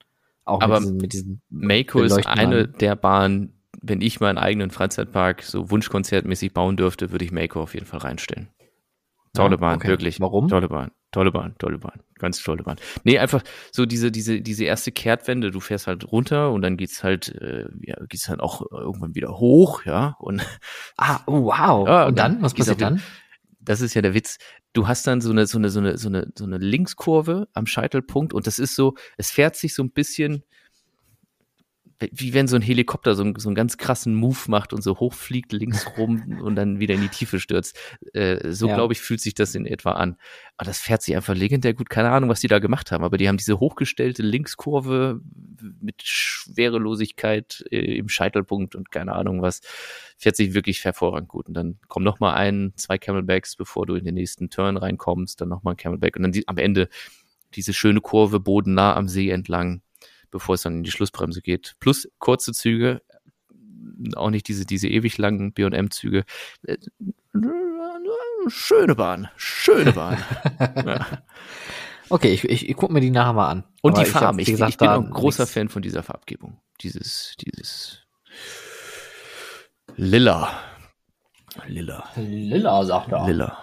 Auch 0.46 0.62
Aber 0.62 0.82
mit 0.82 0.84
diesen, 0.84 0.98
mit 0.98 1.14
diesen 1.14 1.42
Mako 1.50 2.02
ist 2.04 2.28
eine 2.28 2.68
der 2.68 2.96
Bahnen, 2.96 3.54
wenn 3.82 4.02
ich 4.02 4.20
meinen 4.20 4.38
eigenen 4.38 4.72
Freizeitpark 4.72 5.44
so 5.44 5.70
Wunschkonzertmäßig 5.70 6.54
bauen 6.54 6.78
dürfte, 6.78 7.12
würde 7.12 7.26
ich 7.26 7.32
Mako 7.32 7.62
auf 7.62 7.74
jeden 7.74 7.86
Fall 7.86 8.00
reinstellen. 8.00 8.50
Tolle 9.34 9.58
Bahn, 9.58 9.78
okay. 9.78 9.88
wirklich. 9.88 10.20
Warum? 10.20 10.50
Tolle 10.50 10.68
Bahn. 10.68 10.92
Tolle 11.12 11.32
Bahn, 11.34 11.56
tolle 11.60 11.78
Bahn, 11.78 12.00
ganz 12.20 12.42
tolle 12.42 12.64
Bahn. 12.64 12.78
Nee, 13.04 13.20
einfach 13.20 13.44
so 13.74 13.86
diese, 13.86 14.12
diese, 14.12 14.40
diese 14.40 14.64
erste 14.64 14.94
Kehrtwende, 14.94 15.52
du 15.52 15.60
fährst 15.60 15.88
halt 15.88 16.10
runter 16.10 16.52
und 16.52 16.62
dann 16.62 16.78
geht's 16.78 17.04
halt, 17.04 17.36
äh, 17.36 17.66
ja, 17.82 17.98
geht's 18.08 18.30
halt 18.30 18.40
auch 18.40 18.62
irgendwann 18.72 19.14
wieder 19.14 19.38
hoch, 19.38 19.84
ja. 19.84 20.16
Und 20.20 20.42
ah, 20.98 21.20
oh, 21.28 21.44
wow. 21.44 21.86
Ja, 21.86 22.06
und 22.06 22.18
dann, 22.18 22.42
was 22.42 22.54
passiert 22.54 22.80
dann? 22.80 23.02
Das 23.60 23.82
ist 23.82 23.94
ja 23.94 24.02
der 24.02 24.14
Witz. 24.14 24.38
Du 24.72 24.88
hast 24.88 25.06
dann 25.06 25.20
so 25.20 25.32
eine, 25.32 25.48
so 25.48 25.58
eine, 25.58 25.70
so 25.70 25.82
eine, 25.82 25.98
so 25.98 26.08
eine, 26.08 26.32
so 26.34 26.46
eine 26.46 26.58
Linkskurve 26.58 27.50
am 27.54 27.66
Scheitelpunkt 27.66 28.34
und 28.34 28.48
das 28.48 28.58
ist 28.58 28.76
so, 28.76 28.96
es 29.18 29.32
fährt 29.32 29.58
sich 29.58 29.76
so 29.76 29.84
ein 29.84 29.92
bisschen, 29.92 30.46
wie 32.12 32.34
wenn 32.34 32.48
so 32.48 32.56
ein 32.56 32.62
Helikopter 32.62 33.16
so, 33.16 33.34
so 33.38 33.50
einen 33.50 33.56
ganz 33.56 33.78
krassen 33.78 34.16
Move 34.16 34.40
macht 34.48 34.74
und 34.74 34.82
so 34.82 35.00
hochfliegt 35.00 35.54
links 35.54 35.86
rum 35.98 36.40
und 36.42 36.56
dann 36.56 36.80
wieder 36.80 36.96
in 36.96 37.02
die 37.02 37.10
Tiefe 37.10 37.40
stürzt. 37.40 37.78
Äh, 38.14 38.52
so, 38.52 38.68
ja. 38.68 38.76
glaube 38.76 38.94
ich, 38.94 39.02
fühlt 39.02 39.22
sich 39.22 39.34
das 39.34 39.56
in 39.56 39.66
etwa 39.66 39.92
an. 39.92 40.18
Aber 40.58 40.66
das 40.68 40.80
fährt 40.80 41.02
sich 41.02 41.16
einfach 41.16 41.36
legendär 41.36 41.74
gut. 41.74 41.90
Keine 41.90 42.12
Ahnung, 42.12 42.30
was 42.30 42.40
die 42.40 42.48
da 42.48 42.60
gemacht 42.60 42.92
haben, 42.92 43.04
aber 43.04 43.18
die 43.18 43.28
haben 43.28 43.38
diese 43.38 43.60
hochgestellte 43.60 44.24
Linkskurve 44.24 45.22
mit 45.80 46.02
Schwerelosigkeit 46.04 47.64
äh, 47.72 47.98
im 47.98 48.10
Scheitelpunkt 48.10 48.76
und 48.76 48.92
keine 48.92 49.14
Ahnung 49.14 49.42
was. 49.42 49.62
Fährt 50.18 50.36
sich 50.36 50.54
wirklich 50.54 50.84
hervorragend 50.84 51.30
gut. 51.30 51.48
Und 51.48 51.54
dann 51.54 51.80
kommen 51.88 52.06
noch 52.06 52.20
mal 52.20 52.34
ein, 52.34 52.74
zwei 52.76 52.98
Camelbacks, 52.98 53.56
bevor 53.56 53.86
du 53.86 53.96
in 53.96 54.06
den 54.06 54.16
nächsten 54.16 54.50
Turn 54.50 54.78
reinkommst, 54.78 55.42
dann 55.42 55.50
noch 55.50 55.64
mal 55.64 55.72
ein 55.72 55.78
Camelback 55.78 56.16
und 56.16 56.24
dann 56.24 56.32
die, 56.32 56.48
am 56.48 56.58
Ende 56.58 56.90
diese 57.56 57.74
schöne 57.74 58.02
Kurve 58.02 58.40
bodennah 58.40 58.96
am 58.96 59.08
See 59.08 59.30
entlang 59.30 59.82
bevor 60.32 60.56
es 60.56 60.64
dann 60.64 60.78
in 60.78 60.84
die 60.84 60.92
Schlussbremse 60.92 61.42
geht. 61.42 61.76
Plus 61.80 62.10
kurze 62.18 62.54
Züge, 62.54 63.02
auch 64.16 64.30
nicht 64.30 64.48
diese, 64.48 64.66
diese 64.66 64.88
ewig 64.88 65.18
langen 65.18 65.54
BM-Züge. 65.54 66.24
Schöne 68.48 68.96
Bahn, 68.96 69.30
schöne 69.36 69.94
Bahn. 69.94 70.18
ja. 70.60 71.06
Okay, 72.10 72.34
ich, 72.34 72.44
ich, 72.44 72.68
ich 72.68 72.76
gucke 72.76 72.92
mir 72.92 73.00
die 73.00 73.10
nachher 73.10 73.34
mal 73.34 73.50
an. 73.50 73.64
Und 73.82 73.96
Aber 73.96 74.04
die 74.04 74.10
Farben. 74.10 74.40
Ich, 74.40 74.50
ich, 74.50 74.60
ich, 74.60 74.78
bin 74.78 74.90
auch 74.90 75.02
ein 75.02 75.10
großer 75.12 75.44
nichts. 75.44 75.54
Fan 75.54 75.70
von 75.70 75.82
dieser 75.82 76.04
Farbgebung. 76.04 76.60
Dieses, 76.82 77.36
dieses 77.40 78.00
Lila. 79.96 80.50
Lila. 81.68 82.10
Lila, 82.16 82.84
sagt 82.84 83.12
er. 83.12 83.28
Lila. 83.28 83.58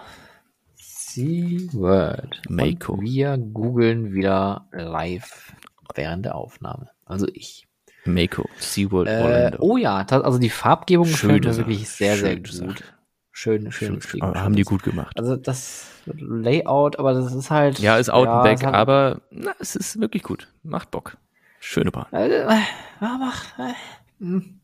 Sea-Word. 0.75 2.41
Mako. 2.49 3.01
Wir 3.01 3.37
googeln 3.37 4.13
wieder 4.13 4.67
live 4.71 5.53
während 5.95 6.25
der 6.25 6.35
Aufnahme. 6.35 6.89
Also 7.05 7.27
ich. 7.33 7.67
Mako, 8.05 8.47
SeaWorld 8.59 9.09
äh, 9.09 9.21
Orlando. 9.21 9.57
Oh 9.59 9.77
ja, 9.77 10.03
das, 10.03 10.23
also 10.23 10.39
die 10.39 10.49
Farbgebung 10.49 11.07
gefällt 11.07 11.45
mir 11.45 11.57
wirklich 11.57 11.89
sehr, 11.89 12.17
sehr 12.17 12.37
gut. 12.37 12.83
Schön, 13.31 13.71
schön, 13.71 14.01
schön. 14.01 14.21
Haben 14.21 14.55
die 14.55 14.63
gut 14.63 14.83
gemacht. 14.83 15.17
Also 15.17 15.35
das 15.35 15.87
Layout, 16.05 16.97
aber 16.99 17.13
das 17.13 17.33
ist 17.33 17.51
halt. 17.51 17.79
Ja, 17.79 17.97
ist 17.97 18.09
out 18.09 18.25
ja, 18.25 18.41
and 18.41 18.43
back, 18.43 18.63
aber 18.65 19.21
na, 19.31 19.51
es 19.59 19.75
ist 19.75 19.99
wirklich 19.99 20.23
gut. 20.23 20.47
Macht 20.63 20.91
Bock. 20.91 21.17
Schöne 21.59 21.91
Bahn. 21.91 22.07
Äh, 22.11 22.41
äh, 22.41 22.61
mach, 22.99 23.59
äh, 23.59 23.73
hm. 24.19 24.59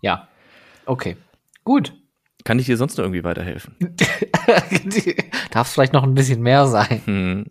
ja, 0.00 0.28
okay. 0.86 1.16
Gut. 1.64 1.92
Kann 2.44 2.58
ich 2.58 2.66
dir 2.66 2.76
sonst 2.76 2.96
noch 2.96 3.04
irgendwie 3.04 3.24
weiterhelfen? 3.24 3.76
Darf 5.50 5.66
es 5.66 5.74
vielleicht 5.74 5.92
noch 5.92 6.04
ein 6.04 6.14
bisschen 6.14 6.40
mehr 6.40 6.66
sein? 6.66 7.02
Hm. 7.04 7.46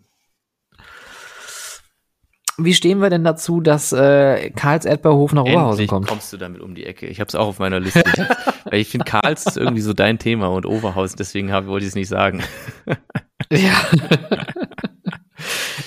Wie 2.60 2.74
stehen 2.74 3.00
wir 3.00 3.08
denn 3.08 3.22
dazu, 3.22 3.60
dass 3.60 3.92
äh, 3.92 4.50
Karls 4.50 4.84
Erdbeerhof 4.84 5.32
nach 5.32 5.42
Oberhausen 5.42 5.70
Endlich 5.70 5.88
kommt? 5.88 6.08
kommst 6.08 6.32
du 6.32 6.36
damit 6.36 6.60
um 6.60 6.74
die 6.74 6.86
Ecke. 6.86 7.06
Ich 7.06 7.20
habe 7.20 7.28
es 7.28 7.36
auch 7.36 7.46
auf 7.46 7.60
meiner 7.60 7.78
Liste. 7.78 8.02
weil 8.64 8.80
ich 8.80 8.88
finde, 8.88 9.04
Karls 9.04 9.46
ist 9.46 9.56
irgendwie 9.56 9.80
so 9.80 9.92
dein 9.92 10.18
Thema 10.18 10.48
und 10.48 10.66
Oberhausen, 10.66 11.16
deswegen 11.18 11.52
hab, 11.52 11.66
wollte 11.66 11.84
ich 11.84 11.90
es 11.90 11.94
nicht 11.94 12.08
sagen. 12.08 12.42
ja. 13.52 13.74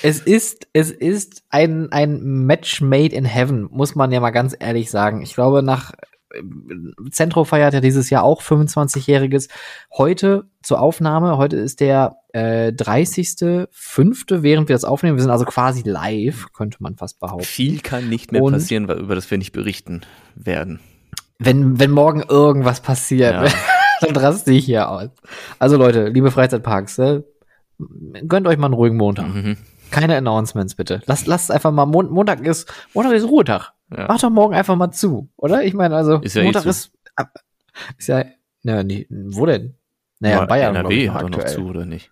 es 0.01 0.22
ist, 0.22 0.67
es 0.72 0.91
ist 0.91 1.43
ein, 1.49 1.91
ein 1.91 2.22
Match 2.22 2.80
made 2.80 3.13
in 3.13 3.26
heaven, 3.26 3.67
muss 3.69 3.95
man 3.95 4.13
ja 4.13 4.22
mal 4.22 4.32
ganz 4.32 4.55
ehrlich 4.57 4.89
sagen. 4.89 5.22
Ich 5.22 5.34
glaube, 5.34 5.63
nach 5.63 5.91
Centro 7.11 7.43
feiert 7.43 7.73
ja 7.73 7.82
dieses 7.82 8.09
Jahr 8.09 8.23
auch 8.23 8.41
25-jähriges. 8.41 9.49
Heute 9.97 10.49
zur 10.61 10.79
Aufnahme, 10.79 11.38
heute 11.38 11.57
ist 11.57 11.79
der 11.79 12.17
äh, 12.34 12.69
30.05., 12.69 14.43
während 14.43 14.69
wir 14.69 14.75
das 14.75 14.84
aufnehmen. 14.84 15.17
Wir 15.17 15.23
sind 15.23 15.32
also 15.32 15.45
quasi 15.45 15.84
live, 15.84 16.51
könnte 16.53 16.77
man 16.79 16.95
fast 16.95 17.19
behaupten. 17.19 17.45
Viel 17.45 17.79
kann 17.79 18.09
nicht 18.09 18.32
mehr 18.32 18.41
Und 18.41 18.53
passieren, 18.53 18.89
über 18.89 19.15
das 19.15 19.29
wir 19.29 19.38
nicht 19.38 19.51
berichten 19.51 20.01
werden. 20.36 20.79
Wenn, 21.39 21.79
wenn 21.79 21.91
morgen 21.91 22.23
irgendwas 22.27 22.82
passiert, 22.82 23.34
ja. 23.34 23.45
dann 24.01 24.15
raste 24.15 24.51
ich 24.51 24.65
hier 24.65 24.89
aus. 24.89 25.09
Also 25.59 25.77
Leute, 25.77 26.07
liebe 26.07 26.32
Freizeitparks, 26.32 26.99
äh, 26.99 27.21
gönnt 28.27 28.47
euch 28.47 28.57
mal 28.57 28.67
einen 28.67 28.75
ruhigen 28.75 28.97
Montag. 28.97 29.34
Mhm. 29.34 29.57
Keine 29.89 30.15
Announcements 30.15 30.75
bitte. 30.75 31.01
Lasst, 31.05 31.27
lasst 31.27 31.51
einfach 31.51 31.71
mal, 31.71 31.86
Mon 31.86 32.09
Montag 32.09 32.45
ist, 32.45 32.71
Montag 32.93 33.13
ist 33.13 33.27
Ruhetag. 33.27 33.73
Ja. 33.96 34.06
Mach 34.08 34.20
doch 34.20 34.30
morgen 34.30 34.54
einfach 34.54 34.76
mal 34.76 34.92
zu, 34.92 35.30
oder? 35.36 35.64
Ich 35.64 35.74
meine, 35.74 35.96
also, 35.96 36.20
ist 36.20 36.36
ja 36.36 36.42
eh 36.42 36.46
Montag 36.46 36.66
eh 36.66 36.70
ist, 36.70 36.92
ist 37.98 38.08
ja, 38.08 38.26
na, 38.64 38.84
nee, 38.84 39.08
wo 39.10 39.46
denn? 39.46 39.76
Naja, 40.20 40.38
aber 40.38 40.48
Bayern. 40.48 40.76
NRW 40.76 41.10
hat 41.10 41.26
aktuell. 41.26 41.46
noch 41.46 41.52
zu, 41.52 41.66
oder 41.68 41.86
nicht? 41.86 42.12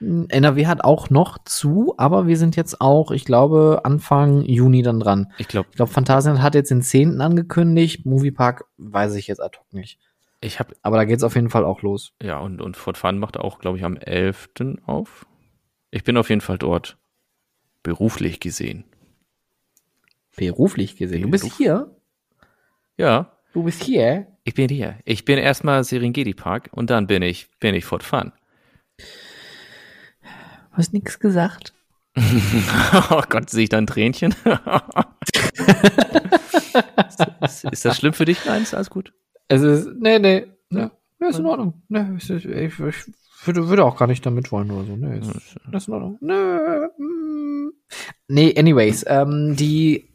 NRW 0.00 0.66
hat 0.66 0.82
auch 0.82 1.10
noch 1.10 1.44
zu, 1.44 1.94
aber 1.98 2.26
wir 2.26 2.38
sind 2.38 2.56
jetzt 2.56 2.80
auch, 2.80 3.10
ich 3.10 3.26
glaube, 3.26 3.82
Anfang 3.84 4.42
Juni 4.42 4.82
dann 4.82 4.98
dran. 4.98 5.30
Ich 5.36 5.48
glaube, 5.48 5.68
ich 5.70 5.76
glaube, 5.76 5.92
Phantasialand 5.92 6.42
hat 6.42 6.54
jetzt 6.54 6.70
den 6.70 6.80
10. 6.80 7.20
angekündigt. 7.20 8.06
Moviepark 8.06 8.64
weiß 8.78 9.14
ich 9.16 9.26
jetzt 9.26 9.42
ad 9.42 9.58
hoc 9.58 9.72
nicht. 9.72 9.98
Ich 10.40 10.58
habe, 10.58 10.74
aber 10.80 10.96
da 10.96 11.04
geht's 11.04 11.22
auf 11.22 11.34
jeden 11.34 11.50
Fall 11.50 11.66
auch 11.66 11.82
los. 11.82 12.14
Ja, 12.22 12.38
und, 12.38 12.62
und 12.62 12.78
Fort 12.78 12.96
Fun 12.96 13.18
macht 13.18 13.36
auch, 13.36 13.58
glaube 13.58 13.76
ich, 13.76 13.84
am 13.84 13.96
11. 13.96 14.48
auf. 14.86 15.26
Ich 15.90 16.02
bin 16.02 16.16
auf 16.16 16.30
jeden 16.30 16.40
Fall 16.40 16.56
dort 16.56 16.96
beruflich 17.82 18.40
gesehen. 18.40 18.84
Beruflich 20.40 20.96
gesehen? 20.96 21.20
Du 21.20 21.30
bist 21.30 21.52
hier? 21.58 21.94
Ja. 22.96 23.30
Du 23.52 23.62
bist 23.62 23.82
hier? 23.82 24.26
Ich 24.44 24.54
bin 24.54 24.70
hier. 24.70 24.98
Ich 25.04 25.26
bin 25.26 25.36
erstmal 25.38 25.84
Serengeti 25.84 26.32
Park 26.32 26.70
und 26.72 26.88
dann 26.88 27.06
bin 27.06 27.20
ich, 27.20 27.50
bin 27.60 27.74
ich 27.74 27.84
Fort 27.84 28.02
Fun. 28.02 28.32
Hast 30.70 30.94
nix 30.94 31.20
gesagt? 31.20 31.74
oh 33.10 33.20
Gott, 33.28 33.50
sehe 33.50 33.64
ich 33.64 33.68
da 33.68 33.76
ein 33.76 33.86
Tränchen? 33.86 34.34
ist, 37.42 37.64
ist, 37.70 37.84
das 37.84 37.98
schlimm 37.98 38.14
für 38.14 38.24
dich? 38.24 38.42
Nein, 38.46 38.62
ist 38.62 38.72
alles 38.72 38.88
gut. 38.88 39.12
Es 39.48 39.60
ist, 39.60 39.90
nee, 39.98 40.18
nee, 40.18 40.46
ja. 40.70 40.90
Ja, 41.20 41.28
ist 41.28 41.38
in 41.38 41.44
Ordnung. 41.44 41.82
Nee, 41.90 42.16
ich, 42.16 42.30
ich, 42.30 42.46
ich 42.46 42.78
würde, 42.78 43.68
würde 43.68 43.84
auch 43.84 43.98
gar 43.98 44.06
nicht 44.06 44.24
damit 44.24 44.50
wollen 44.52 44.70
oder 44.70 44.86
so. 44.86 44.96
Nee, 44.96 45.18
ist, 45.18 45.58
ist 45.70 45.88
in 45.88 45.92
Ordnung. 45.92 46.16
Nee, 46.22 46.86
mm. 46.96 47.72
nee 48.28 48.54
anyways, 48.56 49.04
ähm, 49.06 49.54
die 49.54 50.09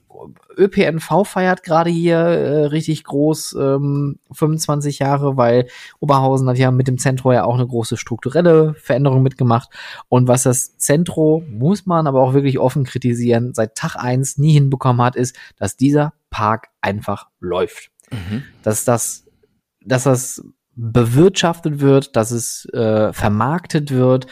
ÖPNV 0.58 1.26
feiert 1.26 1.64
gerade 1.64 1.90
hier 1.90 2.18
äh, 2.18 2.66
richtig 2.66 3.04
groß 3.04 3.56
ähm, 3.60 4.20
25 4.32 5.00
Jahre, 5.00 5.38
weil 5.38 5.68
Oberhausen 6.00 6.50
hat 6.50 6.58
ja 6.58 6.72
mit 6.72 6.88
dem 6.88 6.98
Zentro 6.98 7.34
ja 7.34 7.44
auch 7.44 7.56
eine 7.56 7.68
große 7.68 7.98
strukturelle 7.98 8.74
Veränderung 8.76 9.24
mitgemacht. 9.24 9.70
Und 10.10 10.28
was 10.28 10.44
das 10.44 10.78
Zentro, 10.78 11.44
muss 11.50 11.86
man 11.86 12.08
aber 12.08 12.22
auch 12.22 12.34
wirklich 12.34 12.60
offen 12.60 12.84
kritisieren, 12.84 13.54
seit 13.54 13.76
Tag 13.76 13.96
eins 13.96 14.38
nie 14.38 14.54
hinbekommen 14.54 15.02
hat, 15.02 15.16
ist, 15.16 15.36
dass 15.58 15.78
dieser 15.78 16.14
Park 16.30 16.70
einfach 16.82 17.28
läuft. 17.40 17.92
Mhm. 18.12 18.44
Dass 18.64 18.86
das 18.86 19.26
dass 19.86 20.04
das 20.04 20.44
bewirtschaftet 20.76 21.80
wird, 21.80 22.16
dass 22.16 22.32
es 22.32 22.66
äh, 22.74 23.14
vermarktet 23.14 23.92
wird, 23.92 24.28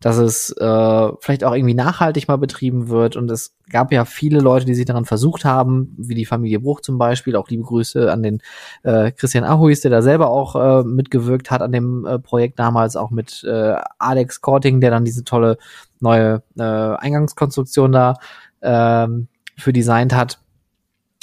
dass 0.00 0.16
es 0.16 0.50
äh, 0.50 1.08
vielleicht 1.20 1.42
auch 1.42 1.54
irgendwie 1.54 1.74
nachhaltig 1.74 2.28
mal 2.28 2.36
betrieben 2.36 2.88
wird. 2.88 3.16
Und 3.16 3.30
es 3.30 3.56
gab 3.68 3.90
ja 3.92 4.04
viele 4.04 4.38
Leute, 4.38 4.64
die 4.64 4.74
sich 4.74 4.84
daran 4.84 5.04
versucht 5.04 5.44
haben, 5.44 5.94
wie 5.98 6.14
die 6.14 6.24
Familie 6.24 6.60
Bruch 6.60 6.80
zum 6.80 6.98
Beispiel. 6.98 7.34
Auch 7.34 7.48
liebe 7.48 7.64
Grüße 7.64 8.10
an 8.10 8.22
den 8.22 8.40
äh, 8.84 9.10
Christian 9.10 9.44
Ahuis, 9.44 9.80
der 9.80 9.90
da 9.90 10.00
selber 10.00 10.30
auch 10.30 10.54
äh, 10.54 10.84
mitgewirkt 10.84 11.50
hat 11.50 11.62
an 11.62 11.72
dem 11.72 12.06
äh, 12.06 12.18
Projekt 12.18 12.58
damals, 12.60 12.94
auch 12.94 13.10
mit 13.10 13.42
äh, 13.44 13.74
Alex 13.98 14.40
Korting, 14.40 14.80
der 14.80 14.90
dann 14.90 15.04
diese 15.04 15.24
tolle 15.24 15.58
neue 15.98 16.42
äh, 16.56 16.62
Eingangskonstruktion 16.62 17.90
da 17.90 18.14
äh, 18.60 19.08
für 19.56 19.72
designt 19.72 20.14
hat. 20.14 20.38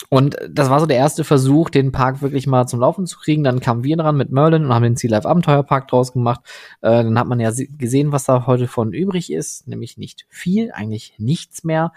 Und 0.10 0.36
das 0.50 0.70
war 0.70 0.82
so 0.82 0.86
der 0.86 0.98
erste 0.98 1.24
Versuch, 1.24 1.70
den 1.70 1.92
Park 1.92 2.22
wirklich 2.22 2.48
mal 2.48 2.68
zum 2.68 2.82
Laufen 2.82 3.06
zu 3.06 3.18
kriegen. 3.18 3.44
Dann 3.44 3.62
kamen 3.62 3.84
wir 3.84 3.96
dran 3.96 4.18
mit 4.18 4.32
Merlin 4.32 4.66
und 4.66 4.74
haben 4.74 4.84
den 4.84 4.98
Sea 4.98 5.10
Life 5.10 5.28
Abenteuerpark 5.28 5.88
draus 5.88 6.12
gemacht. 6.12 6.42
Äh, 6.82 7.04
dann 7.04 7.18
hat 7.18 7.28
man 7.28 7.40
ja 7.40 7.52
gesehen, 7.78 8.12
was 8.12 8.26
da 8.26 8.46
heute 8.46 8.68
von 8.68 8.94
übrig 8.94 9.32
ist, 9.32 9.68
nämlich 9.68 9.98
nicht 9.98 10.26
viel, 10.30 10.72
eigentlich 10.72 11.16
nichts 11.18 11.64
mehr. 11.64 11.94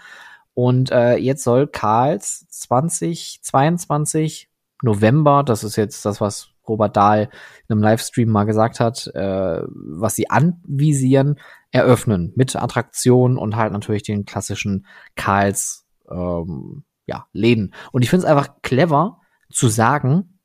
Und 0.53 0.91
äh, 0.91 1.17
jetzt 1.17 1.43
soll 1.43 1.67
Karls 1.67 2.47
2022 2.49 4.49
November, 4.81 5.43
das 5.43 5.63
ist 5.63 5.75
jetzt 5.75 6.05
das, 6.05 6.21
was 6.21 6.49
Robert 6.67 6.95
Dahl 6.95 7.29
in 7.67 7.73
einem 7.73 7.83
Livestream 7.83 8.29
mal 8.29 8.45
gesagt 8.45 8.79
hat, 8.79 9.07
äh, 9.13 9.61
was 9.65 10.15
sie 10.15 10.29
anvisieren, 10.29 11.37
eröffnen 11.71 12.31
mit 12.35 12.55
Attraktionen 12.55 13.37
und 13.37 13.55
halt 13.55 13.73
natürlich 13.73 14.03
den 14.03 14.25
klassischen 14.25 14.85
Karls 15.15 15.85
ähm, 16.09 16.83
ja, 17.09 17.25
Läden. 17.33 17.73
Und 17.91 18.03
ich 18.03 18.09
finde 18.09 18.25
es 18.25 18.29
einfach 18.29 18.61
clever 18.61 19.19
zu 19.51 19.67
sagen, 19.67 20.39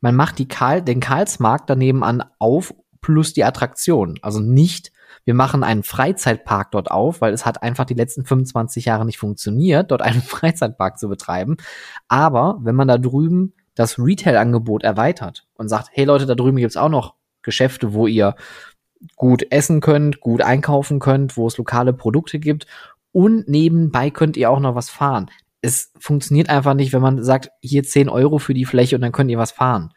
man 0.00 0.14
macht 0.14 0.38
die 0.38 0.48
Karl, 0.48 0.82
den 0.82 1.00
Karlsmarkt 1.00 1.68
daneben 1.68 2.04
an 2.04 2.24
auf 2.38 2.74
plus 3.00 3.32
die 3.32 3.44
Attraktion. 3.44 4.18
Also 4.22 4.40
nicht, 4.40 4.92
wir 5.24 5.34
machen 5.34 5.64
einen 5.64 5.82
Freizeitpark 5.82 6.70
dort 6.70 6.90
auf, 6.90 7.20
weil 7.20 7.32
es 7.32 7.44
hat 7.44 7.62
einfach 7.62 7.84
die 7.84 7.94
letzten 7.94 8.24
25 8.24 8.84
Jahre 8.84 9.04
nicht 9.04 9.18
funktioniert, 9.18 9.90
dort 9.90 10.02
einen 10.02 10.22
Freizeitpark 10.22 10.98
zu 10.98 11.08
betreiben. 11.08 11.56
Aber 12.08 12.58
wenn 12.62 12.76
man 12.76 12.88
da 12.88 12.98
drüben 12.98 13.52
das 13.74 13.98
Retail-Angebot 13.98 14.84
erweitert 14.84 15.46
und 15.54 15.68
sagt, 15.68 15.88
hey 15.90 16.04
Leute, 16.04 16.26
da 16.26 16.34
drüben 16.36 16.56
gibt's 16.58 16.76
auch 16.76 16.88
noch 16.88 17.14
Geschäfte, 17.42 17.92
wo 17.92 18.06
ihr 18.06 18.36
gut 19.16 19.50
essen 19.50 19.80
könnt, 19.80 20.20
gut 20.20 20.40
einkaufen 20.40 21.00
könnt, 21.00 21.36
wo 21.36 21.46
es 21.46 21.58
lokale 21.58 21.92
Produkte 21.92 22.38
gibt 22.38 22.66
und 23.12 23.48
nebenbei 23.48 24.10
könnt 24.10 24.36
ihr 24.36 24.50
auch 24.50 24.60
noch 24.60 24.74
was 24.74 24.90
fahren 24.90 25.30
es 25.66 25.92
funktioniert 25.98 26.48
einfach 26.48 26.74
nicht, 26.74 26.92
wenn 26.92 27.02
man 27.02 27.22
sagt, 27.22 27.50
hier 27.60 27.82
10 27.82 28.08
Euro 28.08 28.38
für 28.38 28.54
die 28.54 28.64
Fläche 28.64 28.96
und 28.96 29.02
dann 29.02 29.12
könnt 29.12 29.30
ihr 29.30 29.38
was 29.38 29.52
fahren. 29.52 29.92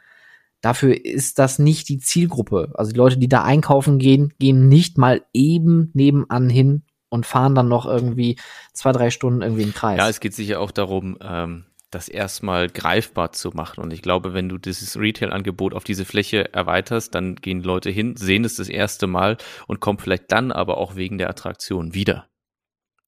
Dafür 0.62 1.06
ist 1.06 1.40
das 1.40 1.60
nicht 1.60 1.88
die 1.88 2.00
Zielgruppe. 2.00 2.74
Also 2.74 2.92
die 2.92 2.98
Leute, 2.98 3.18
die 3.18 3.30
da 3.30 3.44
einkaufen 3.44 3.98
gehen, 3.98 4.34
gehen 4.40 4.68
nicht 4.68 4.98
mal 4.98 5.22
eben 5.34 5.92
nebenan 5.94 6.50
hin 6.50 6.84
und 7.08 7.26
fahren 7.26 7.56
dann 7.56 7.70
noch 7.70 7.86
irgendwie 7.86 8.38
zwei, 8.74 8.92
drei 8.92 9.10
Stunden 9.10 9.42
irgendwie 9.42 9.64
im 9.64 9.74
Kreis. 9.74 9.98
Ja, 9.98 10.10
es 10.10 10.20
geht 10.20 10.34
sicher 10.34 10.60
auch 10.60 10.72
darum, 10.72 11.18
ähm, 11.22 11.66
das 11.92 12.10
erstmal 12.10 12.68
greifbar 12.68 13.32
zu 13.32 13.50
machen. 13.52 13.82
Und 13.82 13.94
ich 13.94 14.02
glaube, 14.02 14.34
wenn 14.34 14.50
du 14.50 14.58
dieses 14.58 15.00
Retail-Angebot 15.00 15.74
auf 15.74 15.84
diese 15.84 16.06
Fläche 16.06 16.54
erweiterst, 16.54 17.16
dann 17.16 17.36
gehen 17.36 17.64
Leute 17.64 17.90
hin, 17.90 18.16
sehen 18.16 18.44
es 18.44 18.56
das 18.56 18.70
erste 18.70 19.08
Mal 19.08 19.38
und 19.68 19.80
kommen 19.80 19.98
vielleicht 19.98 20.32
dann 20.32 20.52
aber 20.52 20.78
auch 20.78 20.96
wegen 20.96 21.18
der 21.18 21.30
Attraktion 21.30 21.94
wieder. 21.94 22.28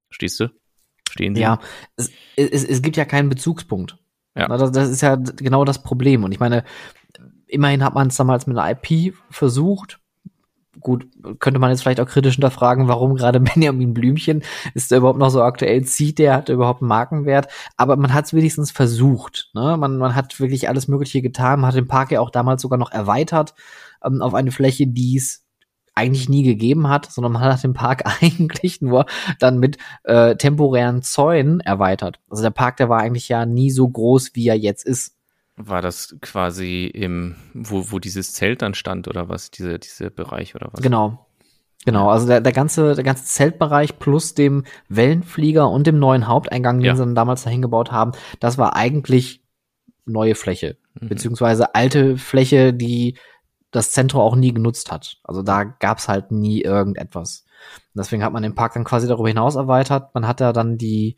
Stehst 0.10 0.40
du? 0.40 0.48
Stehen 1.12 1.36
Sie? 1.36 1.42
Ja, 1.42 1.60
es, 1.98 2.10
es, 2.38 2.64
es 2.64 2.82
gibt 2.82 2.96
ja 2.96 3.06
keinen 3.06 3.30
Bezugspunkt. 3.30 3.98
Ja. 4.36 4.48
Das, 4.48 4.72
das 4.72 4.90
ist 4.90 5.02
ja 5.02 5.16
genau 5.16 5.66
das 5.66 5.84
Problem. 5.84 6.24
Und 6.24 6.32
ich 6.32 6.40
meine, 6.40 6.64
immerhin 7.48 7.84
hat 7.84 7.94
man 7.94 8.08
es 8.08 8.16
damals 8.16 8.48
mit 8.48 8.58
einer 8.58 8.78
IP 8.82 9.14
versucht. 9.30 10.00
Gut, 10.80 11.06
könnte 11.40 11.60
man 11.60 11.70
jetzt 11.70 11.82
vielleicht 11.82 12.00
auch 12.00 12.08
kritisch 12.08 12.36
hinterfragen, 12.36 12.88
warum 12.88 13.16
gerade 13.16 13.40
Benjamin 13.42 13.94
Blümchen 13.94 14.42
ist 14.74 14.90
der 14.90 15.00
überhaupt 15.00 15.20
noch 15.20 15.30
so 15.30 15.44
aktuell, 15.44 15.84
zieht 15.84 16.18
der, 16.18 16.34
hat 16.34 16.48
der 16.48 16.56
überhaupt 16.56 16.82
einen 16.82 16.88
Markenwert, 16.88 17.50
aber 17.76 17.98
man 17.98 18.14
hat 18.14 18.26
es 18.26 18.34
wenigstens 18.34 18.72
versucht. 18.72 19.50
Ne? 19.54 19.76
Man, 19.78 19.98
man 19.98 20.16
hat 20.16 20.40
wirklich 20.40 20.70
alles 20.70 20.88
Mögliche 20.88 21.22
getan, 21.22 21.60
man 21.60 21.68
hat 21.68 21.76
den 21.76 21.88
Park 21.90 22.12
ja 22.12 22.22
auch 22.22 22.30
damals 22.30 22.62
sogar 22.62 22.80
noch 22.80 22.92
erweitert 22.92 23.54
ähm, 24.04 24.22
auf 24.22 24.34
eine 24.34 24.52
Fläche, 24.52 24.88
die 24.88 25.18
es 25.18 25.46
eigentlich 25.94 26.30
nie 26.30 26.44
gegeben 26.44 26.88
hat, 26.88 27.12
sondern 27.12 27.34
man 27.34 27.42
hat 27.42 27.64
den 27.64 27.74
Park 27.74 28.04
eigentlich 28.22 28.82
nur 28.82 29.06
dann 29.40 29.60
mit 29.60 29.78
äh, 30.04 30.36
temporären 30.36 31.02
Zäunen 31.02 31.60
erweitert. 31.60 32.20
Also 32.30 32.44
der 32.44 32.52
Park, 32.52 32.78
der 32.78 32.90
war 32.90 33.00
eigentlich 33.00 33.30
ja 33.30 33.46
nie 33.46 33.72
so 33.72 33.88
groß, 33.88 34.32
wie 34.34 34.48
er 34.48 34.58
jetzt 34.58 34.86
ist. 34.86 35.16
War 35.58 35.82
das 35.82 36.16
quasi 36.22 36.86
im, 36.86 37.36
wo, 37.54 37.92
wo 37.92 38.00
dieses 38.00 38.34
Zelt 38.34 38.62
dann 38.62 38.74
stand 38.74 39.08
oder 39.08 39.30
was, 39.30 39.52
diese, 39.52 39.80
diese 39.80 40.10
Bereich 40.10 40.56
oder 40.56 40.70
was? 40.72 40.82
Genau. 40.82 41.26
Genau, 41.84 42.10
also 42.12 42.28
der, 42.28 42.42
der 42.42 42.52
ganze, 42.52 42.94
der 42.94 43.04
ganze 43.04 43.26
Zeltbereich 43.26 43.98
plus 43.98 44.36
dem 44.36 44.66
Wellenflieger 44.88 45.68
und 45.68 45.88
dem 45.88 45.98
neuen 45.98 46.28
Haupteingang, 46.28 46.78
den 46.78 46.86
ja. 46.86 46.96
sie 46.96 47.02
dann 47.02 47.16
damals 47.16 47.44
dahin 47.44 47.64
gebaut 47.64 47.92
haben, 47.92 48.12
das 48.40 48.60
war 48.60 48.76
eigentlich 48.76 49.42
neue 50.06 50.36
Fläche. 50.36 50.78
Mhm. 51.00 51.10
Beziehungsweise 51.10 51.74
alte 51.74 52.18
Fläche, 52.18 52.74
die 52.74 53.18
das 53.72 53.92
Zentrum 53.92 54.22
auch 54.22 54.36
nie 54.36 54.54
genutzt 54.54 54.92
hat. 54.92 55.20
Also 55.24 55.42
da 55.42 55.64
gab's 55.64 56.08
halt 56.08 56.32
nie 56.32 56.62
irgendetwas. 56.62 57.46
Und 57.94 58.00
deswegen 58.00 58.24
hat 58.24 58.34
man 58.34 58.44
den 58.44 58.56
Park 58.56 58.74
dann 58.74 58.84
quasi 58.84 59.08
darüber 59.08 59.30
hinaus 59.30 59.56
erweitert. 59.56 60.14
Man 60.14 60.28
hat 60.28 60.40
ja 60.40 60.54
dann 60.54 60.78
die, 60.78 61.16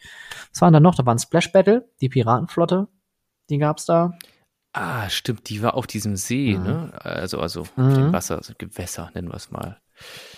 was 0.51 0.61
waren 0.61 0.73
da 0.73 0.79
noch? 0.79 0.95
Da 0.95 1.05
war 1.05 1.15
ein 1.15 1.19
Splash 1.19 1.51
Battle, 1.51 1.89
die 2.01 2.09
Piratenflotte, 2.09 2.87
die 3.49 3.57
gab's 3.57 3.85
da. 3.85 4.11
Ah, 4.73 5.09
stimmt, 5.09 5.49
die 5.49 5.61
war 5.61 5.75
auf 5.75 5.87
diesem 5.87 6.15
See, 6.15 6.57
mhm. 6.57 6.63
ne? 6.63 6.91
Also, 7.03 7.39
also 7.39 7.67
mhm. 7.75 7.93
dem 7.93 8.13
Wasser, 8.13 8.37
also 8.37 8.53
Gewässer, 8.57 9.11
nennen 9.13 9.29
wir 9.29 9.35
es 9.35 9.51
mal. 9.51 9.79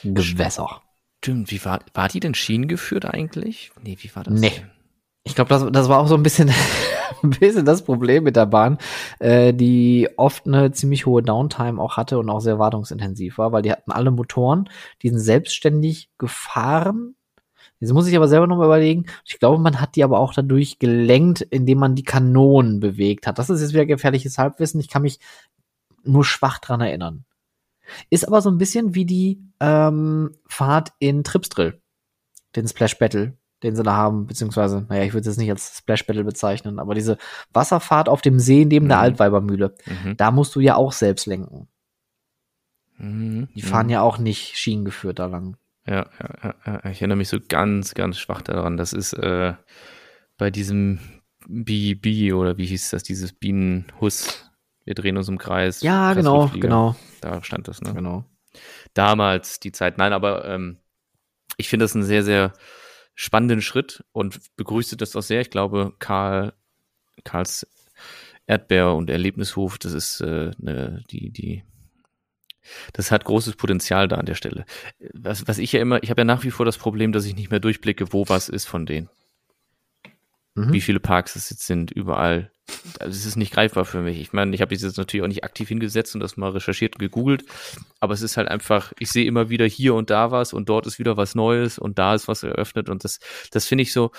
Gewässer. 0.04 0.82
Stimmt, 1.24 1.50
wie 1.52 1.64
war, 1.66 1.80
war 1.94 2.10
die 2.10 2.20
denn 2.20 2.36
schienengeführt 2.36 3.06
eigentlich? 3.06 3.72
Nee, 3.82 3.98
wie 4.02 4.16
war 4.16 4.24
das? 4.24 4.34
Nee. 4.34 4.50
Denn? 4.50 4.72
Ich 5.28 5.34
glaube, 5.34 5.50
das, 5.50 5.66
das 5.72 5.90
war 5.90 6.00
auch 6.00 6.08
so 6.08 6.16
ein 6.16 6.24
bisschen, 6.24 6.52
ein 7.24 7.32
bisschen 7.32 7.66
das 7.66 7.84
Problem 7.84 8.24
mit 8.24 8.36
der 8.36 8.46
Bahn, 8.46 8.78
äh, 9.20 9.54
die 9.54 10.08
oft 10.18 10.46
eine 10.46 10.72
ziemlich 10.72 11.08
hohe 11.08 11.24
Downtime 11.24 11.82
auch 11.82 11.98
hatte 11.98 12.20
und 12.20 12.30
auch 12.30 12.40
sehr 12.40 12.60
wartungsintensiv 12.60 13.40
war, 13.40 13.52
weil 13.52 13.64
die 13.64 13.72
hatten 13.72 13.92
alle 13.92 14.12
Motoren, 14.12 14.70
die 15.02 15.10
sind 15.10 15.20
selbstständig 15.20 16.12
gefahren. 16.20 17.16
Jetzt 17.80 17.92
muss 17.92 18.08
ich 18.08 18.16
aber 18.16 18.28
selber 18.28 18.48
noch 18.48 18.58
mal 18.58 18.66
überlegen. 18.66 19.08
Ich 19.26 19.40
glaube, 19.40 19.62
man 19.62 19.82
hat 19.82 19.96
die 19.96 20.04
aber 20.04 20.20
auch 20.20 20.34
dadurch 20.34 20.78
gelenkt, 20.80 21.42
indem 21.42 21.80
man 21.80 21.96
die 21.96 22.04
Kanonen 22.04 22.80
bewegt 22.80 23.26
hat. 23.26 23.40
Das 23.40 23.50
ist 23.50 23.62
jetzt 23.62 23.74
wieder 23.74 23.86
gefährliches 23.88 24.38
Halbwissen. 24.38 24.80
Ich 24.80 24.90
kann 24.90 25.02
mich 25.02 25.20
nur 26.04 26.24
schwach 26.24 26.60
dran 26.60 26.82
erinnern. 26.82 27.26
Ist 28.10 28.28
aber 28.28 28.42
so 28.42 28.50
ein 28.50 28.60
bisschen 28.60 28.96
wie 28.96 29.06
die 29.06 29.42
ähm, 29.60 30.36
Fahrt 30.48 30.94
in 31.00 31.24
Tripsdrill, 31.24 31.82
den 32.56 32.68
Splash 32.68 32.98
Battle, 32.98 33.38
den 33.66 33.76
sie 33.76 33.84
da 33.84 33.96
haben, 33.96 34.28
beziehungsweise, 34.28 34.86
naja, 34.90 35.04
ich 35.04 35.14
würde 35.14 35.30
es 35.30 35.38
nicht 35.38 35.50
als 35.50 35.78
Splash 35.78 36.06
Battle 36.06 36.24
bezeichnen, 36.24 36.80
aber 36.80 36.94
diese 36.96 37.18
Wasserfahrt 37.52 38.08
auf 38.08 38.22
dem 38.22 38.40
See 38.40 38.64
neben 38.64 38.86
mhm. 38.86 38.90
der 38.90 39.00
Altweibermühle, 39.00 39.76
mhm. 39.86 40.16
da 40.18 40.32
musst 40.32 40.56
du 40.56 40.60
ja 40.60 40.76
auch 40.76 40.92
selbst 40.92 41.26
lenken. 41.26 41.68
Mhm. 42.98 43.50
Die 43.56 43.62
fahren 43.62 43.88
mhm. 43.88 43.92
ja 43.92 44.02
auch 44.02 44.18
nicht 44.18 44.58
schienengeführt 44.58 45.20
da 45.20 45.26
lang. 45.26 45.58
Ja, 45.88 46.08
ja, 46.44 46.56
ja, 46.66 46.90
ich 46.90 47.02
erinnere 47.02 47.18
mich 47.18 47.30
so 47.30 47.38
ganz, 47.48 47.94
ganz 47.94 48.18
schwach 48.18 48.42
daran. 48.42 48.78
Das 48.78 48.94
ist 48.94 49.14
äh, 49.14 49.54
bei 50.38 50.50
diesem 50.50 51.00
BB 51.48 52.34
oder 52.34 52.58
wie 52.58 52.66
hieß 52.66 52.90
das, 52.90 53.04
dieses 53.04 53.34
Bienenhuss. 53.34 54.50
Wir 54.84 54.96
drehen 54.96 55.18
uns 55.18 55.28
im 55.28 55.38
Kreis. 55.38 55.82
Ja, 55.82 56.14
genau, 56.14 56.48
genau. 56.48 56.96
Da 57.22 57.44
stand 57.44 57.68
das, 57.68 57.82
ne? 57.82 57.94
Genau. 57.94 58.26
Damals 58.94 59.60
die 59.60 59.72
Zeit. 59.72 59.98
Nein, 59.98 60.14
aber 60.14 60.46
ähm, 60.46 60.78
ich 61.58 61.70
finde 61.70 61.84
das 61.84 61.96
einen 61.96 62.04
sehr, 62.04 62.24
sehr 62.24 62.54
spannenden 63.16 63.62
Schritt 63.62 64.04
und 64.12 64.40
begrüße 64.58 64.98
das 64.98 65.16
auch 65.16 65.24
sehr. 65.24 65.42
Ich 65.42 65.50
glaube, 65.50 65.94
Karl, 66.00 66.54
Karls 67.24 67.68
Erdbeer 68.46 68.94
und 68.94 69.10
Erlebnishof, 69.10 69.78
das 69.78 69.94
ist 69.94 70.22
äh, 70.22 70.52
ne, 70.58 71.04
die, 71.10 71.32
die 71.32 71.64
das 72.94 73.12
hat 73.12 73.26
großes 73.26 73.56
Potenzial 73.56 74.08
da 74.08 74.18
an 74.18 74.26
der 74.26 74.36
Stelle. 74.36 74.66
Was, 75.14 75.48
was 75.48 75.58
ich 75.60 75.72
ja 75.72 75.82
immer, 75.82 76.02
ich 76.04 76.10
habe 76.10 76.22
ja 76.22 76.26
nach 76.26 76.44
wie 76.44 76.52
vor 76.52 76.66
das 76.66 76.78
Problem, 76.78 77.12
dass 77.12 77.26
ich 77.26 77.36
nicht 77.36 77.52
mehr 77.52 77.60
durchblicke, 77.60 78.12
wo 78.12 78.28
was 78.28 78.50
ist 78.50 78.66
von 78.66 78.86
denen. 78.86 79.10
Mhm. 80.56 80.74
Wie 80.74 80.82
viele 80.82 81.00
Parks 81.00 81.36
es 81.36 81.50
jetzt 81.50 81.66
sind, 81.66 81.92
überall. 81.92 82.52
Also 83.00 83.16
es 83.16 83.26
ist 83.26 83.36
nicht 83.36 83.54
greifbar 83.54 83.86
für 83.86 84.02
mich. 84.02 84.20
Ich 84.20 84.34
meine, 84.34 84.56
ich 84.56 84.62
habe 84.62 84.74
jetzt 84.74 84.98
natürlich 84.98 85.24
auch 85.24 85.28
nicht 85.28 85.44
aktiv 85.44 85.68
hingesetzt 85.68 86.16
und 86.16 86.22
das 86.22 86.38
mal 86.38 86.52
recherchiert 86.52 86.96
und 86.96 87.00
gegoogelt, 87.00 87.46
aber 88.00 88.14
es 88.14 88.22
ist 88.22 88.38
halt 88.38 88.48
einfach, 88.48 88.92
ich 89.00 89.12
sehe 89.12 89.26
immer 89.26 89.50
wieder 89.50 89.66
hier 89.66 89.94
und 89.94 90.10
da 90.10 90.32
was 90.32 90.54
und 90.54 90.70
dort 90.70 90.88
ist 90.88 90.98
wieder 90.98 91.16
was 91.18 91.36
Neues 91.36 91.78
und 91.78 92.00
da 92.00 92.16
ist 92.16 92.28
was 92.28 92.44
eröffnet 92.44 92.90
und 92.90 93.04
das, 93.04 93.20
das 93.52 93.66
finde 93.66 93.84
ich 93.84 93.94
so, 93.94 94.12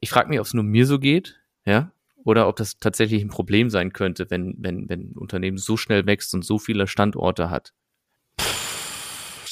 ich 0.00 0.10
frage 0.10 0.28
mich, 0.28 0.40
ob 0.40 0.46
es 0.46 0.54
nur 0.54 0.64
mir 0.64 0.86
so 0.86 0.98
geht, 0.98 1.40
ja, 1.64 1.90
oder 2.24 2.48
ob 2.48 2.56
das 2.56 2.78
tatsächlich 2.78 3.22
ein 3.22 3.28
Problem 3.28 3.70
sein 3.70 3.92
könnte, 3.92 4.30
wenn, 4.30 4.54
wenn, 4.58 4.88
wenn 4.88 5.12
ein 5.12 5.16
Unternehmen 5.16 5.58
so 5.58 5.76
schnell 5.76 6.06
wächst 6.06 6.34
und 6.34 6.44
so 6.44 6.58
viele 6.58 6.86
Standorte 6.86 7.50
hat. 7.50 7.72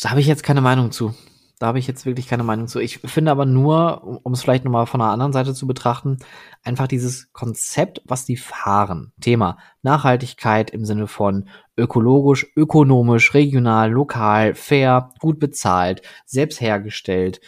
Da 0.02 0.10
habe 0.10 0.20
ich 0.20 0.26
jetzt 0.26 0.42
keine 0.42 0.60
Meinung 0.60 0.90
zu. 0.90 1.14
Da 1.62 1.68
habe 1.68 1.78
ich 1.78 1.86
jetzt 1.86 2.06
wirklich 2.06 2.26
keine 2.26 2.42
Meinung 2.42 2.66
zu. 2.66 2.80
Ich 2.80 2.98
finde 2.98 3.30
aber 3.30 3.46
nur, 3.46 4.20
um 4.24 4.32
es 4.32 4.42
vielleicht 4.42 4.64
nochmal 4.64 4.86
von 4.86 5.00
einer 5.00 5.12
anderen 5.12 5.32
Seite 5.32 5.54
zu 5.54 5.68
betrachten, 5.68 6.16
einfach 6.64 6.88
dieses 6.88 7.32
Konzept, 7.32 8.02
was 8.04 8.24
die 8.24 8.36
fahren. 8.36 9.12
Thema 9.20 9.58
Nachhaltigkeit 9.82 10.70
im 10.70 10.84
Sinne 10.84 11.06
von 11.06 11.48
ökologisch, 11.76 12.48
ökonomisch, 12.56 13.32
regional, 13.34 13.92
lokal, 13.92 14.56
fair, 14.56 15.10
gut 15.20 15.38
bezahlt, 15.38 16.02
selbst 16.26 16.60
hergestellt, 16.60 17.40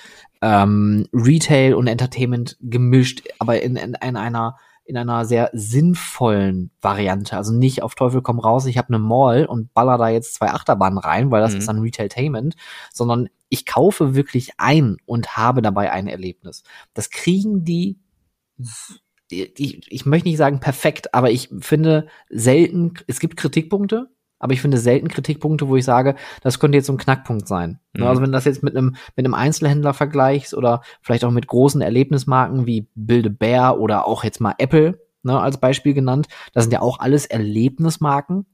ähm, 0.43 1.09
Retail 1.13 1.75
und 1.75 1.89
Entertainment 1.89 2.57
gemischt, 2.61 3.27
aber 3.41 3.63
in, 3.63 3.75
in, 3.75 3.95
in 4.01 4.17
einer 4.17 4.59
in 4.85 4.97
einer 4.97 5.25
sehr 5.25 5.51
sinnvollen 5.53 6.71
Variante. 6.81 7.37
Also 7.37 7.53
nicht 7.53 7.83
auf 7.83 7.95
Teufel 7.95 8.23
komm 8.23 8.39
raus, 8.39 8.67
ich 8.67 8.79
habe 8.79 8.89
eine 8.89 8.99
Mall 8.99 9.47
und 9.47 9.73
baller 9.73 9.99
da 9.99 10.09
jetzt 10.09 10.35
zwei 10.35 10.51
Achterbahnen 10.51 10.99
rein, 10.99 11.31
weil 11.31 11.41
das 11.41 11.53
mhm. 11.53 11.59
ist 11.59 11.69
dann 11.69 11.81
Retailtainment, 11.81 12.55
sondern 12.93 13.29
ich 13.49 13.67
kaufe 13.67 14.15
wirklich 14.15 14.53
ein 14.59 14.97
und 15.07 15.37
habe 15.37 15.63
dabei 15.63 15.91
ein 15.91 16.07
Erlebnis. 16.07 16.65
Das 16.93 17.11
kriegen 17.11 17.65
die 17.65 17.99
ich, 19.31 19.91
ich 19.91 20.07
möchte 20.07 20.29
nicht 20.29 20.37
sagen 20.37 20.61
perfekt, 20.61 21.15
aber 21.15 21.31
ich 21.31 21.49
finde 21.61 22.07
selten, 22.29 22.95
es 23.07 23.21
gibt 23.21 23.37
Kritikpunkte, 23.37 24.09
aber 24.45 24.53
ich 24.53 24.61
finde 24.61 24.77
selten 24.77 25.09
Kritikpunkte, 25.09 25.69
wo 25.69 25.77
ich 25.77 25.87
sage, 25.87 26.17
das 26.43 26.59
könnte 26.59 26.77
jetzt 26.77 26.85
so 26.89 26.93
ein 26.93 26.99
Knackpunkt 26.99 27.49
sein. 27.49 27.81
Ne, 27.95 28.03
mhm. 28.03 28.09
Also 28.11 28.21
wenn 28.21 28.31
du 28.31 28.37
das 28.37 28.45
jetzt 28.45 28.63
mit 28.63 28.77
einem, 28.77 28.95
mit 29.17 29.25
einem 29.25 29.33
Einzelhändler 29.33 29.95
vergleichst 29.95 30.53
oder 30.53 30.83
vielleicht 31.01 31.25
auch 31.25 31.31
mit 31.31 31.47
großen 31.47 31.81
Erlebnismarken 31.81 32.67
wie 32.67 32.87
Bilde 32.95 33.31
Bär 33.31 33.81
oder 33.81 34.07
auch 34.07 34.23
jetzt 34.23 34.43
mal 34.43 34.55
Apple, 34.59 35.01
ne, 35.23 35.41
als 35.41 35.57
Beispiel 35.57 35.95
genannt, 35.95 36.27
das 36.53 36.65
sind 36.65 36.75
ja 36.75 36.83
auch 36.83 37.01
alles 37.01 37.25
Erlebnismarken. 37.25 38.45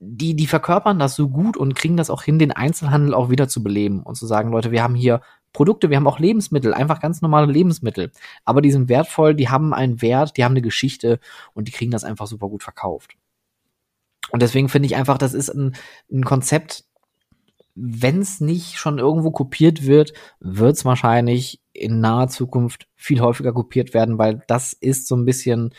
Die, 0.00 0.34
die 0.34 0.46
verkörpern 0.46 0.98
das 0.98 1.14
so 1.14 1.28
gut 1.28 1.58
und 1.58 1.74
kriegen 1.74 1.98
das 1.98 2.08
auch 2.08 2.22
hin, 2.22 2.38
den 2.38 2.52
Einzelhandel 2.52 3.12
auch 3.12 3.28
wieder 3.28 3.48
zu 3.48 3.62
beleben 3.62 4.02
und 4.04 4.14
zu 4.14 4.24
sagen, 4.24 4.50
Leute, 4.50 4.70
wir 4.70 4.82
haben 4.82 4.94
hier 4.94 5.20
Produkte, 5.52 5.90
wir 5.90 5.98
haben 5.98 6.06
auch 6.06 6.20
Lebensmittel, 6.20 6.72
einfach 6.72 7.00
ganz 7.00 7.20
normale 7.20 7.52
Lebensmittel. 7.52 8.12
Aber 8.46 8.62
die 8.62 8.72
sind 8.72 8.88
wertvoll, 8.88 9.34
die 9.34 9.50
haben 9.50 9.74
einen 9.74 10.00
Wert, 10.00 10.38
die 10.38 10.44
haben 10.44 10.52
eine 10.52 10.62
Geschichte 10.62 11.20
und 11.52 11.68
die 11.68 11.72
kriegen 11.72 11.90
das 11.90 12.02
einfach 12.02 12.26
super 12.26 12.48
gut 12.48 12.62
verkauft. 12.62 13.14
Und 14.32 14.42
deswegen 14.42 14.68
finde 14.68 14.86
ich 14.86 14.96
einfach, 14.96 15.18
das 15.18 15.34
ist 15.34 15.50
ein, 15.50 15.76
ein 16.10 16.24
Konzept, 16.24 16.84
wenn 17.74 18.20
es 18.20 18.40
nicht 18.40 18.76
schon 18.76 18.98
irgendwo 18.98 19.30
kopiert 19.30 19.86
wird, 19.86 20.12
wird 20.40 20.76
es 20.76 20.84
wahrscheinlich 20.84 21.60
in 21.72 22.00
naher 22.00 22.28
Zukunft 22.28 22.88
viel 22.94 23.20
häufiger 23.20 23.52
kopiert 23.52 23.94
werden, 23.94 24.18
weil 24.18 24.42
das 24.48 24.72
ist 24.72 25.06
so 25.06 25.16
ein 25.16 25.24
bisschen 25.24 25.74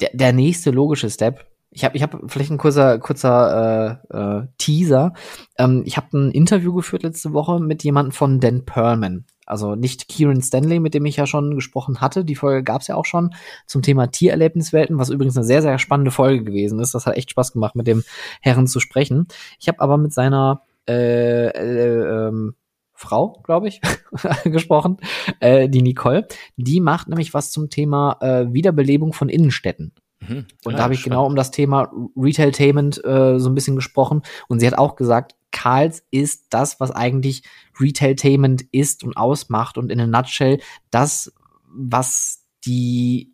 der, 0.00 0.10
der 0.12 0.32
nächste 0.32 0.70
logische 0.70 1.10
Step. 1.10 1.46
Ich 1.70 1.84
habe 1.84 1.96
ich 1.96 2.02
hab 2.02 2.18
vielleicht 2.30 2.50
ein 2.50 2.58
kurzer, 2.58 2.98
kurzer 2.98 4.00
äh, 4.10 4.16
äh, 4.16 4.46
Teaser. 4.58 5.12
Ähm, 5.58 5.82
ich 5.86 5.96
habe 5.96 6.16
ein 6.16 6.30
Interview 6.30 6.72
geführt 6.74 7.02
letzte 7.02 7.32
Woche 7.32 7.60
mit 7.60 7.82
jemandem 7.82 8.12
von 8.12 8.40
Dan 8.40 8.64
Perlman. 8.64 9.26
Also 9.46 9.74
nicht 9.74 10.08
Kieran 10.08 10.42
Stanley, 10.42 10.80
mit 10.80 10.94
dem 10.94 11.04
ich 11.06 11.16
ja 11.16 11.26
schon 11.26 11.54
gesprochen 11.54 12.00
hatte. 12.00 12.24
Die 12.24 12.34
Folge 12.34 12.62
gab 12.62 12.80
es 12.80 12.88
ja 12.88 12.94
auch 12.94 13.04
schon 13.04 13.34
zum 13.66 13.82
Thema 13.82 14.06
Tiererlebniswelten, 14.06 14.98
was 14.98 15.10
übrigens 15.10 15.36
eine 15.36 15.44
sehr, 15.44 15.62
sehr 15.62 15.78
spannende 15.78 16.10
Folge 16.10 16.44
gewesen 16.44 16.80
ist. 16.80 16.94
Das 16.94 17.06
hat 17.06 17.16
echt 17.16 17.30
Spaß 17.30 17.52
gemacht, 17.52 17.74
mit 17.74 17.86
dem 17.86 18.04
Herren 18.40 18.66
zu 18.66 18.80
sprechen. 18.80 19.26
Ich 19.58 19.68
habe 19.68 19.80
aber 19.80 19.98
mit 19.98 20.12
seiner 20.12 20.62
äh, 20.88 21.48
äh, 21.48 22.28
ähm, 22.28 22.54
Frau, 22.92 23.40
glaube 23.44 23.68
ich, 23.68 23.80
gesprochen, 24.44 24.98
äh, 25.40 25.68
die 25.68 25.82
Nicole. 25.82 26.26
Die 26.56 26.80
macht 26.80 27.08
nämlich 27.08 27.34
was 27.34 27.50
zum 27.50 27.68
Thema 27.68 28.18
äh, 28.20 28.52
Wiederbelebung 28.52 29.12
von 29.12 29.28
Innenstädten. 29.28 29.92
Mhm. 30.20 30.46
Und 30.64 30.72
ja, 30.72 30.78
da 30.78 30.84
habe 30.84 30.94
ich 30.94 31.02
genau 31.02 31.26
um 31.26 31.36
das 31.36 31.50
Thema 31.50 31.92
Retailtainment 32.16 33.04
äh, 33.04 33.38
so 33.38 33.50
ein 33.50 33.54
bisschen 33.54 33.76
gesprochen. 33.76 34.22
Und 34.48 34.60
sie 34.60 34.66
hat 34.66 34.78
auch 34.78 34.96
gesagt, 34.96 35.34
Karls 35.54 36.04
ist 36.10 36.46
das, 36.50 36.80
was 36.80 36.90
eigentlich 36.90 37.44
Retailtainment 37.80 38.62
ist 38.72 39.04
und 39.04 39.16
ausmacht 39.16 39.78
und 39.78 39.90
in 39.90 40.00
a 40.00 40.06
nutshell 40.06 40.60
das, 40.90 41.32
was 41.66 42.44
die 42.66 43.32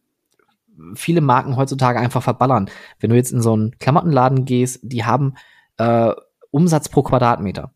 viele 0.94 1.20
Marken 1.20 1.56
heutzutage 1.56 1.98
einfach 1.98 2.22
verballern. 2.22 2.70
Wenn 3.00 3.10
du 3.10 3.16
jetzt 3.16 3.32
in 3.32 3.42
so 3.42 3.54
einen 3.54 3.78
Klamottenladen 3.78 4.44
gehst, 4.44 4.80
die 4.82 5.04
haben 5.04 5.34
äh, 5.78 6.12
Umsatz 6.50 6.88
pro 6.88 7.02
Quadratmeter. 7.02 7.72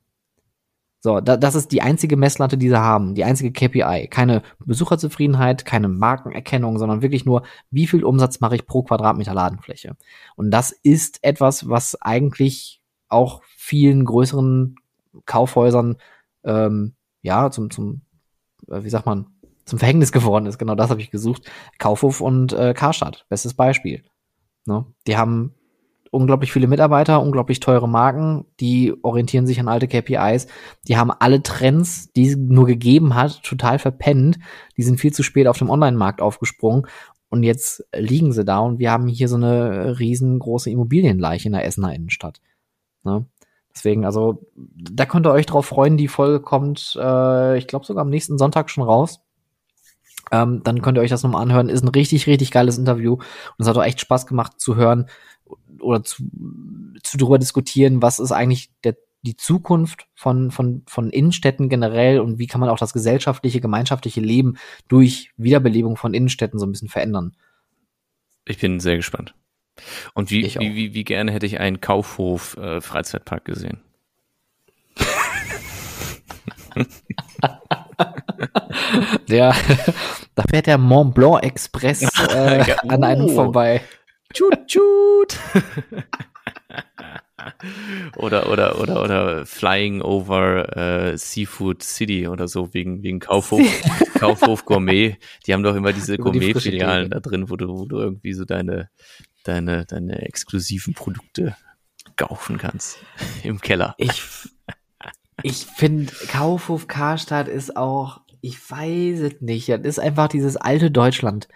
So, 1.01 1.21
da, 1.21 1.37
das 1.37 1.55
ist 1.55 1.73
die 1.73 1.83
einzige 1.83 2.17
Messlatte, 2.17 2.57
die 2.57 2.69
sie 2.69 2.81
haben, 2.81 3.15
die 3.15 3.25
einzige 3.25 3.53
KPI. 3.53 4.09
Keine 4.09 4.43
Besucherzufriedenheit, 4.65 5.67
keine 5.67 5.89
Markenerkennung, 5.89 6.79
sondern 6.79 7.03
wirklich 7.03 7.27
nur, 7.27 7.43
wie 7.71 7.87
viel 7.87 8.05
Umsatz 8.05 8.41
mache 8.41 8.57
ich 8.57 8.67
pro 8.67 8.83
Quadratmeter 8.83 9.35
Ladenfläche. 9.35 9.97
Und 10.37 10.51
das 10.51 10.71
ist 10.71 11.19
etwas, 11.23 11.69
was 11.69 12.01
eigentlich 12.01 12.81
auch 13.09 13.43
vielen 13.65 14.05
größeren 14.05 14.77
Kaufhäusern 15.25 15.97
ähm, 16.45 16.95
ja 17.23 17.51
zum, 17.51 17.71
zum, 17.71 18.03
äh, 18.69 18.85
wie 18.85 18.91
sagt 18.91 19.07
man, 19.07 19.27
zum 19.65 19.79
Verhängnis 19.79 20.13
geworden 20.13 20.45
ist. 20.45 20.59
Genau 20.59 20.75
das 20.75 20.91
habe 20.91 21.01
ich 21.01 21.11
gesucht. 21.11 21.51
Kaufhof 21.79 22.21
und 22.21 22.53
äh, 22.53 22.75
Karstadt, 22.75 23.25
bestes 23.31 23.55
Beispiel. 23.55 24.05
Ne? 24.67 24.85
Die 25.07 25.17
haben 25.17 25.55
unglaublich 26.11 26.53
viele 26.53 26.67
Mitarbeiter, 26.67 27.23
unglaublich 27.23 27.59
teure 27.59 27.89
Marken, 27.89 28.45
die 28.61 28.93
orientieren 29.03 29.47
sich 29.47 29.59
an 29.59 29.69
alte 29.69 29.89
KPIs, 29.89 30.47
die 30.87 30.97
haben 30.97 31.11
alle 31.11 31.43
Trends, 31.43 32.13
die 32.13 32.29
es 32.29 32.37
nur 32.37 32.67
gegeben 32.67 33.15
hat, 33.15 33.43
total 33.43 33.79
verpennt, 33.79 34.39
die 34.77 34.83
sind 34.83 35.01
viel 35.01 35.13
zu 35.13 35.23
spät 35.23 35.49
auf 35.49 35.59
dem 35.59 35.71
Online-Markt 35.71 36.21
aufgesprungen 36.21 36.87
und 37.31 37.43
jetzt 37.43 37.83
liegen 37.97 38.33
sie 38.33 38.45
da 38.45 38.59
und 38.61 38.79
wir 38.79 38.93
haben 38.93 39.09
hier 39.09 39.29
so 39.29 39.37
eine 39.37 39.99
riesengroße 39.99 40.71
Immobilienleiche 40.71 41.49
in 41.49 41.53
der 41.53 41.65
Essener 41.65 41.95
Innenstadt. 41.95 42.41
Ne? 43.05 43.27
Deswegen, 43.75 44.05
also 44.05 44.47
da 44.55 45.05
könnt 45.05 45.27
ihr 45.27 45.33
euch 45.33 45.47
drauf 45.47 45.67
freuen, 45.67 45.97
die 45.97 46.09
Folge 46.09 46.41
kommt, 46.41 46.97
äh, 47.01 47.59
ich 47.59 47.67
glaube 47.67 47.85
sogar 47.85 48.03
am 48.03 48.11
nächsten 48.11 48.39
Sonntag 48.39 48.71
schon 48.71 48.85
raus. 48.85 49.21
Ähm, 50.31 50.63
dann 50.63 50.81
könnt 50.81 50.97
ihr 50.97 51.03
euch 51.03 51.11
das 51.11 51.23
nochmal 51.23 51.43
anhören. 51.43 51.69
Ist 51.69 51.83
ein 51.83 51.89
richtig, 51.89 52.27
richtig 52.27 52.51
geiles 52.51 52.79
Interview. 52.79 53.15
Und 53.15 53.23
es 53.59 53.67
hat 53.67 53.77
auch 53.77 53.85
echt 53.85 54.01
Spaß 54.01 54.27
gemacht 54.27 54.61
zu 54.61 54.77
hören, 54.77 55.07
oder 55.81 56.03
zu, 56.03 56.25
zu 57.03 57.19
drüber 57.19 57.39
diskutieren, 57.39 58.01
was 58.01 58.19
ist 58.19 58.33
eigentlich 58.33 58.71
der 58.83 58.97
die 59.25 59.37
Zukunft 59.37 60.07
von, 60.15 60.51
von, 60.51 60.83
von 60.87 61.09
Innenstädten 61.09 61.71
generell 61.71 62.21
und 62.21 62.39
wie 62.39 62.47
kann 62.47 62.61
man 62.61 62.69
auch 62.69 62.79
das 62.79 62.93
gesellschaftliche, 62.93 63.61
gemeinschaftliche 63.61 64.21
Leben 64.21 64.59
durch 64.87 65.33
Wiederbelebung 65.39 65.97
von 65.97 66.13
Innenstädten 66.13 66.59
so 66.59 66.67
ein 66.67 66.73
bisschen 66.73 66.91
verändern. 66.91 67.35
Ich 68.45 68.59
bin 68.59 68.81
sehr 68.81 68.97
gespannt. 68.97 69.35
Und 70.15 70.31
wie, 70.31 70.45
wie, 70.59 70.75
wie, 70.75 70.95
wie 70.95 71.05
gerne 71.05 71.33
hätte 71.33 71.47
ich 71.47 71.61
einen 71.61 71.81
Kaufhof 71.81 72.57
äh, 72.57 72.81
Freizeitpark 72.81 73.45
gesehen? 73.45 73.81
der, 79.29 79.55
da 80.35 80.43
fährt 80.49 80.67
der 80.67 80.79
Mont 80.79 81.15
Blanc 81.15 81.45
Express 81.45 82.03
äh, 82.31 82.75
an 82.89 83.05
einem 83.05 83.27
oh. 83.27 83.35
vorbei. 83.35 83.83
Tschut, 84.33 84.67
tschut. 84.67 85.39
oder, 88.17 88.51
oder, 88.51 88.81
oder, 88.81 89.03
oder 89.03 89.47
Flying 89.47 90.03
over 90.03 90.77
äh, 90.77 91.17
Seafood 91.17 91.83
City 91.83 92.27
oder 92.27 92.49
so, 92.49 92.75
wegen, 92.75 93.03
wegen 93.03 93.21
Kaufhof, 93.21 93.61
Kaufhof 94.19 94.65
Gourmet. 94.65 95.17
Die 95.47 95.53
haben 95.53 95.63
doch 95.63 95.77
immer 95.77 95.93
diese 95.93 96.19
Gourmet-Filialen 96.19 97.11
da 97.11 97.21
drin, 97.21 97.51
wo 97.51 97.57
du, 97.57 97.69
wo 97.69 97.85
du 97.85 97.99
irgendwie 97.99 98.33
so 98.33 98.45
deine, 98.45 98.89
deine, 99.45 99.85
deine 99.85 100.23
exklusiven 100.23 100.95
Produkte 100.95 101.57
kaufen 102.17 102.59
kannst. 102.59 102.99
Im 103.43 103.61
Keller. 103.61 103.95
Ich, 103.99 104.23
ich 105.43 105.67
finde, 105.67 106.13
Kaufhof 106.29 106.89
Karstadt 106.89 107.49
ist 107.49 107.77
auch, 107.77 108.21
ich 108.41 108.59
weiß 108.71 109.21
es 109.21 109.41
nicht, 109.41 109.69
das 109.69 109.81
ist 109.81 109.99
einfach 109.99 110.29
dieses 110.29 110.57
alte 110.57 110.91
Deutschland. 110.91 111.49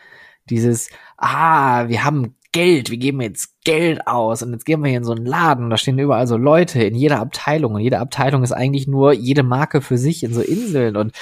Dieses, 0.48 0.88
ah, 1.18 1.88
wir 1.88 2.04
haben 2.04 2.34
Geld, 2.52 2.90
wir 2.90 2.96
geben 2.96 3.20
jetzt 3.20 3.62
Geld 3.64 4.06
aus 4.06 4.42
und 4.42 4.52
jetzt 4.52 4.64
gehen 4.64 4.82
wir 4.82 4.88
hier 4.88 4.98
in 4.98 5.04
so 5.04 5.12
einen 5.12 5.26
Laden, 5.26 5.68
da 5.68 5.76
stehen 5.76 5.98
überall 5.98 6.26
so 6.26 6.38
Leute 6.38 6.82
in 6.82 6.94
jeder 6.94 7.20
Abteilung 7.20 7.74
und 7.74 7.80
jede 7.80 7.98
Abteilung 7.98 8.42
ist 8.42 8.52
eigentlich 8.52 8.86
nur 8.86 9.12
jede 9.12 9.42
Marke 9.42 9.82
für 9.82 9.98
sich 9.98 10.22
in 10.22 10.32
so 10.32 10.40
Inseln 10.40 10.96
und 10.96 11.12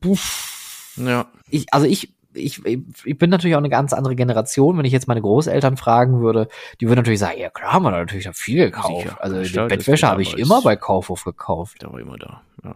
puff. 0.00 0.94
Ja. 0.96 1.30
Ich, 1.50 1.72
also 1.72 1.86
ich, 1.86 2.14
ich, 2.34 2.64
ich 2.64 3.18
bin 3.18 3.30
natürlich 3.30 3.54
auch 3.54 3.60
eine 3.60 3.68
ganz 3.68 3.92
andere 3.92 4.16
Generation. 4.16 4.76
Wenn 4.78 4.84
ich 4.84 4.92
jetzt 4.92 5.08
meine 5.08 5.20
Großeltern 5.20 5.76
fragen 5.76 6.20
würde, 6.20 6.48
die 6.80 6.86
würden 6.86 6.98
natürlich 6.98 7.20
sagen, 7.20 7.38
ja 7.38 7.50
klar, 7.50 7.72
haben 7.72 7.84
wir 7.84 7.90
natürlich 7.90 8.28
viel 8.32 8.66
gekauft. 8.66 9.02
Sicher, 9.02 9.22
also 9.22 9.42
die 9.42 9.68
Bettwäsche 9.68 10.08
habe 10.08 10.22
ich 10.22 10.38
immer 10.38 10.62
bei 10.62 10.76
Kaufhof 10.76 11.24
gekauft. 11.24 11.78
Da 11.80 11.92
war 11.92 12.00
immer 12.00 12.18
da, 12.18 12.42
ja. 12.62 12.74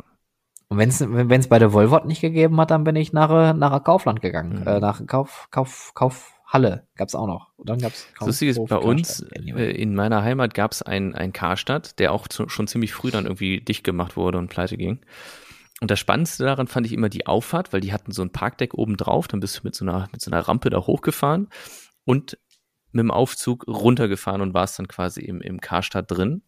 Und 0.70 0.76
wenn 0.76 0.90
es 0.90 1.00
wenn 1.00 1.40
es 1.40 1.48
bei 1.48 1.58
der 1.58 1.72
Volvot 1.72 2.04
nicht 2.04 2.20
gegeben 2.20 2.60
hat, 2.60 2.70
dann 2.70 2.84
bin 2.84 2.94
ich 2.94 3.12
nach 3.12 3.54
nach 3.54 3.82
Kaufland 3.82 4.20
gegangen, 4.20 4.60
mhm. 4.60 4.66
äh, 4.66 4.80
nach 4.80 5.04
Kauf 5.06 5.48
Kauf 5.50 5.92
Kauf 5.94 6.34
Halle 6.48 6.86
gab's 6.96 7.14
auch 7.14 7.26
noch. 7.26 7.48
Und 7.56 7.68
dann 7.68 7.78
gab's 7.78 8.06
Lustig 8.20 8.48
ist, 8.48 8.64
bei 8.68 8.76
uns 8.76 9.20
äh, 9.20 9.70
in 9.70 9.94
meiner 9.94 10.22
Heimat 10.22 10.54
gab's 10.54 10.80
ein, 10.80 11.14
ein 11.14 11.32
Karstadt, 11.32 11.98
der 11.98 12.12
auch 12.12 12.26
zu, 12.26 12.48
schon 12.48 12.66
ziemlich 12.66 12.94
früh 12.94 13.10
dann 13.10 13.24
irgendwie 13.24 13.60
dicht 13.60 13.84
gemacht 13.84 14.16
wurde 14.16 14.38
und 14.38 14.48
pleite 14.48 14.78
ging. 14.78 14.98
Und 15.80 15.90
das 15.90 16.00
Spannendste 16.00 16.44
daran 16.44 16.66
fand 16.66 16.86
ich 16.86 16.92
immer 16.92 17.08
die 17.08 17.26
Auffahrt, 17.26 17.72
weil 17.72 17.80
die 17.80 17.92
hatten 17.92 18.12
so 18.12 18.22
ein 18.22 18.32
Parkdeck 18.32 18.74
oben 18.74 18.96
drauf, 18.96 19.28
dann 19.28 19.40
bist 19.40 19.58
du 19.58 19.60
mit 19.64 19.74
so 19.74 19.84
einer, 19.84 20.08
mit 20.10 20.20
so 20.20 20.30
einer 20.30 20.40
Rampe 20.40 20.70
da 20.70 20.78
hochgefahren 20.78 21.48
und 22.04 22.38
mit 22.90 23.02
dem 23.02 23.10
Aufzug 23.10 23.66
runtergefahren 23.68 24.40
und 24.40 24.54
warst 24.54 24.78
dann 24.78 24.88
quasi 24.88 25.20
im, 25.20 25.40
im 25.40 25.60
Karstadt 25.60 26.10
drin. 26.10 26.42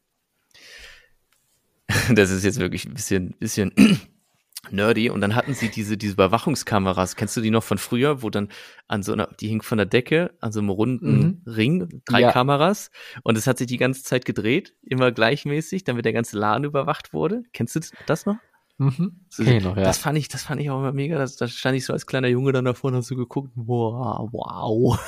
Das 2.14 2.30
ist 2.30 2.44
jetzt 2.44 2.60
wirklich 2.60 2.86
ein 2.86 2.94
bisschen, 2.94 3.34
bisschen 3.40 3.72
nerdy 4.70 5.10
und 5.10 5.20
dann 5.20 5.34
hatten 5.34 5.54
sie 5.54 5.70
diese, 5.70 5.96
diese 5.96 6.12
Überwachungskameras. 6.12 7.16
Kennst 7.16 7.36
du 7.36 7.40
die 7.40 7.50
noch 7.50 7.64
von 7.64 7.78
früher, 7.78 8.22
wo 8.22 8.30
dann 8.30 8.48
an 8.86 9.02
so 9.02 9.12
einer, 9.12 9.26
die 9.40 9.48
hing 9.48 9.62
von 9.62 9.76
der 9.76 9.86
Decke 9.86 10.32
an 10.40 10.52
so 10.52 10.60
einem 10.60 10.70
runden 10.70 11.42
mhm. 11.44 11.52
Ring, 11.52 12.02
drei 12.04 12.20
ja. 12.20 12.32
Kameras 12.32 12.92
und 13.24 13.36
es 13.36 13.48
hat 13.48 13.58
sich 13.58 13.66
die 13.66 13.76
ganze 13.76 14.04
Zeit 14.04 14.24
gedreht, 14.24 14.76
immer 14.82 15.10
gleichmäßig, 15.10 15.82
damit 15.82 16.04
der 16.04 16.12
ganze 16.12 16.38
Laden 16.38 16.64
überwacht 16.64 17.12
wurde. 17.12 17.42
Kennst 17.52 17.74
du 17.74 17.80
das 18.06 18.24
noch? 18.24 18.36
Mhm. 18.80 19.20
So, 19.28 19.42
noch, 19.42 19.76
ja. 19.76 19.82
Das 19.82 19.98
fand 19.98 20.16
ich, 20.16 20.28
das 20.28 20.44
fand 20.44 20.58
ich 20.58 20.70
auch 20.70 20.78
immer 20.78 20.92
mega. 20.92 21.18
Da 21.18 21.48
stand 21.48 21.76
ich 21.76 21.84
so 21.84 21.92
als 21.92 22.06
kleiner 22.06 22.28
Junge 22.28 22.52
dann 22.52 22.64
davor 22.64 22.88
und 22.88 22.96
hab 22.96 23.04
so 23.04 23.14
geguckt, 23.14 23.50
wow, 23.54 24.26
wow. 24.32 24.98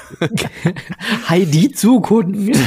Heidi 1.30 1.72
Zukunft. 1.72 2.60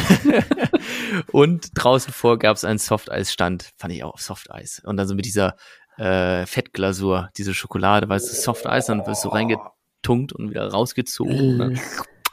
und 1.32 1.69
draußen 1.76 2.11
vor 2.11 2.40
gab 2.40 2.57
es 2.57 2.65
einen 2.65 2.80
Softeis-Stand, 2.80 3.69
fand 3.77 3.94
ich 3.94 4.03
auch 4.03 4.18
Softeis. 4.18 4.82
Und 4.84 4.98
dann 4.98 5.07
so 5.07 5.14
mit 5.14 5.26
dieser 5.26 5.56
äh, 5.98 6.48
Fettglasur, 6.48 7.30
diese 7.38 7.53
Schokolade, 7.53 8.10
weißt 8.10 8.27
du, 8.27 8.34
Soft 8.34 8.65
Eis, 8.65 8.88
dann 8.88 9.06
wirst 9.06 9.23
du 9.26 9.30
reingetunkt 9.30 10.34
und 10.34 10.49
wieder 10.49 10.68
rausgezogen. 10.72 11.57
Ne? 11.57 11.80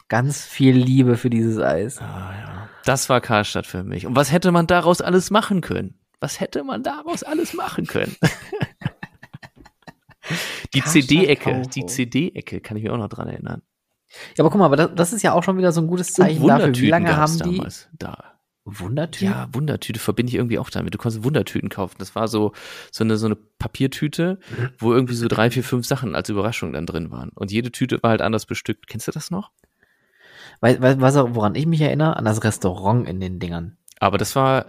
Ganz 0.08 0.46
viel 0.46 0.74
Liebe 0.74 1.18
für 1.18 1.28
dieses 1.28 1.58
Eis. 1.58 1.98
Ah, 1.98 2.32
ja. 2.40 2.68
Das 2.86 3.10
war 3.10 3.20
Karstadt 3.20 3.66
für 3.66 3.84
mich. 3.84 4.06
Und 4.06 4.16
was 4.16 4.32
hätte 4.32 4.50
man 4.50 4.66
daraus 4.66 5.02
alles 5.02 5.30
machen 5.30 5.60
können? 5.60 6.01
Was 6.22 6.38
hätte 6.38 6.62
man 6.62 6.84
daraus 6.84 7.24
alles 7.24 7.52
machen 7.52 7.84
können? 7.84 8.14
die 10.72 10.84
CD-Ecke, 10.84 11.62
die 11.74 11.84
CD-Ecke, 11.84 12.60
kann 12.60 12.76
ich 12.76 12.84
mich 12.84 12.92
auch 12.92 12.96
noch 12.96 13.08
dran 13.08 13.26
erinnern. 13.26 13.62
Ja, 14.36 14.44
aber 14.44 14.50
guck 14.50 14.60
mal, 14.60 14.66
aber 14.66 14.76
das, 14.76 14.90
das 14.94 15.12
ist 15.12 15.22
ja 15.22 15.32
auch 15.32 15.42
schon 15.42 15.58
wieder 15.58 15.72
so 15.72 15.80
ein 15.80 15.88
gutes 15.88 16.12
Zeichen 16.12 16.46
dafür, 16.46 16.76
wie 16.76 16.86
lange 16.86 17.16
haben 17.16 17.32
die 17.32 17.56
damals 17.56 17.88
da. 17.98 18.34
Wundertüte? 18.64 19.24
Ja, 19.24 19.48
Wundertüte 19.50 19.98
verbinde 19.98 20.30
ich 20.30 20.36
irgendwie 20.36 20.60
auch 20.60 20.70
damit. 20.70 20.94
Du 20.94 20.98
konntest 20.98 21.24
Wundertüten 21.24 21.68
kaufen. 21.68 21.96
Das 21.98 22.14
war 22.14 22.28
so, 22.28 22.52
so 22.92 23.02
eine, 23.02 23.16
so 23.16 23.26
eine 23.26 23.34
Papiertüte, 23.34 24.38
wo 24.78 24.94
irgendwie 24.94 25.14
so 25.14 25.26
drei, 25.26 25.50
vier, 25.50 25.64
fünf 25.64 25.88
Sachen 25.88 26.14
als 26.14 26.28
Überraschung 26.28 26.72
dann 26.72 26.86
drin 26.86 27.10
waren. 27.10 27.30
Und 27.30 27.50
jede 27.50 27.72
Tüte 27.72 28.00
war 28.04 28.10
halt 28.10 28.22
anders 28.22 28.46
bestückt. 28.46 28.86
Kennst 28.86 29.08
du 29.08 29.10
das 29.10 29.32
noch? 29.32 29.50
Weißt 30.60 31.16
du, 31.16 31.34
woran 31.34 31.56
ich 31.56 31.66
mich 31.66 31.80
erinnere? 31.80 32.16
An 32.16 32.24
das 32.24 32.44
Restaurant 32.44 33.08
in 33.08 33.18
den 33.18 33.40
Dingern. 33.40 33.78
Aber 33.98 34.16
das 34.16 34.36
war 34.36 34.66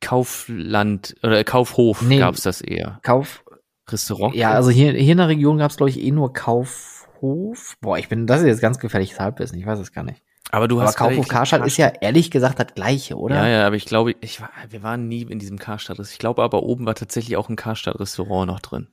Kaufland 0.00 1.16
oder 1.22 1.42
Kaufhof 1.44 2.02
nee, 2.02 2.18
gab's 2.18 2.42
das 2.42 2.60
eher. 2.60 3.00
Kauf. 3.02 3.44
Restaurant? 3.88 4.34
Ja, 4.34 4.52
also 4.52 4.70
hier, 4.70 4.92
hier 4.92 5.12
in 5.12 5.18
der 5.18 5.28
Region 5.28 5.58
gab's 5.58 5.76
glaube 5.76 5.90
ich, 5.90 6.00
eh 6.00 6.10
nur 6.10 6.32
Kaufhof. 6.32 7.76
Boah, 7.80 7.98
ich 7.98 8.08
bin, 8.08 8.26
das 8.26 8.40
ist 8.40 8.46
jetzt 8.46 8.60
ganz 8.60 8.78
gefährliches 8.78 9.20
Halbwissen. 9.20 9.58
Ich 9.58 9.66
weiß 9.66 9.78
es 9.78 9.92
gar 9.92 10.04
nicht. 10.04 10.22
Aber 10.50 10.68
du 10.68 10.76
aber 10.76 10.86
hast 10.86 10.96
Kaufhof 10.96 11.28
Karstadt 11.28 11.66
ist 11.66 11.76
ja 11.76 11.88
ehrlich 12.00 12.30
gesagt 12.30 12.60
das 12.60 12.74
gleiche, 12.74 13.16
oder? 13.16 13.36
Ja, 13.36 13.48
ja, 13.48 13.66
aber 13.66 13.76
ich 13.76 13.84
glaube, 13.84 14.14
ich 14.20 14.40
war, 14.40 14.50
wir 14.68 14.82
waren 14.82 15.08
nie 15.08 15.22
in 15.22 15.38
diesem 15.38 15.58
Karstadt. 15.58 15.98
Ich 15.98 16.18
glaube 16.18 16.42
aber 16.42 16.62
oben 16.62 16.86
war 16.86 16.94
tatsächlich 16.94 17.36
auch 17.36 17.48
ein 17.48 17.56
Karstadt-Restaurant 17.56 18.46
noch 18.46 18.60
drin. 18.60 18.88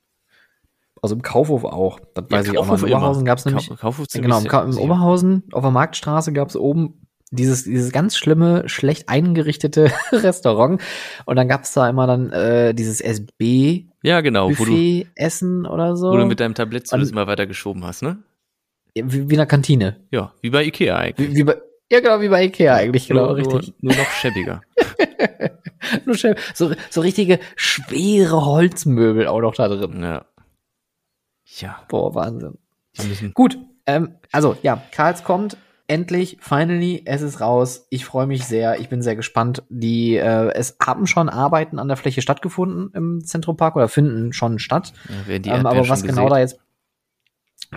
Also 1.00 1.14
im 1.14 1.22
Kaufhof 1.22 1.64
auch. 1.64 2.00
Das 2.14 2.24
weiß 2.30 2.48
ich 2.48 2.58
auch 2.58 2.66
noch. 2.66 2.82
In 2.82 2.94
Oberhausen 2.94 3.24
gab 3.24 3.38
es 3.38 3.44
nämlich. 3.44 3.68
Kaufhof 3.78 4.06
genau, 4.12 4.40
im, 4.40 4.72
im 4.72 4.78
Oberhausen 4.78 5.44
auf 5.52 5.62
der 5.62 5.70
Marktstraße 5.70 6.32
gab 6.32 6.48
es 6.48 6.56
oben 6.56 7.03
dieses, 7.30 7.64
dieses 7.64 7.92
ganz 7.92 8.16
schlimme, 8.16 8.68
schlecht 8.68 9.08
eingerichtete 9.08 9.90
Restaurant. 10.12 10.80
Und 11.24 11.36
dann 11.36 11.48
gab 11.48 11.64
es 11.64 11.72
da 11.72 11.88
immer 11.88 12.06
dann 12.06 12.30
äh, 12.32 12.74
dieses 12.74 13.00
SB. 13.00 13.86
Ja, 14.02 14.20
genau. 14.20 14.48
Buffet, 14.48 15.04
du, 15.04 15.10
Essen 15.14 15.66
oder 15.66 15.96
so. 15.96 16.10
Wo 16.10 16.16
du 16.16 16.26
mit 16.26 16.40
deinem 16.40 16.54
Tablett 16.54 16.86
zumindest 16.86 17.14
mal 17.14 17.26
weiter 17.26 17.46
geschoben 17.46 17.84
hast, 17.84 18.02
ne? 18.02 18.18
Wie, 18.94 19.28
wie 19.28 19.34
in 19.34 19.40
einer 19.40 19.46
Kantine. 19.46 19.96
Ja, 20.10 20.32
wie 20.40 20.50
bei 20.50 20.64
Ikea 20.64 20.96
eigentlich. 20.96 21.30
Wie, 21.30 21.36
wie 21.36 21.44
bei, 21.44 21.56
ja, 21.90 22.00
genau, 22.00 22.20
wie 22.20 22.28
bei 22.28 22.44
Ikea 22.44 22.74
eigentlich, 22.74 23.08
genau, 23.08 23.26
nur, 23.26 23.36
richtig. 23.36 23.74
Nur, 23.80 23.94
nur 23.94 24.02
noch 24.04 24.10
schäbiger. 24.10 24.60
nur 26.04 26.16
schäbig. 26.16 26.40
So, 26.54 26.72
so 26.90 27.00
richtige 27.00 27.40
schwere 27.56 28.44
Holzmöbel 28.44 29.26
auch 29.26 29.40
noch 29.40 29.54
da 29.54 29.68
drin. 29.68 30.02
Ja. 30.02 30.24
Ja. 31.44 31.82
Boah, 31.88 32.14
Wahnsinn. 32.14 32.58
Gut, 33.34 33.58
ähm, 33.86 34.16
also 34.32 34.56
ja, 34.62 34.82
Karls 34.92 35.24
kommt. 35.24 35.56
Endlich, 35.86 36.38
finally, 36.40 37.02
es 37.04 37.20
ist 37.20 37.40
raus. 37.40 37.86
Ich 37.90 38.04
freue 38.06 38.26
mich 38.26 38.44
sehr. 38.44 38.80
Ich 38.80 38.88
bin 38.88 39.02
sehr 39.02 39.16
gespannt. 39.16 39.62
Die, 39.68 40.16
äh, 40.16 40.50
es 40.54 40.76
haben 40.82 41.06
schon 41.06 41.28
Arbeiten 41.28 41.78
an 41.78 41.88
der 41.88 41.98
Fläche 41.98 42.22
stattgefunden 42.22 42.90
im 42.94 43.22
Zentropark 43.24 43.76
oder 43.76 43.88
finden 43.88 44.32
schon 44.32 44.58
statt. 44.58 44.94
Ja, 45.28 45.56
ähm, 45.56 45.66
aber 45.66 45.88
was 45.88 46.02
genau 46.02 46.28
da 46.28 46.38
jetzt 46.38 46.58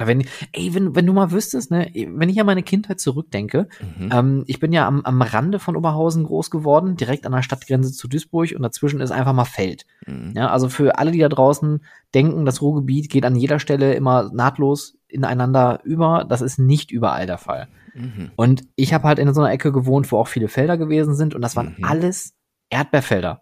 wenn, 0.06 0.26
ey, 0.52 0.74
wenn, 0.74 0.96
wenn 0.96 1.06
du 1.06 1.14
mal 1.14 1.32
wüsstest, 1.32 1.72
ne, 1.72 1.92
wenn 1.94 2.30
ich 2.30 2.40
an 2.40 2.46
meine 2.46 2.64
Kindheit 2.64 3.00
zurückdenke, 3.00 3.68
mhm. 3.98 4.10
ähm, 4.12 4.44
ich 4.48 4.60
bin 4.60 4.72
ja 4.72 4.88
am, 4.88 5.02
am 5.02 5.22
Rande 5.22 5.60
von 5.60 5.76
Oberhausen 5.76 6.24
groß 6.24 6.52
geworden, 6.52 6.98
direkt 6.98 7.26
an 7.26 7.32
der 7.32 7.42
Stadtgrenze 7.42 7.92
zu 7.92 8.08
Duisburg 8.08 8.54
und 8.56 8.62
dazwischen 8.62 9.02
ist 9.02 9.12
einfach 9.12 9.34
mal 9.34 9.46
Feld. 9.46 9.86
Mhm. 10.06 10.34
Ja, 10.36 10.50
also 10.50 10.70
für 10.70 10.98
alle, 11.00 11.12
die 11.12 11.20
da 11.20 11.30
draußen 11.30 11.84
denken, 12.14 12.46
das 12.46 12.62
Ruhrgebiet 12.62 13.10
geht 13.10 13.26
an 13.26 13.36
jeder 13.36 13.60
Stelle 13.60 13.94
immer 13.94 14.30
nahtlos 14.34 14.98
ineinander 15.08 15.80
über, 15.84 16.26
das 16.28 16.42
ist 16.42 16.60
nicht 16.60 16.92
überall 16.92 17.26
der 17.26 17.38
Fall. 17.38 17.68
Mhm. 17.98 18.32
Und 18.36 18.64
ich 18.76 18.94
habe 18.94 19.08
halt 19.08 19.20
in 19.20 19.34
so 19.34 19.42
einer 19.42 19.52
Ecke 19.52 19.72
gewohnt, 19.72 20.12
wo 20.12 20.18
auch 20.18 20.28
viele 20.28 20.48
Felder 20.48 20.78
gewesen 20.78 21.16
sind 21.16 21.36
und 21.36 21.42
das 21.42 21.56
waren 21.56 21.76
mhm. 21.78 21.84
alles 21.84 22.34
Erdbeerfelder. 22.70 23.42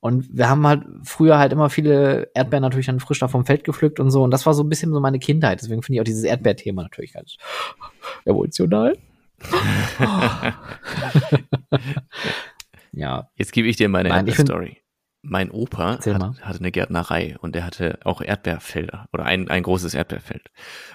Und 0.00 0.28
wir 0.32 0.48
haben 0.48 0.66
halt 0.66 0.84
früher 1.04 1.38
halt 1.38 1.52
immer 1.52 1.70
viele 1.70 2.30
Erdbeeren 2.34 2.62
natürlich 2.62 2.86
dann 2.86 3.00
frisch 3.00 3.18
da 3.18 3.28
vom 3.28 3.46
Feld 3.46 3.64
gepflückt 3.64 4.00
und 4.00 4.10
so. 4.10 4.22
Und 4.22 4.30
das 4.30 4.46
war 4.46 4.54
so 4.54 4.62
ein 4.62 4.68
bisschen 4.68 4.92
so 4.92 5.00
meine 5.00 5.18
Kindheit. 5.18 5.60
Deswegen 5.60 5.82
finde 5.82 5.96
ich 5.96 6.00
auch 6.00 6.04
dieses 6.04 6.24
Erdbeerthema 6.24 6.82
natürlich 6.82 7.12
ganz 7.12 7.36
emotional. 8.24 8.96
ja. 12.92 13.28
Jetzt 13.36 13.52
gebe 13.52 13.68
ich 13.68 13.76
dir 13.76 13.88
meine 13.88 14.08
Nein, 14.08 14.30
Story. 14.32 14.78
Mein 15.22 15.50
Opa 15.52 15.98
hat, 15.98 16.06
hatte 16.06 16.58
eine 16.58 16.72
Gärtnerei 16.72 17.36
und 17.40 17.54
er 17.54 17.64
hatte 17.64 18.00
auch 18.04 18.20
Erdbeerfelder 18.20 19.08
oder 19.12 19.24
ein, 19.24 19.48
ein 19.48 19.62
großes 19.62 19.94
Erdbeerfeld. 19.94 20.50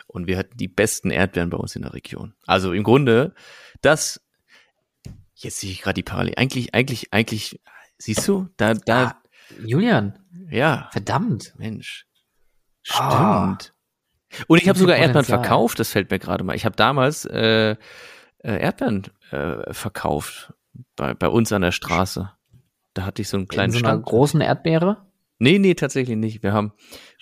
Und 0.08 0.28
wir 0.28 0.38
hatten 0.38 0.58
die 0.58 0.68
besten 0.68 1.12
Erdbeeren 1.12 1.50
bei 1.50 1.58
uns 1.58 1.76
in 1.76 1.84
der 1.84 1.94
Region. 1.94 2.34
Also 2.46 2.74
im 2.74 2.84
Grunde, 2.84 3.36
das, 3.82 4.22
jetzt 5.36 5.60
sehe 5.60 5.72
ich 5.72 5.82
gerade 5.82 5.96
die 5.96 6.04
Parallel. 6.04 6.34
Eigentlich, 6.38 6.74
eigentlich, 6.74 7.14
eigentlich 7.14 7.60
Siehst 7.98 8.28
du? 8.28 8.48
Da, 8.58 8.74
da. 8.74 9.04
Ah, 9.04 9.22
Julian. 9.60 10.20
Ja. 10.50 10.90
Verdammt. 10.92 11.54
Mensch. 11.58 12.08
Ah. 12.90 13.56
Stimmt. 13.56 13.74
Oh. 13.74 14.44
Und 14.48 14.62
ich 14.62 14.70
habe 14.70 14.78
sogar 14.78 14.98
Erdbeeren 14.98 15.26
verkauft, 15.26 15.80
das 15.80 15.92
fällt 15.92 16.12
mir 16.12 16.20
gerade 16.20 16.44
mal. 16.44 16.56
Ich 16.56 16.66
habe 16.66 16.76
damals 16.76 17.26
äh, 17.26 17.72
äh, 17.72 17.78
Erdbeeren 18.44 19.04
äh, 19.32 19.74
verkauft 19.74 20.54
bei, 20.96 21.14
bei 21.14 21.30
uns 21.30 21.52
an 21.52 21.62
der 21.62 21.72
Straße. 21.72 22.32
Da 22.94 23.06
hatte 23.06 23.22
ich 23.22 23.30
so 23.30 23.38
einen 23.38 23.48
kleinen 23.48 23.74
In 23.74 23.80
so 23.80 23.86
einer 23.86 23.98
großen 23.98 24.42
Erdbeere? 24.42 25.07
Nee, 25.40 25.60
nee, 25.60 25.76
tatsächlich 25.76 26.18
nicht. 26.18 26.42
Wir 26.42 26.54
haben 26.54 26.74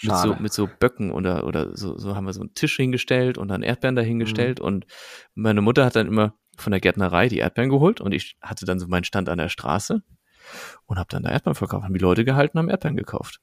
mit 0.01 0.15
so, 0.15 0.35
mit 0.35 0.53
so 0.53 0.69
Böcken 0.79 1.11
oder, 1.11 1.45
oder 1.45 1.75
so, 1.75 1.97
so 1.97 2.15
haben 2.15 2.25
wir 2.25 2.33
so 2.33 2.41
einen 2.41 2.53
Tisch 2.53 2.75
hingestellt 2.77 3.37
und 3.37 3.49
dann 3.49 3.61
Erdbeeren 3.61 3.95
dahingestellt 3.95 4.59
mhm. 4.59 4.65
und 4.65 4.85
meine 5.33 5.61
Mutter 5.61 5.85
hat 5.85 5.95
dann 5.95 6.07
immer 6.07 6.33
von 6.57 6.71
der 6.71 6.79
Gärtnerei 6.79 7.27
die 7.27 7.39
Erdbeeren 7.39 7.69
geholt 7.69 7.99
und 7.99 8.13
ich 8.13 8.37
hatte 8.41 8.65
dann 8.65 8.79
so 8.79 8.87
meinen 8.87 9.03
Stand 9.03 9.27
an 9.27 9.37
der 9.37 9.49
Straße 9.49 10.01
und 10.85 10.97
habe 10.97 11.07
dann 11.09 11.23
da 11.23 11.31
Erdbeeren 11.31 11.55
verkauft. 11.55 11.83
Haben 11.83 11.93
die 11.93 11.99
Leute 11.99 12.23
gehalten, 12.23 12.57
haben 12.57 12.69
Erdbeeren 12.69 12.95
gekauft. 12.95 13.41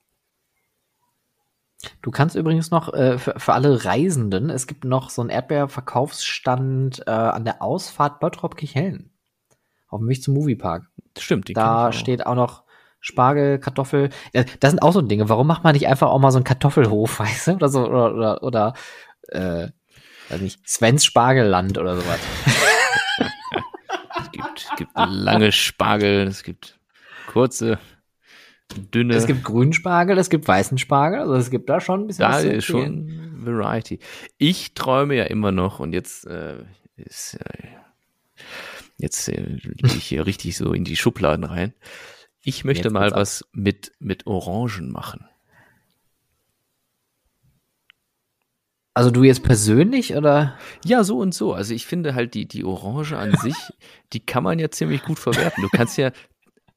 Du 2.00 2.10
kannst 2.10 2.36
übrigens 2.36 2.70
noch 2.70 2.94
äh, 2.94 3.18
für, 3.18 3.38
für 3.38 3.52
alle 3.52 3.84
Reisenden, 3.84 4.50
es 4.50 4.66
gibt 4.66 4.84
noch 4.84 5.10
so 5.10 5.20
einen 5.20 5.30
Erdbeerverkaufsstand 5.30 7.02
äh, 7.06 7.10
an 7.10 7.44
der 7.44 7.60
Ausfahrt 7.60 8.20
Bottrop-Kichellen. 8.20 9.10
Auf 9.88 10.00
dem 10.00 10.08
Weg 10.08 10.22
zum 10.22 10.34
Moviepark. 10.34 10.86
Stimmt. 11.18 11.48
Die 11.48 11.52
da 11.52 11.88
auch. 11.88 11.92
steht 11.92 12.24
auch 12.24 12.36
noch 12.36 12.64
Spargel, 13.02 13.58
Kartoffel. 13.58 14.10
Das 14.32 14.70
sind 14.70 14.80
auch 14.80 14.92
so 14.92 15.02
Dinge. 15.02 15.28
Warum 15.28 15.48
macht 15.48 15.64
man 15.64 15.74
nicht 15.74 15.88
einfach 15.88 16.08
auch 16.08 16.20
mal 16.20 16.30
so 16.30 16.38
einen 16.38 16.44
Kartoffelhof, 16.44 17.18
weißt 17.18 17.48
du? 17.48 17.52
Oder 17.52 17.68
so, 17.68 17.86
oder, 17.86 18.14
oder, 18.14 18.42
oder 18.42 18.74
äh, 19.28 19.68
weiß 20.30 20.40
nicht, 20.40 20.66
Svens 20.66 21.04
Spargelland 21.04 21.76
oder 21.76 21.96
sowas. 21.96 22.20
es 24.20 24.32
gibt, 24.32 24.58
es 24.58 24.76
gibt 24.76 24.92
lange 24.94 25.52
Spargel, 25.52 26.26
es 26.28 26.44
gibt 26.44 26.78
kurze, 27.26 27.78
dünne. 28.92 29.14
Es 29.14 29.26
gibt 29.26 29.42
grünen 29.42 29.72
Spargel, 29.72 30.16
es 30.16 30.30
gibt 30.30 30.46
weißen 30.46 30.78
Spargel, 30.78 31.20
also 31.20 31.34
es 31.34 31.50
gibt 31.50 31.68
da 31.68 31.80
schon 31.80 32.02
ein 32.02 32.06
bisschen 32.06 32.30
Da 32.30 32.38
ist 32.38 32.64
schon 32.64 33.44
Variety. 33.44 33.98
Ich 34.38 34.74
träume 34.74 35.16
ja 35.16 35.24
immer 35.24 35.50
noch 35.50 35.80
und 35.80 35.92
jetzt 35.92 36.24
äh, 36.26 36.64
ist 36.94 37.34
äh, 37.34 37.66
jetzt 38.96 39.28
äh, 39.28 39.58
ich 39.82 40.04
hier 40.04 40.24
richtig 40.24 40.56
so 40.56 40.72
in 40.72 40.84
die 40.84 40.96
Schubladen 40.96 41.44
rein. 41.44 41.74
Ich 42.44 42.64
möchte 42.64 42.84
Jetzt 42.84 42.92
mal 42.92 43.10
was 43.12 43.44
mit, 43.52 43.92
mit 44.00 44.26
Orangen 44.26 44.90
machen. 44.90 45.26
Also 48.94 49.10
du 49.10 49.22
jetzt 49.22 49.42
persönlich 49.42 50.14
oder? 50.14 50.58
Ja, 50.84 51.02
so 51.02 51.18
und 51.18 51.32
so. 51.32 51.54
Also 51.54 51.72
ich 51.72 51.86
finde 51.86 52.14
halt 52.14 52.34
die, 52.34 52.46
die 52.46 52.64
Orange 52.64 53.16
an 53.16 53.34
sich, 53.36 53.56
die 54.12 54.20
kann 54.20 54.42
man 54.42 54.58
ja 54.58 54.70
ziemlich 54.70 55.02
gut 55.02 55.18
verwerten. 55.18 55.62
Du 55.62 55.68
kannst 55.70 55.96
ja 55.96 56.10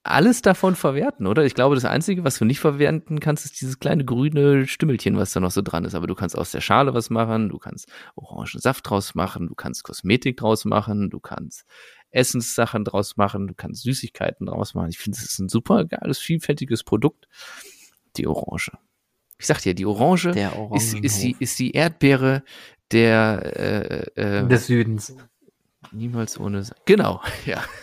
alles 0.03 0.43
davon 0.43 0.75
verwerten, 0.75 1.25
oder? 1.25 1.45
Ich 1.45 1.55
glaube, 1.55 1.73
das 1.73 1.83
Einzige, 1.83 2.23
was 2.23 2.37
du 2.37 2.45
nicht 2.45 2.59
verwerten 2.59 3.19
kannst, 3.19 3.43
ist 3.43 3.59
dieses 3.59 3.79
kleine 3.79 4.05
grüne 4.05 4.67
Stümmelchen, 4.67 5.17
was 5.17 5.33
da 5.33 5.39
noch 5.39 5.49
so 5.49 5.63
dran 5.63 5.83
ist. 5.83 5.95
Aber 5.95 6.05
du 6.05 6.13
kannst 6.13 6.37
aus 6.37 6.51
der 6.51 6.61
Schale 6.61 6.93
was 6.93 7.09
machen, 7.09 7.49
du 7.49 7.57
kannst 7.57 7.91
Orangensaft 8.15 8.87
draus 8.87 9.15
machen, 9.15 9.47
du 9.47 9.55
kannst 9.55 9.83
Kosmetik 9.83 10.37
draus 10.37 10.63
machen, 10.63 11.09
du 11.09 11.19
kannst 11.19 11.65
Essenssachen 12.15 12.83
draus 12.83 13.17
machen, 13.17 13.47
du 13.47 13.53
kannst 13.53 13.83
Süßigkeiten 13.83 14.47
draus 14.47 14.73
machen. 14.73 14.89
Ich 14.89 14.97
finde, 14.97 15.17
es 15.17 15.25
ist 15.25 15.39
ein 15.39 15.49
super 15.49 15.85
geiles, 15.85 16.19
vielfältiges 16.19 16.83
Produkt. 16.83 17.27
Die 18.17 18.27
Orange. 18.27 18.71
Ich 19.37 19.47
sag 19.47 19.61
dir, 19.61 19.73
die 19.73 19.85
Orange 19.85 20.29
ist, 20.73 20.93
ist, 20.93 21.21
die, 21.21 21.35
ist 21.39 21.59
die 21.59 21.71
Erdbeere 21.71 22.43
der 22.91 24.15
äh, 24.15 24.39
äh, 24.39 24.47
des 24.47 24.67
Südens. 24.67 25.15
Niemals 25.91 26.39
ohne. 26.39 26.63
Genau, 26.85 27.21
ja. 27.45 27.63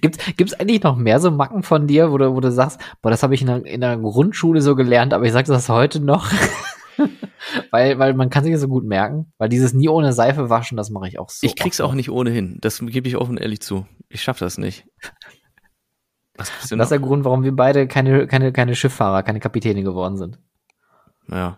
Gibt's, 0.00 0.18
gibt's 0.36 0.54
eigentlich 0.54 0.82
noch 0.82 0.96
mehr 0.96 1.20
so 1.20 1.30
Macken 1.30 1.62
von 1.62 1.86
dir, 1.86 2.10
wo 2.10 2.18
du, 2.18 2.34
wo 2.34 2.40
du 2.40 2.50
sagst, 2.50 2.80
boah, 3.02 3.10
das 3.10 3.22
habe 3.22 3.34
ich 3.34 3.42
in 3.42 3.46
der, 3.46 3.64
in 3.64 3.80
der 3.80 3.96
Grundschule 3.96 4.60
so 4.60 4.74
gelernt, 4.74 5.14
aber 5.14 5.24
ich 5.24 5.32
sage 5.32 5.46
das 5.46 5.68
heute 5.68 6.00
noch? 6.00 6.30
weil, 7.70 7.98
weil 7.98 8.14
man 8.14 8.30
kann 8.30 8.44
sich 8.44 8.52
das 8.52 8.62
so 8.62 8.68
gut 8.68 8.84
merken, 8.84 9.32
weil 9.38 9.48
dieses 9.48 9.74
nie 9.74 9.88
ohne 9.88 10.12
Seife 10.12 10.50
waschen, 10.50 10.76
das 10.76 10.90
mache 10.90 11.08
ich 11.08 11.18
auch 11.18 11.30
so. 11.30 11.46
Ich 11.46 11.56
krieg's 11.56 11.80
auch 11.80 11.94
nicht 11.94 12.10
ohnehin. 12.10 12.58
Das 12.60 12.80
gebe 12.80 13.08
ich 13.08 13.16
offen 13.16 13.36
ehrlich 13.36 13.60
zu. 13.60 13.86
Ich 14.08 14.22
schaff 14.22 14.38
das 14.38 14.58
nicht. 14.58 14.86
Das 16.38 16.50
ist 16.70 16.90
der 16.90 16.98
Grund, 16.98 17.24
warum 17.24 17.44
wir 17.44 17.56
beide 17.56 17.88
keine, 17.88 18.26
keine, 18.26 18.52
keine 18.52 18.74
Schifffahrer, 18.74 19.22
keine 19.22 19.40
Kapitäne 19.40 19.82
geworden 19.82 20.18
sind. 20.18 20.38
Ja. 21.28 21.56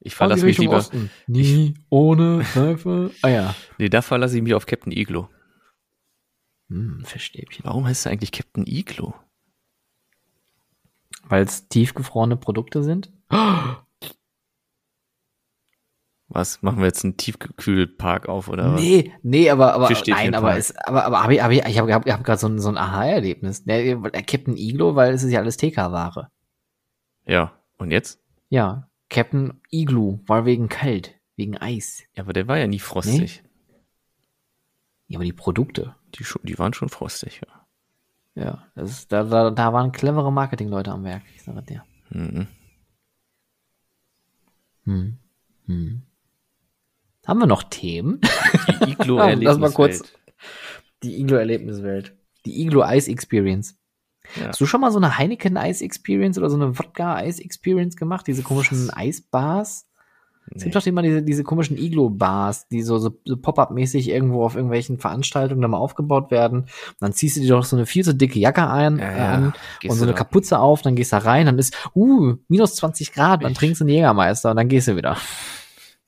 Ich 0.00 0.14
verlasse 0.14 0.44
mich 0.44 0.58
lieber. 0.58 0.76
Osten. 0.76 1.10
Nie 1.26 1.74
ohne 1.88 2.44
Seife. 2.44 3.10
Ah 3.22 3.28
ja. 3.28 3.54
Nee, 3.78 3.88
da 3.88 4.02
verlasse 4.02 4.36
ich 4.36 4.42
mich 4.42 4.52
auf 4.52 4.66
Captain 4.66 4.92
Iglo. 4.92 5.28
Hm, 6.68 7.04
Verstäbchen. 7.04 7.64
Warum 7.64 7.86
heißt 7.86 8.06
er 8.06 8.12
eigentlich 8.12 8.32
Captain 8.32 8.66
Iglo? 8.66 9.14
Weil 11.24 11.44
es 11.44 11.68
tiefgefrorene 11.68 12.36
Produkte 12.36 12.82
sind? 12.82 13.12
Was? 16.34 16.62
Machen 16.62 16.78
wir 16.78 16.86
jetzt 16.86 17.04
einen 17.04 17.18
Tiefkühlpark 17.18 18.26
auf 18.26 18.48
oder 18.48 18.72
was? 18.72 18.80
Nee, 18.80 19.12
nee, 19.22 19.50
aber, 19.50 19.74
aber 19.74 19.92
nein, 20.06 20.34
aber 20.34 20.56
es, 20.56 20.74
aber, 20.74 21.04
aber 21.04 21.22
hab 21.22 21.30
ich, 21.30 21.42
hab 21.42 21.50
ich, 21.50 21.62
ich 21.66 21.78
habe 21.78 21.92
hab, 21.92 22.08
hab 22.08 22.24
gerade 22.24 22.38
so 22.38 22.48
ein, 22.48 22.58
so 22.58 22.70
ein 22.70 22.78
Aha-Erlebnis. 22.78 23.64
Der, 23.64 23.96
der 23.96 24.22
Captain 24.22 24.56
Iglo, 24.56 24.94
weil 24.94 25.12
es 25.12 25.22
ist 25.22 25.30
ja 25.30 25.40
alles 25.40 25.58
TK-Ware. 25.58 26.30
Ja, 27.26 27.52
und 27.76 27.90
jetzt? 27.90 28.18
Ja, 28.48 28.88
Captain 29.10 29.60
Igloo 29.70 30.20
war 30.26 30.46
wegen 30.46 30.70
kalt, 30.70 31.20
wegen 31.36 31.58
Eis. 31.58 32.02
Ja, 32.16 32.22
aber 32.22 32.32
der 32.32 32.48
war 32.48 32.56
ja 32.56 32.66
nie 32.66 32.78
frostig. 32.78 33.42
Nee? 33.44 33.50
Ja, 35.08 35.18
aber 35.18 35.24
die 35.26 35.34
Produkte. 35.34 35.94
Die, 36.14 36.24
die 36.44 36.58
waren 36.58 36.72
schon 36.72 36.88
frostig, 36.88 37.42
ja. 37.46 38.42
Ja, 38.42 38.66
das 38.74 38.90
ist, 38.90 39.12
da, 39.12 39.24
da, 39.24 39.50
da 39.50 39.72
waren 39.74 39.92
clevere 39.92 40.32
Marketingleute 40.32 40.92
am 40.92 41.04
Werk, 41.04 41.24
ich 41.34 41.42
sage 41.42 41.62
dir. 41.62 41.84
Mhm. 42.08 42.46
Hm. 44.84 45.18
Hm. 45.66 46.02
Haben 47.26 47.40
wir 47.40 47.46
noch 47.46 47.62
Themen? 47.62 48.20
Die 48.84 48.92
Iglo-Erlebniswelt. 48.92 50.02
Die 51.02 51.20
Iglo-Erlebniswelt. 51.20 52.14
Die 52.46 52.62
Iglo-Ice-Experience. 52.62 53.76
Ja. 54.40 54.48
Hast 54.48 54.60
du 54.60 54.66
schon 54.66 54.80
mal 54.80 54.90
so 54.90 54.98
eine 54.98 55.18
Heineken-Ice-Experience 55.18 56.38
oder 56.38 56.50
so 56.50 56.56
eine 56.56 56.78
Wodka-Ice-Experience 56.78 57.96
gemacht? 57.96 58.26
Diese 58.26 58.42
komischen 58.42 58.90
Eisbars? 58.90 59.86
Nee. 60.46 60.56
Es 60.56 60.62
gibt 60.64 60.74
doch 60.74 60.84
immer 60.86 61.02
diese, 61.02 61.22
diese 61.22 61.44
komischen 61.44 61.78
Iglo-Bars, 61.78 62.68
die 62.68 62.82
so, 62.82 62.98
so, 62.98 63.16
so 63.24 63.36
Pop-Up-mäßig 63.36 64.08
irgendwo 64.08 64.44
auf 64.44 64.56
irgendwelchen 64.56 64.98
Veranstaltungen 64.98 65.62
dann 65.62 65.70
mal 65.70 65.78
aufgebaut 65.78 66.30
werden. 66.30 66.62
Und 66.62 66.96
dann 67.00 67.12
ziehst 67.12 67.36
du 67.36 67.40
dir 67.40 67.48
doch 67.48 67.64
so 67.64 67.76
eine 67.76 67.86
viel 67.86 68.04
zu 68.04 68.14
dicke 68.14 68.38
Jacke 68.38 68.68
ein 68.68 68.98
ja, 68.98 69.16
ja. 69.16 69.32
an 69.32 69.52
und 69.84 69.96
so 69.96 70.04
eine 70.04 70.14
Kapuze 70.14 70.58
auf, 70.58 70.82
dann 70.82 70.96
gehst 70.96 71.12
du 71.12 71.16
da 71.16 71.22
rein, 71.22 71.46
dann 71.46 71.58
ist, 71.58 71.76
uh, 71.94 72.34
minus 72.48 72.74
20 72.74 73.12
Grad, 73.12 73.44
dann 73.44 73.54
trinkst 73.54 73.80
du 73.80 73.84
einen 73.84 73.94
Jägermeister 73.94 74.50
und 74.50 74.56
dann 74.56 74.68
gehst 74.68 74.88
du 74.88 74.96
wieder. 74.96 75.16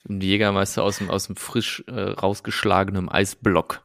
Ein 0.08 0.20
Jägermeister 0.20 0.82
aus 0.82 0.98
dem, 0.98 1.10
aus 1.10 1.26
dem 1.26 1.36
frisch 1.36 1.82
äh, 1.86 2.00
rausgeschlagenen 2.00 3.08
Eisblock. 3.08 3.84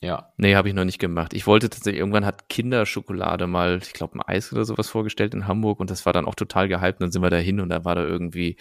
Ja. 0.00 0.32
Nee, 0.36 0.54
habe 0.54 0.68
ich 0.68 0.74
noch 0.74 0.84
nicht 0.84 0.98
gemacht. 0.98 1.32
Ich 1.32 1.46
wollte 1.46 1.70
tatsächlich, 1.70 2.00
irgendwann 2.00 2.26
hat 2.26 2.50
Kinderschokolade 2.50 3.46
mal, 3.46 3.80
ich 3.82 3.94
glaube, 3.94 4.18
ein 4.18 4.22
Eis 4.22 4.52
oder 4.52 4.66
sowas 4.66 4.90
vorgestellt 4.90 5.32
in 5.32 5.48
Hamburg 5.48 5.80
und 5.80 5.90
das 5.90 6.04
war 6.04 6.12
dann 6.12 6.26
auch 6.26 6.34
total 6.34 6.68
gehypt. 6.68 7.00
Und 7.00 7.04
dann 7.04 7.12
sind 7.12 7.22
wir 7.22 7.30
da 7.30 7.38
hin 7.38 7.58
und 7.58 7.70
da 7.70 7.86
war 7.86 7.94
da 7.94 8.02
irgendwie 8.02 8.58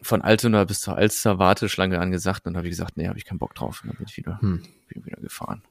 von 0.00 0.22
Altona 0.22 0.64
bis 0.64 0.80
zur 0.80 0.96
Alster 0.96 1.38
Warteschlange 1.38 1.98
angesagt. 1.98 2.46
Und 2.46 2.54
dann 2.54 2.58
habe 2.58 2.68
ich 2.68 2.72
gesagt, 2.72 2.96
nee, 2.96 3.06
habe 3.06 3.18
ich 3.18 3.26
keinen 3.26 3.38
Bock 3.38 3.54
drauf. 3.54 3.82
Und 3.82 3.90
dann 3.90 3.98
bin 3.98 4.06
ich 4.08 4.16
wieder, 4.16 4.40
hm. 4.40 4.62
bin 4.88 5.04
wieder 5.04 5.20
gefahren. 5.20 5.62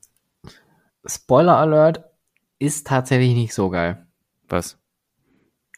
Spoiler 1.03 1.57
Alert 1.57 2.03
ist 2.59 2.85
tatsächlich 2.85 3.33
nicht 3.33 3.55
so 3.55 3.71
geil. 3.71 4.05
Was? 4.49 4.77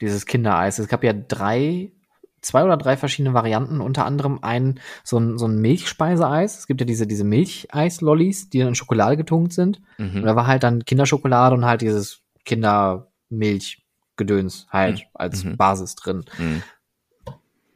Dieses 0.02 0.26
Kindereis. 0.26 0.80
Es 0.80 0.90
gab 0.90 1.04
ja 1.06 1.14
drei 1.14 1.94
zwei 2.41 2.64
oder 2.64 2.78
drei 2.78 2.95
verschiedene 2.98 3.34
Varianten, 3.34 3.82
unter 3.82 4.06
anderem 4.06 4.40
ein 4.41 4.80
so 5.03 5.18
ein, 5.18 5.38
so 5.38 5.48
ein 5.48 5.60
Milchspeiseeis. 5.60 6.60
Es 6.60 6.68
gibt 6.68 6.80
ja 6.82 6.86
diese, 6.86 7.07
diese 7.07 7.24
Milcheis-Lollis, 7.24 8.49
die 8.49 8.60
dann 8.60 8.68
in 8.70 8.76
Schokolade 8.76 9.18
getunkt 9.18 9.53
sind. 9.53 9.82
Mhm. 9.98 10.18
Und 10.18 10.24
da 10.24 10.36
war 10.36 10.45
halt 10.48 10.64
dann 10.64 10.86
Kinderschokolade 10.86 11.56
und 11.56 11.66
halt 11.66 11.82
dieses 11.82 12.22
Kindermilchgedöns 12.45 14.68
halt 14.70 14.99
mhm. 14.99 15.06
als 15.14 15.44
mhm. 15.44 15.57
Basis 15.57 15.95
drin. 15.95 16.26
Mhm. 16.38 16.64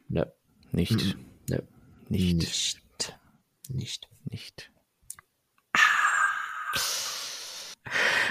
Ne. 0.08 0.32
Nicht. 0.72 1.16
Ne. 1.48 1.62
Nicht. 2.08 2.36
Nicht. 2.36 2.80
Nicht. 3.68 4.08
Nicht. 4.24 4.70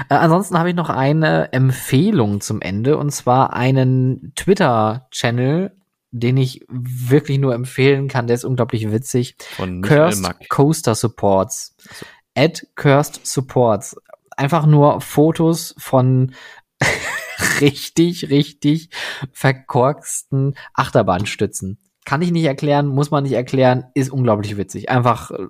Äh, 0.09 0.15
ansonsten 0.15 0.57
habe 0.57 0.69
ich 0.69 0.75
noch 0.75 0.89
eine 0.89 1.53
Empfehlung 1.53 2.41
zum 2.41 2.61
Ende 2.61 2.97
und 2.97 3.11
zwar 3.11 3.53
einen 3.53 4.33
Twitter-Channel 4.35 5.71
den 6.13 6.37
ich 6.37 6.63
wirklich 6.69 7.39
nur 7.39 7.55
empfehlen 7.55 8.07
kann. 8.07 8.27
Der 8.27 8.35
ist 8.35 8.45
unglaublich 8.45 8.91
witzig. 8.91 9.35
Von 9.55 9.81
Cursed 9.81 10.21
Mack. 10.21 10.47
Coaster 10.47 10.93
Supports. 10.93 11.75
So. 11.79 12.05
At 12.35 12.67
Cursed 12.75 13.25
Supports. 13.25 13.95
Einfach 14.37 14.67
nur 14.67 15.01
Fotos 15.01 15.73
von 15.79 16.33
richtig, 17.61 18.29
richtig 18.29 18.89
verkorksten 19.31 20.55
Achterbahnstützen. 20.73 21.79
Kann 22.05 22.21
ich 22.21 22.31
nicht 22.31 22.45
erklären, 22.45 22.87
muss 22.87 23.11
man 23.11 23.23
nicht 23.23 23.33
erklären, 23.33 23.85
ist 23.95 24.11
unglaublich 24.11 24.55
witzig. 24.55 24.89
Einfach 24.89 25.31
äh, 25.31 25.47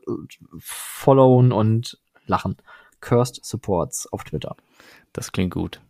followen 0.60 1.52
und 1.52 2.00
lachen. 2.26 2.56
Cursed 3.02 3.44
Supports 3.44 4.08
auf 4.14 4.24
Twitter. 4.24 4.56
Das 5.12 5.34
klingt 5.34 5.54
gut. 5.54 5.82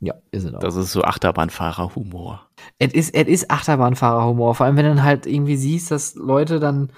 Ja, 0.00 0.14
ist 0.30 0.44
es 0.44 0.54
auch. 0.54 0.60
Das 0.60 0.76
ist 0.76 0.92
so 0.92 1.02
Achterbahnfahrer-Humor. 1.02 2.46
Es 2.78 2.92
ist, 2.92 3.14
es 3.14 3.26
ist 3.26 3.50
Achterbahnfahrer-Humor. 3.50 4.54
Vor 4.54 4.66
allem, 4.66 4.76
wenn 4.76 4.84
du 4.84 4.90
dann 4.94 5.04
halt 5.04 5.26
irgendwie 5.26 5.56
siehst, 5.56 5.90
dass 5.90 6.14
Leute 6.14 6.60
dann 6.60 6.92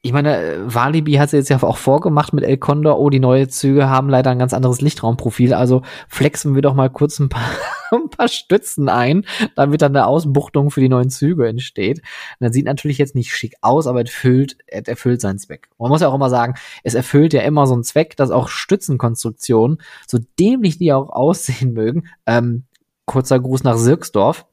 ich 0.00 0.12
meine, 0.12 0.62
Walibi 0.64 1.14
hat 1.14 1.30
sie 1.30 1.38
jetzt 1.38 1.48
ja 1.48 1.60
auch 1.62 1.76
vorgemacht 1.76 2.32
mit 2.32 2.44
El 2.44 2.56
Condor. 2.56 3.00
Oh, 3.00 3.10
die 3.10 3.18
neuen 3.18 3.48
Züge 3.48 3.88
haben 3.88 4.08
leider 4.08 4.30
ein 4.30 4.38
ganz 4.38 4.54
anderes 4.54 4.80
Lichtraumprofil. 4.80 5.54
Also 5.54 5.82
flexen 6.08 6.54
wir 6.54 6.62
doch 6.62 6.74
mal 6.74 6.88
kurz 6.88 7.18
ein 7.18 7.28
paar, 7.28 7.50
ein 8.04 8.10
paar 8.10 8.28
Stützen 8.28 8.88
ein, 8.88 9.24
damit 9.54 9.82
dann 9.82 9.96
eine 9.96 10.06
Ausbuchtung 10.06 10.70
für 10.70 10.80
die 10.80 10.88
neuen 10.88 11.10
Züge 11.10 11.48
entsteht. 11.48 11.98
Und 11.98 12.40
dann 12.40 12.52
sieht 12.52 12.66
natürlich 12.66 12.98
jetzt 12.98 13.14
nicht 13.14 13.34
schick 13.34 13.54
aus, 13.60 13.86
aber 13.86 14.02
es 14.02 14.08
erfüllt, 14.08 14.56
erfüllt 14.66 15.20
seinen 15.20 15.38
Zweck. 15.38 15.68
Man 15.78 15.90
muss 15.90 16.00
ja 16.00 16.08
auch 16.08 16.14
immer 16.14 16.30
sagen, 16.30 16.54
es 16.82 16.94
erfüllt 16.94 17.32
ja 17.32 17.42
immer 17.42 17.66
so 17.66 17.74
einen 17.74 17.84
Zweck, 17.84 18.16
dass 18.16 18.30
auch 18.30 18.48
Stützenkonstruktionen, 18.48 19.78
so 20.06 20.18
dämlich 20.38 20.78
die 20.78 20.92
auch 20.92 21.10
aussehen 21.18 21.72
mögen, 21.72 22.08
ähm, 22.26 22.64
kurzer 23.04 23.40
Gruß 23.40 23.64
nach 23.64 23.76
Sirksdorf, 23.76 24.46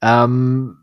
ähm, 0.00 0.78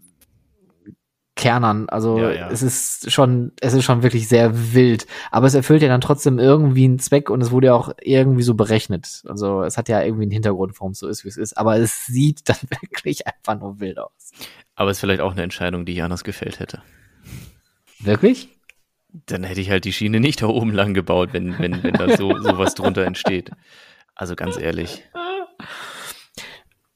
Kernern. 1.40 1.88
Also 1.88 2.20
ja, 2.20 2.32
ja. 2.32 2.50
es 2.50 2.62
ist 2.62 3.12
schon, 3.12 3.54
es 3.62 3.74
ist 3.74 3.86
schon 3.86 4.04
wirklich 4.04 4.28
sehr 4.28 4.74
wild. 4.74 5.08
Aber 5.32 5.48
es 5.48 5.54
erfüllt 5.54 5.82
ja 5.82 5.88
dann 5.88 6.02
trotzdem 6.02 6.38
irgendwie 6.38 6.84
einen 6.84 7.00
Zweck 7.00 7.30
und 7.30 7.42
es 7.42 7.50
wurde 7.52 7.68
ja 7.68 7.74
auch 7.74 7.94
irgendwie 8.02 8.44
so 8.44 8.56
berechnet. 8.56 9.24
Also 9.26 9.64
es 9.64 9.78
hat 9.78 9.88
ja 9.88 10.02
irgendwie 10.04 10.24
einen 10.24 10.32
Hintergrund, 10.32 10.74
warum 10.80 10.92
es 10.92 11.00
so 11.00 11.08
ist, 11.08 11.24
wie 11.24 11.30
es 11.30 11.38
ist. 11.38 11.58
Aber 11.58 11.78
es 11.78 12.06
sieht 12.06 12.42
dann 12.50 12.58
wirklich 12.70 13.26
einfach 13.26 13.58
nur 13.58 13.80
wild 13.80 14.00
aus. 14.00 14.32
Aber 14.76 14.92
es 14.92 14.98
ist 14.98 15.02
vielleicht 15.02 15.22
auch 15.22 15.32
eine 15.32 15.44
Entscheidung, 15.44 15.86
die 15.86 15.94
ich 15.94 16.04
anders 16.04 16.26
gefällt 16.26 16.60
hätte. 16.60 16.82
Wirklich? 18.02 18.50
Dann 19.26 19.44
hätte 19.44 19.62
ich 19.62 19.70
halt 19.70 19.86
die 19.86 19.94
Schiene 19.94 20.20
nicht 20.20 20.42
da 20.42 20.48
oben 20.48 20.74
lang 20.74 20.94
gebaut, 20.94 21.30
wenn, 21.32 21.58
wenn, 21.58 21.82
wenn 21.84 21.94
da 21.94 22.18
so 22.18 22.38
sowas 22.42 22.76
drunter 22.76 23.06
entsteht. 23.06 23.52
Also 24.14 24.36
ganz 24.36 24.58
ehrlich. 24.58 25.04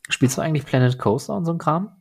Spielst 0.10 0.38
du 0.38 0.42
eigentlich 0.42 0.66
Planet 0.66 1.00
Coaster 1.00 1.34
und 1.34 1.46
so 1.46 1.54
ein 1.54 1.58
Kram? 1.58 1.96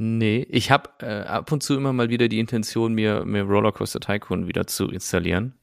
Nee, 0.00 0.46
ich 0.48 0.70
habe 0.70 0.90
äh, 1.00 1.22
ab 1.22 1.50
und 1.50 1.62
zu 1.62 1.76
immer 1.76 1.92
mal 1.92 2.08
wieder 2.08 2.28
die 2.28 2.38
Intention, 2.38 2.94
mir, 2.94 3.24
mir 3.24 3.42
Rollercoaster 3.42 3.98
Tycoon 3.98 4.46
wieder 4.46 4.66
zu 4.68 4.88
installieren. 4.88 5.58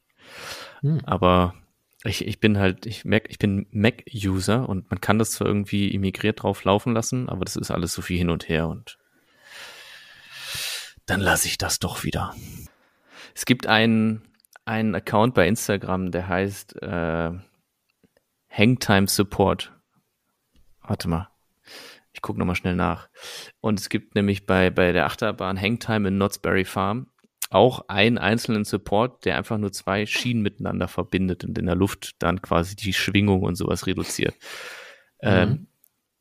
Hm. 0.81 0.99
Aber 1.05 1.55
ich, 2.03 2.27
ich 2.27 2.41
bin 2.41 2.57
halt, 2.57 2.85
ich, 2.85 3.05
Mac, 3.05 3.27
ich 3.29 3.39
bin 3.39 3.65
Mac-User 3.71 4.67
und 4.67 4.91
man 4.91 4.99
kann 4.99 5.19
das 5.19 5.31
zwar 5.31 5.47
irgendwie 5.47 5.87
immigriert 5.87 6.43
drauf 6.43 6.65
laufen 6.65 6.93
lassen, 6.93 7.29
aber 7.29 7.45
das 7.45 7.55
ist 7.55 7.71
alles 7.71 7.93
so 7.93 8.01
viel 8.01 8.17
hin 8.17 8.29
und 8.29 8.49
her 8.49 8.67
und 8.67 8.97
dann 11.05 11.21
lasse 11.21 11.47
ich 11.47 11.57
das 11.57 11.79
doch 11.79 12.03
wieder. 12.03 12.35
Es 13.33 13.45
gibt 13.45 13.67
einen, 13.67 14.21
einen 14.65 14.95
Account 14.95 15.33
bei 15.33 15.47
Instagram, 15.47 16.11
der 16.11 16.27
heißt 16.27 16.81
äh, 16.81 17.31
Hangtime 18.49 19.07
Support. 19.07 19.71
Warte 20.81 21.07
mal. 21.07 21.29
Ich 22.15 22.21
gucke 22.21 22.39
nochmal 22.39 22.55
schnell 22.55 22.75
nach. 22.75 23.09
Und 23.59 23.77
es 23.79 23.89
gibt 23.89 24.15
nämlich 24.15 24.45
bei, 24.45 24.69
bei 24.69 24.93
der 24.93 25.05
Achterbahn 25.05 25.61
Hangtime 25.61 26.07
in 26.07 26.15
Knott's 26.15 26.39
Berry 26.39 26.63
Farm 26.63 27.07
auch 27.49 27.87
einen 27.89 28.17
einzelnen 28.17 28.63
Support, 28.63 29.25
der 29.25 29.37
einfach 29.37 29.57
nur 29.57 29.71
zwei 29.71 30.05
Schienen 30.05 30.41
miteinander 30.41 30.87
verbindet 30.87 31.43
und 31.43 31.57
in 31.57 31.65
der 31.65 31.75
Luft 31.75 32.15
dann 32.19 32.41
quasi 32.41 32.75
die 32.75 32.93
Schwingung 32.93 33.43
und 33.43 33.55
sowas 33.55 33.85
reduziert. 33.85 34.33
Mhm. 35.21 35.29
Ähm, 35.29 35.67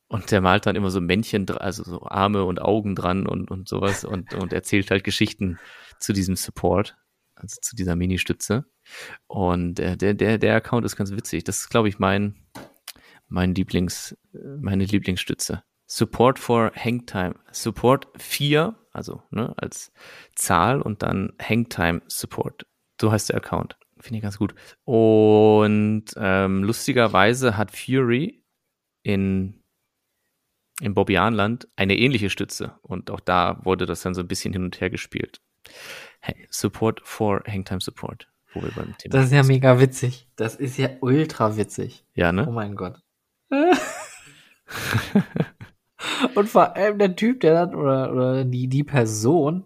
und 0.07 0.31
der 0.31 0.41
malt 0.41 0.65
dann 0.65 0.75
immer 0.75 0.91
so 0.91 1.01
Männchen, 1.01 1.49
also 1.49 1.83
so 1.83 2.03
Arme 2.03 2.43
und 2.43 2.61
Augen 2.61 2.93
dran 2.93 3.25
und, 3.25 3.49
und 3.49 3.67
sowas 3.67 4.03
und, 4.03 4.33
und 4.33 4.53
erzählt 4.53 4.91
halt 4.91 5.03
Geschichten 5.03 5.57
zu 5.99 6.13
diesem 6.13 6.35
Support, 6.35 6.95
also 7.35 7.57
zu 7.61 7.75
dieser 7.75 7.95
Mini-Stütze. 7.95 8.65
Und 9.27 9.79
äh, 9.79 9.97
der, 9.97 10.13
der, 10.13 10.37
der 10.37 10.55
Account 10.55 10.85
ist 10.85 10.95
ganz 10.95 11.11
witzig. 11.11 11.43
Das 11.45 11.59
ist, 11.59 11.69
glaube 11.69 11.89
ich, 11.89 11.99
mein, 11.99 12.35
mein 13.27 13.55
Lieblings, 13.55 14.15
meine 14.59 14.85
Lieblingsstütze. 14.85 15.63
Support 15.87 16.39
for 16.39 16.71
Hangtime. 16.75 17.35
Support 17.51 18.07
4, 18.17 18.75
also 18.91 19.21
ne, 19.29 19.53
als 19.57 19.91
Zahl 20.35 20.81
und 20.81 21.03
dann 21.03 21.33
Hangtime 21.41 22.01
Support. 22.07 22.65
So 22.99 23.11
heißt 23.11 23.29
der 23.29 23.37
Account. 23.37 23.77
Finde 23.99 24.17
ich 24.17 24.23
ganz 24.23 24.37
gut. 24.37 24.53
Und 24.83 26.05
ähm, 26.17 26.63
lustigerweise 26.63 27.57
hat 27.57 27.75
Fury 27.75 28.43
in, 29.03 29.61
in 30.81 30.93
Bobbianland 30.93 31.67
eine 31.75 31.97
ähnliche 31.97 32.29
Stütze. 32.29 32.77
Und 32.81 33.11
auch 33.11 33.19
da 33.19 33.61
wurde 33.63 33.85
das 33.85 34.01
dann 34.01 34.13
so 34.13 34.21
ein 34.21 34.27
bisschen 34.27 34.53
hin 34.53 34.63
und 34.63 34.81
her 34.81 34.89
gespielt. 34.89 35.41
Hey, 36.19 36.47
Support 36.49 37.01
for 37.03 37.43
Hangtime 37.47 37.81
Support. 37.81 38.27
Wo 38.53 38.61
wir 38.61 38.71
beim 38.71 38.97
Thema 38.97 39.11
das 39.11 39.25
ist 39.25 39.33
ja 39.33 39.43
mega 39.43 39.79
witzig. 39.79 40.29
Das 40.35 40.55
ist 40.55 40.77
ja 40.77 40.89
ultra 41.01 41.57
witzig. 41.57 42.05
Ja, 42.13 42.31
ne? 42.31 42.47
Oh 42.47 42.51
mein 42.51 42.75
Gott. 42.75 43.01
Und 46.35 46.49
vor 46.49 46.75
allem 46.75 46.99
der 46.99 47.15
Typ, 47.15 47.41
der 47.41 47.53
dann, 47.53 47.75
oder, 47.75 48.11
oder 48.11 48.45
die, 48.45 48.67
die 48.67 48.83
Person, 48.83 49.65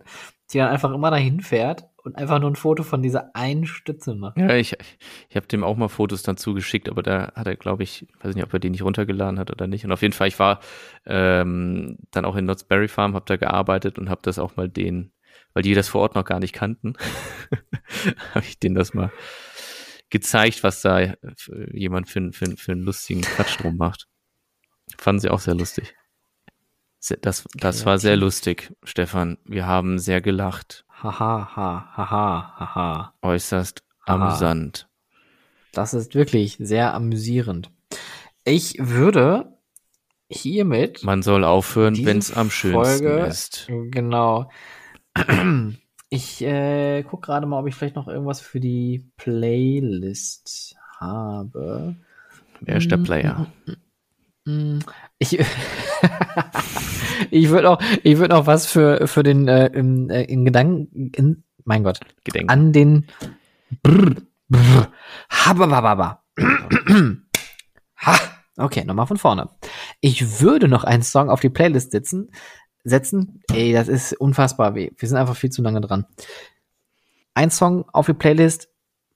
die 0.52 0.58
dann 0.58 0.70
einfach 0.70 0.92
immer 0.94 1.12
dahin 1.12 1.42
fährt 1.42 1.90
und 2.04 2.18
einfach 2.18 2.40
nur 2.40 2.50
ein 2.50 2.56
Foto 2.56 2.84
von 2.84 3.02
dieser 3.02 3.36
einen 3.36 3.66
Stütze 3.66 4.16
macht. 4.16 4.38
Ja, 4.38 4.56
ich, 4.56 4.76
ich 5.30 5.36
habe 5.36 5.48
dem 5.48 5.64
auch 5.64 5.76
mal 5.76 5.90
Fotos 5.90 6.24
dann 6.24 6.38
zugeschickt, 6.38 6.90
aber 6.90 7.04
da 7.04 7.32
hat 7.36 7.48
er, 7.48 7.56
glaube 7.56 7.84
ich, 7.84 8.08
weiß 8.22 8.36
nicht, 8.36 8.44
ob 8.44 8.54
er 8.54 8.60
die 8.60 8.70
nicht 8.70 8.84
runtergeladen 8.84 9.40
hat 9.40 9.52
oder 9.52 9.68
nicht. 9.68 9.86
Und 9.86 9.92
auf 9.92 10.02
jeden 10.02 10.14
Fall, 10.14 10.28
ich 10.28 10.40
war 10.40 10.60
ähm, 11.06 11.98
dann 12.12 12.26
auch 12.26 12.36
in 12.36 12.46
Knott's 12.46 12.64
Berry 12.64 12.88
Farm, 12.88 13.16
habe 13.16 13.26
da 13.28 13.38
gearbeitet 13.38 14.00
und 14.00 14.10
habe 14.10 14.22
das 14.24 14.40
auch 14.40 14.56
mal 14.56 14.70
den, 14.70 15.12
weil 15.54 15.64
die 15.64 15.74
das 15.74 15.90
vor 15.90 16.02
Ort 16.02 16.16
noch 16.16 16.26
gar 16.26 16.40
nicht 16.40 16.54
kannten, 16.54 16.94
habe 18.34 18.46
ich 18.46 18.60
denen 18.60 18.76
das 18.76 18.94
mal 18.94 19.12
gezeigt, 20.10 20.64
was 20.64 20.82
da 20.82 21.14
jemand 21.72 22.10
für, 22.10 22.32
für, 22.32 22.58
für 22.58 22.72
einen 22.72 22.82
lustigen 22.82 23.22
Quatsch 23.22 23.60
drum 23.62 23.78
macht. 23.78 24.08
Fanden 24.98 25.20
sie 25.20 25.30
auch 25.30 25.40
sehr 25.40 25.54
lustig. 25.54 25.96
Das, 27.22 27.46
das 27.56 27.86
war 27.86 27.98
sehr 27.98 28.18
lustig, 28.18 28.74
Stefan. 28.84 29.38
Wir 29.46 29.66
haben 29.66 30.00
sehr 30.00 30.22
gelacht. 30.22 30.86
Haha, 31.02 31.56
ha, 31.56 31.94
haha, 31.96 32.60
haha. 32.60 33.14
Äußerst 33.22 33.84
amüsant. 34.06 34.90
Das 35.72 35.94
ist 35.94 36.14
wirklich 36.16 36.58
sehr 36.60 36.94
amüsierend. 36.94 37.72
Ich 38.44 38.76
würde 38.80 39.58
hiermit. 40.30 41.04
Man 41.04 41.22
soll 41.22 41.44
aufhören, 41.44 42.06
wenn 42.06 42.18
es 42.18 42.36
am 42.36 42.50
schönsten 42.52 42.84
Folge, 42.84 43.26
ist. 43.26 43.68
Genau. 43.92 44.50
Ich 46.12 46.42
äh, 46.42 47.04
guck 47.04 47.22
gerade 47.22 47.46
mal, 47.46 47.60
ob 47.60 47.68
ich 47.68 47.76
vielleicht 47.76 47.96
noch 47.96 48.08
irgendwas 48.08 48.42
für 48.42 48.60
die 48.60 49.12
Playlist 49.18 50.76
habe. 51.00 51.96
Wer 52.62 52.78
ist 52.78 52.90
der 52.90 52.98
Player? 52.98 53.46
Ich, 55.18 55.38
ich 57.32 57.50
würde 57.50 57.70
auch, 57.72 57.82
ich 58.04 58.18
würde 58.18 58.36
auch 58.36 58.48
was 58.48 58.66
für, 58.66 59.08
für 59.08 59.24
den, 59.24 59.48
äh, 59.48 59.68
in, 59.68 60.10
äh, 60.10 60.24
in 60.24 60.46
Gedanken, 60.46 61.12
in, 61.16 61.44
mein 61.66 61.84
Gott, 61.84 62.00
Gedenken. 62.24 62.50
an 62.50 62.72
den, 62.72 63.08
brr, 63.84 64.16
brr, 64.48 64.92
habababa. 65.30 66.24
ha, 67.98 68.20
okay, 68.58 68.86
nochmal 68.86 69.08
von 69.08 69.18
vorne. 69.18 69.50
Ich 70.00 70.42
würde 70.42 70.68
noch 70.68 70.84
einen 70.84 71.04
Song 71.04 71.30
auf 71.30 71.42
die 71.42 71.50
Playlist 71.50 71.92
setzen, 71.92 72.32
setzen. 72.84 73.42
Ey, 73.52 73.74
das 73.74 73.88
ist 73.88 74.14
unfassbar 74.14 74.74
weh. 74.76 74.92
Wir 74.98 75.10
sind 75.10 75.18
einfach 75.18 75.36
viel 75.36 75.52
zu 75.52 75.62
lange 75.62 75.82
dran. 75.82 76.06
Ein 77.34 77.52
Song 77.52 77.88
auf 77.92 78.06
die 78.06 78.14
Playlist 78.14 78.69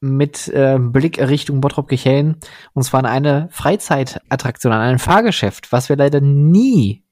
mit 0.03 0.49
äh, 0.49 0.77
Blick 0.79 1.17
Richtung 1.19 1.61
Bottrop-Kirchhellen. 1.61 2.37
Und 2.73 2.83
zwar 2.83 2.99
an 2.99 3.05
eine 3.05 3.47
Freizeitattraktion, 3.51 4.73
an 4.73 4.81
ein 4.81 4.99
Fahrgeschäft, 4.99 5.71
was 5.71 5.89
wir 5.89 5.95
leider 5.95 6.21
nie 6.21 7.03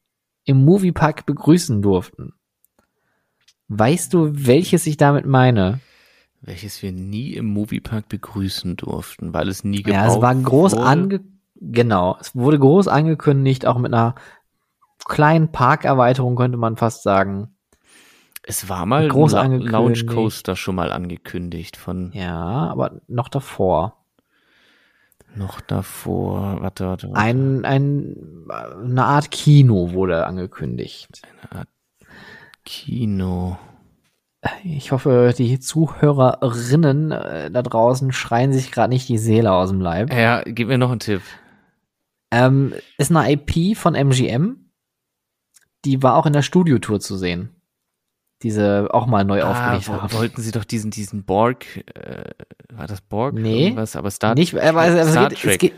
im 0.44 0.64
Moviepark 0.66 1.26
begrüßen 1.26 1.82
durften. 1.82 2.34
Weißt 3.70 4.14
du, 4.14 4.30
welches 4.34 4.86
ich 4.86 4.98
damit 4.98 5.26
meine? 5.26 5.80
Welches 6.42 6.82
wir 6.82 6.92
nie 6.92 7.34
im 7.34 7.46
Moviepark 7.46 8.10
begrüßen 8.10 8.76
durften, 8.76 9.34
weil 9.34 9.48
es 9.48 9.64
nie 9.64 9.84
gebaut 9.84 10.02
Ja, 10.02 10.08
es 10.08 10.22
war 10.22 10.36
groß 10.36 10.74
ange 10.74 11.22
genau, 11.56 12.18
es 12.20 12.36
wurde 12.36 12.60
groß 12.60 12.88
angekündigt, 12.88 13.66
auch 13.66 13.78
mit 13.78 13.94
einer 13.94 14.16
kleinen 15.06 15.52
Parkerweiterung 15.52 16.36
könnte 16.36 16.58
man 16.58 16.76
fast 16.76 17.04
sagen. 17.04 17.56
Es 18.44 18.70
war 18.70 18.86
mal 18.86 19.08
groß 19.08 19.36
ein 19.36 19.60
Lounge 19.60 20.06
Coaster 20.06 20.56
schon 20.56 20.76
mal 20.76 20.92
angekündigt 20.92 21.78
von. 21.78 22.12
Ja, 22.14 22.70
aber 22.70 23.02
noch 23.08 23.30
davor. 23.30 23.98
Noch 25.36 25.62
davor, 25.62 26.62
warte, 26.62 26.88
warte, 26.88 27.08
warte. 27.10 27.16
Ein, 27.16 27.64
ein, 27.64 28.48
eine 28.50 29.06
Art 29.06 29.32
Kino 29.32 29.94
wurde 29.94 30.26
angekündigt. 30.26 31.22
Eine 31.50 31.60
Art 31.62 31.68
Kino. 32.66 33.58
Ich 34.64 34.92
hoffe, 34.92 35.34
die 35.38 35.60
Zuhörerinnen 35.60 37.12
äh, 37.12 37.52
da 37.52 37.62
draußen 37.62 38.12
schreien 38.12 38.54
sich 38.54 38.72
gerade 38.72 38.90
nicht 38.90 39.08
die 39.08 39.20
Seele 39.20 39.52
aus 39.52 39.70
dem 39.70 39.80
Leib. 39.80 40.12
Ja, 40.12 40.42
gib 40.44 40.68
mir 40.68 40.80
noch 40.80 40.90
einen 40.90 41.00
Tipp. 41.00 41.22
Ähm, 42.32 42.74
ist 42.98 43.16
eine 43.16 43.32
IP 43.32 43.78
von 43.78 43.94
MGM. 43.94 44.58
Die 45.86 46.02
war 46.02 46.16
auch 46.16 46.26
in 46.26 46.34
der 46.34 46.42
Studiotour 46.42 47.00
zu 47.00 47.18
sehen. 47.18 47.61
Diese 48.44 48.88
auch 48.92 49.06
mal 49.08 49.24
neu 49.24 49.42
Ah, 49.44 49.52
aufgelegt 49.52 49.88
wo, 49.88 50.02
haben. 50.02 50.14
wollten 50.14 50.42
sie 50.42 50.52
doch 50.52 50.66
diesen, 50.66 50.92
diesen 50.92 51.24
Borg, 51.24 51.66
äh, 51.96 52.24
war 52.74 52.88
das 52.88 53.02
Borg? 53.02 53.36
Nee. 53.36 53.66
Irgendwas, 53.66 53.96
aber 53.96 54.12
Star, 54.12 54.36
Nicht, 54.36 54.56
aber 54.58 54.86
es, 54.86 54.96
es, 55.08 55.12
Star 55.12 55.30
geht, 55.30 55.38
es 55.38 55.44
Trek. 55.44 55.60
geht. 55.60 55.74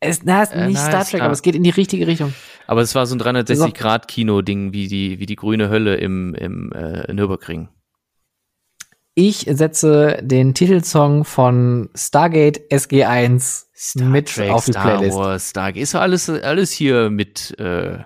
Es, 0.00 0.22
na, 0.24 0.42
es 0.42 0.50
ist 0.50 0.56
Äh, 0.56 0.66
nicht 0.66 0.74
nein, 0.76 0.86
Star 0.90 1.00
Trek, 1.04 1.08
Star- 1.08 1.22
aber 1.22 1.32
es 1.32 1.42
geht 1.42 1.54
in 1.54 1.62
die 1.62 1.70
richtige 1.70 2.06
Richtung. 2.06 2.34
Aber 2.66 2.80
es 2.82 2.94
war 2.94 3.06
so 3.06 3.14
ein 3.14 3.20
360-Grad-Kino-Ding, 3.20 4.72
wie 4.72 4.88
die, 4.88 5.18
wie 5.18 5.26
die 5.26 5.36
grüne 5.36 5.68
Hölle 5.70 5.96
im, 5.96 6.34
im 6.34 6.72
äh, 6.72 7.12
Nürburgring. 7.12 7.68
Ich 9.16 9.46
setze 9.48 10.18
den 10.22 10.54
Titelsong 10.54 11.24
von 11.24 11.88
Stargate 11.94 12.60
SG1 12.70 13.64
mit 14.02 14.38
auf 14.50 14.64
die 14.64 14.72
Star 14.72 14.96
Playlist. 14.98 15.16
Wars, 15.16 15.50
Stargate. 15.50 15.82
Ist 15.82 15.94
doch 15.94 16.00
alles, 16.00 16.28
alles 16.28 16.72
hier 16.72 17.10
mit, 17.10 17.54
äh, 17.60 17.98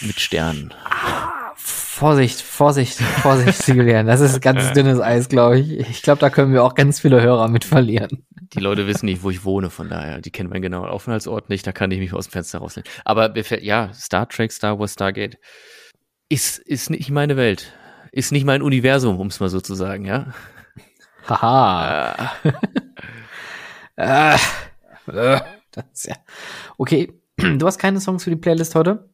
mit 0.00 0.18
Sternen. 0.18 0.72
Vorsicht, 1.62 2.40
Vorsicht, 2.40 2.98
Vorsicht, 2.98 3.68
Julian. 3.68 4.06
Das 4.06 4.20
ist 4.20 4.40
ganz 4.40 4.72
dünnes 4.74 5.00
Eis, 5.00 5.28
glaube 5.28 5.60
ich. 5.60 5.80
Ich 5.80 6.02
glaube, 6.02 6.18
da 6.18 6.30
können 6.30 6.52
wir 6.52 6.64
auch 6.64 6.74
ganz 6.74 7.00
viele 7.00 7.20
Hörer 7.20 7.48
mit 7.48 7.64
verlieren. 7.64 8.24
Die 8.54 8.60
Leute 8.60 8.86
wissen 8.86 9.06
nicht, 9.06 9.22
wo 9.22 9.30
ich 9.30 9.44
wohne, 9.44 9.70
von 9.70 9.88
daher. 9.88 10.20
Die 10.20 10.30
kennen 10.30 10.48
meinen 10.48 10.62
genauen 10.62 10.88
Aufenthaltsort 10.88 11.50
nicht, 11.50 11.66
da 11.66 11.72
kann 11.72 11.90
ich 11.90 11.98
mich 11.98 12.14
aus 12.14 12.28
dem 12.28 12.32
Fenster 12.32 12.58
rausnehmen. 12.58 12.90
Aber 13.04 13.36
ja, 13.60 13.92
Star 13.92 14.28
Trek, 14.28 14.50
Star 14.52 14.78
Wars, 14.78 14.94
Stargate 14.94 15.38
ist, 16.28 16.58
ist 16.58 16.90
nicht 16.90 17.10
meine 17.10 17.36
Welt. 17.36 17.72
Ist 18.12 18.32
nicht 18.32 18.44
mein 18.44 18.62
Universum, 18.62 19.20
um 19.20 19.28
es 19.28 19.38
mal 19.38 19.48
so 19.48 19.60
zu 19.60 19.74
sagen, 19.74 20.04
ja. 20.04 20.32
Haha. 21.28 22.32
Äh, 23.96 24.34
äh, 24.34 24.38
das 25.70 25.84
ist 25.92 26.06
ja. 26.06 26.16
Okay, 26.78 27.12
du 27.36 27.66
hast 27.66 27.78
keine 27.78 28.00
Songs 28.00 28.24
für 28.24 28.30
die 28.30 28.36
Playlist 28.36 28.74
heute? 28.74 29.10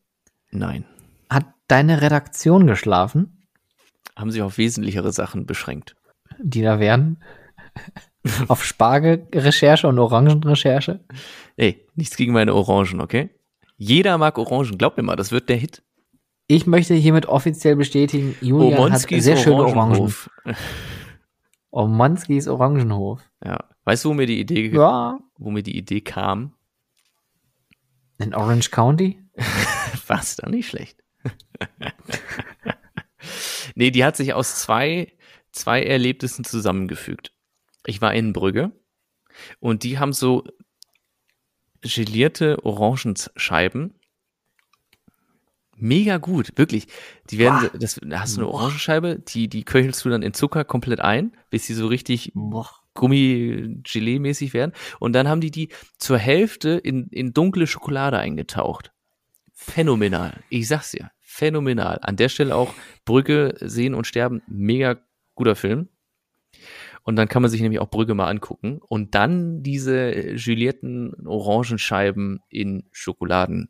nein. 0.50 0.86
Hat 1.30 1.46
deine 1.68 2.00
Redaktion 2.02 2.66
geschlafen, 2.66 3.46
Haben 4.16 4.30
sich 4.30 4.42
auf 4.42 4.58
wesentlichere 4.58 5.12
Sachen 5.12 5.46
beschränkt. 5.46 5.96
die 6.38 6.62
da 6.62 6.78
wären? 6.80 7.22
auf 8.48 8.64
Spargelrecherche 8.64 9.86
und 9.88 9.98
Orangenrecherche? 9.98 11.04
Ey, 11.56 11.86
nichts 11.94 12.16
gegen 12.16 12.32
meine 12.32 12.54
Orangen, 12.54 13.00
okay? 13.00 13.30
Jeder 13.76 14.16
mag 14.18 14.38
Orangen, 14.38 14.78
glaub 14.78 14.96
mir 14.96 15.02
mal, 15.02 15.16
das 15.16 15.32
wird 15.32 15.48
der 15.48 15.56
Hit. 15.56 15.82
Ich 16.46 16.66
möchte 16.66 16.94
hiermit 16.94 17.26
offiziell 17.26 17.76
bestätigen, 17.76 18.36
Julian 18.40 18.72
hat 18.74 18.78
Omonskis 18.86 19.24
sehr 19.24 19.36
schöne 19.36 19.56
Orangen. 19.56 19.76
Orangenhof. 19.78 20.30
Omanskis 21.70 22.48
Orangenhof. 22.48 23.20
Ja. 23.44 23.58
Weißt 23.84 24.04
du, 24.04 24.10
wo 24.10 24.14
mir 24.14 24.26
die 24.26 24.40
Idee, 24.40 24.68
Ja. 24.70 25.18
wo 25.38 25.50
mir 25.50 25.62
die 25.62 25.76
Idee 25.76 26.00
kam? 26.00 26.54
In 28.18 28.34
Orange 28.34 28.70
County? 28.70 29.20
War 30.06 30.20
es 30.20 30.36
dann 30.36 30.52
nicht 30.52 30.68
schlecht. 30.68 31.02
nee, 33.74 33.90
die 33.90 34.04
hat 34.04 34.16
sich 34.16 34.34
aus 34.34 34.56
zwei, 34.56 35.12
zwei 35.52 35.82
Erlebnissen 35.82 36.44
zusammengefügt. 36.44 37.32
Ich 37.86 38.00
war 38.00 38.14
in 38.14 38.32
Brügge 38.32 38.72
und 39.60 39.84
die 39.84 39.98
haben 39.98 40.12
so 40.12 40.44
gelierte 41.80 42.64
Orangenscheiben. 42.64 43.94
Mega 45.78 46.16
gut, 46.16 46.52
wirklich. 46.56 46.86
Die 47.30 47.38
werden, 47.38 47.70
das, 47.78 48.00
da 48.02 48.20
hast 48.20 48.36
du 48.36 48.40
eine 48.40 48.48
Orangenscheibe, 48.48 49.18
die, 49.18 49.48
die 49.48 49.64
köchelst 49.64 50.04
du 50.04 50.08
dann 50.08 50.22
in 50.22 50.32
Zucker 50.32 50.64
komplett 50.64 51.00
ein, 51.00 51.36
bis 51.50 51.66
sie 51.66 51.74
so 51.74 51.86
richtig 51.86 52.32
Boah. 52.34 52.70
Gummi-Gelee-mäßig 52.94 54.54
werden. 54.54 54.72
Und 54.98 55.12
dann 55.12 55.28
haben 55.28 55.40
die 55.40 55.50
die 55.50 55.68
zur 55.98 56.18
Hälfte 56.18 56.70
in, 56.70 57.08
in 57.08 57.34
dunkle 57.34 57.66
Schokolade 57.66 58.18
eingetaucht. 58.18 58.92
Phänomenal. 59.52 60.42
Ich 60.48 60.66
sag's 60.66 60.90
dir. 60.90 61.10
Phänomenal. 61.36 61.98
An 62.00 62.16
der 62.16 62.30
Stelle 62.30 62.56
auch 62.56 62.72
Brücke 63.04 63.56
sehen 63.60 63.92
und 63.92 64.06
sterben. 64.06 64.40
Mega 64.46 64.96
guter 65.34 65.54
Film. 65.54 65.90
Und 67.02 67.16
dann 67.16 67.28
kann 67.28 67.42
man 67.42 67.50
sich 67.50 67.60
nämlich 67.60 67.78
auch 67.78 67.90
Brügge 67.90 68.14
mal 68.14 68.28
angucken. 68.30 68.80
Und 68.80 69.14
dann 69.14 69.62
diese 69.62 70.14
äh, 70.14 70.36
gelierten 70.36 71.26
Orangenscheiben 71.26 72.40
in 72.48 72.88
Schokoladenhülle 72.90 73.68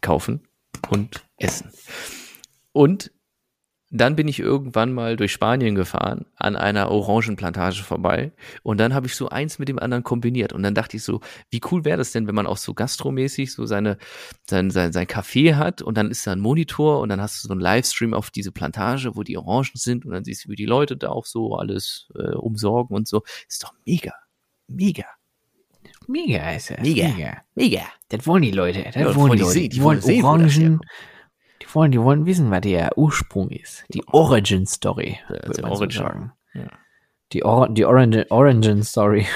kaufen 0.00 0.48
und 0.90 1.24
essen. 1.38 1.70
Und 2.72 3.12
dann 3.94 4.16
bin 4.16 4.26
ich 4.26 4.40
irgendwann 4.40 4.94
mal 4.94 5.16
durch 5.16 5.32
Spanien 5.32 5.74
gefahren, 5.74 6.24
an 6.36 6.56
einer 6.56 6.90
Orangenplantage 6.90 7.82
vorbei. 7.82 8.32
Und 8.62 8.80
dann 8.80 8.94
habe 8.94 9.06
ich 9.06 9.14
so 9.14 9.28
eins 9.28 9.58
mit 9.58 9.68
dem 9.68 9.78
anderen 9.78 10.02
kombiniert. 10.02 10.54
Und 10.54 10.62
dann 10.62 10.74
dachte 10.74 10.96
ich 10.96 11.04
so, 11.04 11.20
wie 11.50 11.60
cool 11.70 11.84
wäre 11.84 11.98
das 11.98 12.10
denn, 12.10 12.26
wenn 12.26 12.34
man 12.34 12.46
auch 12.46 12.56
so 12.56 12.72
gastromäßig 12.72 13.52
so 13.52 13.66
seine, 13.66 13.98
sein, 14.48 14.70
sein, 14.70 14.92
sein 14.94 15.06
Café 15.06 15.56
hat 15.56 15.82
und 15.82 15.98
dann 15.98 16.10
ist 16.10 16.26
da 16.26 16.32
ein 16.32 16.40
Monitor 16.40 17.00
und 17.00 17.10
dann 17.10 17.20
hast 17.20 17.44
du 17.44 17.48
so 17.48 17.52
einen 17.52 17.60
Livestream 17.60 18.14
auf 18.14 18.30
diese 18.30 18.50
Plantage, 18.50 19.14
wo 19.14 19.22
die 19.22 19.36
Orangen 19.36 19.68
sind 19.74 20.06
und 20.06 20.12
dann 20.12 20.24
siehst 20.24 20.46
du, 20.46 20.48
wie 20.48 20.56
die 20.56 20.64
Leute 20.66 20.96
da 20.96 21.10
auch 21.10 21.26
so 21.26 21.56
alles 21.56 22.08
äh, 22.14 22.34
umsorgen 22.34 22.96
und 22.96 23.06
so. 23.06 23.22
Ist 23.46 23.62
doch 23.62 23.74
mega. 23.84 24.14
Mega. 24.68 25.04
Mega 26.08 26.50
ist 26.52 26.70
es. 26.70 26.80
Mega. 26.80 27.42
Mega. 27.54 27.82
Das 28.08 28.26
wollen 28.26 28.42
die 28.42 28.50
Leute. 28.52 28.82
Das 28.84 28.94
Ja, 28.94 29.14
wollen 29.14 29.32
die 29.32 29.38
Leute. 29.38 29.52
sehen. 29.52 29.70
Die, 29.70 29.82
wollen 29.82 30.02
wo 30.02 30.08
das 30.08 30.24
Orangen. 30.24 30.80
Die 31.72 31.76
wollen, 31.76 31.90
die 31.90 32.00
wollen 32.02 32.26
wissen, 32.26 32.50
was 32.50 32.60
der 32.60 32.98
Ursprung 32.98 33.48
ist. 33.48 33.84
Die 33.88 34.06
Origin 34.08 34.66
Story. 34.66 35.18
Ja, 35.30 35.54
so 35.54 35.64
Origin. 35.64 36.32
Ja. 36.52 36.66
Die, 37.32 37.42
Or 37.44 37.66
die 37.70 37.86
Origin, 37.86 38.26
Origin 38.28 38.82
Story. 38.82 39.26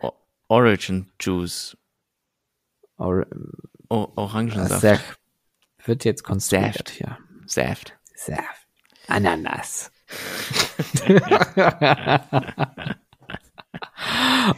O 0.00 0.10
Origin 0.48 1.12
Juice. 1.20 1.76
Or 2.98 3.24
O 3.88 4.08
Orangensaft. 4.16 4.80
Saft. 4.80 5.20
Wird 5.84 6.04
jetzt 6.04 6.24
konstruiert 6.24 6.74
Saft. 6.74 6.90
hier. 6.90 7.16
Saft. 7.46 7.96
Saft. 8.16 8.66
Ananas. 9.06 9.92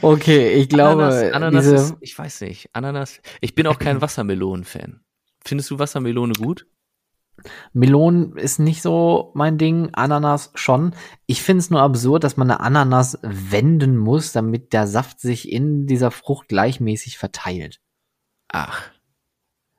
okay, 0.01 0.53
ich 0.55 0.71
glaube, 0.71 1.05
Ananas, 1.05 1.33
Ananas 1.35 1.65
diese, 1.65 1.75
ist, 1.77 1.97
ich 2.01 2.19
weiß 2.19 2.41
nicht, 2.43 2.71
Ananas. 2.73 3.21
Ich 3.43 3.55
bin 3.55 3.67
auch 3.67 3.79
kein 3.79 4.01
Wassermelonen-Fan. 4.01 5.01
Findest 5.45 5.71
du 5.71 5.79
Wassermelone 5.79 6.33
gut? 6.33 6.67
Melonen 7.73 8.37
ist 8.37 8.59
nicht 8.59 8.83
so 8.83 9.31
mein 9.35 9.59
Ding, 9.59 9.91
Ananas 9.93 10.51
schon. 10.55 10.95
Ich 11.27 11.43
finde 11.43 11.61
es 11.61 11.71
nur 11.71 11.81
absurd, 11.83 12.25
dass 12.25 12.37
man 12.37 12.51
eine 12.51 12.61
Ananas 12.61 13.19
wenden 13.23 13.97
muss, 13.97 14.33
damit 14.33 14.73
der 14.73 14.87
Saft 14.87 15.21
sich 15.21 15.51
in 15.53 15.87
dieser 15.87 16.11
Frucht 16.11 16.49
gleichmäßig 16.49 17.19
verteilt. 17.19 17.81
Ach. 18.49 18.83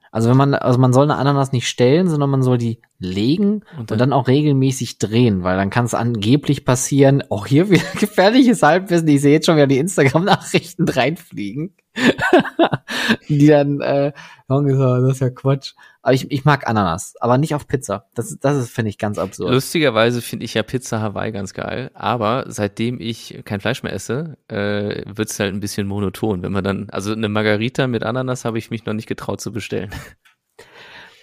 Also 0.10 0.30
wenn 0.30 0.38
man, 0.38 0.54
also 0.54 0.80
man 0.80 0.94
soll 0.94 1.04
eine 1.04 1.18
Ananas 1.18 1.52
nicht 1.52 1.68
stellen, 1.68 2.08
sondern 2.10 2.30
man 2.30 2.42
soll 2.42 2.58
die 2.58 2.80
legen 2.98 3.64
und 3.74 3.80
Und 3.80 3.92
dann, 3.92 3.98
dann- 4.00 4.14
auch 4.14 4.28
regelmäßig 4.28 5.00
drehen, 5.00 5.44
weil 5.44 5.58
dann 5.58 5.70
kann 5.70 5.86
es 5.86 5.94
angeblich 5.94 6.64
passieren, 6.64 7.24
auch 7.30 7.46
hier 7.46 7.70
wieder 7.70 7.84
gefährliches 8.00 8.64
Halbwissen, 8.64 9.08
ich 9.10 9.22
sehe 9.22 9.34
jetzt 9.34 9.46
schon 9.46 9.58
wieder 9.58 9.68
die 9.68 9.78
Instagram-Nachrichten 9.78 10.88
reinfliegen, 10.88 11.76
die 13.30 13.48
dann, 13.48 13.82
äh, 13.82 14.12
das 14.48 15.12
ist 15.12 15.22
ja 15.22 15.30
Quatsch. 15.30 15.74
Aber 16.02 16.14
ich, 16.14 16.32
ich 16.32 16.46
mag 16.46 16.68
Ananas, 16.70 17.16
aber 17.20 17.38
nicht 17.38 17.56
auf 17.56 17.68
Pizza. 17.68 18.06
Das, 18.14 18.38
das 18.40 18.58
ist, 18.58 18.70
finde 18.70 18.90
ich, 18.90 18.98
ganz 18.98 19.18
absurd. 19.18 19.52
Lustigerweise 19.52 20.22
finde 20.22 20.46
ich 20.46 20.54
ja 20.54 20.64
Pizza 20.64 21.02
Hawaii 21.02 21.32
ganz 21.32 21.54
geil, 21.54 21.92
aber 21.94 22.46
seitdem 22.48 23.00
ich 23.00 23.42
kein 23.46 23.60
Fleisch 23.60 23.84
mehr 23.84 23.94
esse, 23.94 24.38
äh, 24.48 25.04
wird 25.06 25.30
es 25.30 25.40
halt 25.40 25.54
ein 25.54 25.60
bisschen 25.60 25.88
monoton. 25.88 26.44
Wenn 26.44 26.54
man 26.54 26.64
dann, 26.64 26.90
also 26.92 27.12
eine 27.12 27.30
Margarita 27.30 27.88
mit 27.88 28.04
Ananas 28.04 28.46
habe 28.46 28.58
ich 28.58 28.70
mich 28.70 28.86
noch 28.86 28.94
nicht 28.94 29.08
getraut 29.08 29.42
zu 29.42 29.52
bestellen. 29.52 29.90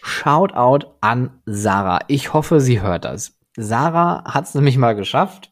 Shoutout 0.02 0.86
an 1.01 1.30
Sarah. 1.46 2.01
Ich 2.09 2.34
hoffe, 2.34 2.60
sie 2.60 2.82
hört 2.82 3.06
das. 3.06 3.38
Sarah 3.56 4.24
hat 4.34 4.44
es 4.44 4.55
nämlich 4.55 4.76
mal 4.76 4.94
geschafft. 4.94 5.51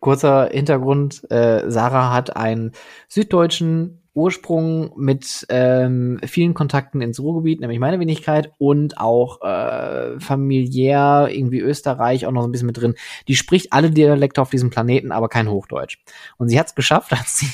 Kurzer 0.00 0.50
Hintergrund. 0.52 1.30
Äh, 1.30 1.70
Sarah 1.70 2.12
hat 2.12 2.36
einen 2.36 2.72
süddeutschen 3.08 4.03
Ursprung 4.14 4.92
mit 4.96 5.44
ähm, 5.48 6.20
vielen 6.24 6.54
Kontakten 6.54 7.00
ins 7.00 7.18
Ruhrgebiet, 7.18 7.60
nämlich 7.60 7.80
meine 7.80 7.98
Wenigkeit, 7.98 8.52
und 8.58 8.98
auch 8.98 9.42
äh, 9.42 10.18
familiär 10.20 11.28
irgendwie 11.30 11.58
Österreich 11.58 12.26
auch 12.26 12.30
noch 12.30 12.42
so 12.42 12.48
ein 12.48 12.52
bisschen 12.52 12.66
mit 12.66 12.80
drin. 12.80 12.94
Die 13.26 13.34
spricht 13.34 13.72
alle 13.72 13.90
Dialekte 13.90 14.40
auf 14.40 14.50
diesem 14.50 14.70
Planeten, 14.70 15.10
aber 15.10 15.28
kein 15.28 15.50
Hochdeutsch. 15.50 15.98
Und 16.38 16.48
sie 16.48 16.58
hat 16.58 16.68
es 16.68 16.74
geschafft, 16.76 17.12
als 17.18 17.38
sie 17.38 17.48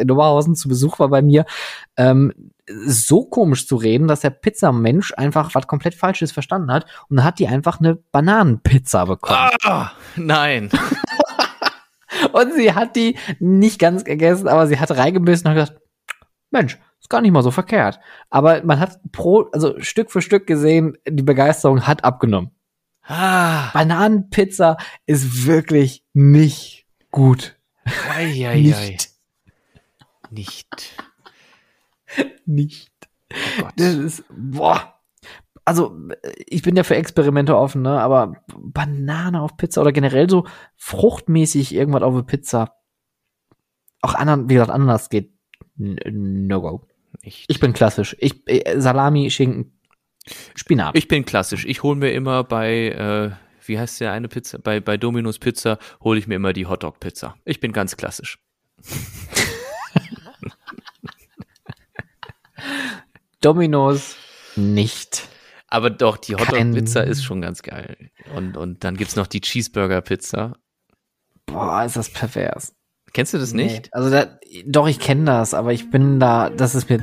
in 0.00 0.10
Oberhausen 0.10 0.56
zu 0.56 0.68
Besuch 0.68 0.98
war 0.98 1.08
bei 1.08 1.20
mir, 1.20 1.44
ähm, 1.96 2.32
so 2.86 3.24
komisch 3.24 3.66
zu 3.66 3.76
reden, 3.76 4.08
dass 4.08 4.20
der 4.20 4.30
Pizzamensch 4.30 5.14
einfach 5.16 5.54
was 5.54 5.66
komplett 5.66 5.94
Falsches 5.94 6.32
verstanden 6.32 6.70
hat 6.70 6.86
und 7.08 7.16
dann 7.16 7.24
hat 7.24 7.38
die 7.38 7.48
einfach 7.48 7.80
eine 7.80 7.96
Bananenpizza 7.96 9.04
bekommen. 9.06 9.50
Ah, 9.64 9.92
nein. 10.16 10.70
Und 12.32 12.54
sie 12.54 12.72
hat 12.72 12.96
die 12.96 13.16
nicht 13.38 13.78
ganz 13.78 14.04
gegessen, 14.04 14.48
aber 14.48 14.66
sie 14.66 14.78
hat 14.80 14.90
reingebissen 14.90 15.46
und 15.46 15.56
hat 15.56 15.68
gesagt, 15.68 15.87
Mensch, 16.50 16.78
ist 17.00 17.10
gar 17.10 17.20
nicht 17.20 17.32
mal 17.32 17.42
so 17.42 17.50
verkehrt. 17.50 18.00
Aber 18.30 18.62
man 18.64 18.80
hat 18.80 19.00
pro, 19.12 19.42
also 19.52 19.80
Stück 19.80 20.10
für 20.10 20.22
Stück 20.22 20.46
gesehen, 20.46 20.96
die 21.08 21.22
Begeisterung 21.22 21.86
hat 21.86 22.04
abgenommen. 22.04 22.50
Ah, 23.02 23.70
Bananenpizza 23.72 24.76
ist 25.06 25.46
wirklich 25.46 26.04
nicht 26.12 26.86
gut. 27.10 27.56
ei, 28.10 28.46
ei, 28.46 28.52
ei. 28.52 28.60
Nicht. 28.60 29.10
Nicht. 30.30 30.96
Nicht. 32.44 32.92
Oh 33.32 33.62
Gott. 33.62 33.72
Das 33.76 33.94
ist, 33.94 34.24
boah. 34.30 34.94
also 35.64 35.96
ich 36.46 36.62
bin 36.62 36.76
ja 36.76 36.82
für 36.82 36.96
Experimente 36.96 37.56
offen, 37.56 37.82
ne? 37.82 38.00
Aber 38.00 38.36
Banane 38.56 39.40
auf 39.40 39.56
Pizza 39.56 39.80
oder 39.80 39.92
generell 39.92 40.28
so 40.28 40.46
fruchtmäßig 40.76 41.74
irgendwas 41.74 42.02
auf 42.02 42.14
eine 42.14 42.22
Pizza. 42.24 42.74
Auch 44.00 44.14
anderen, 44.14 44.48
wie 44.48 44.54
gesagt, 44.54 44.70
anders 44.70 45.08
geht. 45.08 45.37
No 45.78 46.60
go. 46.60 46.82
Ich, 47.22 47.60
bin 47.60 47.72
klassisch. 47.72 48.16
Ich 48.18 48.46
äh, 48.46 48.80
Salami, 48.80 49.30
Schinken, 49.30 49.72
Spinat. 50.54 50.96
Ich 50.96 51.08
bin 51.08 51.24
klassisch. 51.24 51.64
Ich 51.64 51.82
hole 51.82 51.96
mir 51.96 52.12
immer 52.12 52.44
bei 52.44 52.90
äh, 52.90 53.30
wie 53.68 53.78
heißt 53.78 54.00
der 54.00 54.12
eine 54.12 54.28
Pizza? 54.28 54.58
Bei, 54.58 54.80
bei 54.80 54.96
Domino's 54.96 55.38
Pizza 55.38 55.78
hole 56.02 56.18
ich 56.18 56.26
mir 56.26 56.34
immer 56.36 56.54
die 56.54 56.66
Hotdog 56.66 56.98
Pizza. 57.00 57.36
Ich 57.44 57.60
bin 57.60 57.72
ganz 57.72 57.96
klassisch. 57.96 58.38
Domino's 63.40 64.16
nicht. 64.56 65.28
Aber 65.68 65.90
doch, 65.90 66.16
die 66.16 66.34
Hotdog-Pizza 66.34 67.04
ist 67.04 67.22
schon 67.22 67.42
ganz 67.42 67.62
geil. 67.62 68.10
Und, 68.34 68.56
und 68.56 68.82
dann 68.84 68.96
gibt's 68.96 69.16
noch 69.16 69.26
die 69.26 69.42
Cheeseburger-Pizza. 69.42 70.56
Boah, 71.46 71.84
ist 71.84 71.96
das 71.96 72.10
pervers. 72.10 72.74
Kennst 73.12 73.34
du 73.34 73.38
das 73.38 73.52
nee. 73.52 73.64
nicht? 73.64 73.94
Also 73.94 74.10
da, 74.10 74.26
doch, 74.66 74.88
ich 74.88 74.98
kenne 74.98 75.24
das, 75.24 75.54
aber 75.54 75.72
ich 75.72 75.90
bin 75.90 76.20
da, 76.20 76.50
das 76.50 76.74
ist 76.74 76.90
mir 76.90 77.00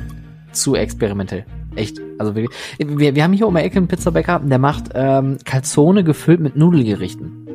zu 0.52 0.74
experimentell. 0.74 1.44
Echt. 1.74 2.00
Also 2.18 2.34
wir, 2.34 2.48
wir, 2.78 3.14
wir 3.14 3.22
haben 3.22 3.32
hier 3.32 3.46
um 3.46 3.54
die 3.54 3.60
Ecke 3.60 3.76
einen 3.76 3.88
Pizzabäcker, 3.88 4.40
der 4.40 4.58
macht 4.58 4.90
ähm, 4.94 5.38
Calzone 5.44 6.04
gefüllt 6.04 6.40
mit 6.40 6.56
Nudelgerichten. 6.56 7.46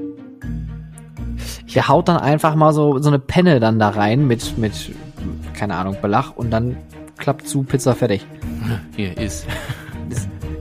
Der 1.74 1.88
haut 1.88 2.08
dann 2.08 2.18
einfach 2.18 2.56
mal 2.56 2.74
so, 2.74 3.00
so 3.00 3.10
eine 3.10 3.20
Penne 3.20 3.60
dann 3.60 3.80
da 3.80 3.90
rein 3.90 4.28
mit, 4.28 4.58
mit, 4.58 4.92
keine 5.54 5.76
Ahnung, 5.76 5.98
Belach 6.02 6.36
und 6.36 6.52
dann 6.52 6.78
klappt 7.18 7.48
zu, 7.48 7.64
Pizza 7.64 7.96
fertig. 7.96 8.26
Hier 8.96 9.18
ist. 9.18 9.48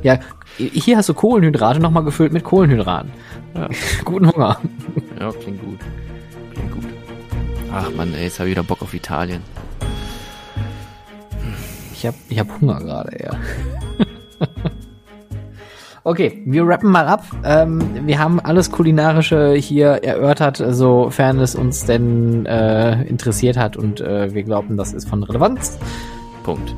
Ja, 0.02 0.18
hier 0.56 0.96
hast 0.96 1.08
du 1.08 1.14
Kohlenhydrate 1.14 1.80
nochmal 1.80 2.04
gefüllt 2.04 2.32
mit 2.32 2.44
Kohlenhydraten. 2.44 3.10
Ja. 3.54 3.68
Guten 4.04 4.32
Hunger. 4.32 4.58
Ja, 5.18 5.30
klingt 5.32 5.62
gut. 5.62 5.78
Ach 7.72 7.90
man, 7.94 8.14
ey, 8.14 8.24
jetzt 8.24 8.38
habe 8.38 8.48
ich 8.48 8.56
wieder 8.56 8.64
Bock 8.64 8.82
auf 8.82 8.94
Italien. 8.94 9.42
Ich 11.92 12.06
habe 12.06 12.16
ich 12.28 12.38
hab 12.38 12.60
Hunger 12.60 12.80
gerade, 12.80 13.16
ja. 13.22 13.36
Okay, 16.02 16.42
wir 16.46 16.66
rappen 16.66 16.90
mal 16.90 17.06
ab. 17.06 17.24
Ähm, 17.44 18.06
wir 18.06 18.18
haben 18.18 18.40
alles 18.40 18.72
Kulinarische 18.72 19.52
hier 19.52 20.02
erörtert, 20.02 20.62
sofern 20.70 21.38
es 21.40 21.54
uns 21.54 21.84
denn 21.84 22.46
äh, 22.46 23.02
interessiert 23.02 23.58
hat 23.58 23.76
und 23.76 24.00
äh, 24.00 24.32
wir 24.32 24.42
glauben, 24.42 24.78
das 24.78 24.94
ist 24.94 25.08
von 25.08 25.22
Relevanz. 25.22 25.78
Punkt. 26.42 26.74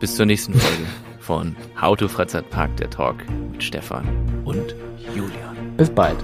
Bis 0.00 0.16
zur 0.16 0.24
nächsten 0.24 0.54
Folge 0.54 0.86
von 1.20 1.54
How 1.80 1.96
to 1.96 2.08
Freizeitpark, 2.08 2.74
der 2.78 2.88
Talk 2.88 3.16
mit 3.52 3.62
Stefan 3.62 4.04
und 4.44 4.74
Julian. 5.14 5.76
Bis 5.76 5.90
bald. 5.90 6.16